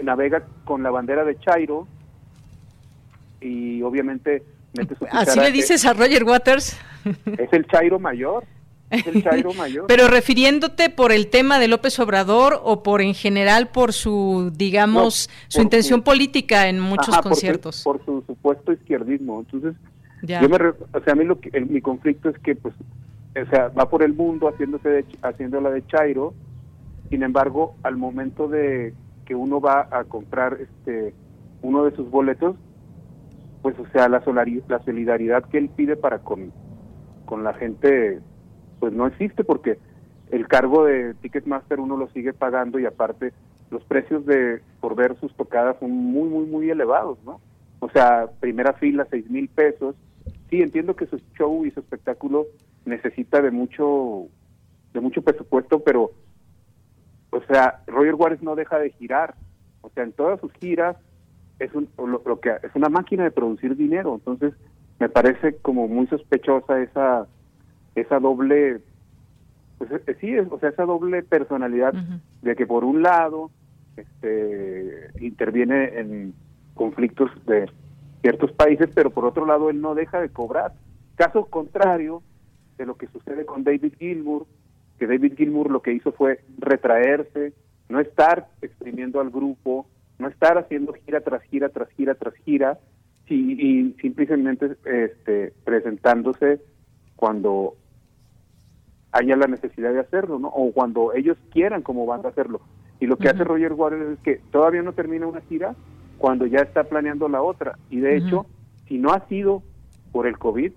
navega 0.02 0.44
con 0.64 0.82
la 0.82 0.90
bandera 0.90 1.24
de 1.24 1.38
Chairo 1.40 1.86
y 3.42 3.82
obviamente 3.82 4.42
mete 4.74 4.94
su 4.94 5.06
¿Así 5.10 5.38
le 5.38 5.52
dices 5.52 5.84
a 5.84 5.92
Roger 5.92 6.24
Waters? 6.24 6.78
Es 7.04 7.52
el 7.52 7.66
Chairo 7.66 7.98
mayor. 7.98 8.44
Chairo 9.22 9.52
mayor. 9.54 9.86
Pero 9.88 10.08
refiriéndote 10.08 10.90
por 10.90 11.12
el 11.12 11.28
tema 11.28 11.58
de 11.58 11.68
López 11.68 11.98
Obrador 12.00 12.60
o 12.62 12.82
por 12.82 13.02
en 13.02 13.14
general 13.14 13.68
por 13.68 13.92
su, 13.92 14.50
digamos, 14.54 15.30
su 15.48 15.62
intención 15.62 16.02
política 16.02 16.68
en 16.68 16.80
muchos 16.80 17.16
conciertos. 17.18 17.82
Por 17.82 18.04
su, 18.04 18.22
supuesto 18.26 18.72
izquierdismo. 18.72 19.40
Entonces, 19.40 19.74
yo 20.22 20.48
me, 20.48 20.56
o 20.56 21.04
sea, 21.04 21.12
a 21.12 21.16
mí 21.16 21.24
lo 21.24 21.40
que, 21.40 21.58
mi 21.60 21.80
conflicto 21.80 22.28
es 22.28 22.38
que, 22.38 22.54
pues, 22.54 22.74
o 23.40 23.50
sea, 23.50 23.68
va 23.68 23.88
por 23.88 24.02
el 24.02 24.14
mundo 24.14 24.48
haciéndose 24.48 24.88
de, 24.88 25.04
haciéndola 25.22 25.70
de 25.70 25.86
Chairo, 25.86 26.34
sin 27.08 27.22
embargo, 27.22 27.76
al 27.82 27.96
momento 27.96 28.48
de 28.48 28.94
que 29.24 29.34
uno 29.34 29.60
va 29.60 29.88
a 29.90 30.04
comprar 30.04 30.58
este 30.60 31.14
uno 31.62 31.84
de 31.84 31.94
sus 31.94 32.10
boletos, 32.10 32.56
pues 33.62 33.78
o 33.78 33.86
sea, 33.92 34.08
la, 34.08 34.22
la 34.68 34.84
solidaridad 34.84 35.44
que 35.44 35.58
él 35.58 35.68
pide 35.68 35.96
para 35.96 36.20
con, 36.20 36.52
con 37.26 37.44
la 37.44 37.52
gente, 37.54 38.20
pues 38.80 38.92
no 38.92 39.06
existe 39.06 39.44
porque 39.44 39.78
el 40.30 40.48
cargo 40.48 40.84
de 40.84 41.14
Ticketmaster 41.14 41.78
uno 41.78 41.96
lo 41.96 42.08
sigue 42.08 42.32
pagando 42.32 42.78
y 42.78 42.86
aparte 42.86 43.32
los 43.70 43.84
precios 43.84 44.26
de 44.26 44.60
por 44.80 44.96
ver 44.96 45.16
sus 45.20 45.34
tocadas 45.36 45.76
son 45.78 45.90
muy, 45.90 46.28
muy, 46.28 46.46
muy 46.46 46.70
elevados, 46.70 47.18
¿no? 47.24 47.40
O 47.78 47.88
sea, 47.90 48.28
primera 48.40 48.72
fila, 48.74 49.06
seis 49.10 49.28
mil 49.30 49.48
pesos. 49.48 49.94
Sí, 50.48 50.60
entiendo 50.60 50.96
que 50.96 51.06
su 51.06 51.18
show 51.38 51.64
y 51.64 51.70
su 51.70 51.80
espectáculo 51.80 52.46
necesita 52.84 53.40
de 53.40 53.50
mucho, 53.50 54.26
de 54.92 55.00
mucho 55.00 55.22
presupuesto, 55.22 55.80
pero, 55.80 56.10
o 57.30 57.40
sea, 57.48 57.82
Roger 57.86 58.14
Waters 58.14 58.42
no 58.42 58.56
deja 58.56 58.78
de 58.78 58.90
girar. 58.90 59.34
O 59.82 59.90
sea, 59.90 60.04
en 60.04 60.12
todas 60.12 60.40
sus 60.40 60.52
giras 60.54 60.96
es 61.58 61.72
un, 61.74 61.88
lo, 61.96 62.40
que 62.40 62.50
es 62.62 62.74
una 62.74 62.88
máquina 62.88 63.24
de 63.24 63.30
producir 63.30 63.76
dinero. 63.76 64.14
Entonces, 64.14 64.52
me 64.98 65.08
parece 65.08 65.56
como 65.56 65.88
muy 65.88 66.06
sospechosa 66.08 66.80
esa 66.82 67.26
esa 67.94 68.18
doble 68.18 68.80
pues 69.78 69.90
eh, 69.92 70.16
sí, 70.20 70.36
o 70.36 70.58
sea, 70.58 70.68
esa 70.68 70.84
doble 70.84 71.22
personalidad 71.22 71.94
de 72.42 72.54
que 72.54 72.66
por 72.66 72.84
un 72.84 73.02
lado 73.02 73.50
este 73.96 75.10
interviene 75.20 75.98
en 75.98 76.34
conflictos 76.74 77.30
de 77.46 77.70
ciertos 78.20 78.52
países, 78.52 78.90
pero 78.94 79.10
por 79.10 79.24
otro 79.24 79.46
lado 79.46 79.70
él 79.70 79.80
no 79.80 79.94
deja 79.94 80.20
de 80.20 80.28
cobrar. 80.28 80.74
Caso 81.16 81.46
contrario 81.46 82.22
de 82.76 82.86
lo 82.86 82.96
que 82.96 83.06
sucede 83.08 83.46
con 83.46 83.64
David 83.64 83.94
Gilmour, 83.98 84.46
que 84.98 85.06
David 85.06 85.34
Gilmour 85.36 85.70
lo 85.70 85.80
que 85.80 85.92
hizo 85.92 86.12
fue 86.12 86.40
retraerse, 86.58 87.54
no 87.88 88.00
estar 88.00 88.48
exprimiendo 88.60 89.20
al 89.20 89.30
grupo, 89.30 89.86
no 90.18 90.28
estar 90.28 90.58
haciendo 90.58 90.92
gira 90.92 91.20
tras 91.22 91.42
gira 91.44 91.70
tras 91.70 91.88
gira 91.90 92.14
tras 92.14 92.34
gira, 92.44 92.78
y, 93.28 93.94
simplemente 94.00 94.76
este, 94.84 95.52
presentándose 95.64 96.60
cuando 97.14 97.76
haya 99.12 99.36
la 99.36 99.46
necesidad 99.46 99.92
de 99.92 100.00
hacerlo, 100.00 100.38
¿no? 100.38 100.48
O 100.48 100.72
cuando 100.72 101.12
ellos 101.14 101.36
quieran 101.50 101.82
como 101.82 102.06
van 102.06 102.24
a 102.24 102.28
hacerlo. 102.28 102.60
Y 103.00 103.06
lo 103.06 103.16
que 103.16 103.28
hace 103.28 103.44
Roger 103.44 103.72
Waters 103.72 104.10
es 104.12 104.18
que 104.20 104.40
todavía 104.50 104.82
no 104.82 104.92
termina 104.92 105.26
una 105.26 105.40
gira 105.42 105.74
cuando 106.18 106.46
ya 106.46 106.60
está 106.60 106.84
planeando 106.84 107.28
la 107.28 107.42
otra. 107.42 107.78
Y 107.88 108.00
de 108.00 108.16
hecho, 108.16 108.46
si 108.86 108.98
no 108.98 109.12
ha 109.12 109.26
sido 109.26 109.62
por 110.12 110.26
el 110.26 110.38
COVID, 110.38 110.72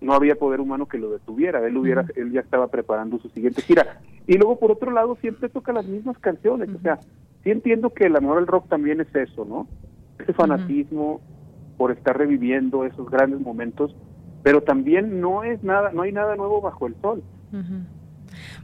no 0.00 0.14
había 0.14 0.34
poder 0.34 0.60
humano 0.60 0.86
que 0.86 0.98
lo 0.98 1.10
detuviera. 1.10 1.64
Él 1.66 1.76
hubiera, 1.76 2.04
él 2.16 2.32
ya 2.32 2.40
estaba 2.40 2.68
preparando 2.68 3.18
su 3.18 3.28
siguiente 3.28 3.62
gira. 3.62 4.00
Y 4.26 4.38
luego 4.38 4.58
por 4.58 4.72
otro 4.72 4.90
lado 4.90 5.16
siempre 5.20 5.48
toca 5.48 5.72
las 5.72 5.86
mismas 5.86 6.18
canciones. 6.18 6.68
O 6.74 6.80
sea, 6.80 6.98
sí 7.44 7.50
entiendo 7.50 7.90
que 7.90 8.06
el 8.06 8.16
amor 8.16 8.38
al 8.38 8.46
rock 8.46 8.68
también 8.68 9.00
es 9.00 9.14
eso, 9.14 9.44
¿no? 9.44 9.68
Ese 10.18 10.32
fanatismo 10.32 11.20
por 11.76 11.92
estar 11.92 12.18
reviviendo 12.18 12.84
esos 12.84 13.08
grandes 13.08 13.40
momentos, 13.40 13.94
pero 14.42 14.62
también 14.62 15.20
no 15.20 15.44
es 15.44 15.62
nada, 15.62 15.90
no 15.92 16.02
hay 16.02 16.12
nada 16.12 16.36
nuevo 16.36 16.60
bajo 16.60 16.86
el 16.86 16.94
sol. 17.00 17.22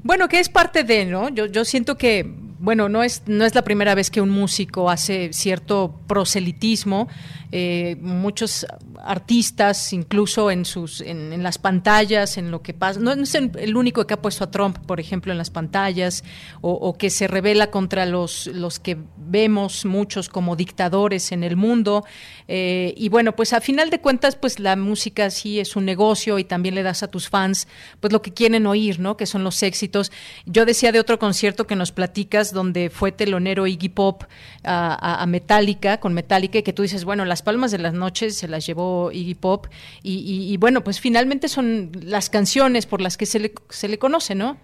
Bueno, 0.03 0.28
que 0.28 0.40
es 0.40 0.48
parte 0.48 0.85
de, 0.85 1.07
¿no? 1.07 1.28
Yo, 1.28 1.47
yo 1.47 1.65
siento 1.65 1.97
que 1.97 2.24
bueno, 2.59 2.89
no 2.89 3.03
es, 3.03 3.23
no 3.27 3.44
es 3.44 3.55
la 3.55 3.62
primera 3.62 3.94
vez 3.94 4.11
que 4.11 4.20
un 4.20 4.31
músico 4.31 4.89
hace 4.90 5.32
cierto 5.32 6.01
proselitismo. 6.07 7.09
Eh, 7.52 7.97
muchos 8.01 8.66
artistas, 9.02 9.93
incluso 9.93 10.51
en 10.51 10.64
sus, 10.64 11.01
en, 11.01 11.43
las 11.43 11.59
pantallas, 11.59 12.39
en 12.39 12.51
lo 12.51 12.62
que 12.62 12.74
pasa, 12.74 12.98
no, 13.01 13.12
es 13.12 13.35
el 13.35 13.77
único 13.77 14.06
que 14.06 14.14
ha 14.14 14.23
puesto 14.23 14.44
a 14.44 14.51
Trump, 14.51 14.78
por 14.86 15.01
ejemplo, 15.01 15.32
en 15.32 15.39
las 15.39 15.51
pantallas, 15.51 16.24
o, 16.60 16.97
que 16.98 17.10
se 17.10 17.28
revela 17.28 17.70
contra 17.70 18.06
los, 18.06 18.47
los 18.48 18.78
que 18.78 18.97
vemos 19.16 19.85
muchos 19.85 20.28
como 20.28 20.56
dictadores 20.56 21.32
en 21.32 21.44
el 21.44 21.56
mundo. 21.56 22.05
Eh, 22.48 22.94
y 22.97 23.09
bueno, 23.09 23.35
pues 23.35 23.52
a 23.52 23.60
final 23.60 23.90
de 23.90 24.01
cuentas, 24.01 24.36
pues 24.36 24.59
la 24.59 24.77
música 24.77 25.31
sí 25.31 25.60
es 25.60 25.77
un 25.77 25.85
negocio 25.85 26.39
y 26.39 26.44
también 26.44 26.74
le 26.74 26.82
das 26.82 27.02
a 27.02 27.09
tus 27.09 27.28
fans, 27.28 27.68
pues 28.01 28.12
lo 28.12 28.23
que 28.23 28.32
quieren 28.32 28.66
oír, 28.66 29.01
¿no? 29.01 29.16
Que 29.16 29.27
son 29.27 29.44
los 29.44 29.62
éxitos. 29.62 30.12
Yo 30.47 30.64
decía 30.64 30.93
de 30.93 31.01
otro 31.01 31.18
concierto 31.18 31.66
que 31.66 31.77
nos 31.77 31.93
platicas 31.93 32.52
donde 32.52 32.90
fue 32.90 33.12
telonero 33.12 33.66
Iggy 33.66 33.89
Pop 33.89 34.24
a, 34.64 35.24
Metallica, 35.27 35.98
con 35.98 36.14
Metallica, 36.14 36.59
y 36.59 36.62
que 36.62 36.73
tú 36.73 36.82
dices, 36.82 37.05
bueno, 37.05 37.24
las 37.36 37.42
palmas 37.42 37.70
de 37.70 37.76
las 37.76 37.92
noches 37.92 38.38
se 38.38 38.48
las 38.48 38.66
llevó 38.66 39.12
Iggy 39.12 39.34
Pop, 39.34 39.66
y, 40.02 40.56
bueno, 40.56 40.80
pues 40.80 41.02
finalmente 41.02 41.48
son 41.48 41.90
las 42.02 42.30
canciones 42.30 42.86
por 42.86 43.02
las 43.02 43.18
que 43.18 43.26
se 43.26 43.38
le, 43.38 43.52
se 43.68 43.88
le 43.88 43.98
conoce, 43.98 44.34
¿no? 44.34 44.56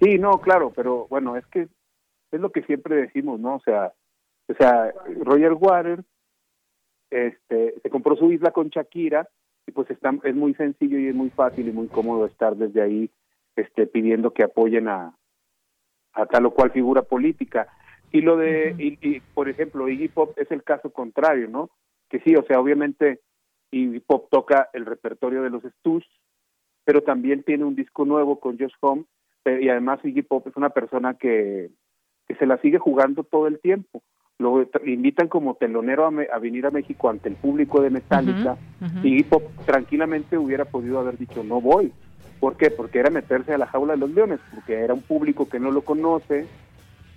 Sí, 0.00 0.16
no, 0.16 0.40
claro, 0.40 0.72
pero 0.74 1.06
bueno, 1.10 1.36
es 1.36 1.44
que 1.48 1.68
es 2.32 2.40
lo 2.40 2.50
que 2.52 2.62
siempre 2.62 2.96
decimos, 2.96 3.38
¿no? 3.38 3.56
O 3.56 3.60
sea, 3.60 3.92
o 4.48 4.54
sea, 4.54 4.94
Roger 5.20 5.52
Waters 5.52 6.04
este, 7.10 7.74
se 7.82 7.90
compró 7.90 8.16
su 8.16 8.32
isla 8.32 8.50
con 8.50 8.70
Shakira 8.70 9.28
y 9.66 9.72
pues 9.72 9.90
está, 9.90 10.14
es 10.24 10.34
muy 10.34 10.54
sencillo 10.54 10.98
y 10.98 11.08
es 11.08 11.14
muy 11.14 11.28
fácil 11.28 11.68
y 11.68 11.72
muy 11.72 11.88
cómodo 11.88 12.24
estar 12.24 12.56
desde 12.56 12.80
ahí 12.80 13.10
este, 13.56 13.86
pidiendo 13.86 14.32
que 14.32 14.44
apoyen 14.44 14.88
a, 14.88 15.14
a 16.14 16.24
tal 16.24 16.46
o 16.46 16.50
cual 16.50 16.70
figura 16.70 17.02
política. 17.02 17.68
Y 18.10 18.22
lo 18.22 18.36
de, 18.36 18.74
y, 18.78 19.20
por 19.34 19.48
ejemplo, 19.48 19.88
Iggy 19.88 20.08
Pop 20.08 20.32
es 20.38 20.50
el 20.50 20.62
caso 20.62 20.90
contrario, 20.90 21.48
¿no? 21.48 21.70
Que 22.08 22.20
sí, 22.20 22.34
o 22.36 22.42
sea, 22.44 22.58
obviamente 22.58 23.20
Iggy 23.70 24.00
Pop 24.00 24.28
toca 24.30 24.70
el 24.72 24.86
repertorio 24.86 25.42
de 25.42 25.50
los 25.50 25.62
Stooges, 25.62 26.08
pero 26.84 27.02
también 27.02 27.42
tiene 27.42 27.64
un 27.64 27.74
disco 27.74 28.04
nuevo 28.04 28.40
con 28.40 28.58
Josh 28.58 28.72
Home, 28.80 29.04
y 29.44 29.68
además 29.68 30.00
Iggy 30.02 30.22
Pop 30.22 30.46
es 30.46 30.56
una 30.56 30.70
persona 30.70 31.14
que, 31.14 31.70
que 32.26 32.34
se 32.36 32.46
la 32.46 32.58
sigue 32.58 32.78
jugando 32.78 33.24
todo 33.24 33.46
el 33.46 33.60
tiempo. 33.60 34.02
Lo 34.38 34.68
invitan 34.86 35.28
como 35.28 35.56
telonero 35.56 36.06
a, 36.06 36.38
venir 36.38 36.64
a 36.64 36.70
México 36.70 37.10
ante 37.10 37.28
el 37.28 37.34
público 37.34 37.82
de 37.82 37.90
Metallica, 37.90 38.56
y 39.02 39.08
Iggy 39.08 39.24
Pop 39.24 39.42
tranquilamente 39.66 40.38
hubiera 40.38 40.64
podido 40.64 40.98
haber 40.98 41.18
dicho, 41.18 41.44
no 41.44 41.60
voy, 41.60 41.92
¿Por 42.40 42.56
qué? 42.56 42.70
Porque 42.70 43.00
era 43.00 43.10
meterse 43.10 43.52
a 43.52 43.58
la 43.58 43.66
jaula 43.66 43.94
de 43.94 43.98
los 43.98 44.10
leones, 44.10 44.40
porque 44.54 44.74
era 44.74 44.94
un 44.94 45.02
público 45.02 45.48
que 45.48 45.58
no 45.58 45.70
lo 45.70 45.82
conoce, 45.82 46.46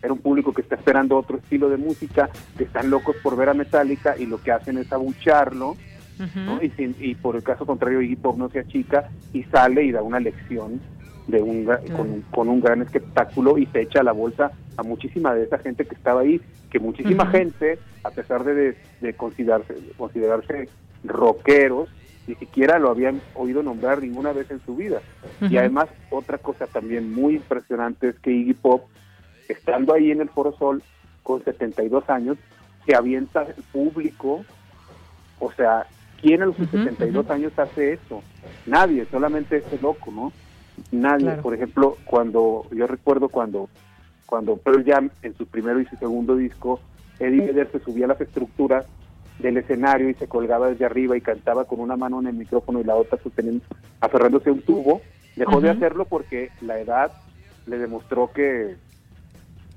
era 0.02 0.14
un 0.14 0.20
público 0.20 0.54
que 0.54 0.62
está 0.62 0.76
esperando 0.76 1.18
otro 1.18 1.38
estilo 1.38 1.70
de 1.70 1.78
música, 1.78 2.30
que 2.58 2.64
están 2.64 2.90
locos 2.90 3.16
por 3.22 3.36
ver 3.36 3.50
a 3.50 3.54
Metallica 3.54 4.16
y 4.18 4.26
lo 4.26 4.42
que 4.42 4.52
hacen 4.52 4.78
es 4.78 4.92
abucharlo, 4.92 5.76
y, 7.00 7.16
por 7.16 7.36
el 7.36 7.42
caso 7.42 7.66
contrario 7.66 8.00
Iggy 8.02 8.16
Pop 8.16 8.38
no 8.38 8.48
se 8.50 8.60
achica 8.60 9.10
y 9.34 9.42
sale 9.44 9.84
y 9.86 9.92
da 9.92 10.04
una 10.04 10.20
lección 10.20 10.80
de 11.28 11.42
un, 11.42 11.68
con, 12.30 12.50
un, 12.50 12.62
gran 12.62 12.82
espectáculo 12.82 13.58
y 13.58 13.66
se 13.68 13.82
echa 13.82 14.02
a 14.02 14.04
la 14.04 14.12
bolsa 14.12 14.52
a 14.78 14.84
muchísima 14.84 15.34
de 15.34 15.46
esa 15.46 15.58
gente 15.58 15.86
que 15.86 15.96
estaba 15.96 16.22
ahí, 16.22 16.40
que 16.70 16.80
muchísima 16.80 17.26
gente, 17.28 17.80
a 18.04 18.12
pesar 18.12 18.44
de, 18.44 18.78
de, 19.02 19.14
considerarse, 19.14 19.76
considerarse 19.98 20.70
rockeros, 21.04 21.90
ni 22.28 22.36
siquiera 22.36 22.80
lo 22.80 22.90
habían 22.90 23.22
oído 23.34 23.64
nombrar 23.64 24.02
ninguna 24.02 24.32
vez 24.32 24.50
en 24.52 24.62
su 24.66 24.76
vida. 24.76 25.02
Y 25.42 25.58
además, 25.58 25.90
otra 26.10 26.38
cosa 26.38 26.68
también 26.68 27.12
muy 27.14 27.36
impresionante 27.36 28.10
es 28.10 28.20
que 28.20 28.32
Iggy 28.32 28.54
Pop, 28.54 28.86
estando 29.52 29.94
ahí 29.94 30.12
en 30.12 30.22
el 30.22 30.30
Foro 30.30 30.54
Sol 30.58 30.84
con 31.24 31.44
72 31.44 32.10
años, 32.10 32.38
se 32.86 32.96
avienta 32.96 33.44
el 33.44 33.64
público, 33.72 34.44
o 35.40 35.52
sea, 35.52 35.86
¿quién 36.22 36.42
a 36.42 36.46
los 36.46 36.56
72 36.56 37.30
años 37.30 37.58
hace 37.58 37.94
eso? 37.94 38.24
Nadie, 38.66 39.06
solamente 39.12 39.58
ese 39.58 39.80
loco, 39.82 40.12
¿no? 40.12 40.32
Nadie, 40.92 41.32
por 41.42 41.54
ejemplo, 41.54 41.98
cuando, 42.06 42.66
yo 42.72 42.88
recuerdo 42.88 43.30
cuando, 43.30 43.70
cuando 44.26 44.58
Pearl 44.58 44.84
Jam 44.86 45.10
en 45.22 45.36
su 45.36 45.46
primero 45.46 45.80
y 45.80 45.86
su 45.86 45.96
segundo 45.98 46.36
disco, 46.36 46.80
Eddie 47.20 47.48
Vedder 47.48 47.70
se 47.72 47.80
subía 47.80 48.06
a 48.06 48.10
las 48.10 48.22
estructuras 48.22 48.86
del 49.40 49.58
escenario 49.58 50.10
y 50.10 50.14
se 50.16 50.28
colgaba 50.28 50.70
desde 50.70 50.86
arriba 50.86 51.18
y 51.18 51.22
cantaba 51.22 51.66
con 51.66 51.80
una 51.80 51.98
mano 51.98 52.20
en 52.20 52.28
el 52.28 52.36
micrófono 52.36 52.80
y 52.80 52.84
la 52.84 52.96
otra 52.96 53.20
sosteniendo, 53.22 53.64
aferrándose 54.00 54.50
a 54.50 54.54
un 54.54 54.62
tubo, 54.62 55.02
dejó 55.36 55.62
de 55.62 55.70
hacerlo 55.70 56.06
porque 56.06 56.50
la 56.62 56.80
edad 56.80 57.12
le 57.66 57.78
demostró 57.78 58.32
que, 58.34 58.76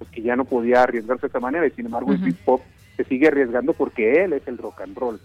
pues, 0.04 0.14
que 0.14 0.22
ya 0.22 0.36
no 0.36 0.44
podía 0.44 0.82
arriesgarse 0.82 1.22
de 1.22 1.28
esa 1.28 1.40
manera 1.40 1.66
y 1.66 1.70
sin 1.70 1.86
embargo 1.86 2.12
el 2.12 2.28
hip 2.28 2.38
hop 2.46 2.60
se 2.96 3.04
sigue 3.04 3.28
arriesgando 3.28 3.72
porque 3.72 4.24
él 4.24 4.32
es 4.34 4.46
el 4.46 4.58
rock 4.58 4.82
and 4.82 4.96
roll. 4.96 5.20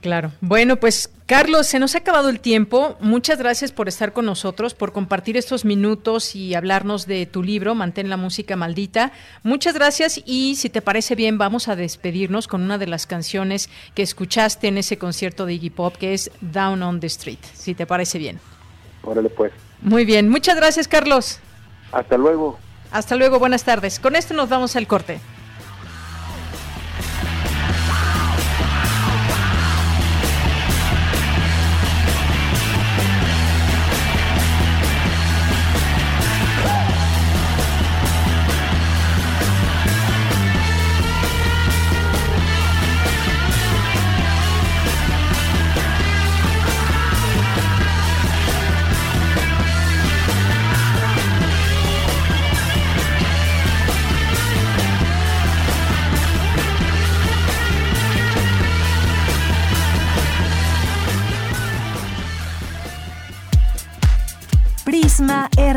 Claro. 0.00 0.32
Bueno, 0.40 0.76
pues 0.76 1.12
Carlos, 1.26 1.68
se 1.68 1.78
nos 1.78 1.94
ha 1.94 1.98
acabado 1.98 2.28
el 2.28 2.40
tiempo. 2.40 2.96
Muchas 2.98 3.38
gracias 3.38 3.70
por 3.70 3.86
estar 3.86 4.12
con 4.12 4.26
nosotros, 4.26 4.74
por 4.74 4.92
compartir 4.92 5.36
estos 5.36 5.64
minutos 5.64 6.34
y 6.34 6.56
hablarnos 6.56 7.06
de 7.06 7.24
tu 7.24 7.44
libro, 7.44 7.76
Mantén 7.76 8.10
la 8.10 8.16
música 8.16 8.56
maldita. 8.56 9.12
Muchas 9.44 9.74
gracias 9.74 10.20
y 10.26 10.56
si 10.56 10.70
te 10.70 10.82
parece 10.82 11.14
bien, 11.14 11.38
vamos 11.38 11.68
a 11.68 11.76
despedirnos 11.76 12.48
con 12.48 12.62
una 12.62 12.78
de 12.78 12.88
las 12.88 13.06
canciones 13.06 13.70
que 13.94 14.02
escuchaste 14.02 14.66
en 14.66 14.76
ese 14.76 14.98
concierto 14.98 15.46
de 15.46 15.54
Iggy 15.54 15.70
Pop, 15.70 15.94
que 15.96 16.14
es 16.14 16.32
Down 16.40 16.82
on 16.82 16.98
the 16.98 17.06
Street, 17.06 17.38
si 17.54 17.74
te 17.74 17.86
parece 17.86 18.18
bien. 18.18 18.40
Órale 19.04 19.30
pues. 19.30 19.52
Muy 19.82 20.04
bien, 20.04 20.28
muchas 20.28 20.56
gracias 20.56 20.88
Carlos. 20.88 21.38
Hasta 21.92 22.16
luego. 22.16 22.58
Hasta 22.92 23.16
luego, 23.16 23.38
buenas 23.38 23.64
tardes. 23.64 23.98
Con 23.98 24.16
esto 24.16 24.34
nos 24.34 24.50
vamos 24.50 24.76
al 24.76 24.86
corte. 24.86 25.18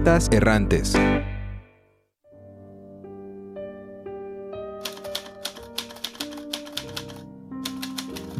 Poetas 0.00 0.30
errantes. 0.32 0.94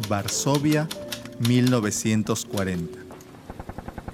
Varsovia, 0.09 0.87
1940. 1.47 2.97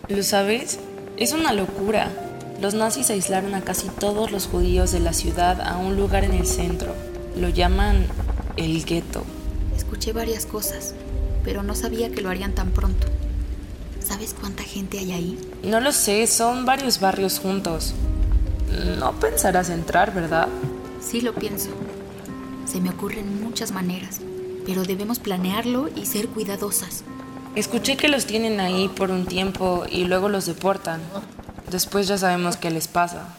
¿Lo 0.10 0.24
sabes? 0.24 0.80
Es 1.16 1.32
una 1.32 1.54
locura. 1.54 2.12
Los 2.60 2.74
nazis 2.74 3.10
aislaron 3.12 3.56
a 3.56 3.62
casi 3.62 3.88
todos 3.88 4.30
los 4.32 4.48
judíos 4.48 4.92
de 4.92 5.00
la 5.00 5.14
ciudad 5.14 5.62
a 5.62 5.78
un 5.78 5.96
lugar 5.96 6.26
en 6.26 6.34
el 6.34 6.46
centro. 6.46 6.94
Lo 7.38 7.48
llaman 7.48 8.08
el 8.58 8.84
gueto. 8.84 9.24
Escuché 9.74 10.12
varias 10.12 10.46
cosas, 10.46 10.96
pero 11.46 11.64
no 11.64 11.76
sabía 11.76 12.12
que 12.12 12.22
lo 12.22 12.30
harían 12.30 12.54
tan 12.54 12.72
pronto. 12.72 13.08
¿Sabes 14.18 14.34
cuánta 14.34 14.64
gente 14.64 14.98
hay 14.98 15.12
ahí? 15.12 15.52
No 15.62 15.80
lo 15.80 15.92
sé, 15.92 16.26
son 16.26 16.66
varios 16.66 17.00
barrios 17.00 17.38
juntos. 17.38 17.94
No 18.98 19.12
pensarás 19.20 19.70
entrar, 19.70 20.12
¿verdad? 20.12 20.48
Sí 21.00 21.22
lo 21.22 21.36
pienso. 21.36 21.70
Se 22.66 22.82
me 22.82 22.90
ocurren 22.90 23.44
muchas 23.44 23.72
maneras, 23.72 24.22
pero 24.66 24.86
debemos 24.86 25.20
planearlo 25.20 25.88
y 25.96 26.08
ser 26.08 26.30
cuidadosas. 26.30 27.04
Escuché 27.54 27.96
que 27.96 28.08
los 28.08 28.26
tienen 28.26 28.60
ahí 28.60 28.88
por 28.88 29.12
un 29.12 29.28
tiempo 29.28 29.86
y 29.88 30.06
luego 30.06 30.30
los 30.30 30.48
deportan. 30.48 31.00
Después 31.70 32.08
ya 32.08 32.18
sabemos 32.18 32.58
qué 32.58 32.72
les 32.72 32.88
pasa. 32.88 33.38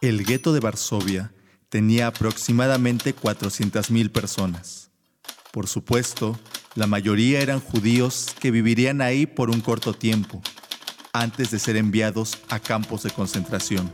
El 0.00 0.24
gueto 0.24 0.54
de 0.54 0.60
Varsovia 0.60 1.30
tenía 1.68 2.06
aproximadamente 2.06 3.14
400.000 3.14 4.10
personas. 4.10 4.88
Por 5.52 5.66
supuesto, 5.66 6.38
la 6.78 6.86
mayoría 6.86 7.40
eran 7.40 7.58
judíos 7.58 8.28
que 8.38 8.52
vivirían 8.52 9.00
ahí 9.00 9.26
por 9.26 9.50
un 9.50 9.60
corto 9.60 9.94
tiempo, 9.94 10.40
antes 11.12 11.50
de 11.50 11.58
ser 11.58 11.76
enviados 11.76 12.38
a 12.48 12.60
campos 12.60 13.02
de 13.02 13.10
concentración. 13.10 13.90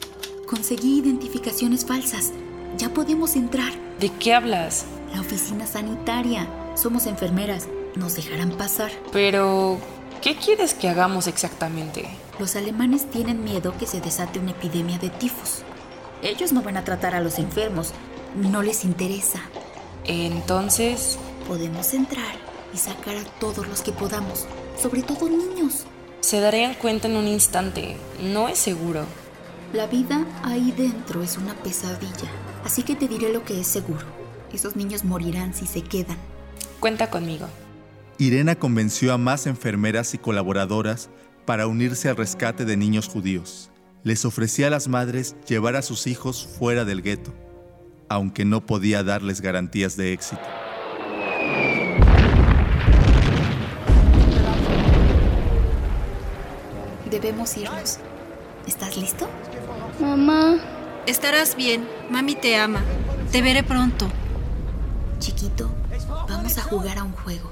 Conseguí 0.47 0.99
identificaciones 0.99 1.87
falsas. 1.87 2.33
Ya 2.77 2.93
podemos 2.93 3.37
entrar. 3.37 3.73
¿De 3.99 4.11
qué 4.11 4.35
hablas? 4.35 4.85
La 5.15 5.23
oficina 5.23 5.67
sanitaria. 5.67 6.47
Somos 6.77 7.07
enfermeras. 7.07 7.69
Nos 7.97 8.17
dejarán 8.17 8.51
pasar. 8.51 8.91
Pero, 9.13 9.79
¿qué 10.21 10.37
quieres 10.37 10.75
que 10.75 10.91
hagamos 10.91 11.27
exactamente? 11.27 12.07
Los 12.39 12.55
alemanes 12.55 13.11
tienen 13.11 13.45
miedo 13.45 13.75
que 13.79 13.87
se 13.87 14.03
desate 14.03 14.41
una 14.41 14.51
epidemia 14.51 14.99
de 14.99 15.09
tifus. 15.09 15.63
Ellos 16.23 16.53
no 16.53 16.61
van 16.61 16.77
a 16.77 16.85
tratar 16.85 17.15
a 17.15 17.23
los 17.23 17.39
enfermos. 17.39 17.95
No 18.37 18.63
les 18.63 18.85
interesa. 18.85 19.41
Entonces... 20.05 21.19
Podemos 21.47 21.93
entrar 21.93 22.54
y 22.75 22.79
sacar 22.79 23.17
a 23.17 23.25
todos 23.39 23.67
los 23.69 23.81
que 23.83 23.93
podamos. 23.93 24.47
Sobre 24.77 25.03
todo 25.03 25.29
niños. 25.29 25.87
Se 26.21 26.41
darían 26.41 26.75
cuenta 26.75 27.07
en 27.07 27.17
un 27.17 27.29
instante. 27.29 27.97
No 28.23 28.49
es 28.49 28.59
seguro. 28.59 29.07
La 29.73 29.87
vida 29.87 30.27
ahí 30.43 30.73
dentro 30.77 31.23
es 31.23 31.39
una 31.39 31.55
pesadilla. 31.55 32.31
Así 32.65 32.83
que 32.83 32.97
te 32.97 33.09
diré 33.09 33.33
lo 33.33 33.45
que 33.45 33.61
es 33.61 33.67
seguro. 33.67 34.05
Esos 34.53 34.77
niños 34.77 35.05
morirán 35.05 35.55
si 35.55 35.67
se 35.67 35.83
quedan. 35.83 36.17
Cuenta 36.81 37.11
conmigo. 37.11 37.49
Irena 38.19 38.57
convenció 38.57 39.13
a 39.13 39.19
más 39.19 39.47
enfermeras 39.47 40.15
y 40.15 40.19
colaboradoras 40.19 41.11
para 41.45 41.67
unirse 41.67 42.09
al 42.09 42.17
rescate 42.17 42.65
de 42.65 42.77
niños 42.77 43.09
judíos. 43.09 43.71
Les 44.03 44.25
ofrecía 44.25 44.69
a 44.69 44.71
las 44.71 44.89
madres 44.89 45.37
llevar 45.49 45.77
a 45.77 45.83
sus 45.83 46.07
hijos 46.07 46.47
fuera 46.59 46.85
del 46.85 47.03
gueto, 47.03 47.35
aunque 48.09 48.45
no 48.45 48.65
podía 48.65 49.03
darles 49.03 49.41
garantías 49.41 49.97
de 49.97 50.13
éxito. 50.13 50.43
Debemos 57.11 57.57
irnos. 57.57 57.99
¿Estás 58.67 58.97
listo? 58.97 59.29
Mamá. 60.01 60.57
Estarás 61.07 61.55
bien. 61.57 61.87
Mami 62.11 62.35
te 62.35 62.57
ama. 62.57 62.81
Te 63.31 63.43
veré 63.43 63.63
pronto. 63.63 64.09
Chiquito, 65.19 65.71
vamos 66.29 66.59
a 66.59 66.63
jugar 66.63 66.99
a 66.99 67.05
un 67.05 67.13
juego. 67.13 67.51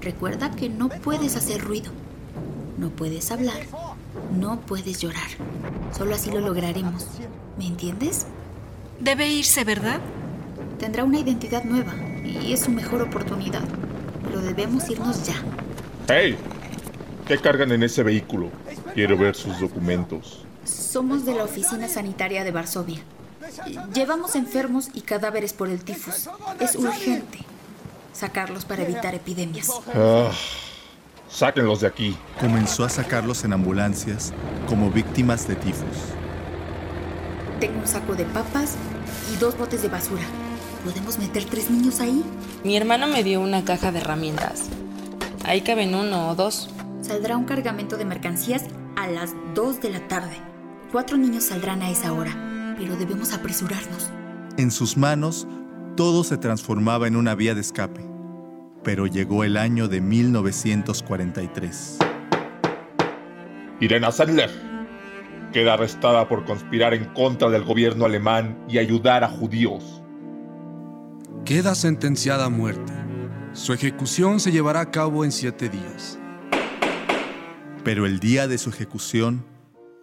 Recuerda 0.00 0.50
que 0.50 0.68
no 0.68 0.88
puedes 0.88 1.36
hacer 1.36 1.60
ruido. 1.60 1.92
No 2.78 2.90
puedes 2.90 3.30
hablar. 3.30 3.60
No 4.36 4.60
puedes 4.60 5.00
llorar. 5.00 5.28
Solo 5.96 6.14
así 6.14 6.30
lo 6.30 6.40
lograremos. 6.40 7.06
¿Me 7.58 7.66
entiendes? 7.66 8.26
Debe 8.98 9.28
irse, 9.28 9.64
¿verdad? 9.64 10.00
Tendrá 10.78 11.04
una 11.04 11.18
identidad 11.18 11.64
nueva 11.64 11.94
y 12.24 12.52
es 12.52 12.60
su 12.60 12.70
mejor 12.70 13.02
oportunidad. 13.02 13.62
Pero 14.24 14.40
debemos 14.40 14.88
irnos 14.88 15.26
ya. 15.26 15.34
¡Hey! 16.08 16.36
¿Qué 17.26 17.38
cargan 17.38 17.70
en 17.72 17.82
ese 17.82 18.02
vehículo? 18.02 18.50
Quiero 18.94 19.16
ver 19.16 19.34
sus 19.34 19.58
documentos. 19.60 20.44
Somos 20.64 21.24
de 21.24 21.34
la 21.34 21.44
Oficina 21.44 21.88
Sanitaria 21.88 22.44
de 22.44 22.50
Varsovia. 22.50 23.00
Llevamos 23.94 24.36
enfermos 24.36 24.88
y 24.94 25.00
cadáveres 25.00 25.52
por 25.52 25.68
el 25.68 25.82
tifus. 25.82 26.28
Es 26.60 26.76
urgente 26.76 27.38
sacarlos 28.12 28.64
para 28.64 28.82
evitar 28.82 29.14
epidemias. 29.14 29.70
Ah, 29.94 30.30
sáquenlos 31.30 31.80
de 31.80 31.86
aquí. 31.86 32.16
Comenzó 32.38 32.84
a 32.84 32.88
sacarlos 32.88 33.44
en 33.44 33.52
ambulancias 33.52 34.32
como 34.68 34.90
víctimas 34.90 35.48
de 35.48 35.56
tifus. 35.56 35.96
Tengo 37.58 37.78
un 37.80 37.86
saco 37.86 38.14
de 38.14 38.24
papas 38.24 38.76
y 39.32 39.36
dos 39.36 39.56
botes 39.56 39.82
de 39.82 39.88
basura. 39.88 40.22
¿Podemos 40.84 41.18
meter 41.18 41.44
tres 41.44 41.70
niños 41.70 42.00
ahí? 42.00 42.24
Mi 42.64 42.76
hermano 42.76 43.06
me 43.06 43.22
dio 43.22 43.40
una 43.40 43.64
caja 43.64 43.92
de 43.92 43.98
herramientas. 43.98 44.64
Ahí 45.44 45.60
caben 45.60 45.94
uno 45.94 46.30
o 46.30 46.34
dos. 46.34 46.70
Saldrá 47.02 47.36
un 47.36 47.44
cargamento 47.44 47.96
de 47.96 48.04
mercancías 48.04 48.64
a 48.96 49.06
las 49.06 49.34
2 49.54 49.80
de 49.80 49.90
la 49.90 50.06
tarde. 50.06 50.36
Cuatro 50.92 51.16
niños 51.16 51.44
saldrán 51.44 51.82
a 51.82 51.90
esa 51.90 52.12
hora, 52.12 52.74
pero 52.76 52.96
debemos 52.96 53.32
apresurarnos. 53.32 54.10
En 54.58 54.70
sus 54.70 54.96
manos, 54.96 55.48
todo 55.96 56.24
se 56.24 56.36
transformaba 56.36 57.06
en 57.06 57.16
una 57.16 57.34
vía 57.34 57.54
de 57.54 57.62
escape. 57.62 58.04
Pero 58.84 59.06
llegó 59.06 59.44
el 59.44 59.56
año 59.56 59.88
de 59.88 60.00
1943. 60.00 61.98
Irena 63.80 64.12
Sandler. 64.12 64.50
queda 65.52 65.74
arrestada 65.74 66.28
por 66.28 66.44
conspirar 66.44 66.94
en 66.94 67.06
contra 67.06 67.48
del 67.50 67.64
gobierno 67.64 68.04
alemán 68.04 68.62
y 68.68 68.78
ayudar 68.78 69.24
a 69.24 69.28
judíos. 69.28 70.02
Queda 71.44 71.74
sentenciada 71.74 72.44
a 72.44 72.50
muerte. 72.50 72.92
Su 73.52 73.72
ejecución 73.72 74.38
se 74.38 74.52
llevará 74.52 74.80
a 74.80 74.90
cabo 74.92 75.24
en 75.24 75.32
siete 75.32 75.68
días. 75.68 76.19
Pero 77.84 78.06
el 78.06 78.20
día 78.20 78.46
de 78.46 78.58
su 78.58 78.70
ejecución 78.70 79.44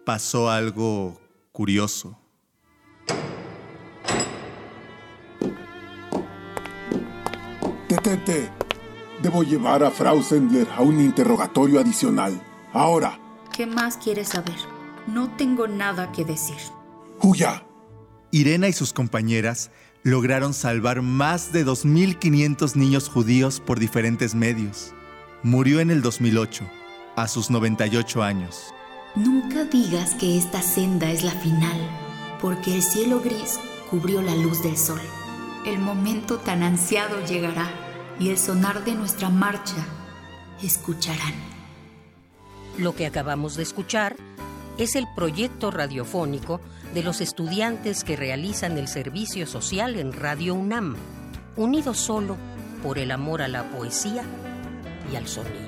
pasó 0.04 0.50
algo 0.50 1.20
curioso. 1.52 2.18
Detente. 7.88 8.50
Debo 9.22 9.42
llevar 9.42 9.82
a 9.82 9.90
Frau 9.90 10.22
Sendler 10.22 10.68
a 10.76 10.82
un 10.82 11.00
interrogatorio 11.00 11.80
adicional. 11.80 12.40
Ahora. 12.72 13.18
¿Qué 13.56 13.66
más 13.66 13.96
quieres 13.96 14.28
saber? 14.28 14.54
No 15.06 15.34
tengo 15.36 15.66
nada 15.66 16.12
que 16.12 16.24
decir. 16.24 16.56
¡Huya! 17.20 17.64
Irena 18.30 18.68
y 18.68 18.72
sus 18.72 18.92
compañeras 18.92 19.70
lograron 20.02 20.54
salvar 20.54 21.02
más 21.02 21.52
de 21.52 21.66
2.500 21.66 22.76
niños 22.76 23.08
judíos 23.08 23.60
por 23.60 23.80
diferentes 23.80 24.34
medios. 24.34 24.94
Murió 25.42 25.80
en 25.80 25.90
el 25.90 26.02
2008, 26.02 26.68
a 27.22 27.28
sus 27.28 27.50
98 27.50 28.22
años. 28.22 28.72
Nunca 29.14 29.64
digas 29.64 30.14
que 30.14 30.38
esta 30.38 30.62
senda 30.62 31.10
es 31.10 31.24
la 31.24 31.32
final, 31.32 31.78
porque 32.40 32.74
el 32.74 32.82
cielo 32.82 33.20
gris 33.20 33.58
cubrió 33.90 34.22
la 34.22 34.34
luz 34.34 34.62
del 34.62 34.76
sol. 34.76 35.00
El 35.66 35.78
momento 35.78 36.38
tan 36.38 36.62
ansiado 36.62 37.24
llegará 37.24 37.68
y 38.20 38.30
el 38.30 38.38
sonar 38.38 38.84
de 38.84 38.94
nuestra 38.94 39.28
marcha 39.30 39.86
escucharán. 40.62 41.34
Lo 42.76 42.94
que 42.94 43.06
acabamos 43.06 43.56
de 43.56 43.64
escuchar 43.64 44.16
es 44.76 44.94
el 44.94 45.06
proyecto 45.14 45.70
radiofónico 45.70 46.60
de 46.94 47.02
los 47.02 47.20
estudiantes 47.20 48.04
que 48.04 48.16
realizan 48.16 48.78
el 48.78 48.88
servicio 48.88 49.46
social 49.46 49.96
en 49.96 50.12
Radio 50.12 50.54
UNAM, 50.54 50.96
unidos 51.56 51.98
solo 51.98 52.36
por 52.82 52.98
el 52.98 53.10
amor 53.10 53.42
a 53.42 53.48
la 53.48 53.68
poesía 53.70 54.22
y 55.12 55.16
al 55.16 55.26
sonido. 55.26 55.67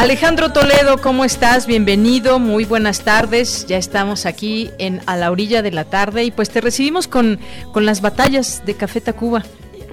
Alejandro 0.00 0.50
Toledo, 0.50 0.96
¿cómo 0.96 1.26
estás? 1.26 1.66
Bienvenido, 1.66 2.38
muy 2.38 2.64
buenas 2.64 3.04
tardes. 3.04 3.66
Ya 3.66 3.76
estamos 3.76 4.24
aquí 4.24 4.70
en 4.78 5.02
a 5.04 5.14
la 5.18 5.30
orilla 5.30 5.60
de 5.60 5.72
la 5.72 5.84
tarde 5.84 6.24
y 6.24 6.30
pues 6.30 6.48
te 6.48 6.62
recibimos 6.62 7.06
con, 7.06 7.38
con 7.74 7.84
las 7.84 8.00
batallas 8.00 8.64
de 8.64 8.72
Café 8.72 9.02
Tacuba, 9.02 9.44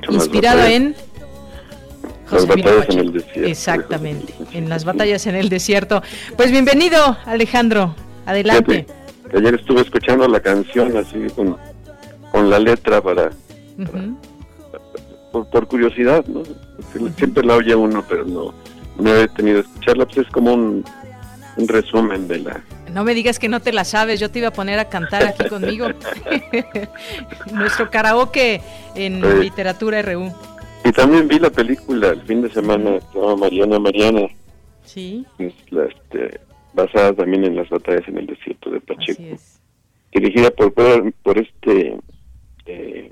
inspirado 0.09 0.63
en 0.63 0.95
Las 2.31 2.45
José 2.45 2.53
Emilio 2.53 2.71
batallas 2.71 2.89
en 2.95 2.99
el 2.99 3.11
desierto. 3.11 3.49
Exactamente, 3.49 4.33
en 4.53 4.69
las 4.69 4.85
batallas 4.85 5.27
en 5.27 5.35
el 5.35 5.49
desierto. 5.49 6.01
Pues 6.37 6.51
bienvenido, 6.51 7.17
Alejandro. 7.25 7.93
Adelante. 8.25 8.85
Fíjate, 8.85 9.37
Ayer 9.37 9.55
estuve 9.55 9.81
escuchando 9.81 10.25
la 10.29 10.39
canción 10.39 10.95
así 10.95 11.27
con, 11.35 11.57
con 12.31 12.49
la 12.49 12.59
letra 12.59 13.01
para 13.01 13.31
por, 15.33 15.49
por 15.49 15.67
curiosidad, 15.67 16.23
¿no? 16.27 16.43
Siempre 17.17 17.43
la 17.43 17.55
oye 17.55 17.75
uno, 17.75 18.05
pero 18.07 18.23
no, 18.23 18.53
no 18.99 19.15
he 19.15 19.27
tenido 19.29 19.59
escucharla. 19.61 20.05
Pues 20.05 20.19
es 20.19 20.27
como 20.33 20.53
un, 20.53 20.83
un 21.57 21.67
resumen 21.67 22.27
de 22.27 22.39
la... 22.39 22.63
No 22.93 23.03
me 23.03 23.13
digas 23.13 23.37
que 23.39 23.47
no 23.49 23.59
te 23.59 23.73
la 23.73 23.83
sabes, 23.83 24.19
yo 24.19 24.31
te 24.31 24.39
iba 24.39 24.47
a 24.49 24.53
poner 24.53 24.79
a 24.79 24.85
cantar 24.89 25.23
aquí 25.25 25.45
conmigo. 25.49 25.87
Nuestro 27.53 27.89
karaoke 27.89 28.61
en 28.95 29.21
Sí. 29.21 29.27
literatura 29.43 30.01
RU. 30.01 30.31
Y 30.85 30.91
también 30.91 31.27
vi 31.27 31.39
la 31.39 31.49
película 31.49 32.09
el 32.09 32.21
fin 32.23 32.41
de 32.41 32.49
semana, 32.51 32.99
se 33.11 33.19
llama 33.19 33.35
Mariana 33.35 33.79
Mariana, 33.79 34.27
Sí, 34.85 35.25
es 35.37 35.53
la, 35.69 35.83
este, 35.83 36.39
basada 36.73 37.11
también 37.13 37.43
en 37.43 37.57
las 37.57 37.67
batallas 37.69 38.07
en 38.07 38.19
el 38.19 38.25
desierto 38.27 38.69
de 38.69 38.79
Pacheco. 38.79 39.21
así 39.21 39.29
es. 39.31 39.59
dirigida 40.13 40.49
por 40.51 40.73
por, 40.73 41.37
este 41.37 41.97
eh, 42.67 43.11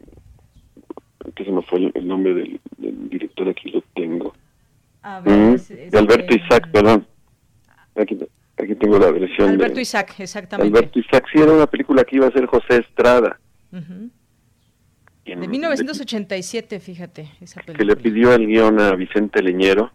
que 1.35 1.43
se 1.43 1.51
me 1.51 1.61
fue 1.63 1.79
el, 1.79 1.91
el 1.95 2.07
nombre 2.07 2.33
del, 2.33 2.59
del 2.77 3.09
director 3.09 3.49
aquí 3.49 3.71
lo 3.71 3.81
tengo 3.93 4.33
A 5.07 5.21
Mm, 5.21 5.53
es- 5.53 5.69
es- 5.69 5.91
de 5.91 5.99
Alberto 5.99 6.33
eh, 6.33 6.41
Isaac 6.43 6.67
perdón 6.71 7.05
aquí, 7.95 8.17
aquí 8.57 8.75
tengo 8.75 8.97
la 8.97 9.11
versión 9.11 9.49
Alberto 9.49 9.75
de 9.75 9.81
Isaac, 9.83 10.15
exactamente. 10.19 10.75
Alberto 10.77 10.97
Isaac 10.99 11.25
sí 11.31 11.39
era 11.39 11.51
una 11.51 11.67
película 11.67 12.03
que 12.03 12.15
iba 12.15 12.27
a 12.27 12.31
ser 12.31 12.47
José 12.47 12.77
Estrada 12.79 13.39
Ujú. 13.71 14.09
quien 15.23 15.39
De 15.39 15.45
le- 15.45 15.51
1987, 15.51 16.79
fíjate, 16.79 17.29
esa 17.39 17.61
que 17.61 17.71
le 17.71 17.95
película. 17.95 17.95
pidió 18.03 18.33
el 18.33 18.47
guion 18.47 18.79
a 18.79 18.95
Vicente 18.95 19.43
Leñero 19.43 19.91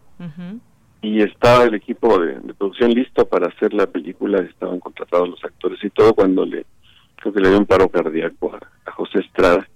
y 1.01 1.21
estaba 1.23 1.63
el 1.65 1.73
equipo 1.73 2.17
de, 2.19 2.39
de 2.39 2.53
producción 2.53 2.91
listo 2.91 3.27
para 3.27 3.47
hacer 3.47 3.73
la 3.73 3.87
película, 3.87 4.39
estaban 4.41 4.79
contratados 4.79 5.27
los 5.29 5.43
actores 5.43 5.83
y 5.83 5.89
todo 5.89 6.13
cuando 6.13 6.45
le 6.45 6.65
creo 7.17 7.33
que 7.33 7.39
le 7.41 7.49
dio 7.49 7.57
un 7.57 7.65
paro 7.65 7.89
cardíaco 7.89 8.53
a, 8.55 8.59
a 8.89 8.91
José 8.93 9.19
Estrada. 9.19 9.67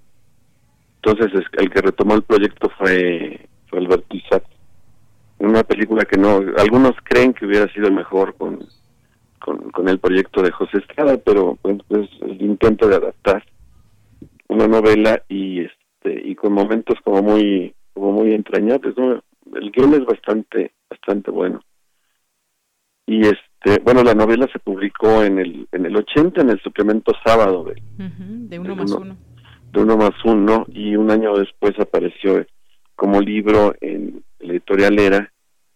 Entonces 1.03 1.33
es- 1.41 1.59
el 1.59 1.69
que 1.69 1.81
retomó 1.81 2.15
el 2.15 2.23
proyecto 2.23 2.69
fue, 2.77 3.47
fue 3.67 3.79
Alberto 3.79 4.15
Isaac. 4.15 4.43
Una 5.39 5.63
película 5.63 6.05
que 6.05 6.17
no, 6.17 6.41
algunos 6.57 6.93
creen 7.03 7.33
que 7.33 7.45
hubiera 7.45 7.67
sido 7.73 7.91
mejor 7.91 8.35
con, 8.35 8.59
con, 9.39 9.69
con 9.71 9.89
el 9.89 9.99
proyecto 9.99 10.41
de 10.41 10.51
José 10.51 10.77
Estrada, 10.77 11.17
pero 11.17 11.57
pues, 11.61 11.77
pues, 11.87 12.09
el 12.21 12.41
intento 12.41 12.87
de 12.87 12.95
adaptar 12.95 13.43
una 14.47 14.67
novela 14.67 15.21
y 15.27 15.61
este 15.61 16.21
y 16.23 16.35
con 16.35 16.53
momentos 16.53 16.97
como 17.03 17.21
muy 17.23 17.73
como 17.93 18.11
muy 18.11 18.33
entrañables 18.33 18.95
¿no? 18.95 19.23
el 19.55 19.71
guion 19.71 19.95
es 19.95 20.05
bastante 20.05 20.71
bastante 20.89 21.31
bueno 21.31 21.61
y 23.07 23.21
este 23.21 23.81
bueno 23.83 24.03
la 24.03 24.13
novela 24.13 24.47
se 24.53 24.59
publicó 24.59 25.23
en 25.23 25.39
el 25.39 25.67
en 25.71 25.85
el 25.87 25.95
80 25.97 26.41
en 26.41 26.49
el 26.51 26.59
suplemento 26.61 27.11
sábado 27.25 27.63
de, 27.63 27.81
uno 28.59 28.69
de 28.69 28.75
más 28.75 28.91
uno- 28.91 29.01
uno. 29.01 29.17
de 29.73 29.81
uno 29.81 29.97
más 29.97 30.11
uno 30.23 30.65
y 30.69 30.95
un 30.95 31.09
año 31.09 31.35
después 31.37 31.73
apareció 31.79 32.45
como 32.95 33.19
libro 33.21 33.73
en 33.81 34.23
la 34.39 34.51
editorial 34.53 34.99
Era 34.99 35.31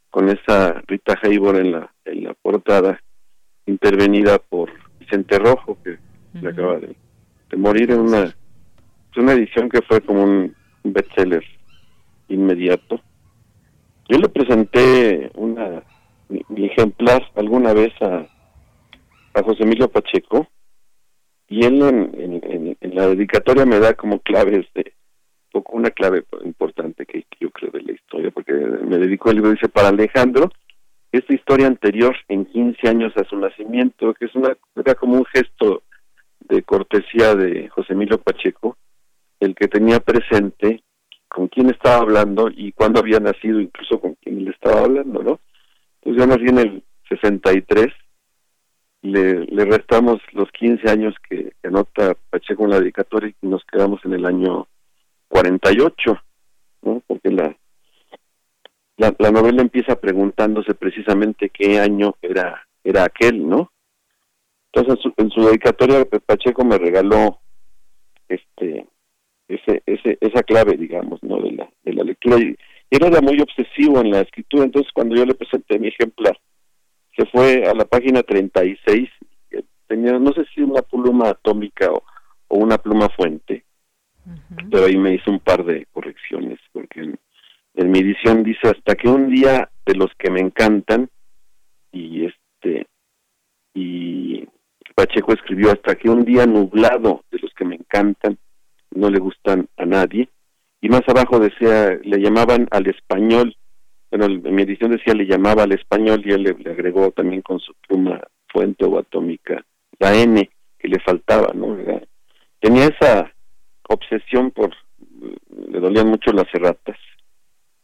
con 0.10 0.30
esa 0.30 0.82
Rita 0.88 1.18
Hayworth 1.22 1.60
en 1.60 1.72
la 1.72 1.94
en 2.06 2.24
la 2.24 2.34
portada 2.34 3.00
intervenida 3.66 4.40
por 4.40 4.72
Vicente 5.00 5.38
Rojo 5.40 5.78
que 5.84 5.98
le 6.34 6.50
acaba 6.50 6.78
de, 6.80 6.96
de 7.50 7.58
morir 7.58 7.92
en 7.92 8.00
una 8.00 8.36
una 9.18 9.34
edición 9.34 9.68
que 9.70 9.82
fue 9.82 10.00
como 10.02 10.24
un 10.24 10.56
bestseller 10.84 11.44
inmediato. 12.30 13.02
Yo 14.08 14.18
le 14.18 14.30
presenté 14.30 15.30
una 15.36 15.84
mi, 16.30 16.42
mi 16.48 16.66
ejemplar 16.68 17.24
alguna 17.36 17.74
vez 17.74 17.92
a, 18.02 18.26
a 19.34 19.44
José 19.44 19.64
Emilio 19.64 19.90
Pacheco 19.90 20.48
y 21.50 21.66
él 21.66 21.82
en, 21.82 22.12
en- 22.20 22.44
en- 22.52 22.78
en 22.80 22.96
la 22.96 23.08
dedicatoria 23.08 23.66
me 23.66 23.80
da 23.80 23.94
como 23.94 24.20
claves 24.20 24.66
de 24.74 24.94
una 25.72 25.92
clave 25.92 26.24
importante 26.44 27.06
que, 27.06 27.26
yo 27.40 27.50
creo 27.52 27.72
de 27.72 27.82
la 27.82 27.94
historia 27.94 28.32
porque 28.32 28.54
me 28.54 28.98
dedicó 28.98 29.30
el 29.30 29.38
libro 29.38 29.52
dice 29.52 29.70
para 29.70 29.90
Alejandro 29.90 30.52
esta 31.12 31.34
historia 31.34 31.68
anterior 31.68 32.16
en 32.28 32.46
15 32.46 32.88
años 32.88 33.14
a 33.18 33.24
su 33.24 33.38
nacimiento 33.38 34.14
que 34.14 34.26
es 34.26 34.36
una 34.36 34.56
era 34.76 34.96
como 34.96 35.16
un 35.16 35.26
gesto 35.26 35.84
de 36.40 36.64
cortesía 36.64 37.36
de 37.36 37.70
José 37.70 37.94
Emilio 37.94 38.20
Pacheco 38.20 38.78
el 39.40 39.56
que 39.56 39.68
tenía 39.68 40.00
presente 40.00 40.84
con 41.30 41.48
quién 41.48 41.70
estaba 41.70 41.98
hablando 41.98 42.50
y 42.50 42.72
cuándo 42.72 43.00
había 43.00 43.20
nacido, 43.20 43.62
incluso 43.62 44.00
con 44.02 44.16
quién 44.16 44.44
le 44.44 44.52
estaba 44.52 44.82
hablando, 44.82 45.24
¿no? 45.24 45.40
Entonces 46.02 46.20
yo 46.20 46.28
nací 46.28 46.50
en 46.50 46.58
el 46.58 46.84
63, 47.08 47.88
le, 49.04 49.46
le 49.46 49.66
restamos 49.66 50.20
los 50.34 50.52
15 50.52 50.90
años 50.90 51.16
que 51.30 51.54
anota 51.64 52.18
Pacheco 52.30 52.66
en 52.66 52.72
la 52.72 52.80
dedicatoria 52.80 53.34
y 53.42 53.48
nos 53.48 53.64
quedamos 53.66 54.04
en 54.04 54.14
el 54.14 54.26
año 54.26 54.68
48, 55.30 56.22
¿no? 56.82 57.02
Porque 57.08 57.30
la, 57.32 57.56
la, 58.98 59.16
la 59.18 59.32
novela 59.32 59.62
empieza 59.62 60.00
preguntándose 60.00 60.74
precisamente 60.74 61.50
qué 61.50 61.80
año 61.80 62.16
era, 62.22 62.68
era 62.84 63.06
aquel, 63.06 63.48
¿no? 63.48 63.72
Entonces 64.72 64.96
en 64.96 65.02
su, 65.02 65.14
en 65.18 65.30
su 65.32 65.48
dedicatoria 65.48 66.06
Pacheco 66.26 66.64
me 66.64 66.78
regaló 66.78 67.40
este 68.28 68.86
ese, 69.48 69.82
ese, 69.88 70.18
esa 70.22 70.44
clave, 70.44 70.78
digamos, 70.78 71.22
¿no? 71.24 71.42
De 71.42 71.52
la, 71.52 71.70
de 71.84 71.94
la 71.94 72.04
lectura. 72.04 72.38
Y, 72.38 72.56
era 72.92 73.22
muy 73.22 73.40
obsesivo 73.40 74.02
en 74.02 74.12
la 74.12 74.22
escritura, 74.22 74.64
entonces 74.64 74.92
cuando 74.94 75.16
yo 75.16 75.24
le 75.26 75.36
presenté 75.36 75.78
mi 75.78 75.90
ejemplar, 75.90 76.40
se 77.16 77.26
fue 77.28 77.64
a 77.66 77.74
la 77.76 77.86
página 77.86 78.24
36, 78.24 79.08
tenía, 79.88 80.18
no 80.18 80.34
sé 80.34 80.44
si 80.54 80.62
una 80.62 80.82
pluma 80.82 81.30
atómica 81.30 81.92
o, 81.92 82.04
una 82.50 82.80
pluma 82.80 83.10
fuente, 83.10 83.64
pero 84.72 84.86
ahí 84.86 84.98
me 84.98 85.16
hizo 85.16 85.32
un 85.32 85.40
par 85.40 85.64
de 85.64 85.86
correcciones, 85.92 86.60
porque 86.72 87.02
en, 87.02 87.92
mi 87.92 88.00
edición 88.00 88.44
dice 88.44 88.68
hasta 88.70 88.96
que 88.96 89.08
un 89.08 89.30
día 89.30 89.70
de 89.86 89.96
los 89.96 90.10
que 90.18 90.30
me 90.30 90.42
encantan, 90.42 91.10
y 91.92 92.26
este, 92.26 92.88
y 93.74 94.48
Pacheco 94.96 95.34
escribió 95.34 95.72
hasta 95.72 95.96
que 95.96 96.10
un 96.10 96.26
día 96.26 96.46
nublado 96.46 97.24
de 97.32 97.40
los 97.40 97.54
que 97.54 97.66
me 97.66 97.76
encantan, 97.76 98.38
no 98.92 99.10
le 99.10 99.20
gustan 99.20 99.68
a 99.78 99.86
nadie. 99.86 100.30
Y 100.82 100.90
más 100.90 101.02
abajo 101.08 101.40
decía, 101.40 101.98
le 102.04 102.20
llamaban 102.20 102.68
al 102.72 102.88
español, 102.88 103.56
bueno, 104.12 104.26
en 104.26 104.56
mi 104.56 104.64
edición 104.64 104.92
decía 104.92 105.14
le 105.14 105.26
llamaba 105.26 105.64
al 105.64 105.72
español 105.72 106.22
y 106.26 106.32
él 106.32 106.44
le, 106.44 106.72
agregó 106.72 107.12
también 107.12 107.42
con 107.42 107.60
su 107.60 107.74
pluma 107.88 108.20
fuente 108.48 108.86
o 108.86 108.98
atómica 108.98 109.64
la 110.00 110.16
N 110.16 110.50
que 110.80 110.88
le 110.88 111.00
faltaba, 111.00 111.54
¿no? 111.54 111.78
tenía 112.60 112.88
esa 112.88 113.32
obsesión 113.90 114.52
por, 114.52 114.72
le 115.70 115.80
dolían 115.80 116.08
mucho 116.08 116.32
las 116.32 116.46
erratas 116.54 116.98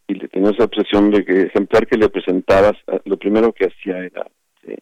y 0.08 0.14
le 0.14 0.28
tenía 0.28 0.52
esa 0.52 0.66
obsesión 0.66 1.10
de 1.12 1.26
que 1.26 1.42
ejemplar 1.44 1.88
que 1.88 1.98
le 1.98 2.10
presentabas, 2.10 2.74
ah, 2.88 3.00
lo 3.06 3.18
primero 3.18 3.52
que 3.52 3.66
hacía 3.66 3.98
era 4.00 4.28
eh, 4.64 4.78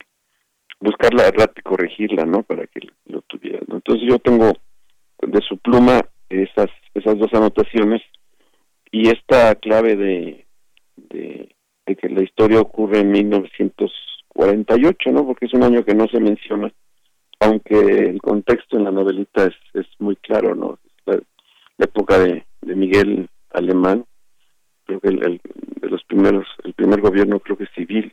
buscar 0.79 1.13
la 1.13 1.27
errata 1.27 1.53
y 1.57 1.61
corregirla, 1.61 2.25
¿no? 2.25 2.43
Para 2.43 2.67
que 2.67 2.81
lo 3.05 3.21
tuviera, 3.21 3.59
Entonces 3.71 4.07
yo 4.07 4.19
tengo 4.19 4.51
de 5.21 5.39
su 5.47 5.57
pluma 5.57 6.01
esas, 6.29 6.69
esas 6.93 7.17
dos 7.17 7.33
anotaciones 7.33 8.01
y 8.91 9.09
esta 9.09 9.55
clave 9.55 9.95
de, 9.95 10.45
de, 10.97 11.55
que 11.95 12.09
la 12.09 12.23
historia 12.23 12.59
ocurre 12.59 12.99
en 12.99 13.11
1948, 13.11 15.11
¿no? 15.11 15.25
Porque 15.25 15.45
es 15.45 15.53
un 15.53 15.63
año 15.63 15.85
que 15.85 15.95
no 15.95 16.07
se 16.07 16.19
menciona, 16.19 16.73
aunque 17.39 17.77
el 17.77 18.21
contexto 18.21 18.77
en 18.77 18.83
la 18.83 18.91
novelita 18.91 19.45
es, 19.45 19.55
es 19.73 19.87
muy 19.99 20.17
claro, 20.17 20.53
¿no? 20.55 20.79
La, 21.77 21.85
época 21.85 22.19
de, 22.19 22.45
de, 22.61 22.75
Miguel 22.75 23.29
Alemán, 23.51 24.05
creo 24.85 24.99
que 24.99 25.09
el, 25.09 25.41
de 25.81 25.89
los 25.89 26.03
primeros, 26.05 26.47
el 26.63 26.73
primer 26.73 27.01
gobierno 27.01 27.39
creo 27.39 27.57
que 27.57 27.67
civil, 27.75 28.11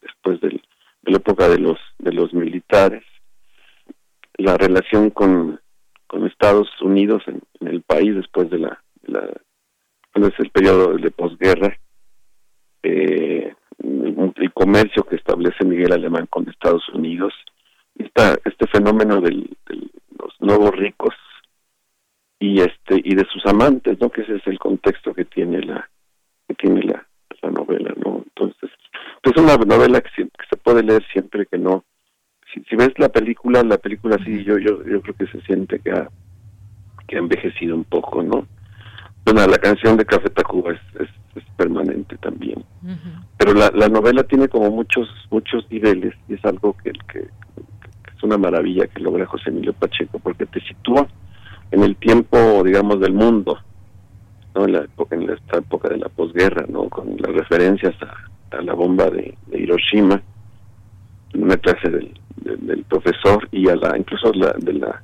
después 0.00 0.40
del, 0.40 0.62
de 1.02 1.10
la 1.12 1.18
época 1.18 1.48
de 1.48 1.58
los, 1.58 1.78
de 1.98 2.12
los 2.12 2.32
militares, 2.32 3.04
la 4.36 4.56
relación 4.56 5.10
con 5.10 5.60
con 6.10 6.26
Estados 6.26 6.68
Unidos 6.82 7.22
en, 7.28 7.40
el 7.68 7.82
país 7.82 8.16
después 8.16 8.50
de 8.50 8.58
la, 8.58 8.82
es 10.14 10.40
el 10.40 10.50
periodo 10.50 10.96
de 10.96 11.10
posguerra 11.12 11.78
eh, 12.82 13.54
el, 13.78 14.52
comercio 14.52 15.04
que 15.04 15.14
establece 15.14 15.64
Miguel 15.64 15.92
Alemán 15.92 16.26
con 16.28 16.48
Estados 16.48 16.82
Unidos 16.88 17.32
esta, 17.94 18.36
este 18.44 18.66
fenómeno 18.66 19.20
de 19.20 19.30
los 19.30 20.34
nuevos 20.40 20.72
ricos 20.72 21.14
y 22.40 22.60
este 22.60 23.00
y 23.04 23.14
de 23.14 23.24
sus 23.32 23.46
amantes 23.46 24.00
no 24.00 24.10
que 24.10 24.22
ese 24.22 24.36
es 24.36 24.46
el 24.46 24.58
contexto 24.58 25.14
que 25.14 25.24
tiene 25.24 25.60
la 25.60 25.88
que 26.48 26.54
tiene 26.54 26.82
la, 26.82 27.06
novela 27.50 27.94
no 27.96 28.24
entonces 28.26 28.70
es 29.22 29.36
una 29.36 29.56
novela 29.56 30.00
que 30.00 30.10
se 30.48 30.56
puede 30.56 30.82
leer 30.82 31.04
siempre 31.12 31.46
que 31.46 31.58
no. 31.58 31.84
Si, 32.52 32.74
ves 32.74 32.90
la 32.96 33.08
película, 33.08 33.62
la 33.62 33.78
película 33.78 34.16
sí, 34.24 34.42
yo 34.44 34.58
yo 34.58 34.84
yo 34.84 35.00
creo 35.02 35.14
que 35.14 35.26
se 35.26 35.40
siente 35.42 35.78
que 35.78 35.92
ha, 35.92 36.08
que 37.06 37.16
ha 37.16 37.20
envejecido 37.20 37.76
un 37.76 37.84
poco, 37.84 38.22
¿no? 38.22 38.46
Bueno, 39.24 39.46
la 39.46 39.58
canción 39.58 39.96
de 39.96 40.04
Café 40.04 40.30
Tacuba 40.30 40.72
es, 40.72 40.80
es, 41.00 41.08
permanente 41.56 42.16
también. 42.16 42.64
Pero 43.36 43.52
la, 43.52 43.70
la 43.74 43.88
novela 43.88 44.24
tiene 44.24 44.48
como 44.48 44.70
muchos 44.70 45.08
muchos 45.30 45.70
niveles 45.70 46.14
y 46.26 46.34
es 46.34 46.44
algo 46.44 46.74
que, 46.82 46.92
que, 47.12 47.18
es 47.18 48.22
una 48.22 48.38
maravilla 48.38 48.86
que 48.86 49.00
logra 49.00 49.26
José 49.26 49.50
Emilio 49.50 49.74
Pacheco 49.74 50.18
porque 50.18 50.46
te 50.46 50.60
sitúa 50.62 51.06
en 51.70 51.82
el 51.82 51.96
tiempo, 51.96 52.62
digamos, 52.64 53.00
del 53.00 53.12
mundo, 53.12 53.58
¿no? 54.54 54.64
En 54.64 54.72
la 54.72 54.86
en 55.10 55.30
esta 55.30 55.58
época 55.58 55.88
de 55.88 55.98
la 55.98 56.08
posguerra, 56.08 56.66
¿no? 56.68 56.88
Con 56.88 57.16
las 57.18 57.32
referencias 57.32 57.94
a, 58.02 58.62
la 58.62 58.74
bomba 58.74 59.08
de, 59.10 59.36
Hiroshima, 59.52 60.20
en 61.32 61.44
una 61.44 61.56
clase 61.56 61.88
del, 61.88 62.14
profesor 62.88 63.48
y 63.52 63.68
a 63.68 63.76
la 63.76 63.96
incluso 63.96 64.32
la, 64.32 64.52
de 64.58 64.72
la 64.72 65.02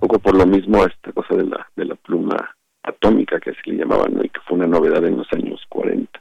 poco 0.00 0.18
por 0.18 0.36
lo 0.36 0.44
mismo 0.44 0.84
esta 0.84 1.12
cosa 1.12 1.36
de 1.36 1.46
la 1.46 1.66
de 1.76 1.84
la 1.84 1.94
pluma 1.94 2.56
atómica 2.82 3.38
que 3.38 3.50
así 3.50 3.70
le 3.70 3.78
llamaban 3.78 4.18
y 4.24 4.28
que 4.28 4.40
fue 4.46 4.56
una 4.56 4.66
novedad 4.66 5.04
en 5.04 5.18
los 5.18 5.32
años 5.32 5.60
40 5.68 6.20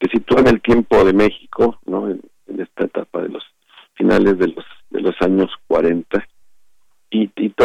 que 0.00 0.08
sitúa 0.08 0.40
en 0.40 0.48
el 0.48 0.60
tiempo 0.60 1.04
de 1.04 1.12
México 1.12 1.78
no 1.86 2.10
en, 2.10 2.20
esta 2.58 2.84
etapa 2.84 3.22
de 3.22 3.28
los 3.28 3.44
finales 3.94 4.38
de 4.38 4.48
los 4.48 4.64
de 4.90 5.00
los 5.00 5.14
años 5.20 5.50
40 5.68 6.18
y, 6.18 6.22
y 6.22 6.31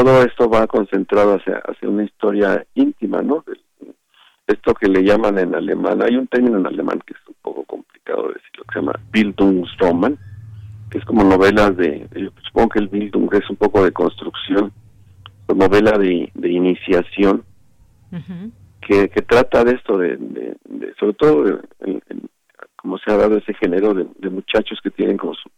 todo 0.03 0.23
esto 0.23 0.49
va 0.49 0.67
concentrado 0.67 1.35
hacia 1.35 1.57
hacia 1.57 1.89
una 1.89 2.03
historia 2.03 2.65
íntima 2.75 3.21
no 3.21 3.43
esto 4.47 4.73
que 4.73 4.87
le 4.87 5.03
llaman 5.03 5.37
en 5.39 5.55
alemán 5.55 6.01
hay 6.01 6.15
un 6.15 6.27
término 6.27 6.57
en 6.57 6.67
alemán 6.67 7.01
que 7.05 7.13
es 7.13 7.27
un 7.27 7.35
poco 7.41 7.63
complicado 7.65 8.27
de 8.27 8.33
decirlo 8.35 8.63
que 8.65 8.73
se 8.73 8.79
llama 8.79 8.99
Bildungsroman 9.11 10.17
que 10.89 10.99
es 10.99 11.05
como 11.05 11.23
novelas 11.23 11.75
de, 11.77 12.07
supongo 12.45 12.69
que 12.69 12.79
el 12.79 12.87
Bildung 12.87 13.33
es 13.33 13.49
un 13.49 13.57
poco 13.57 13.83
de 13.83 13.91
construcción, 13.91 14.71
novela 15.53 15.97
de, 15.97 16.31
de 16.33 16.49
iniciación, 16.49 17.43
que, 18.81 19.09
que, 19.09 19.21
trata 19.21 19.63
de 19.63 19.73
esto, 19.73 19.97
de, 19.97 20.17
sobre 20.99 21.13
todo 21.13 21.61
como 22.77 22.97
se 22.99 23.11
ha 23.11 23.17
dado 23.17 23.37
ese 23.37 23.53
género 23.55 23.93
de, 23.93 24.29
muchachos 24.29 24.79
que 24.81 24.91
tienen 24.91 25.17
como 25.17 25.33
su, 25.33 25.49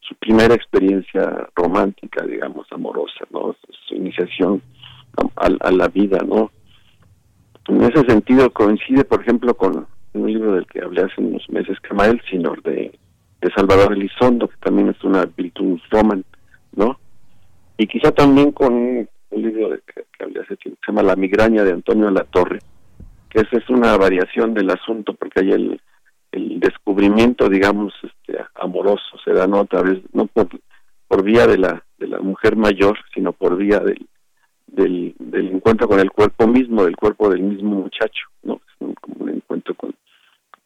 su 0.00 0.14
primera 0.16 0.54
experiencia 0.54 1.48
romántica, 1.54 2.24
digamos, 2.26 2.66
amorosa, 2.70 3.24
¿no? 3.30 3.56
Iniciación 4.04 4.62
a, 5.36 5.46
a, 5.46 5.70
la 5.70 5.88
vida, 5.88 6.18
¿no? 6.26 6.50
En 7.68 7.82
ese 7.82 8.02
sentido 8.06 8.50
coincide, 8.50 9.04
por 9.04 9.22
ejemplo, 9.22 9.54
con 9.54 9.86
un 10.12 10.32
libro 10.32 10.54
del 10.54 10.66
que 10.66 10.80
hablé 10.80 11.02
hace 11.02 11.20
unos 11.20 11.48
meses, 11.48 11.78
Kamael 11.80 12.20
Sinor, 12.28 12.62
de 12.62 12.92
de 13.44 13.52
Salvador 13.52 13.92
Elizondo, 13.92 14.48
que 14.48 14.56
también 14.56 14.88
es 14.88 15.04
una 15.04 15.26
virtud 15.26 15.78
roman, 15.90 16.24
¿no? 16.74 16.98
Y 17.76 17.86
quizá 17.86 18.10
también 18.10 18.52
con 18.52 18.72
un 18.72 19.08
libro 19.30 19.68
de, 19.68 19.80
que, 19.80 20.24
hablé 20.24 20.40
hace 20.40 20.56
tiempo, 20.56 20.80
se 20.80 20.90
llama 20.90 21.02
La 21.02 21.14
migraña 21.14 21.62
de 21.62 21.72
Antonio 21.72 22.10
La 22.10 22.24
Torre, 22.24 22.60
que 23.28 23.40
esa 23.40 23.58
es 23.58 23.68
una 23.68 23.98
variación 23.98 24.54
del 24.54 24.70
asunto, 24.70 25.12
porque 25.12 25.40
hay 25.40 25.50
el, 25.50 25.80
el 26.32 26.58
descubrimiento, 26.58 27.50
digamos, 27.50 27.92
este, 28.02 28.42
amoroso, 28.54 29.18
se 29.22 29.32
da 29.32 29.46
no 29.46 29.60
otra 29.60 29.82
vez, 29.82 29.98
no 30.14 30.26
por, 30.26 30.48
por 31.14 31.22
vía 31.22 31.46
de 31.46 31.58
la, 31.58 31.84
de 31.98 32.08
la 32.08 32.18
mujer 32.18 32.56
mayor, 32.56 32.98
sino 33.14 33.32
por 33.32 33.56
vía 33.56 33.78
del, 33.78 34.04
del, 34.66 35.14
del 35.20 35.48
encuentro 35.50 35.86
con 35.86 36.00
el 36.00 36.10
cuerpo 36.10 36.48
mismo, 36.48 36.84
del 36.84 36.96
cuerpo 36.96 37.30
del 37.30 37.40
mismo 37.40 37.82
muchacho, 37.82 38.26
¿no? 38.42 38.60
Es 38.66 38.96
como 39.00 39.16
un 39.20 39.30
encuentro 39.30 39.76
con, 39.76 39.94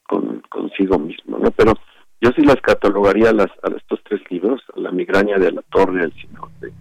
con 0.07 0.41
consigo 0.49 0.97
mismo, 0.97 1.37
¿no? 1.37 1.51
Pero 1.51 1.73
yo 2.19 2.31
sí 2.31 2.41
las 2.41 2.59
catalogaría 2.61 3.29
a, 3.29 3.33
las, 3.33 3.51
a 3.61 3.67
estos 3.77 3.99
tres 4.05 4.21
libros, 4.31 4.59
a 4.75 4.79
la 4.79 4.91
migraña 4.91 5.37
de 5.37 5.51
la 5.51 5.61
torre, 5.61 6.01
al 6.01 6.13
señor 6.13 6.49
de, 6.61 6.73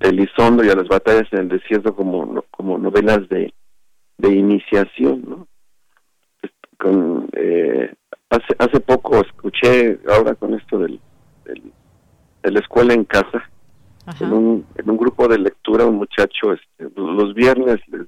Elizondo 0.00 0.64
y 0.64 0.70
a 0.70 0.74
las 0.74 0.88
batallas 0.88 1.30
en 1.32 1.40
el 1.40 1.48
desierto 1.50 1.94
como, 1.94 2.42
como 2.50 2.78
novelas 2.78 3.28
de, 3.28 3.52
de 4.16 4.34
iniciación, 4.34 5.24
¿no? 5.28 5.46
Con, 6.78 7.28
eh, 7.34 7.92
hace, 8.30 8.56
hace 8.58 8.80
poco 8.80 9.20
escuché, 9.20 10.00
ahora 10.08 10.34
con 10.34 10.54
esto 10.54 10.78
del, 10.78 10.98
de 12.42 12.50
la 12.50 12.60
escuela 12.60 12.94
en 12.94 13.04
casa, 13.04 13.48
en 14.20 14.32
un, 14.32 14.66
en 14.76 14.90
un 14.90 14.96
grupo 14.96 15.28
de 15.28 15.38
lectura, 15.38 15.86
un 15.86 15.96
muchacho, 15.96 16.52
este, 16.52 16.88
los 16.96 17.34
viernes 17.34 17.78
les, 17.88 18.06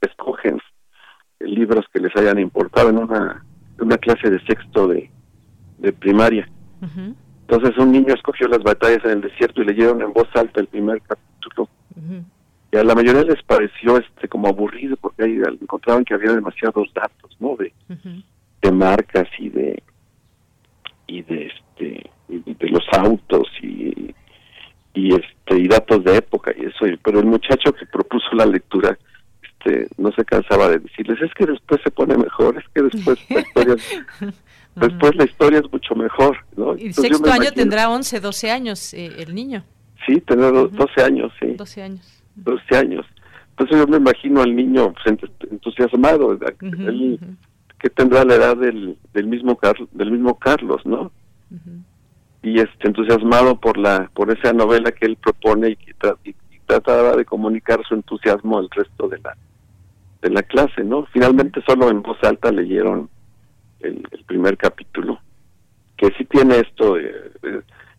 escogen 0.00 0.58
libros 1.38 1.84
que 1.92 2.00
les 2.00 2.14
hayan 2.16 2.38
importado 2.40 2.90
en 2.90 2.98
una, 2.98 3.44
una 3.78 3.98
clase 3.98 4.30
de 4.30 4.44
sexto 4.44 4.88
de, 4.88 5.10
de 5.78 5.92
primaria. 5.92 6.48
Entonces 7.42 7.78
un 7.78 7.92
niño 7.92 8.14
escogió 8.14 8.48
las 8.48 8.62
batallas 8.62 9.04
en 9.04 9.10
el 9.12 9.20
desierto 9.20 9.62
y 9.62 9.66
leyeron 9.66 10.02
en 10.02 10.12
voz 10.12 10.28
alta 10.34 10.60
el 10.60 10.66
primer 10.66 11.00
capítulo. 11.02 11.68
Y 12.72 12.76
a 12.76 12.84
la 12.84 12.94
mayoría 12.94 13.22
les 13.22 13.42
pareció 13.42 13.98
este 13.98 14.28
como 14.28 14.48
aburrido 14.48 14.96
porque 14.96 15.24
ahí 15.24 15.40
encontraban 15.60 16.04
que 16.04 16.14
había 16.14 16.32
demasiados 16.32 16.88
datos, 16.94 17.36
¿no? 17.38 17.56
De, 17.56 17.72
de 18.62 18.72
marcas 18.72 19.28
y 19.38 19.50
de 19.50 19.82
y 21.06 21.22
de 21.22 21.46
este 21.46 22.10
de 22.38 22.68
los 22.68 22.84
autos 22.92 23.48
y 23.62 24.14
y 24.94 25.14
este 25.14 25.58
y 25.58 25.68
datos 25.68 26.04
de 26.04 26.16
época 26.16 26.52
y 26.56 26.66
eso 26.66 26.84
pero 27.02 27.20
el 27.20 27.26
muchacho 27.26 27.72
que 27.72 27.86
propuso 27.86 28.34
la 28.34 28.46
lectura 28.46 28.98
este 29.42 29.88
no 29.96 30.12
se 30.12 30.24
cansaba 30.24 30.68
de 30.68 30.80
decirles 30.80 31.20
es 31.22 31.32
que 31.34 31.46
después 31.46 31.80
se 31.82 31.90
pone 31.90 32.16
mejor 32.16 32.58
es 32.58 32.64
que 32.74 32.82
después 32.82 33.18
la 33.30 33.40
historia 33.40 33.76
Después 34.74 35.14
la 35.16 35.24
historia 35.24 35.58
es 35.58 35.70
mucho 35.70 35.94
mejor, 35.94 36.36
¿no? 36.56 36.76
Y 36.76 36.92
sexto 36.92 37.30
año 37.30 37.52
tendrá 37.52 37.90
11, 37.90 38.20
12 38.20 38.50
años 38.50 38.94
eh, 38.94 39.12
el 39.18 39.34
niño. 39.34 39.64
Sí, 40.06 40.20
tendrá 40.22 40.50
12 40.50 41.02
años, 41.02 41.32
sí. 41.38 41.54
12 41.56 41.82
años. 41.82 42.22
12 42.36 42.76
años. 42.76 43.06
Entonces 43.50 43.78
yo 43.78 43.86
me 43.86 43.98
imagino 43.98 44.40
al 44.40 44.56
niño 44.56 44.94
pues, 44.94 45.18
entusiasmado, 45.50 46.38
que 47.78 47.90
tendrá 47.90 48.24
la 48.24 48.34
edad 48.36 48.56
del, 48.56 48.96
del 49.12 49.26
mismo 49.26 49.58
del 49.92 50.10
mismo 50.10 50.38
Carlos, 50.38 50.80
¿no? 50.86 51.12
Y 52.42 52.58
este 52.58 52.88
entusiasmado 52.88 53.56
por 53.60 53.78
la 53.78 54.10
por 54.14 54.30
esa 54.30 54.52
novela 54.52 54.90
que 54.92 55.06
él 55.06 55.16
propone 55.16 55.70
y, 55.70 55.76
que 55.76 55.94
trataba 56.66 57.16
de 57.16 57.24
comunicar 57.24 57.80
su 57.86 57.94
entusiasmo 57.94 58.58
al 58.58 58.68
resto 58.70 59.08
de 59.08 59.18
la 59.18 59.36
de 60.22 60.30
la 60.30 60.42
clase, 60.42 60.84
¿no? 60.84 61.06
Finalmente 61.12 61.62
solo 61.66 61.90
en 61.90 62.02
voz 62.02 62.18
alta 62.22 62.50
leyeron 62.50 63.08
el, 63.80 64.02
primer 64.26 64.56
capítulo, 64.56 65.20
que 65.96 66.10
sí 66.16 66.24
tiene 66.24 66.60
esto. 66.60 66.96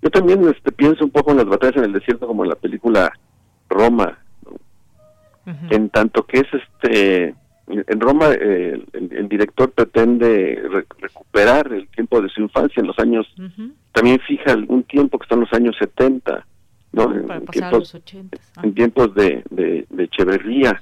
yo 0.01 0.09
también 0.09 0.47
este, 0.47 0.71
pienso 0.71 1.05
un 1.05 1.11
poco 1.11 1.31
en 1.31 1.37
las 1.37 1.45
batallas 1.45 1.77
en 1.77 1.83
el 1.83 1.93
desierto 1.93 2.25
como 2.25 2.43
en 2.43 2.49
la 2.49 2.55
película 2.55 3.11
Roma, 3.69 4.17
en 5.69 5.89
tanto 5.89 6.25
que 6.25 6.39
es 6.39 6.47
este 6.53 7.35
en 7.67 7.99
Roma 7.99 8.27
el, 8.31 8.85
director 9.29 9.71
pretende 9.71 10.61
recuperar 10.99 11.71
el 11.71 11.87
tiempo 11.87 12.21
de 12.21 12.29
su 12.29 12.41
infancia 12.41 12.81
en 12.81 12.87
los 12.87 12.99
años 12.99 13.25
también 13.93 14.19
fija 14.19 14.51
algún 14.51 14.83
tiempo 14.83 15.17
que 15.17 15.23
están 15.23 15.39
los 15.39 15.53
años 15.53 15.75
70 15.79 16.45
no 16.91 17.13
en, 17.13 17.45
tiempos, 17.47 17.97
en 18.61 18.75
tiempos 18.75 19.15
de, 19.15 19.43
de, 19.49 19.85
de 19.89 20.03
Echeverría 20.03 20.81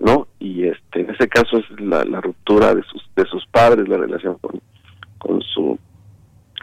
no 0.00 0.26
y 0.38 0.64
este 0.64 1.02
en 1.02 1.10
ese 1.10 1.28
caso 1.28 1.58
es 1.58 1.80
la, 1.80 2.04
la 2.04 2.20
ruptura 2.20 2.74
de 2.74 2.82
sus 2.84 3.02
de 3.14 3.24
sus 3.26 3.46
padres 3.46 3.88
la 3.88 3.98
relación 3.98 4.38
con 4.40 4.60
con 5.18 5.42
su 5.42 5.78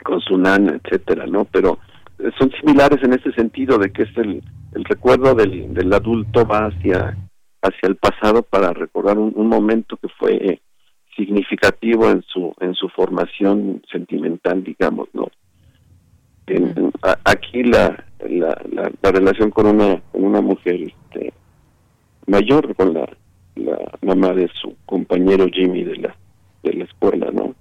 con 0.04 0.20
su 0.20 0.38
nana 0.38 0.80
etcétera 0.84 1.26
no 1.28 1.46
pero 1.46 1.80
son 2.38 2.52
similares 2.60 3.02
en 3.04 3.14
ese 3.14 3.32
sentido 3.32 3.78
de 3.78 3.92
que 3.92 4.04
es 4.04 4.18
el, 4.18 4.44
el 4.74 4.84
recuerdo 4.86 5.36
del, 5.36 5.74
del 5.74 5.94
adulto 5.94 6.46
va 6.46 6.66
hacia 6.66 7.16
hacia 7.62 7.88
el 7.88 7.96
pasado 7.96 8.44
para 8.44 8.74
recordar 8.74 9.18
un, 9.18 9.48
momento 9.48 9.98
que 9.98 10.08
fue 10.08 10.62
significativo 11.16 12.10
en 12.10 12.22
su 12.24 12.54
en 12.62 12.74
su 12.76 12.88
formación 12.90 13.82
sentimental 13.92 14.64
digamos 14.64 15.10
no 15.14 15.28
aquí 17.26 17.64
la 17.64 18.06
la, 18.30 18.62
la, 18.72 19.12
relación 19.12 19.50
con 19.52 19.68
una 19.68 20.02
con 20.12 20.24
una 20.24 20.42
mujer 20.42 20.82
este, 20.82 21.34
mayor 22.28 22.74
con 22.76 22.94
la 22.94 23.10
la 23.56 23.78
mamá 24.02 24.34
de 24.34 24.50
su 24.62 24.76
compañero 24.86 25.48
Jimmy 25.52 25.84
de 25.84 25.98
la 25.98 26.16
de 26.64 26.74
la 26.74 26.84
escuela 26.86 27.30
no 27.32 27.54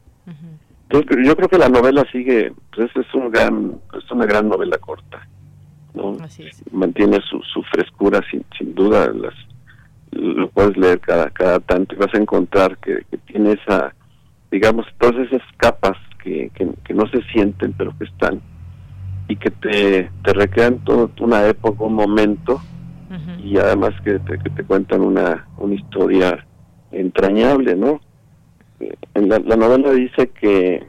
entonces 0.90 1.26
yo 1.26 1.36
creo 1.36 1.48
que 1.48 1.58
la 1.58 1.68
novela 1.68 2.04
sigue 2.12 2.52
pues 2.74 2.90
es 2.94 3.14
un 3.14 3.30
gran 3.30 3.80
es 3.96 4.10
una 4.12 4.26
gran 4.26 4.48
novela 4.48 4.78
corta 4.78 5.26
no 5.94 6.16
mantiene 6.70 7.18
su, 7.28 7.42
su 7.42 7.62
frescura 7.64 8.20
sin 8.30 8.44
sin 8.56 8.74
duda 8.74 9.10
las 9.12 9.34
lo 10.18 10.48
puedes 10.50 10.76
leer 10.76 11.00
cada 11.00 11.30
cada 11.30 11.60
tanto 11.60 11.94
y 11.94 11.98
vas 11.98 12.12
a 12.14 12.18
encontrar 12.18 12.76
que, 12.78 13.04
tiene 13.26 13.52
esa 13.52 13.94
digamos 14.50 14.86
todas 14.98 15.26
esas 15.26 15.42
capas 15.56 15.96
que, 16.22 16.50
que, 16.54 16.94
no 16.94 17.08
se 17.08 17.22
sienten 17.32 17.72
pero 17.74 17.96
que 17.96 18.04
están 18.04 18.40
y 19.28 19.36
que 19.36 19.50
te, 19.50 20.10
te 20.24 20.32
recrean 20.32 20.78
toda 20.84 21.08
una 21.20 21.46
época 21.46 21.84
un 21.84 21.94
momento 21.94 22.60
y 23.42 23.56
además 23.56 23.94
que 24.04 24.18
te, 24.18 24.38
que 24.38 24.50
te 24.50 24.64
cuentan 24.64 25.00
una, 25.00 25.46
una 25.56 25.74
historia 25.74 26.44
entrañable, 26.90 27.74
¿no? 27.74 28.00
En 29.14 29.28
la, 29.28 29.38
novela 29.38 29.92
dice 29.92 30.28
que 30.28 30.84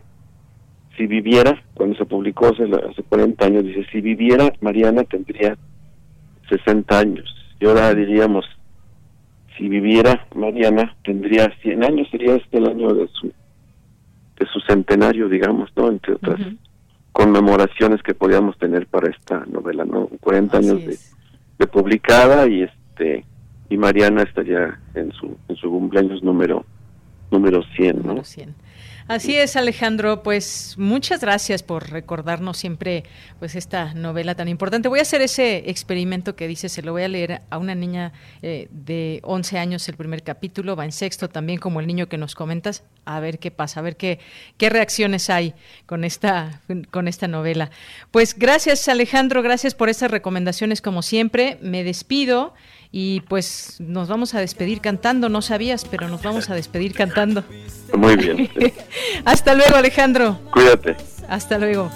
si 0.96 1.08
viviera, 1.08 1.64
cuando 1.74 1.98
se 1.98 2.06
publicó 2.06 2.48
hace, 2.48 2.64
hace 2.64 3.04
40 3.04 3.46
años, 3.46 3.64
dice, 3.64 3.86
si 3.92 4.02
viviera, 4.02 4.54
Mariana 4.62 5.04
tendría 5.04 5.58
60 6.50 7.00
años. 7.00 7.36
Y 7.60 7.66
ahora 7.66 7.94
diríamos, 7.94 8.46
si 9.60 9.70
viviera 9.70 10.26
Mariana, 10.34 10.96
tendría 11.04 11.54
100 11.62 11.84
años, 11.84 12.08
sería 12.10 12.36
este 12.36 12.58
el 12.58 12.68
año 12.68 12.96
de 12.96 13.08
su, 13.10 13.28
de 13.28 14.46
su 14.52 14.60
centenario, 14.62 15.30
digamos, 15.30 15.70
¿no? 15.76 15.90
Entre 15.90 16.14
otras 16.14 16.40
conmemoraciones 17.12 18.02
que 18.02 18.16
podíamos 18.16 18.58
tener 18.58 18.88
para 18.88 19.12
esta 19.12 19.46
novela, 19.46 19.86
¿no? 19.86 20.08
40 20.22 20.58
años 20.58 20.86
de 20.86 20.98
de 21.60 21.68
publicada 21.68 22.48
y 22.48 22.64
este 22.64 23.26
y 23.70 23.78
Mariana 23.78 24.24
estaría 24.24 24.80
en 24.96 25.12
su 25.12 25.38
en 25.48 25.56
su 25.58 25.70
cumpleaños 25.70 26.24
número 26.24 26.66
número 27.30 27.62
100, 27.76 28.02
¿no? 28.04 28.24
100. 28.24 28.56
Así 29.10 29.36
es, 29.36 29.56
Alejandro. 29.56 30.22
Pues 30.22 30.76
muchas 30.78 31.22
gracias 31.22 31.64
por 31.64 31.90
recordarnos 31.90 32.60
siempre 32.60 33.06
pues 33.40 33.56
esta 33.56 33.96
novela 33.96 34.36
tan 34.36 34.48
importante. 34.48 34.88
Voy 34.88 35.00
a 35.00 35.02
hacer 35.02 35.20
ese 35.22 35.68
experimento 35.68 36.36
que 36.36 36.48
dice, 36.48 36.70
se 36.70 36.84
lo 36.84 36.92
voy 36.92 37.02
a 37.02 37.08
leer 37.08 37.42
a 37.50 37.58
una 37.58 37.74
niña 37.74 38.14
eh, 38.44 38.68
de 38.70 39.20
11 39.24 39.58
años 39.58 39.90
el 39.90 39.96
primer 39.96 40.22
capítulo, 40.22 40.76
va 40.76 40.86
en 40.86 40.92
sexto 40.92 41.28
también 41.28 41.58
como 41.58 41.80
el 41.80 41.88
niño 41.88 42.08
que 42.08 42.20
nos 42.20 42.36
comentas, 42.36 42.84
a 43.04 43.20
ver 43.20 43.40
qué 43.40 43.50
pasa, 43.50 43.80
a 43.80 43.84
ver 43.84 43.98
qué, 43.98 44.20
qué 44.58 44.70
reacciones 44.70 45.32
hay 45.32 45.56
con 45.88 46.04
esta, 46.04 46.62
con 46.92 47.08
esta 47.08 47.28
novela. 47.28 47.72
Pues 48.12 48.38
gracias, 48.38 48.88
Alejandro, 48.90 49.42
gracias 49.42 49.74
por 49.74 49.90
estas 49.90 50.12
recomendaciones 50.12 50.84
como 50.84 51.02
siempre. 51.02 51.58
Me 51.64 51.84
despido. 51.84 52.54
Y 52.92 53.22
pues 53.22 53.76
nos 53.80 54.08
vamos 54.08 54.34
a 54.34 54.40
despedir 54.40 54.82
cantando, 54.82 55.30
no 55.30 55.42
sabías, 55.42 55.86
pero 55.86 56.08
nos 56.08 56.24
vamos 56.24 56.50
a 56.50 56.56
despedir 56.56 56.94
cantando. 56.94 57.44
Muy 57.96 58.16
bien. 58.16 58.50
Hasta 59.26 59.54
luego, 59.54 59.76
Alejandro. 59.76 60.40
Cuídate. 60.52 60.98
Hasta 61.28 61.60
luego. 61.60 61.92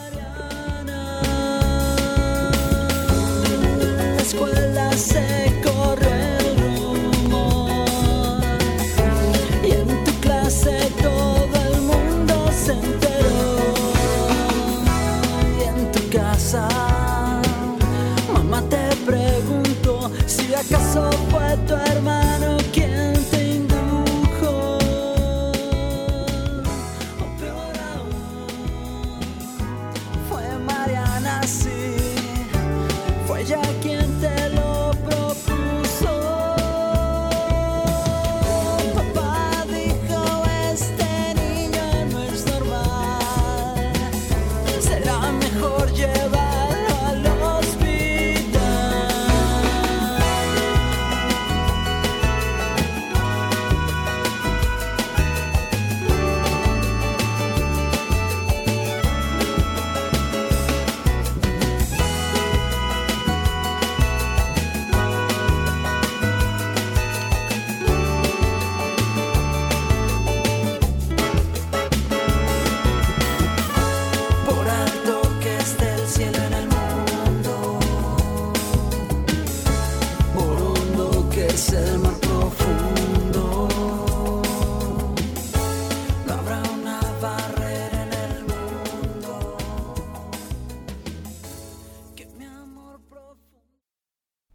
¿Acaso 20.94 21.11
fue 21.32 21.57
tu 21.65 21.74
hermano 21.74 22.23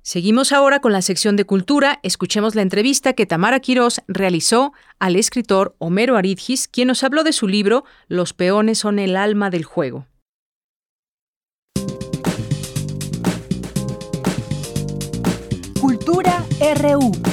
Seguimos 0.08 0.52
ahora 0.52 0.80
con 0.80 0.92
la 0.92 1.02
sección 1.02 1.36
de 1.36 1.44
cultura. 1.44 2.00
Escuchemos 2.02 2.54
la 2.54 2.62
entrevista 2.62 3.12
que 3.12 3.26
Tamara 3.26 3.60
Quirós 3.60 4.00
realizó 4.08 4.72
al 4.98 5.16
escritor 5.16 5.76
Homero 5.76 6.16
Aridgis, 6.16 6.66
quien 6.66 6.88
nos 6.88 7.04
habló 7.04 7.24
de 7.24 7.34
su 7.34 7.46
libro 7.46 7.84
Los 8.08 8.32
peones 8.32 8.78
son 8.78 8.98
el 9.00 9.16
alma 9.16 9.50
del 9.50 9.64
juego. 9.64 10.06
Cultura 15.78 16.42
RU. 16.80 17.27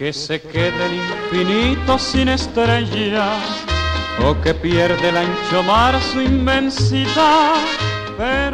Que 0.00 0.14
se 0.14 0.40
quede 0.40 0.86
el 0.86 0.94
infinito 0.94 1.98
sin 1.98 2.30
estrellas 2.30 3.44
o 4.26 4.40
que 4.40 4.54
pierde 4.54 5.10
el 5.10 5.14
ancho 5.18 5.62
mar 5.64 6.00
su 6.00 6.22
inmensidad 6.22 7.52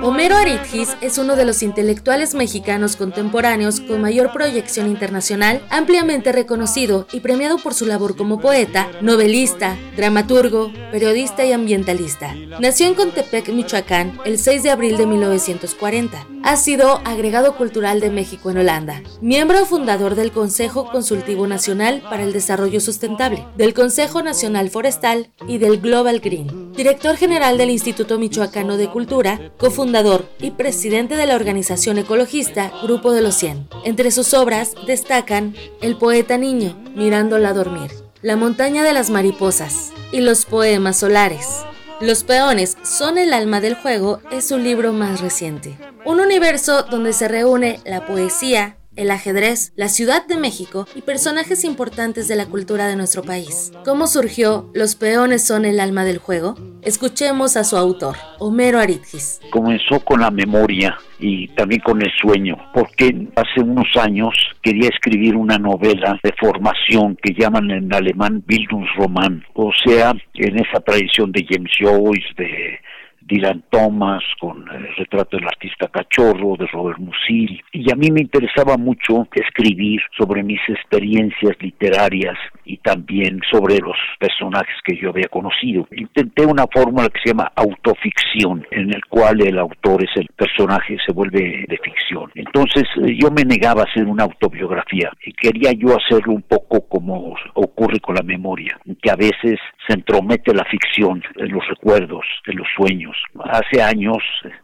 Homero 0.02 0.36
Aritgis 0.36 0.97
es 1.01 1.18
uno 1.18 1.34
de 1.34 1.44
los 1.44 1.62
intelectuales 1.62 2.34
mexicanos 2.34 2.94
contemporáneos 2.94 3.80
con 3.80 4.01
mayor 4.01 4.32
proyección 4.32 4.86
internacional, 4.86 5.60
ampliamente 5.70 6.30
reconocido 6.30 7.09
y 7.12 7.18
premiado 7.18 7.59
por 7.59 7.74
su 7.74 7.84
labor 7.84 8.16
como 8.16 8.40
poeta, 8.40 8.88
novelista, 9.01 9.76
dramaturgo, 9.97 10.72
periodista 10.93 11.44
y 11.44 11.52
ambientalista. 11.52 12.32
Nació 12.60 12.86
en 12.86 12.94
Contepec, 12.94 13.48
Michoacán, 13.48 14.18
el 14.24 14.38
6 14.38 14.62
de 14.62 14.70
abril 14.70 14.97
de 14.97 15.06
1940. 15.06 16.26
Ha 16.44 16.56
sido 16.56 17.01
agregado 17.05 17.56
cultural 17.56 17.98
de 17.98 18.10
México 18.10 18.51
en 18.51 18.59
Holanda, 18.59 19.02
miembro 19.20 19.66
fundador 19.66 20.14
del 20.14 20.30
Consejo 20.30 20.88
Consultivo 20.93 21.48
Nacional 21.48 22.02
para 22.09 22.22
el 22.22 22.32
Desarrollo 22.32 22.78
Sustentable, 22.80 23.44
del 23.56 23.74
Consejo 23.74 24.22
Nacional 24.22 24.70
Forestal 24.70 25.32
y 25.48 25.59
del 25.59 25.80
Global 25.80 26.20
Green, 26.20 26.72
director 26.72 27.16
general 27.16 27.59
del 27.59 27.70
Instituto 27.70 28.16
Michoacano 28.20 28.76
de 28.76 28.88
Cultura, 28.88 29.52
cofundador 29.58 30.28
y 30.38 30.52
presidente 30.52 31.16
de 31.16 31.26
la 31.26 31.36
organización 31.36 31.98
ecologista 31.98 32.72
Grupo 32.82 33.12
de 33.12 33.22
los 33.22 33.34
100. 33.36 33.68
Entre 33.84 34.10
sus 34.10 34.34
obras 34.34 34.74
destacan 34.86 35.54
El 35.80 35.96
poeta 35.96 36.38
niño, 36.38 36.76
Mirándola 36.94 37.52
dormir, 37.52 37.90
La 38.22 38.36
montaña 38.36 38.82
de 38.82 38.92
las 38.92 39.10
mariposas 39.10 39.92
y 40.12 40.20
los 40.20 40.44
poemas 40.44 40.98
solares. 40.98 41.64
Los 42.00 42.24
peones 42.24 42.76
son 42.82 43.16
el 43.16 43.32
alma 43.32 43.60
del 43.60 43.74
juego 43.74 44.20
es 44.30 44.46
su 44.48 44.58
libro 44.58 44.92
más 44.92 45.20
reciente. 45.20 45.78
Un 46.04 46.20
universo 46.20 46.82
donde 46.82 47.14
se 47.14 47.26
reúne 47.26 47.80
la 47.86 48.04
poesía, 48.04 48.76
el 48.97 49.10
ajedrez, 49.10 49.73
la 49.77 49.89
Ciudad 49.89 50.27
de 50.27 50.36
México 50.36 50.86
y 50.94 51.02
personajes 51.02 51.64
importantes 51.64 52.28
de 52.28 52.36
la 52.36 52.47
cultura 52.47 52.89
de 52.89 52.97
nuestro 52.97 53.23
país. 53.23 53.73
¿Cómo 53.85 54.06
surgió 54.06 54.70
Los 54.74 54.97
peones 54.97 55.47
son 55.47 55.64
el 55.64 55.81
alma 55.81 56.05
del 56.05 56.18
juego? 56.18 56.56
Escuchemos 56.82 57.56
a 57.56 57.64
su 57.64 57.77
autor, 57.77 58.16
Homero 58.39 58.78
Aritgis. 58.78 59.40
Comenzó 59.51 60.01
con 60.01 60.20
la 60.20 60.31
memoria 60.31 60.97
y 61.18 61.48
también 61.48 61.81
con 61.81 62.01
el 62.02 62.10
sueño, 62.20 62.56
porque 62.73 63.28
hace 63.35 63.60
unos 63.60 63.89
años 63.97 64.35
quería 64.62 64.89
escribir 64.89 65.36
una 65.36 65.59
novela 65.59 66.18
de 66.23 66.32
formación 66.39 67.16
que 67.23 67.35
llaman 67.35 67.70
en 67.70 67.93
alemán 67.93 68.43
Bildungsroman, 68.47 69.44
o 69.55 69.73
sea, 69.85 70.14
en 70.35 70.59
esa 70.59 70.81
tradición 70.81 71.32
de 71.32 71.47
James 71.48 71.73
Joyce, 71.78 72.27
de 72.36 72.78
Dylan 73.27 73.65
Thomas, 73.70 74.23
con 74.39 74.65
el 74.73 74.94
retrato 74.97 75.36
del 75.36 75.47
artista 75.47 75.89
cachorro 75.89 76.57
de 76.57 76.66
Robert 76.69 76.98
Musil. 76.98 77.61
Y 77.73 77.90
a 77.90 77.97
mí 77.97 78.11
me 78.12 78.20
interesaba 78.20 78.77
mucho 78.77 79.27
escribir 79.32 80.01
sobre 80.16 80.44
mis 80.44 80.61
experiencias 80.69 81.57
literarias 81.61 82.36
y 82.65 82.77
también 82.78 83.40
sobre 83.51 83.78
los 83.78 83.97
personajes 84.20 84.77
que 84.85 84.97
yo 84.97 85.11
había 85.11 85.28
conocido. 85.28 85.89
Intenté 85.90 86.47
una 86.47 86.66
fórmula 86.73 87.09
que 87.09 87.20
se 87.24 87.31
llama 87.31 87.51
autoficción, 87.57 88.65
en 88.70 88.94
el 88.94 89.05
cual 89.07 89.40
el 89.40 89.59
autor 89.59 90.05
es 90.05 90.11
el 90.16 90.28
personaje, 90.36 90.97
se 91.05 91.12
vuelve 91.12 91.65
de 91.69 91.78
ficción. 91.78 92.31
Entonces 92.35 92.85
eh, 93.03 93.16
yo 93.20 93.31
me 93.31 93.43
negaba 93.43 93.82
a 93.82 93.86
hacer 93.90 94.05
una 94.05 94.24
autobiografía 94.24 95.11
y 95.24 95.32
quería 95.32 95.73
yo 95.73 95.97
hacerlo 95.97 96.32
un 96.32 96.43
poco 96.43 96.86
como 96.89 97.35
ocurre 97.55 97.98
con 98.01 98.15
la 98.15 98.23
memoria, 98.23 98.78
que 99.03 99.11
a 99.11 99.16
veces 99.16 99.59
se 99.86 99.94
entromete 99.94 100.55
la 100.55 100.65
ficción 100.65 101.23
en 101.36 101.53
los 101.53 101.66
recuerdos, 101.69 102.24
en 102.47 102.57
los 102.59 102.69
sueños 102.77 103.15
Hace 103.44 103.82
años 103.82 104.18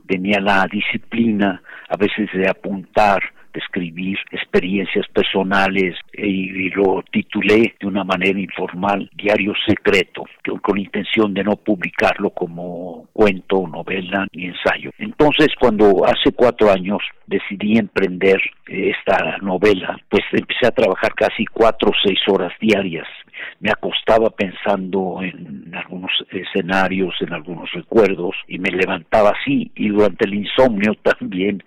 tenía 0.06 0.40
la 0.40 0.66
disciplina 0.70 1.62
a 1.88 1.96
veces 1.96 2.28
de 2.32 2.48
apuntar 2.48 3.22
de 3.52 3.60
escribir 3.60 4.18
experiencias 4.30 5.06
personales 5.08 5.96
y, 6.12 6.70
lo 6.70 7.04
titulé 7.10 7.74
de 7.78 7.86
una 7.86 8.04
manera 8.04 8.38
informal 8.38 9.10
Diario 9.14 9.52
Secreto, 9.66 10.24
con, 10.44 10.58
con 10.60 10.78
intención 10.78 11.34
de 11.34 11.44
no 11.44 11.56
publicarlo 11.56 12.30
como 12.30 13.08
cuento, 13.12 13.66
novela 13.66 14.26
ni 14.32 14.46
ensayo. 14.46 14.90
Entonces, 14.98 15.48
cuando 15.60 16.04
hace 16.06 16.32
cuatro 16.34 16.70
años 16.70 17.02
decidí 17.26 17.76
emprender 17.76 18.40
esta 18.66 19.36
novela, 19.42 19.98
pues 20.08 20.22
empecé 20.32 20.66
a 20.66 20.70
trabajar 20.70 21.14
casi 21.14 21.44
cuatro 21.44 21.90
o 21.90 21.94
seis 22.02 22.20
horas 22.28 22.52
diarias 22.60 23.06
me 23.62 23.70
acostaba 23.70 24.28
pensando 24.30 25.20
en 25.22 25.72
algunos 25.72 26.10
escenarios, 26.30 27.14
en 27.20 27.32
algunos 27.32 27.70
recuerdos 27.70 28.34
y 28.48 28.58
me 28.58 28.70
levantaba 28.70 29.30
así 29.30 29.70
y 29.76 29.88
durante 29.88 30.26
el 30.26 30.34
insomnio 30.34 30.94
también 31.02 31.62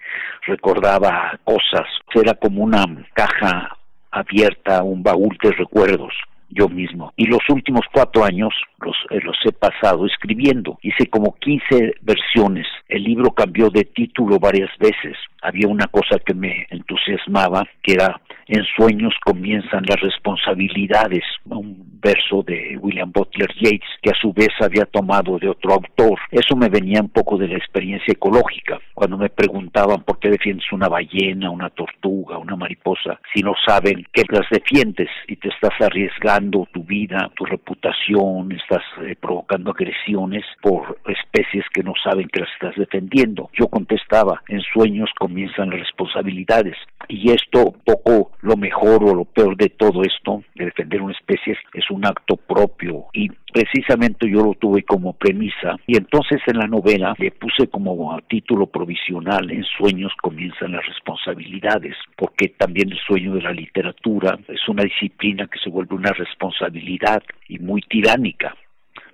recordaba 0.45 1.39
cosas. 1.45 1.87
Era 2.13 2.33
como 2.33 2.63
una 2.63 2.85
caja 3.13 3.77
abierta, 4.11 4.83
un 4.83 5.03
baúl 5.03 5.37
de 5.41 5.53
recuerdos 5.53 6.13
yo 6.49 6.67
mismo. 6.67 7.13
Y 7.15 7.27
los 7.27 7.41
últimos 7.49 7.85
cuatro 7.91 8.23
años 8.23 8.53
los, 8.79 8.95
eh, 9.09 9.19
los 9.23 9.37
he 9.45 9.51
pasado 9.53 10.05
escribiendo. 10.05 10.77
Hice 10.81 11.07
como 11.07 11.35
15 11.35 11.95
versiones. 12.01 12.67
El 12.87 13.03
libro 13.03 13.31
cambió 13.31 13.69
de 13.69 13.85
título 13.85 14.37
varias 14.37 14.69
veces. 14.79 15.17
Había 15.41 15.67
una 15.67 15.87
cosa 15.87 16.19
que 16.19 16.33
me 16.33 16.67
entusiasmaba, 16.69 17.67
que 17.81 17.93
era 17.93 18.21
en 18.47 18.63
sueños 18.75 19.13
comienzan 19.23 19.83
las 19.87 19.99
responsabilidades, 20.01 21.23
un 21.45 21.99
verso 21.99 22.43
de 22.43 22.77
William 22.79 23.11
Butler 23.11 23.51
Yeats 23.55 23.87
que 24.01 24.11
a 24.11 24.19
su 24.21 24.31
vez 24.31 24.49
había 24.61 24.85
tomado 24.85 25.39
de 25.39 25.49
otro 25.49 25.73
autor. 25.73 26.19
Eso 26.29 26.55
me 26.55 26.69
venía 26.69 27.01
un 27.01 27.09
poco 27.09 27.37
de 27.37 27.47
la 27.47 27.57
experiencia 27.57 28.11
ecológica, 28.11 28.79
cuando 28.93 29.17
me 29.17 29.29
preguntaban 29.29 30.03
por 30.03 30.19
qué 30.19 30.29
defiendes 30.29 30.71
una 30.71 30.87
ballena, 30.87 31.49
una 31.49 31.69
tortuga, 31.71 32.37
una 32.37 32.55
mariposa, 32.55 33.19
si 33.33 33.41
no 33.41 33.53
saben 33.65 34.05
que 34.13 34.23
las 34.29 34.47
defiendes 34.51 35.09
y 35.27 35.35
te 35.37 35.49
estás 35.49 35.73
arriesgando 35.79 36.67
tu 36.71 36.83
vida, 36.83 37.31
tu 37.35 37.45
reputación, 37.45 38.51
estás 38.51 38.83
eh, 39.01 39.15
provocando 39.19 39.71
agresiones 39.71 40.45
por 40.61 40.99
especies 41.07 41.65
que 41.73 41.83
no 41.83 41.93
saben 42.03 42.27
que 42.27 42.41
las 42.41 42.49
estás 42.53 42.75
defendiendo. 42.75 43.49
Yo 43.53 43.67
contestaba, 43.67 44.41
en 44.47 44.61
sueños 44.61 45.09
comienzan 45.17 45.71
las 45.71 45.79
responsabilidades 45.79 46.75
y 47.07 47.31
esto 47.31 47.73
poco 47.85 48.31
lo 48.45 48.55
mejor 48.55 49.03
o 49.03 49.15
lo 49.15 49.25
peor 49.25 49.57
de 49.57 49.69
todo 49.69 50.03
esto, 50.03 50.43
de 50.53 50.65
defender 50.65 51.01
una 51.01 51.13
especie, 51.13 51.57
es 51.73 51.89
un 51.89 52.05
acto 52.05 52.37
propio. 52.37 53.05
Y 53.13 53.29
precisamente 53.51 54.29
yo 54.29 54.43
lo 54.43 54.53
tuve 54.53 54.83
como 54.83 55.13
premisa. 55.13 55.77
Y 55.87 55.97
entonces 55.97 56.41
en 56.47 56.59
la 56.59 56.67
novela 56.67 57.15
le 57.17 57.31
puse 57.31 57.67
como 57.67 58.19
título 58.27 58.67
provisional 58.67 59.49
en 59.51 59.63
sueños 59.77 60.13
comienzan 60.21 60.73
las 60.73 60.85
responsabilidades 60.85 61.95
porque 62.15 62.49
también 62.49 62.91
el 62.91 62.99
sueño 62.99 63.33
de 63.33 63.41
la 63.41 63.51
literatura 63.51 64.37
es 64.47 64.67
una 64.67 64.83
disciplina 64.83 65.47
que 65.47 65.59
se 65.59 65.69
vuelve 65.69 65.95
una 65.95 66.11
responsabilidad 66.11 67.23
y 67.47 67.59
muy 67.59 67.81
tiránica 67.81 68.55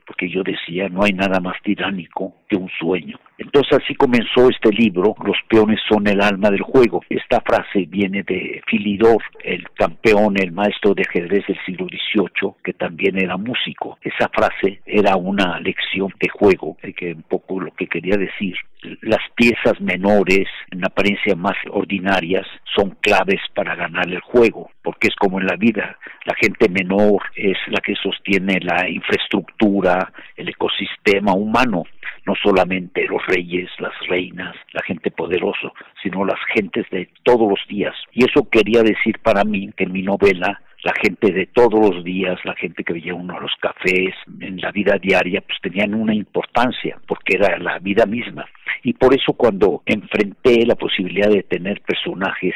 porque 0.06 0.30
yo 0.30 0.44
decía 0.44 0.90
no 0.90 1.04
hay 1.04 1.14
nada 1.14 1.40
más 1.40 1.56
tiránico 1.64 2.36
que 2.52 2.58
un 2.58 2.70
sueño 2.78 3.18
entonces 3.42 3.80
así 3.84 3.96
comenzó 3.96 4.50
este 4.50 4.70
libro, 4.70 5.16
Los 5.26 5.38
peones 5.50 5.80
son 5.90 6.08
el 6.08 6.22
alma 6.22 6.52
del 6.52 6.62
juego. 6.62 7.02
Esta 7.10 7.42
frase 7.42 7.86
viene 7.88 8.22
de 8.22 8.62
Filidor, 8.68 9.18
el 9.44 9.68
campeón, 9.72 10.36
el 10.38 10.52
maestro 10.52 10.94
de 10.94 11.04
ajedrez 11.08 11.48
del 11.48 11.58
siglo 11.66 11.88
XVIII, 11.88 12.54
que 12.64 12.74
también 12.74 13.18
era 13.18 13.38
músico. 13.38 13.98
Esa 14.04 14.30
frase 14.30 14.82
era 14.86 15.16
una 15.16 15.60
lección 15.60 16.14
de 16.20 16.30
juego, 16.30 16.78
que 16.96 17.14
un 17.14 17.24
poco 17.24 17.60
lo 17.60 17.72
que 17.72 17.88
quería 17.88 18.16
decir. 18.16 18.56
Las 19.02 19.22
piezas 19.36 19.82
menores, 19.82 20.48
en 20.70 20.86
apariencia 20.86 21.36
más 21.36 21.56
ordinarias, 21.72 22.46
son 22.76 22.92
claves 23.02 23.42
para 23.56 23.76
ganar 23.76 24.08
el 24.08 24.22
juego, 24.22 24.70
porque 24.84 25.08
es 25.08 25.16
como 25.16 25.40
en 25.40 25.48
la 25.48 25.56
vida, 25.56 25.98
la 26.26 26.36
gente 26.36 26.70
menor 26.70 27.24
es 27.36 27.58
la 27.68 27.82
que 27.82 27.96
sostiene 27.96 28.60
la 28.62 28.88
infraestructura, 28.88 30.14
el 30.36 30.50
ecosistema 30.50 31.34
humano 31.34 31.84
no 32.26 32.34
solamente 32.36 33.06
los 33.08 33.26
reyes, 33.28 33.70
las 33.80 33.94
reinas, 34.08 34.56
la 34.74 34.82
gente 34.84 35.12
poderosa, 35.12 35.72
sino 36.02 36.26
las 36.26 36.40
gentes 36.54 36.86
de 36.92 37.10
todos 37.24 37.50
los 37.50 37.60
días. 37.68 37.96
Y 38.12 38.26
eso 38.26 38.48
quería 38.50 38.84
decir 38.84 39.20
para 39.20 39.44
mí 39.44 39.70
que 39.76 39.86
en 39.86 39.92
mi 39.92 40.04
novela 40.04 40.62
la 40.84 40.94
gente 40.94 41.32
de 41.32 41.46
todos 41.46 41.80
los 41.80 42.04
días, 42.04 42.40
la 42.44 42.56
gente 42.56 42.84
que 42.84 42.94
veía 42.94 43.14
uno 43.14 43.38
a 43.38 43.42
los 43.42 43.52
cafés, 43.60 44.16
en 44.40 44.60
la 44.60 44.72
vida 44.72 44.98
diaria, 45.00 45.42
pues 45.42 45.60
tenían 45.62 45.94
una 45.94 46.14
importancia, 46.14 47.00
porque 47.08 47.36
era 47.36 47.58
la 47.60 47.78
vida 47.80 48.06
misma. 48.06 48.46
Y 48.84 48.94
por 48.94 49.14
eso 49.14 49.34
cuando 49.34 49.84
enfrenté 49.86 50.66
la 50.66 50.76
posibilidad 50.76 51.30
de 51.30 51.44
tener 51.44 51.82
personajes 51.82 52.56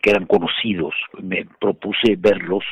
que 0.00 0.10
eran 0.10 0.26
conocidos, 0.26 0.94
me 1.22 1.46
propuse 1.60 2.16
verlos 2.18 2.64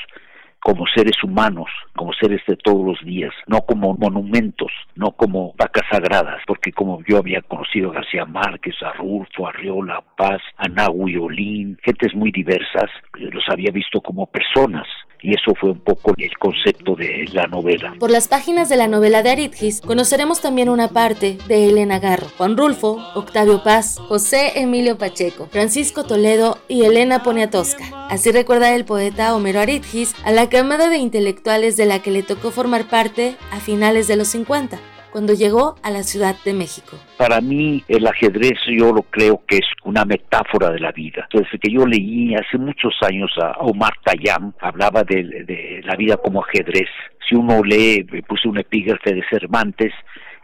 como 0.62 0.86
seres 0.94 1.22
humanos, 1.22 1.68
como 1.97 2.12
seres 2.12 2.40
de 2.47 2.56
todos 2.56 2.84
los 2.84 3.05
días, 3.05 3.32
no 3.47 3.62
como 3.62 3.94
monumentos, 3.94 4.70
no 4.94 5.12
como 5.12 5.55
vacas 5.59 5.84
sagradas, 5.90 6.40
porque 6.47 6.72
como 6.72 7.02
yo 7.06 7.18
había 7.18 7.43
conocido 7.43 7.90
a 7.90 7.94
García 7.94 8.24
Márquez, 8.24 8.74
a 8.82 8.93
Rulfo, 8.93 9.48
a 9.48 9.52
Riola, 9.52 9.97
a 9.97 10.16
Paz, 10.16 10.40
a 10.56 10.68
Nahui 10.68 11.16
Olín, 11.16 11.78
gentes 11.82 12.14
muy 12.14 12.30
diversas, 12.30 12.90
los 13.14 13.44
había 13.48 13.72
visto 13.72 14.01
como 14.01 14.26
personas, 14.26 14.86
y 15.23 15.35
eso 15.35 15.55
fue 15.59 15.70
un 15.70 15.81
poco 15.81 16.12
el 16.19 16.36
concepto 16.39 16.94
de 16.94 17.28
la 17.32 17.47
novela. 17.47 17.94
Por 17.99 18.11
las 18.11 18.28
páginas 18.28 18.69
de 18.69 18.77
la 18.77 18.89
novela 18.89 19.23
de 19.23 19.31
Aritgis 19.31 19.81
conoceremos 19.81 20.40
también 20.40 20.69
una 20.69 20.89
parte 20.89 21.39
de 21.49 21.69
Elena 21.69 21.99
Garro, 21.99 22.27
Juan 22.36 22.57
Rulfo, 22.57 22.99
Octavio 23.15 23.62
Paz, 23.62 23.99
José 23.99 24.61
Emilio 24.61 24.99
Pacheco, 24.99 25.49
Francisco 25.51 26.05
Toledo 26.05 26.59
y 26.69 26.85
Elena 26.85 27.23
Poniatowska. 27.23 28.09
Así 28.09 28.32
recuerda 28.32 28.74
el 28.74 28.85
poeta 28.85 29.35
Homero 29.35 29.61
Aritgis 29.61 30.15
a 30.24 30.32
la 30.32 30.49
camada 30.49 30.89
de 30.89 30.99
intelectuales 30.99 31.77
de 31.77 31.86
la 31.86 32.01
que 32.01 32.11
le 32.11 32.23
tocó 32.23 32.51
formar 32.51 32.89
parte 32.89 33.36
a 33.51 33.61
finales 33.61 34.09
de 34.09 34.16
los 34.16 34.28
50 34.28 34.91
cuando 35.12 35.34
llegó 35.34 35.76
a 35.82 35.90
la 35.90 36.02
Ciudad 36.02 36.34
de 36.44 36.55
México. 36.55 36.97
Para 37.18 37.40
mí 37.40 37.84
el 37.86 38.06
ajedrez 38.06 38.59
yo 38.66 38.93
lo 38.93 39.02
creo 39.02 39.43
que 39.47 39.59
es 39.59 39.66
una 39.84 40.05
metáfora 40.05 40.70
de 40.70 40.80
la 40.80 40.90
vida. 40.90 41.28
Desde 41.32 41.59
que 41.59 41.70
yo 41.70 41.86
leí 41.86 42.34
hace 42.34 42.59
muchos 42.59 42.94
años 43.02 43.30
a 43.40 43.52
Omar 43.60 43.93
Khayyam, 44.05 44.52
hablaba 44.60 45.05
de, 45.05 45.22
de 45.44 45.82
la 45.84 45.94
vida 45.97 46.16
como 46.16 46.43
ajedrez. 46.43 46.89
Si 47.28 47.34
uno 47.34 47.62
lee, 47.62 48.05
puse 48.26 48.48
un 48.48 48.59
epígrafe 48.59 49.14
de 49.14 49.22
Cervantes, 49.30 49.93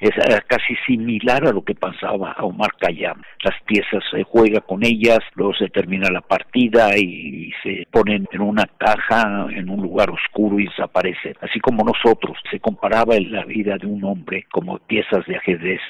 es 0.01 0.11
eh, 0.11 0.41
casi 0.47 0.77
similar 0.87 1.47
a 1.47 1.53
lo 1.53 1.63
que 1.63 1.75
pasaba 1.75 2.33
a 2.33 2.45
Omar 2.45 2.73
Khayyam. 2.81 3.23
Las 3.43 3.55
piezas 3.67 4.03
se 4.11 4.23
juega 4.23 4.61
con 4.61 4.85
ellas, 4.85 5.19
luego 5.35 5.55
se 5.55 5.69
termina 5.69 6.11
la 6.11 6.21
partida 6.21 6.97
y 6.97 7.53
se 7.63 7.87
ponen 7.91 8.27
en 8.33 8.41
una 8.41 8.67
caja 8.79 9.47
en 9.51 9.69
un 9.69 9.83
lugar 9.83 10.11
oscuro 10.11 10.59
y 10.59 10.67
desaparecen. 10.67 11.35
Así 11.41 11.61
como 11.61 11.85
nosotros, 11.85 12.37
se 12.51 12.61
comparaba 12.61 13.17
en 13.17 13.33
la 13.33 13.45
vida 13.45 13.77
de 13.77 13.87
un 13.87 14.05
hombre 14.05 14.47
como 14.51 14.79
piezas 14.79 15.27
de 15.27 15.37
ajedrez. 15.37 15.81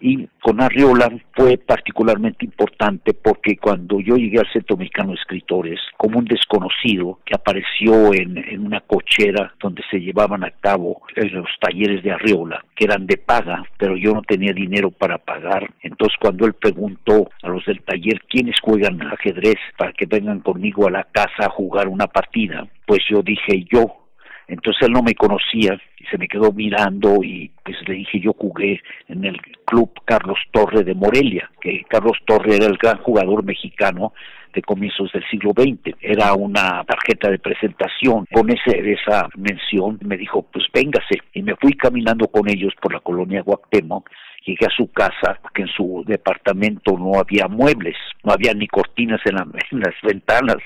Y 0.00 0.28
con 0.40 0.60
Arriola 0.60 1.10
fue 1.34 1.56
particularmente 1.56 2.44
importante 2.44 3.14
porque 3.14 3.56
cuando 3.56 4.00
yo 4.00 4.16
llegué 4.16 4.38
al 4.38 4.52
Centro 4.52 4.76
Mexicano 4.76 5.10
de 5.10 5.16
Escritores, 5.16 5.80
como 5.96 6.18
un 6.18 6.24
desconocido 6.24 7.18
que 7.24 7.34
apareció 7.34 8.12
en, 8.14 8.36
en 8.38 8.66
una 8.66 8.80
cochera 8.80 9.54
donde 9.60 9.82
se 9.90 9.98
llevaban 9.98 10.44
a 10.44 10.50
cabo 10.50 11.02
los 11.16 11.48
talleres 11.60 12.02
de 12.02 12.12
Arriola, 12.12 12.64
que 12.74 12.84
eran 12.84 13.06
de 13.06 13.16
paga, 13.16 13.57
pero 13.76 13.96
yo 13.96 14.12
no 14.12 14.22
tenía 14.22 14.52
dinero 14.52 14.90
para 14.90 15.18
pagar. 15.18 15.70
Entonces 15.82 16.16
cuando 16.20 16.46
él 16.46 16.54
preguntó 16.54 17.30
a 17.42 17.48
los 17.48 17.64
del 17.64 17.82
taller 17.82 18.22
quiénes 18.28 18.56
juegan 18.60 19.00
ajedrez 19.02 19.56
para 19.76 19.92
que 19.92 20.06
vengan 20.06 20.40
conmigo 20.40 20.86
a 20.86 20.90
la 20.90 21.04
casa 21.04 21.46
a 21.46 21.50
jugar 21.50 21.88
una 21.88 22.06
partida, 22.06 22.66
pues 22.86 23.00
yo 23.08 23.22
dije 23.22 23.64
yo. 23.70 23.94
Entonces 24.46 24.86
él 24.86 24.92
no 24.92 25.02
me 25.02 25.14
conocía 25.14 25.78
y 25.98 26.04
se 26.06 26.16
me 26.16 26.26
quedó 26.26 26.52
mirando 26.52 27.22
y 27.22 27.50
pues 27.62 27.76
le 27.86 27.94
dije 27.94 28.18
yo 28.20 28.32
jugué 28.32 28.80
en 29.08 29.24
el 29.24 29.38
club 29.66 29.90
Carlos 30.06 30.38
Torre 30.52 30.84
de 30.84 30.94
Morelia, 30.94 31.50
que 31.60 31.84
Carlos 31.88 32.16
Torre 32.26 32.56
era 32.56 32.66
el 32.66 32.78
gran 32.78 32.98
jugador 32.98 33.44
mexicano 33.44 34.14
de 34.52 34.62
comienzos 34.62 35.10
del 35.12 35.24
siglo 35.30 35.52
XX. 35.56 35.96
Era 36.00 36.34
una 36.34 36.84
tarjeta 36.84 37.30
de 37.30 37.38
presentación. 37.38 38.26
Con 38.32 38.50
ese, 38.50 38.92
esa 38.92 39.28
mención 39.36 39.98
me 40.02 40.16
dijo, 40.16 40.42
pues 40.52 40.66
véngase. 40.72 41.22
Y 41.32 41.42
me 41.42 41.56
fui 41.56 41.72
caminando 41.74 42.28
con 42.28 42.48
ellos 42.48 42.74
por 42.80 42.92
la 42.92 43.00
colonia 43.00 43.42
Guactemoc 43.42 44.08
llegué 44.46 44.66
a 44.66 44.74
su 44.74 44.90
casa, 44.92 45.38
porque 45.42 45.62
en 45.62 45.68
su 45.68 46.04
departamento 46.06 46.96
no 46.96 47.18
había 47.18 47.48
muebles, 47.48 47.96
no 48.24 48.32
había 48.32 48.54
ni 48.54 48.66
cortinas 48.66 49.20
en, 49.26 49.36
en 49.72 49.80
las 49.80 49.94
ventanas, 50.02 50.56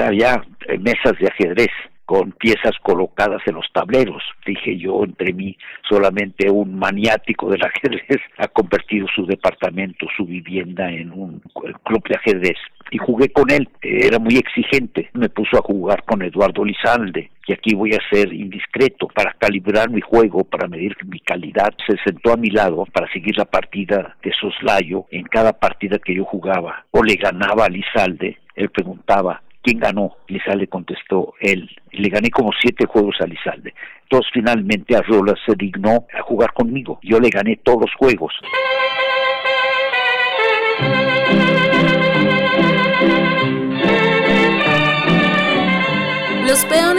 había 0.00 0.42
mesas 0.78 1.12
de 1.20 1.28
ajedrez 1.28 1.70
con 2.04 2.32
piezas 2.32 2.74
colocadas 2.82 3.42
en 3.46 3.54
los 3.54 3.66
tableros. 3.72 4.22
Dije 4.46 4.76
yo, 4.76 5.04
entre 5.04 5.32
mí, 5.32 5.56
solamente 5.88 6.50
un 6.50 6.78
maniático 6.78 7.50
del 7.50 7.62
ajedrez 7.64 8.20
ha 8.38 8.48
convertido 8.48 9.06
su 9.14 9.26
departamento, 9.26 10.06
su 10.16 10.24
vivienda 10.24 10.90
en 10.90 11.12
un 11.12 11.40
club 11.82 12.02
de 12.08 12.16
ajedrez. 12.16 12.58
Y 12.90 12.98
jugué 12.98 13.30
con 13.30 13.50
él, 13.50 13.68
era 13.80 14.18
muy 14.18 14.36
exigente, 14.36 15.10
me 15.14 15.28
puso 15.28 15.58
a 15.58 15.62
jugar 15.62 16.04
con 16.04 16.22
Eduardo 16.22 16.64
Lizalde, 16.64 17.30
y 17.46 17.52
aquí 17.52 17.74
voy 17.74 17.92
a 17.92 18.08
ser 18.10 18.32
indiscreto 18.32 19.08
para 19.08 19.34
calibrar 19.34 19.90
mi 19.90 20.00
juego, 20.00 20.44
para 20.44 20.68
medir 20.68 20.96
mi 21.06 21.20
calidad. 21.20 21.74
Se 21.86 21.96
sentó 22.04 22.32
a 22.32 22.36
mi 22.36 22.50
lado 22.50 22.86
para 22.92 23.10
seguir 23.12 23.36
la 23.36 23.44
partida 23.44 24.16
de 24.22 24.32
soslayo 24.40 25.06
en 25.10 25.24
cada 25.24 25.52
partida 25.52 25.98
que 25.98 26.14
yo 26.14 26.24
jugaba. 26.24 26.84
O 26.90 27.02
le 27.02 27.16
ganaba 27.16 27.66
a 27.66 27.68
Lizalde, 27.68 28.38
él 28.54 28.70
preguntaba, 28.70 29.42
¿quién 29.64 29.80
ganó? 29.80 30.16
Lizalde 30.28 30.68
contestó 30.68 31.34
él. 31.40 31.68
Le 31.90 32.08
gané 32.08 32.30
como 32.30 32.50
siete 32.60 32.86
juegos 32.86 33.16
a 33.20 33.26
Lizalde. 33.26 33.74
Entonces 34.02 34.30
finalmente 34.32 34.94
Arrola 34.94 35.34
se 35.44 35.54
dignó 35.56 36.06
a 36.16 36.22
jugar 36.22 36.52
conmigo. 36.52 37.00
Yo 37.02 37.18
le 37.18 37.30
gané 37.30 37.56
todos 37.64 37.80
los 37.80 37.94
juegos. 37.96 38.32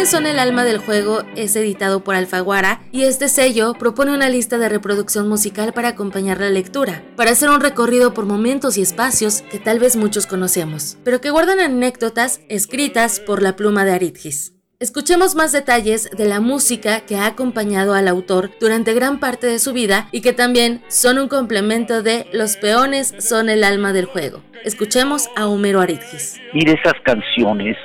Son 0.06 0.27
el 0.27 0.38
alma 0.38 0.64
del 0.64 0.77
juego 0.77 1.23
es 1.36 1.56
editado 1.56 2.03
por 2.03 2.14
Alfaguara 2.14 2.80
y 2.91 3.06
este 3.06 3.27
sello 3.27 3.73
propone 3.73 4.14
una 4.14 4.30
lista 4.30 4.60
de 4.60 4.69
reproducción 4.69 5.27
musical 5.27 5.73
para 5.73 5.90
acompañar 5.90 6.40
la 6.40 6.52
lectura, 6.52 7.02
para 7.15 7.32
hacer 7.32 7.49
un 7.49 7.60
recorrido 7.60 8.14
por 8.14 8.27
momentos 8.27 8.77
y 8.77 8.84
espacios 8.84 9.41
que 9.41 9.57
tal 9.57 9.80
vez 9.80 9.95
muchos 9.95 10.27
conocemos, 10.27 10.99
pero 11.03 11.22
que 11.22 11.32
guardan 11.32 11.60
anécdotas 11.60 12.40
escritas 12.49 13.19
por 13.19 13.41
la 13.41 13.56
pluma 13.56 13.84
de 13.84 13.94
Aritgis. 13.94 14.53
Escuchemos 14.80 15.34
más 15.34 15.52
detalles 15.52 16.11
de 16.11 16.26
la 16.26 16.40
música 16.40 17.02
que 17.02 17.15
ha 17.15 17.26
acompañado 17.26 17.95
al 17.95 18.07
autor 18.07 18.52
durante 18.60 18.94
gran 18.94 19.19
parte 19.19 19.48
de 19.48 19.57
su 19.57 19.73
vida 19.73 20.07
y 20.11 20.22
que 20.22 20.34
también 20.34 20.84
son 20.88 21.18
un 21.18 21.27
complemento 21.27 22.03
de 22.03 22.27
Los 22.32 22.57
peones 22.57 23.15
son 23.18 23.49
el 23.49 23.64
alma 23.64 23.91
del 23.91 24.06
juego. 24.06 24.44
Escuchemos 24.64 25.30
a 25.36 25.48
Homero 25.48 25.82
Aritgis. 25.82 26.40
Mire 26.53 26.73
esas 26.73 26.94
canciones 27.03 27.76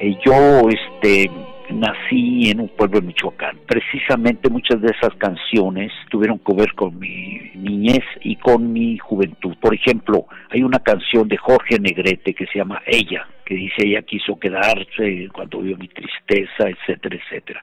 eh, 0.00 0.16
yo 0.24 0.68
este 0.68 1.28
nací 1.70 2.50
en 2.50 2.60
un 2.60 2.68
pueblo 2.68 3.00
de 3.00 3.06
Michoacán. 3.08 3.58
Precisamente 3.66 4.48
muchas 4.48 4.80
de 4.80 4.88
esas 4.88 5.14
canciones 5.18 5.92
tuvieron 6.10 6.38
que 6.38 6.54
ver 6.54 6.72
con 6.74 6.98
mi 6.98 7.50
niñez 7.54 8.04
y 8.22 8.36
con 8.36 8.72
mi 8.72 8.98
juventud. 8.98 9.56
Por 9.60 9.74
ejemplo, 9.74 10.26
hay 10.50 10.62
una 10.62 10.78
canción 10.78 11.28
de 11.28 11.36
Jorge 11.36 11.78
Negrete 11.78 12.34
que 12.34 12.46
se 12.46 12.58
llama 12.58 12.82
Ella, 12.86 13.26
que 13.44 13.54
dice 13.54 13.86
ella 13.86 14.02
quiso 14.02 14.38
quedarse 14.38 15.28
cuando 15.32 15.60
vio 15.60 15.76
mi 15.76 15.88
tristeza, 15.88 16.68
etcétera, 16.68 17.16
etcétera. 17.16 17.62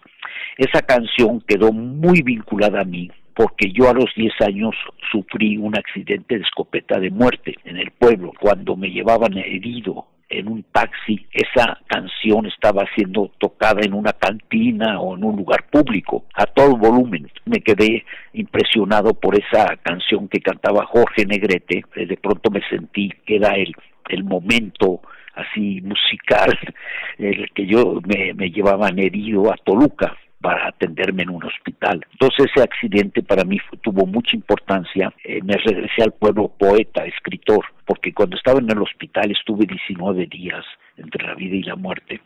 Esa 0.57 0.82
canción 0.82 1.41
quedó 1.41 1.72
muy 1.72 2.22
vinculada 2.22 2.82
a 2.82 2.86
mí 2.86 3.10
porque 3.36 3.72
yo 3.72 3.90
a 3.90 3.94
los 3.94 4.10
10 4.15 4.34
años 4.41 4.76
sufrí 5.11 5.57
un 5.57 5.77
accidente 5.77 6.38
de 6.38 6.44
escopeta 6.44 6.99
de 6.99 7.11
muerte 7.11 7.56
en 7.65 7.77
el 7.77 7.91
pueblo 7.91 8.32
cuando 8.40 8.77
me 8.77 8.90
llevaban 8.90 9.38
herido 9.38 10.06
en 10.40 10.48
un 10.48 10.64
taxi, 10.72 11.26
esa 11.32 11.80
canción 11.88 12.45
estaba 12.45 12.86
siendo 12.95 13.32
tocada 13.38 13.82
en 13.84 13.94
una 13.94 14.14
cantina 14.14 14.99
o 14.99 15.16
en 15.16 15.24
un 15.24 15.36
lugar 15.38 15.66
público 15.72 16.26
a 16.34 16.45
todo 16.45 16.76
volumen. 16.76 17.30
Me 17.45 17.62
quedé 17.62 18.06
impresionado 18.34 19.14
por 19.14 19.36
esa 19.36 19.78
canción 19.78 20.28
que 20.28 20.41
cantaba 20.41 20.86
Jorge 20.86 21.26
Negrete. 21.26 21.84
De 21.95 22.18
pronto 22.18 22.49
me 22.52 22.62
sentí 22.70 23.10
que 23.26 23.38
era 23.38 23.56
el, 23.56 23.74
el 24.10 24.24
momento 24.24 25.02
así 25.36 25.82
musical 25.82 26.57
el 27.18 27.49
que 27.52 27.66
yo 27.66 27.99
me, 28.06 28.34
me 28.34 28.49
llevaban 28.49 28.99
herido 28.99 29.52
a 29.52 29.57
Toluca 29.57 30.16
para 30.45 30.67
atenderme 30.67 31.23
en 31.23 31.31
un 31.31 31.43
hospital. 31.43 32.05
Entonces 32.11 32.51
ese 32.51 32.61
accidente 32.61 33.23
para 33.23 33.43
mí 33.43 33.57
tuvo 33.81 34.05
mucha 34.05 34.35
importancia. 34.35 35.11
Eh, 35.23 35.41
me 35.43 35.55
regresé 35.57 36.03
al 36.03 36.11
pueblo 36.11 36.49
poeta, 36.49 37.03
escritor, 37.03 37.65
porque 37.84 38.13
cuando 38.13 38.38
estaba 38.38 38.59
en 38.59 38.69
el 38.69 38.80
hospital 38.80 39.31
estuve 39.31 39.65
19 39.65 40.27
días 40.27 40.63
entre 40.97 41.26
la 41.26 41.34
vida 41.34 41.55
y 41.55 41.63
la 41.63 41.76
muerte. 41.76 42.22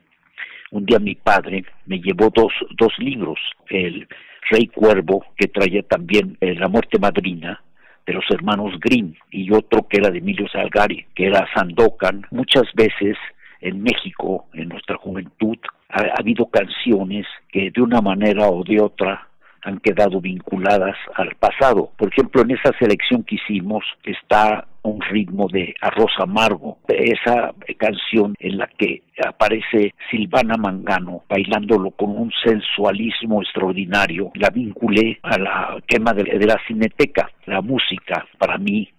Un 0.72 0.86
día 0.86 1.00
mi 1.00 1.16
padre 1.16 1.64
me 1.86 2.02
llevó 2.02 2.30
dos, 2.36 2.52
dos 2.78 2.92
libros, 3.00 3.40
el 3.70 4.06
Rey 4.52 4.68
Cuervo, 4.68 5.26
que 5.38 5.48
traía 5.48 5.84
también 5.84 6.38
eh, 6.42 6.56
La 6.56 6.68
muerte 6.68 7.00
madrina, 7.00 7.64
de 8.06 8.14
los 8.16 8.26
hermanos 8.32 8.78
Grimm, 8.82 9.14
y 9.32 9.50
otro 9.54 9.88
que 9.88 9.96
era 9.96 10.12
de 10.12 10.18
Emilio 10.18 10.50
Salgari, 10.50 11.06
que 11.16 11.28
era 11.28 11.48
Sandokan. 11.54 12.28
Muchas 12.32 12.66
veces 12.74 13.16
en 13.62 13.82
México, 13.82 14.48
en 14.52 14.68
nuestra 14.68 14.98
juventud, 14.98 15.58
ha, 15.90 16.02
habido 16.18 16.46
canciones 16.48 17.26
que 17.52 17.72
de 17.72 17.82
una 17.82 18.02
manera 18.02 18.48
o 18.48 18.64
de 18.64 18.82
otra 18.82 19.28
han 19.64 19.80
quedado 19.80 20.22
vinculadas 20.22 20.96
al 21.16 21.36
pasado. 21.36 21.92
Por 21.98 22.10
ejemplo, 22.10 22.42
en 22.42 22.52
esa 22.52 22.72
selección 22.80 23.24
que 23.24 23.36
hicimos 23.36 23.84
está 24.04 24.66
un 24.84 25.02
ritmo 25.02 25.48
de 25.50 25.76
Arroz 25.82 26.12
Amargo, 26.20 26.78
esa 26.88 27.54
canción 27.78 28.34
en 28.40 28.58
la 28.58 28.68
que 28.68 29.04
aparece 29.26 29.94
Silvana 30.10 30.56
Mangano 30.56 31.24
bailándolo 31.28 31.92
con 31.92 32.12
un 32.12 32.32
sensualismo 32.44 33.42
extraordinario, 33.42 34.32
la 34.36 34.50
vinculé 34.50 35.20
a 35.24 35.38
la 35.38 35.78
quema 35.86 36.14
de, 36.14 36.46
la 36.46 36.58
cineteca, 36.66 37.30
la 37.46 37.62
música 37.62 38.26
para 38.38 38.58
mí 38.58 38.90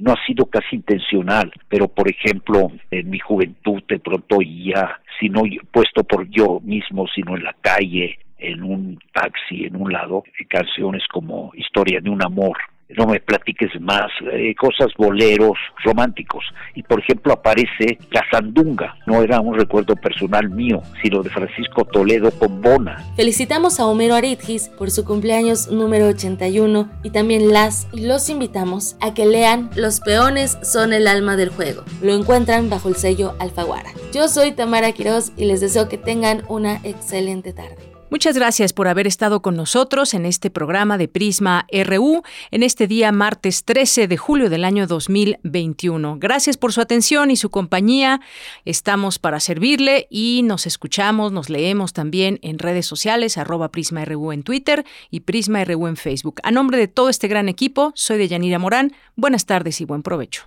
no 0.00 0.12
ha 0.12 0.26
sido 0.26 0.46
casi 0.46 0.76
intencional, 0.76 1.52
pero 1.68 1.88
por 1.88 2.08
ejemplo, 2.08 2.70
en 2.90 3.10
mi 3.10 3.18
juventud 3.18 3.82
de 3.88 3.98
pronto 3.98 4.38
ya, 4.40 5.00
si 5.18 5.28
no 5.28 5.42
puesto 5.70 6.04
por 6.04 6.28
yo 6.28 6.60
mismo, 6.60 7.06
sino 7.14 7.36
en 7.36 7.44
la 7.44 7.54
calle, 7.60 8.18
en 8.38 8.62
un 8.62 8.98
taxi, 9.12 9.64
en 9.64 9.76
un 9.76 9.92
lado, 9.92 10.24
canciones 10.48 11.02
como 11.12 11.52
Historia 11.54 12.00
de 12.00 12.10
un 12.10 12.24
amor, 12.24 12.56
no 12.96 13.06
me 13.06 13.20
platiques 13.20 13.70
más, 13.80 14.06
eh, 14.32 14.54
cosas 14.54 14.88
boleros 14.96 15.58
románticos. 15.84 16.44
Y 16.74 16.82
por 16.82 17.00
ejemplo 17.00 17.32
aparece 17.32 17.98
La 18.10 18.24
Sandunga, 18.30 18.96
no 19.06 19.22
era 19.22 19.40
un 19.40 19.58
recuerdo 19.58 19.94
personal 19.96 20.48
mío, 20.50 20.82
sino 21.02 21.22
de 21.22 21.30
Francisco 21.30 21.84
Toledo 21.84 22.30
con 22.30 22.60
Bona. 22.60 23.04
Felicitamos 23.16 23.80
a 23.80 23.86
Homero 23.86 24.14
Aritgis 24.14 24.68
por 24.70 24.90
su 24.90 25.04
cumpleaños 25.04 25.70
número 25.70 26.06
81 26.06 26.88
y 27.02 27.10
también 27.10 27.52
las 27.52 27.88
los 27.92 28.30
invitamos 28.30 28.96
a 29.00 29.14
que 29.14 29.26
lean 29.26 29.70
Los 29.76 30.00
peones 30.00 30.58
son 30.62 30.92
el 30.92 31.06
alma 31.06 31.36
del 31.36 31.50
juego. 31.50 31.82
Lo 32.02 32.12
encuentran 32.12 32.70
bajo 32.70 32.88
el 32.88 32.96
sello 32.96 33.34
Alfaguara. 33.38 33.90
Yo 34.12 34.28
soy 34.28 34.52
Tamara 34.52 34.92
Quiroz 34.92 35.32
y 35.36 35.44
les 35.44 35.60
deseo 35.60 35.88
que 35.88 35.98
tengan 35.98 36.42
una 36.48 36.76
excelente 36.84 37.52
tarde. 37.52 37.87
Muchas 38.10 38.36
gracias 38.36 38.72
por 38.72 38.88
haber 38.88 39.06
estado 39.06 39.42
con 39.42 39.54
nosotros 39.54 40.14
en 40.14 40.24
este 40.24 40.48
programa 40.50 40.96
de 40.96 41.08
Prisma 41.08 41.66
RU 41.84 42.22
en 42.50 42.62
este 42.62 42.86
día 42.86 43.12
martes 43.12 43.64
13 43.64 44.08
de 44.08 44.16
julio 44.16 44.48
del 44.48 44.64
año 44.64 44.86
2021. 44.86 46.16
Gracias 46.18 46.56
por 46.56 46.72
su 46.72 46.80
atención 46.80 47.30
y 47.30 47.36
su 47.36 47.50
compañía. 47.50 48.22
Estamos 48.64 49.18
para 49.18 49.40
servirle 49.40 50.06
y 50.10 50.40
nos 50.44 50.66
escuchamos, 50.66 51.32
nos 51.32 51.50
leemos 51.50 51.92
también 51.92 52.38
en 52.40 52.58
redes 52.58 52.86
sociales, 52.86 53.36
arroba 53.36 53.68
Prisma 53.68 54.06
RU 54.06 54.32
en 54.32 54.42
Twitter 54.42 54.86
y 55.10 55.20
Prisma 55.20 55.62
RU 55.64 55.86
en 55.86 55.96
Facebook. 55.96 56.40
A 56.44 56.50
nombre 56.50 56.78
de 56.78 56.88
todo 56.88 57.10
este 57.10 57.28
gran 57.28 57.50
equipo, 57.50 57.92
soy 57.94 58.16
de 58.16 58.28
Yanira 58.28 58.58
Morán. 58.58 58.94
Buenas 59.16 59.44
tardes 59.44 59.82
y 59.82 59.84
buen 59.84 60.02
provecho. 60.02 60.44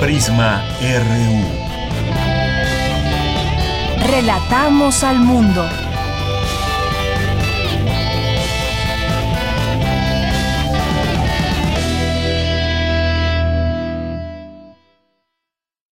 Prisma 0.00 0.64
RU. 0.80 1.65
Relatamos 4.16 5.04
al 5.04 5.20
mundo. 5.20 5.85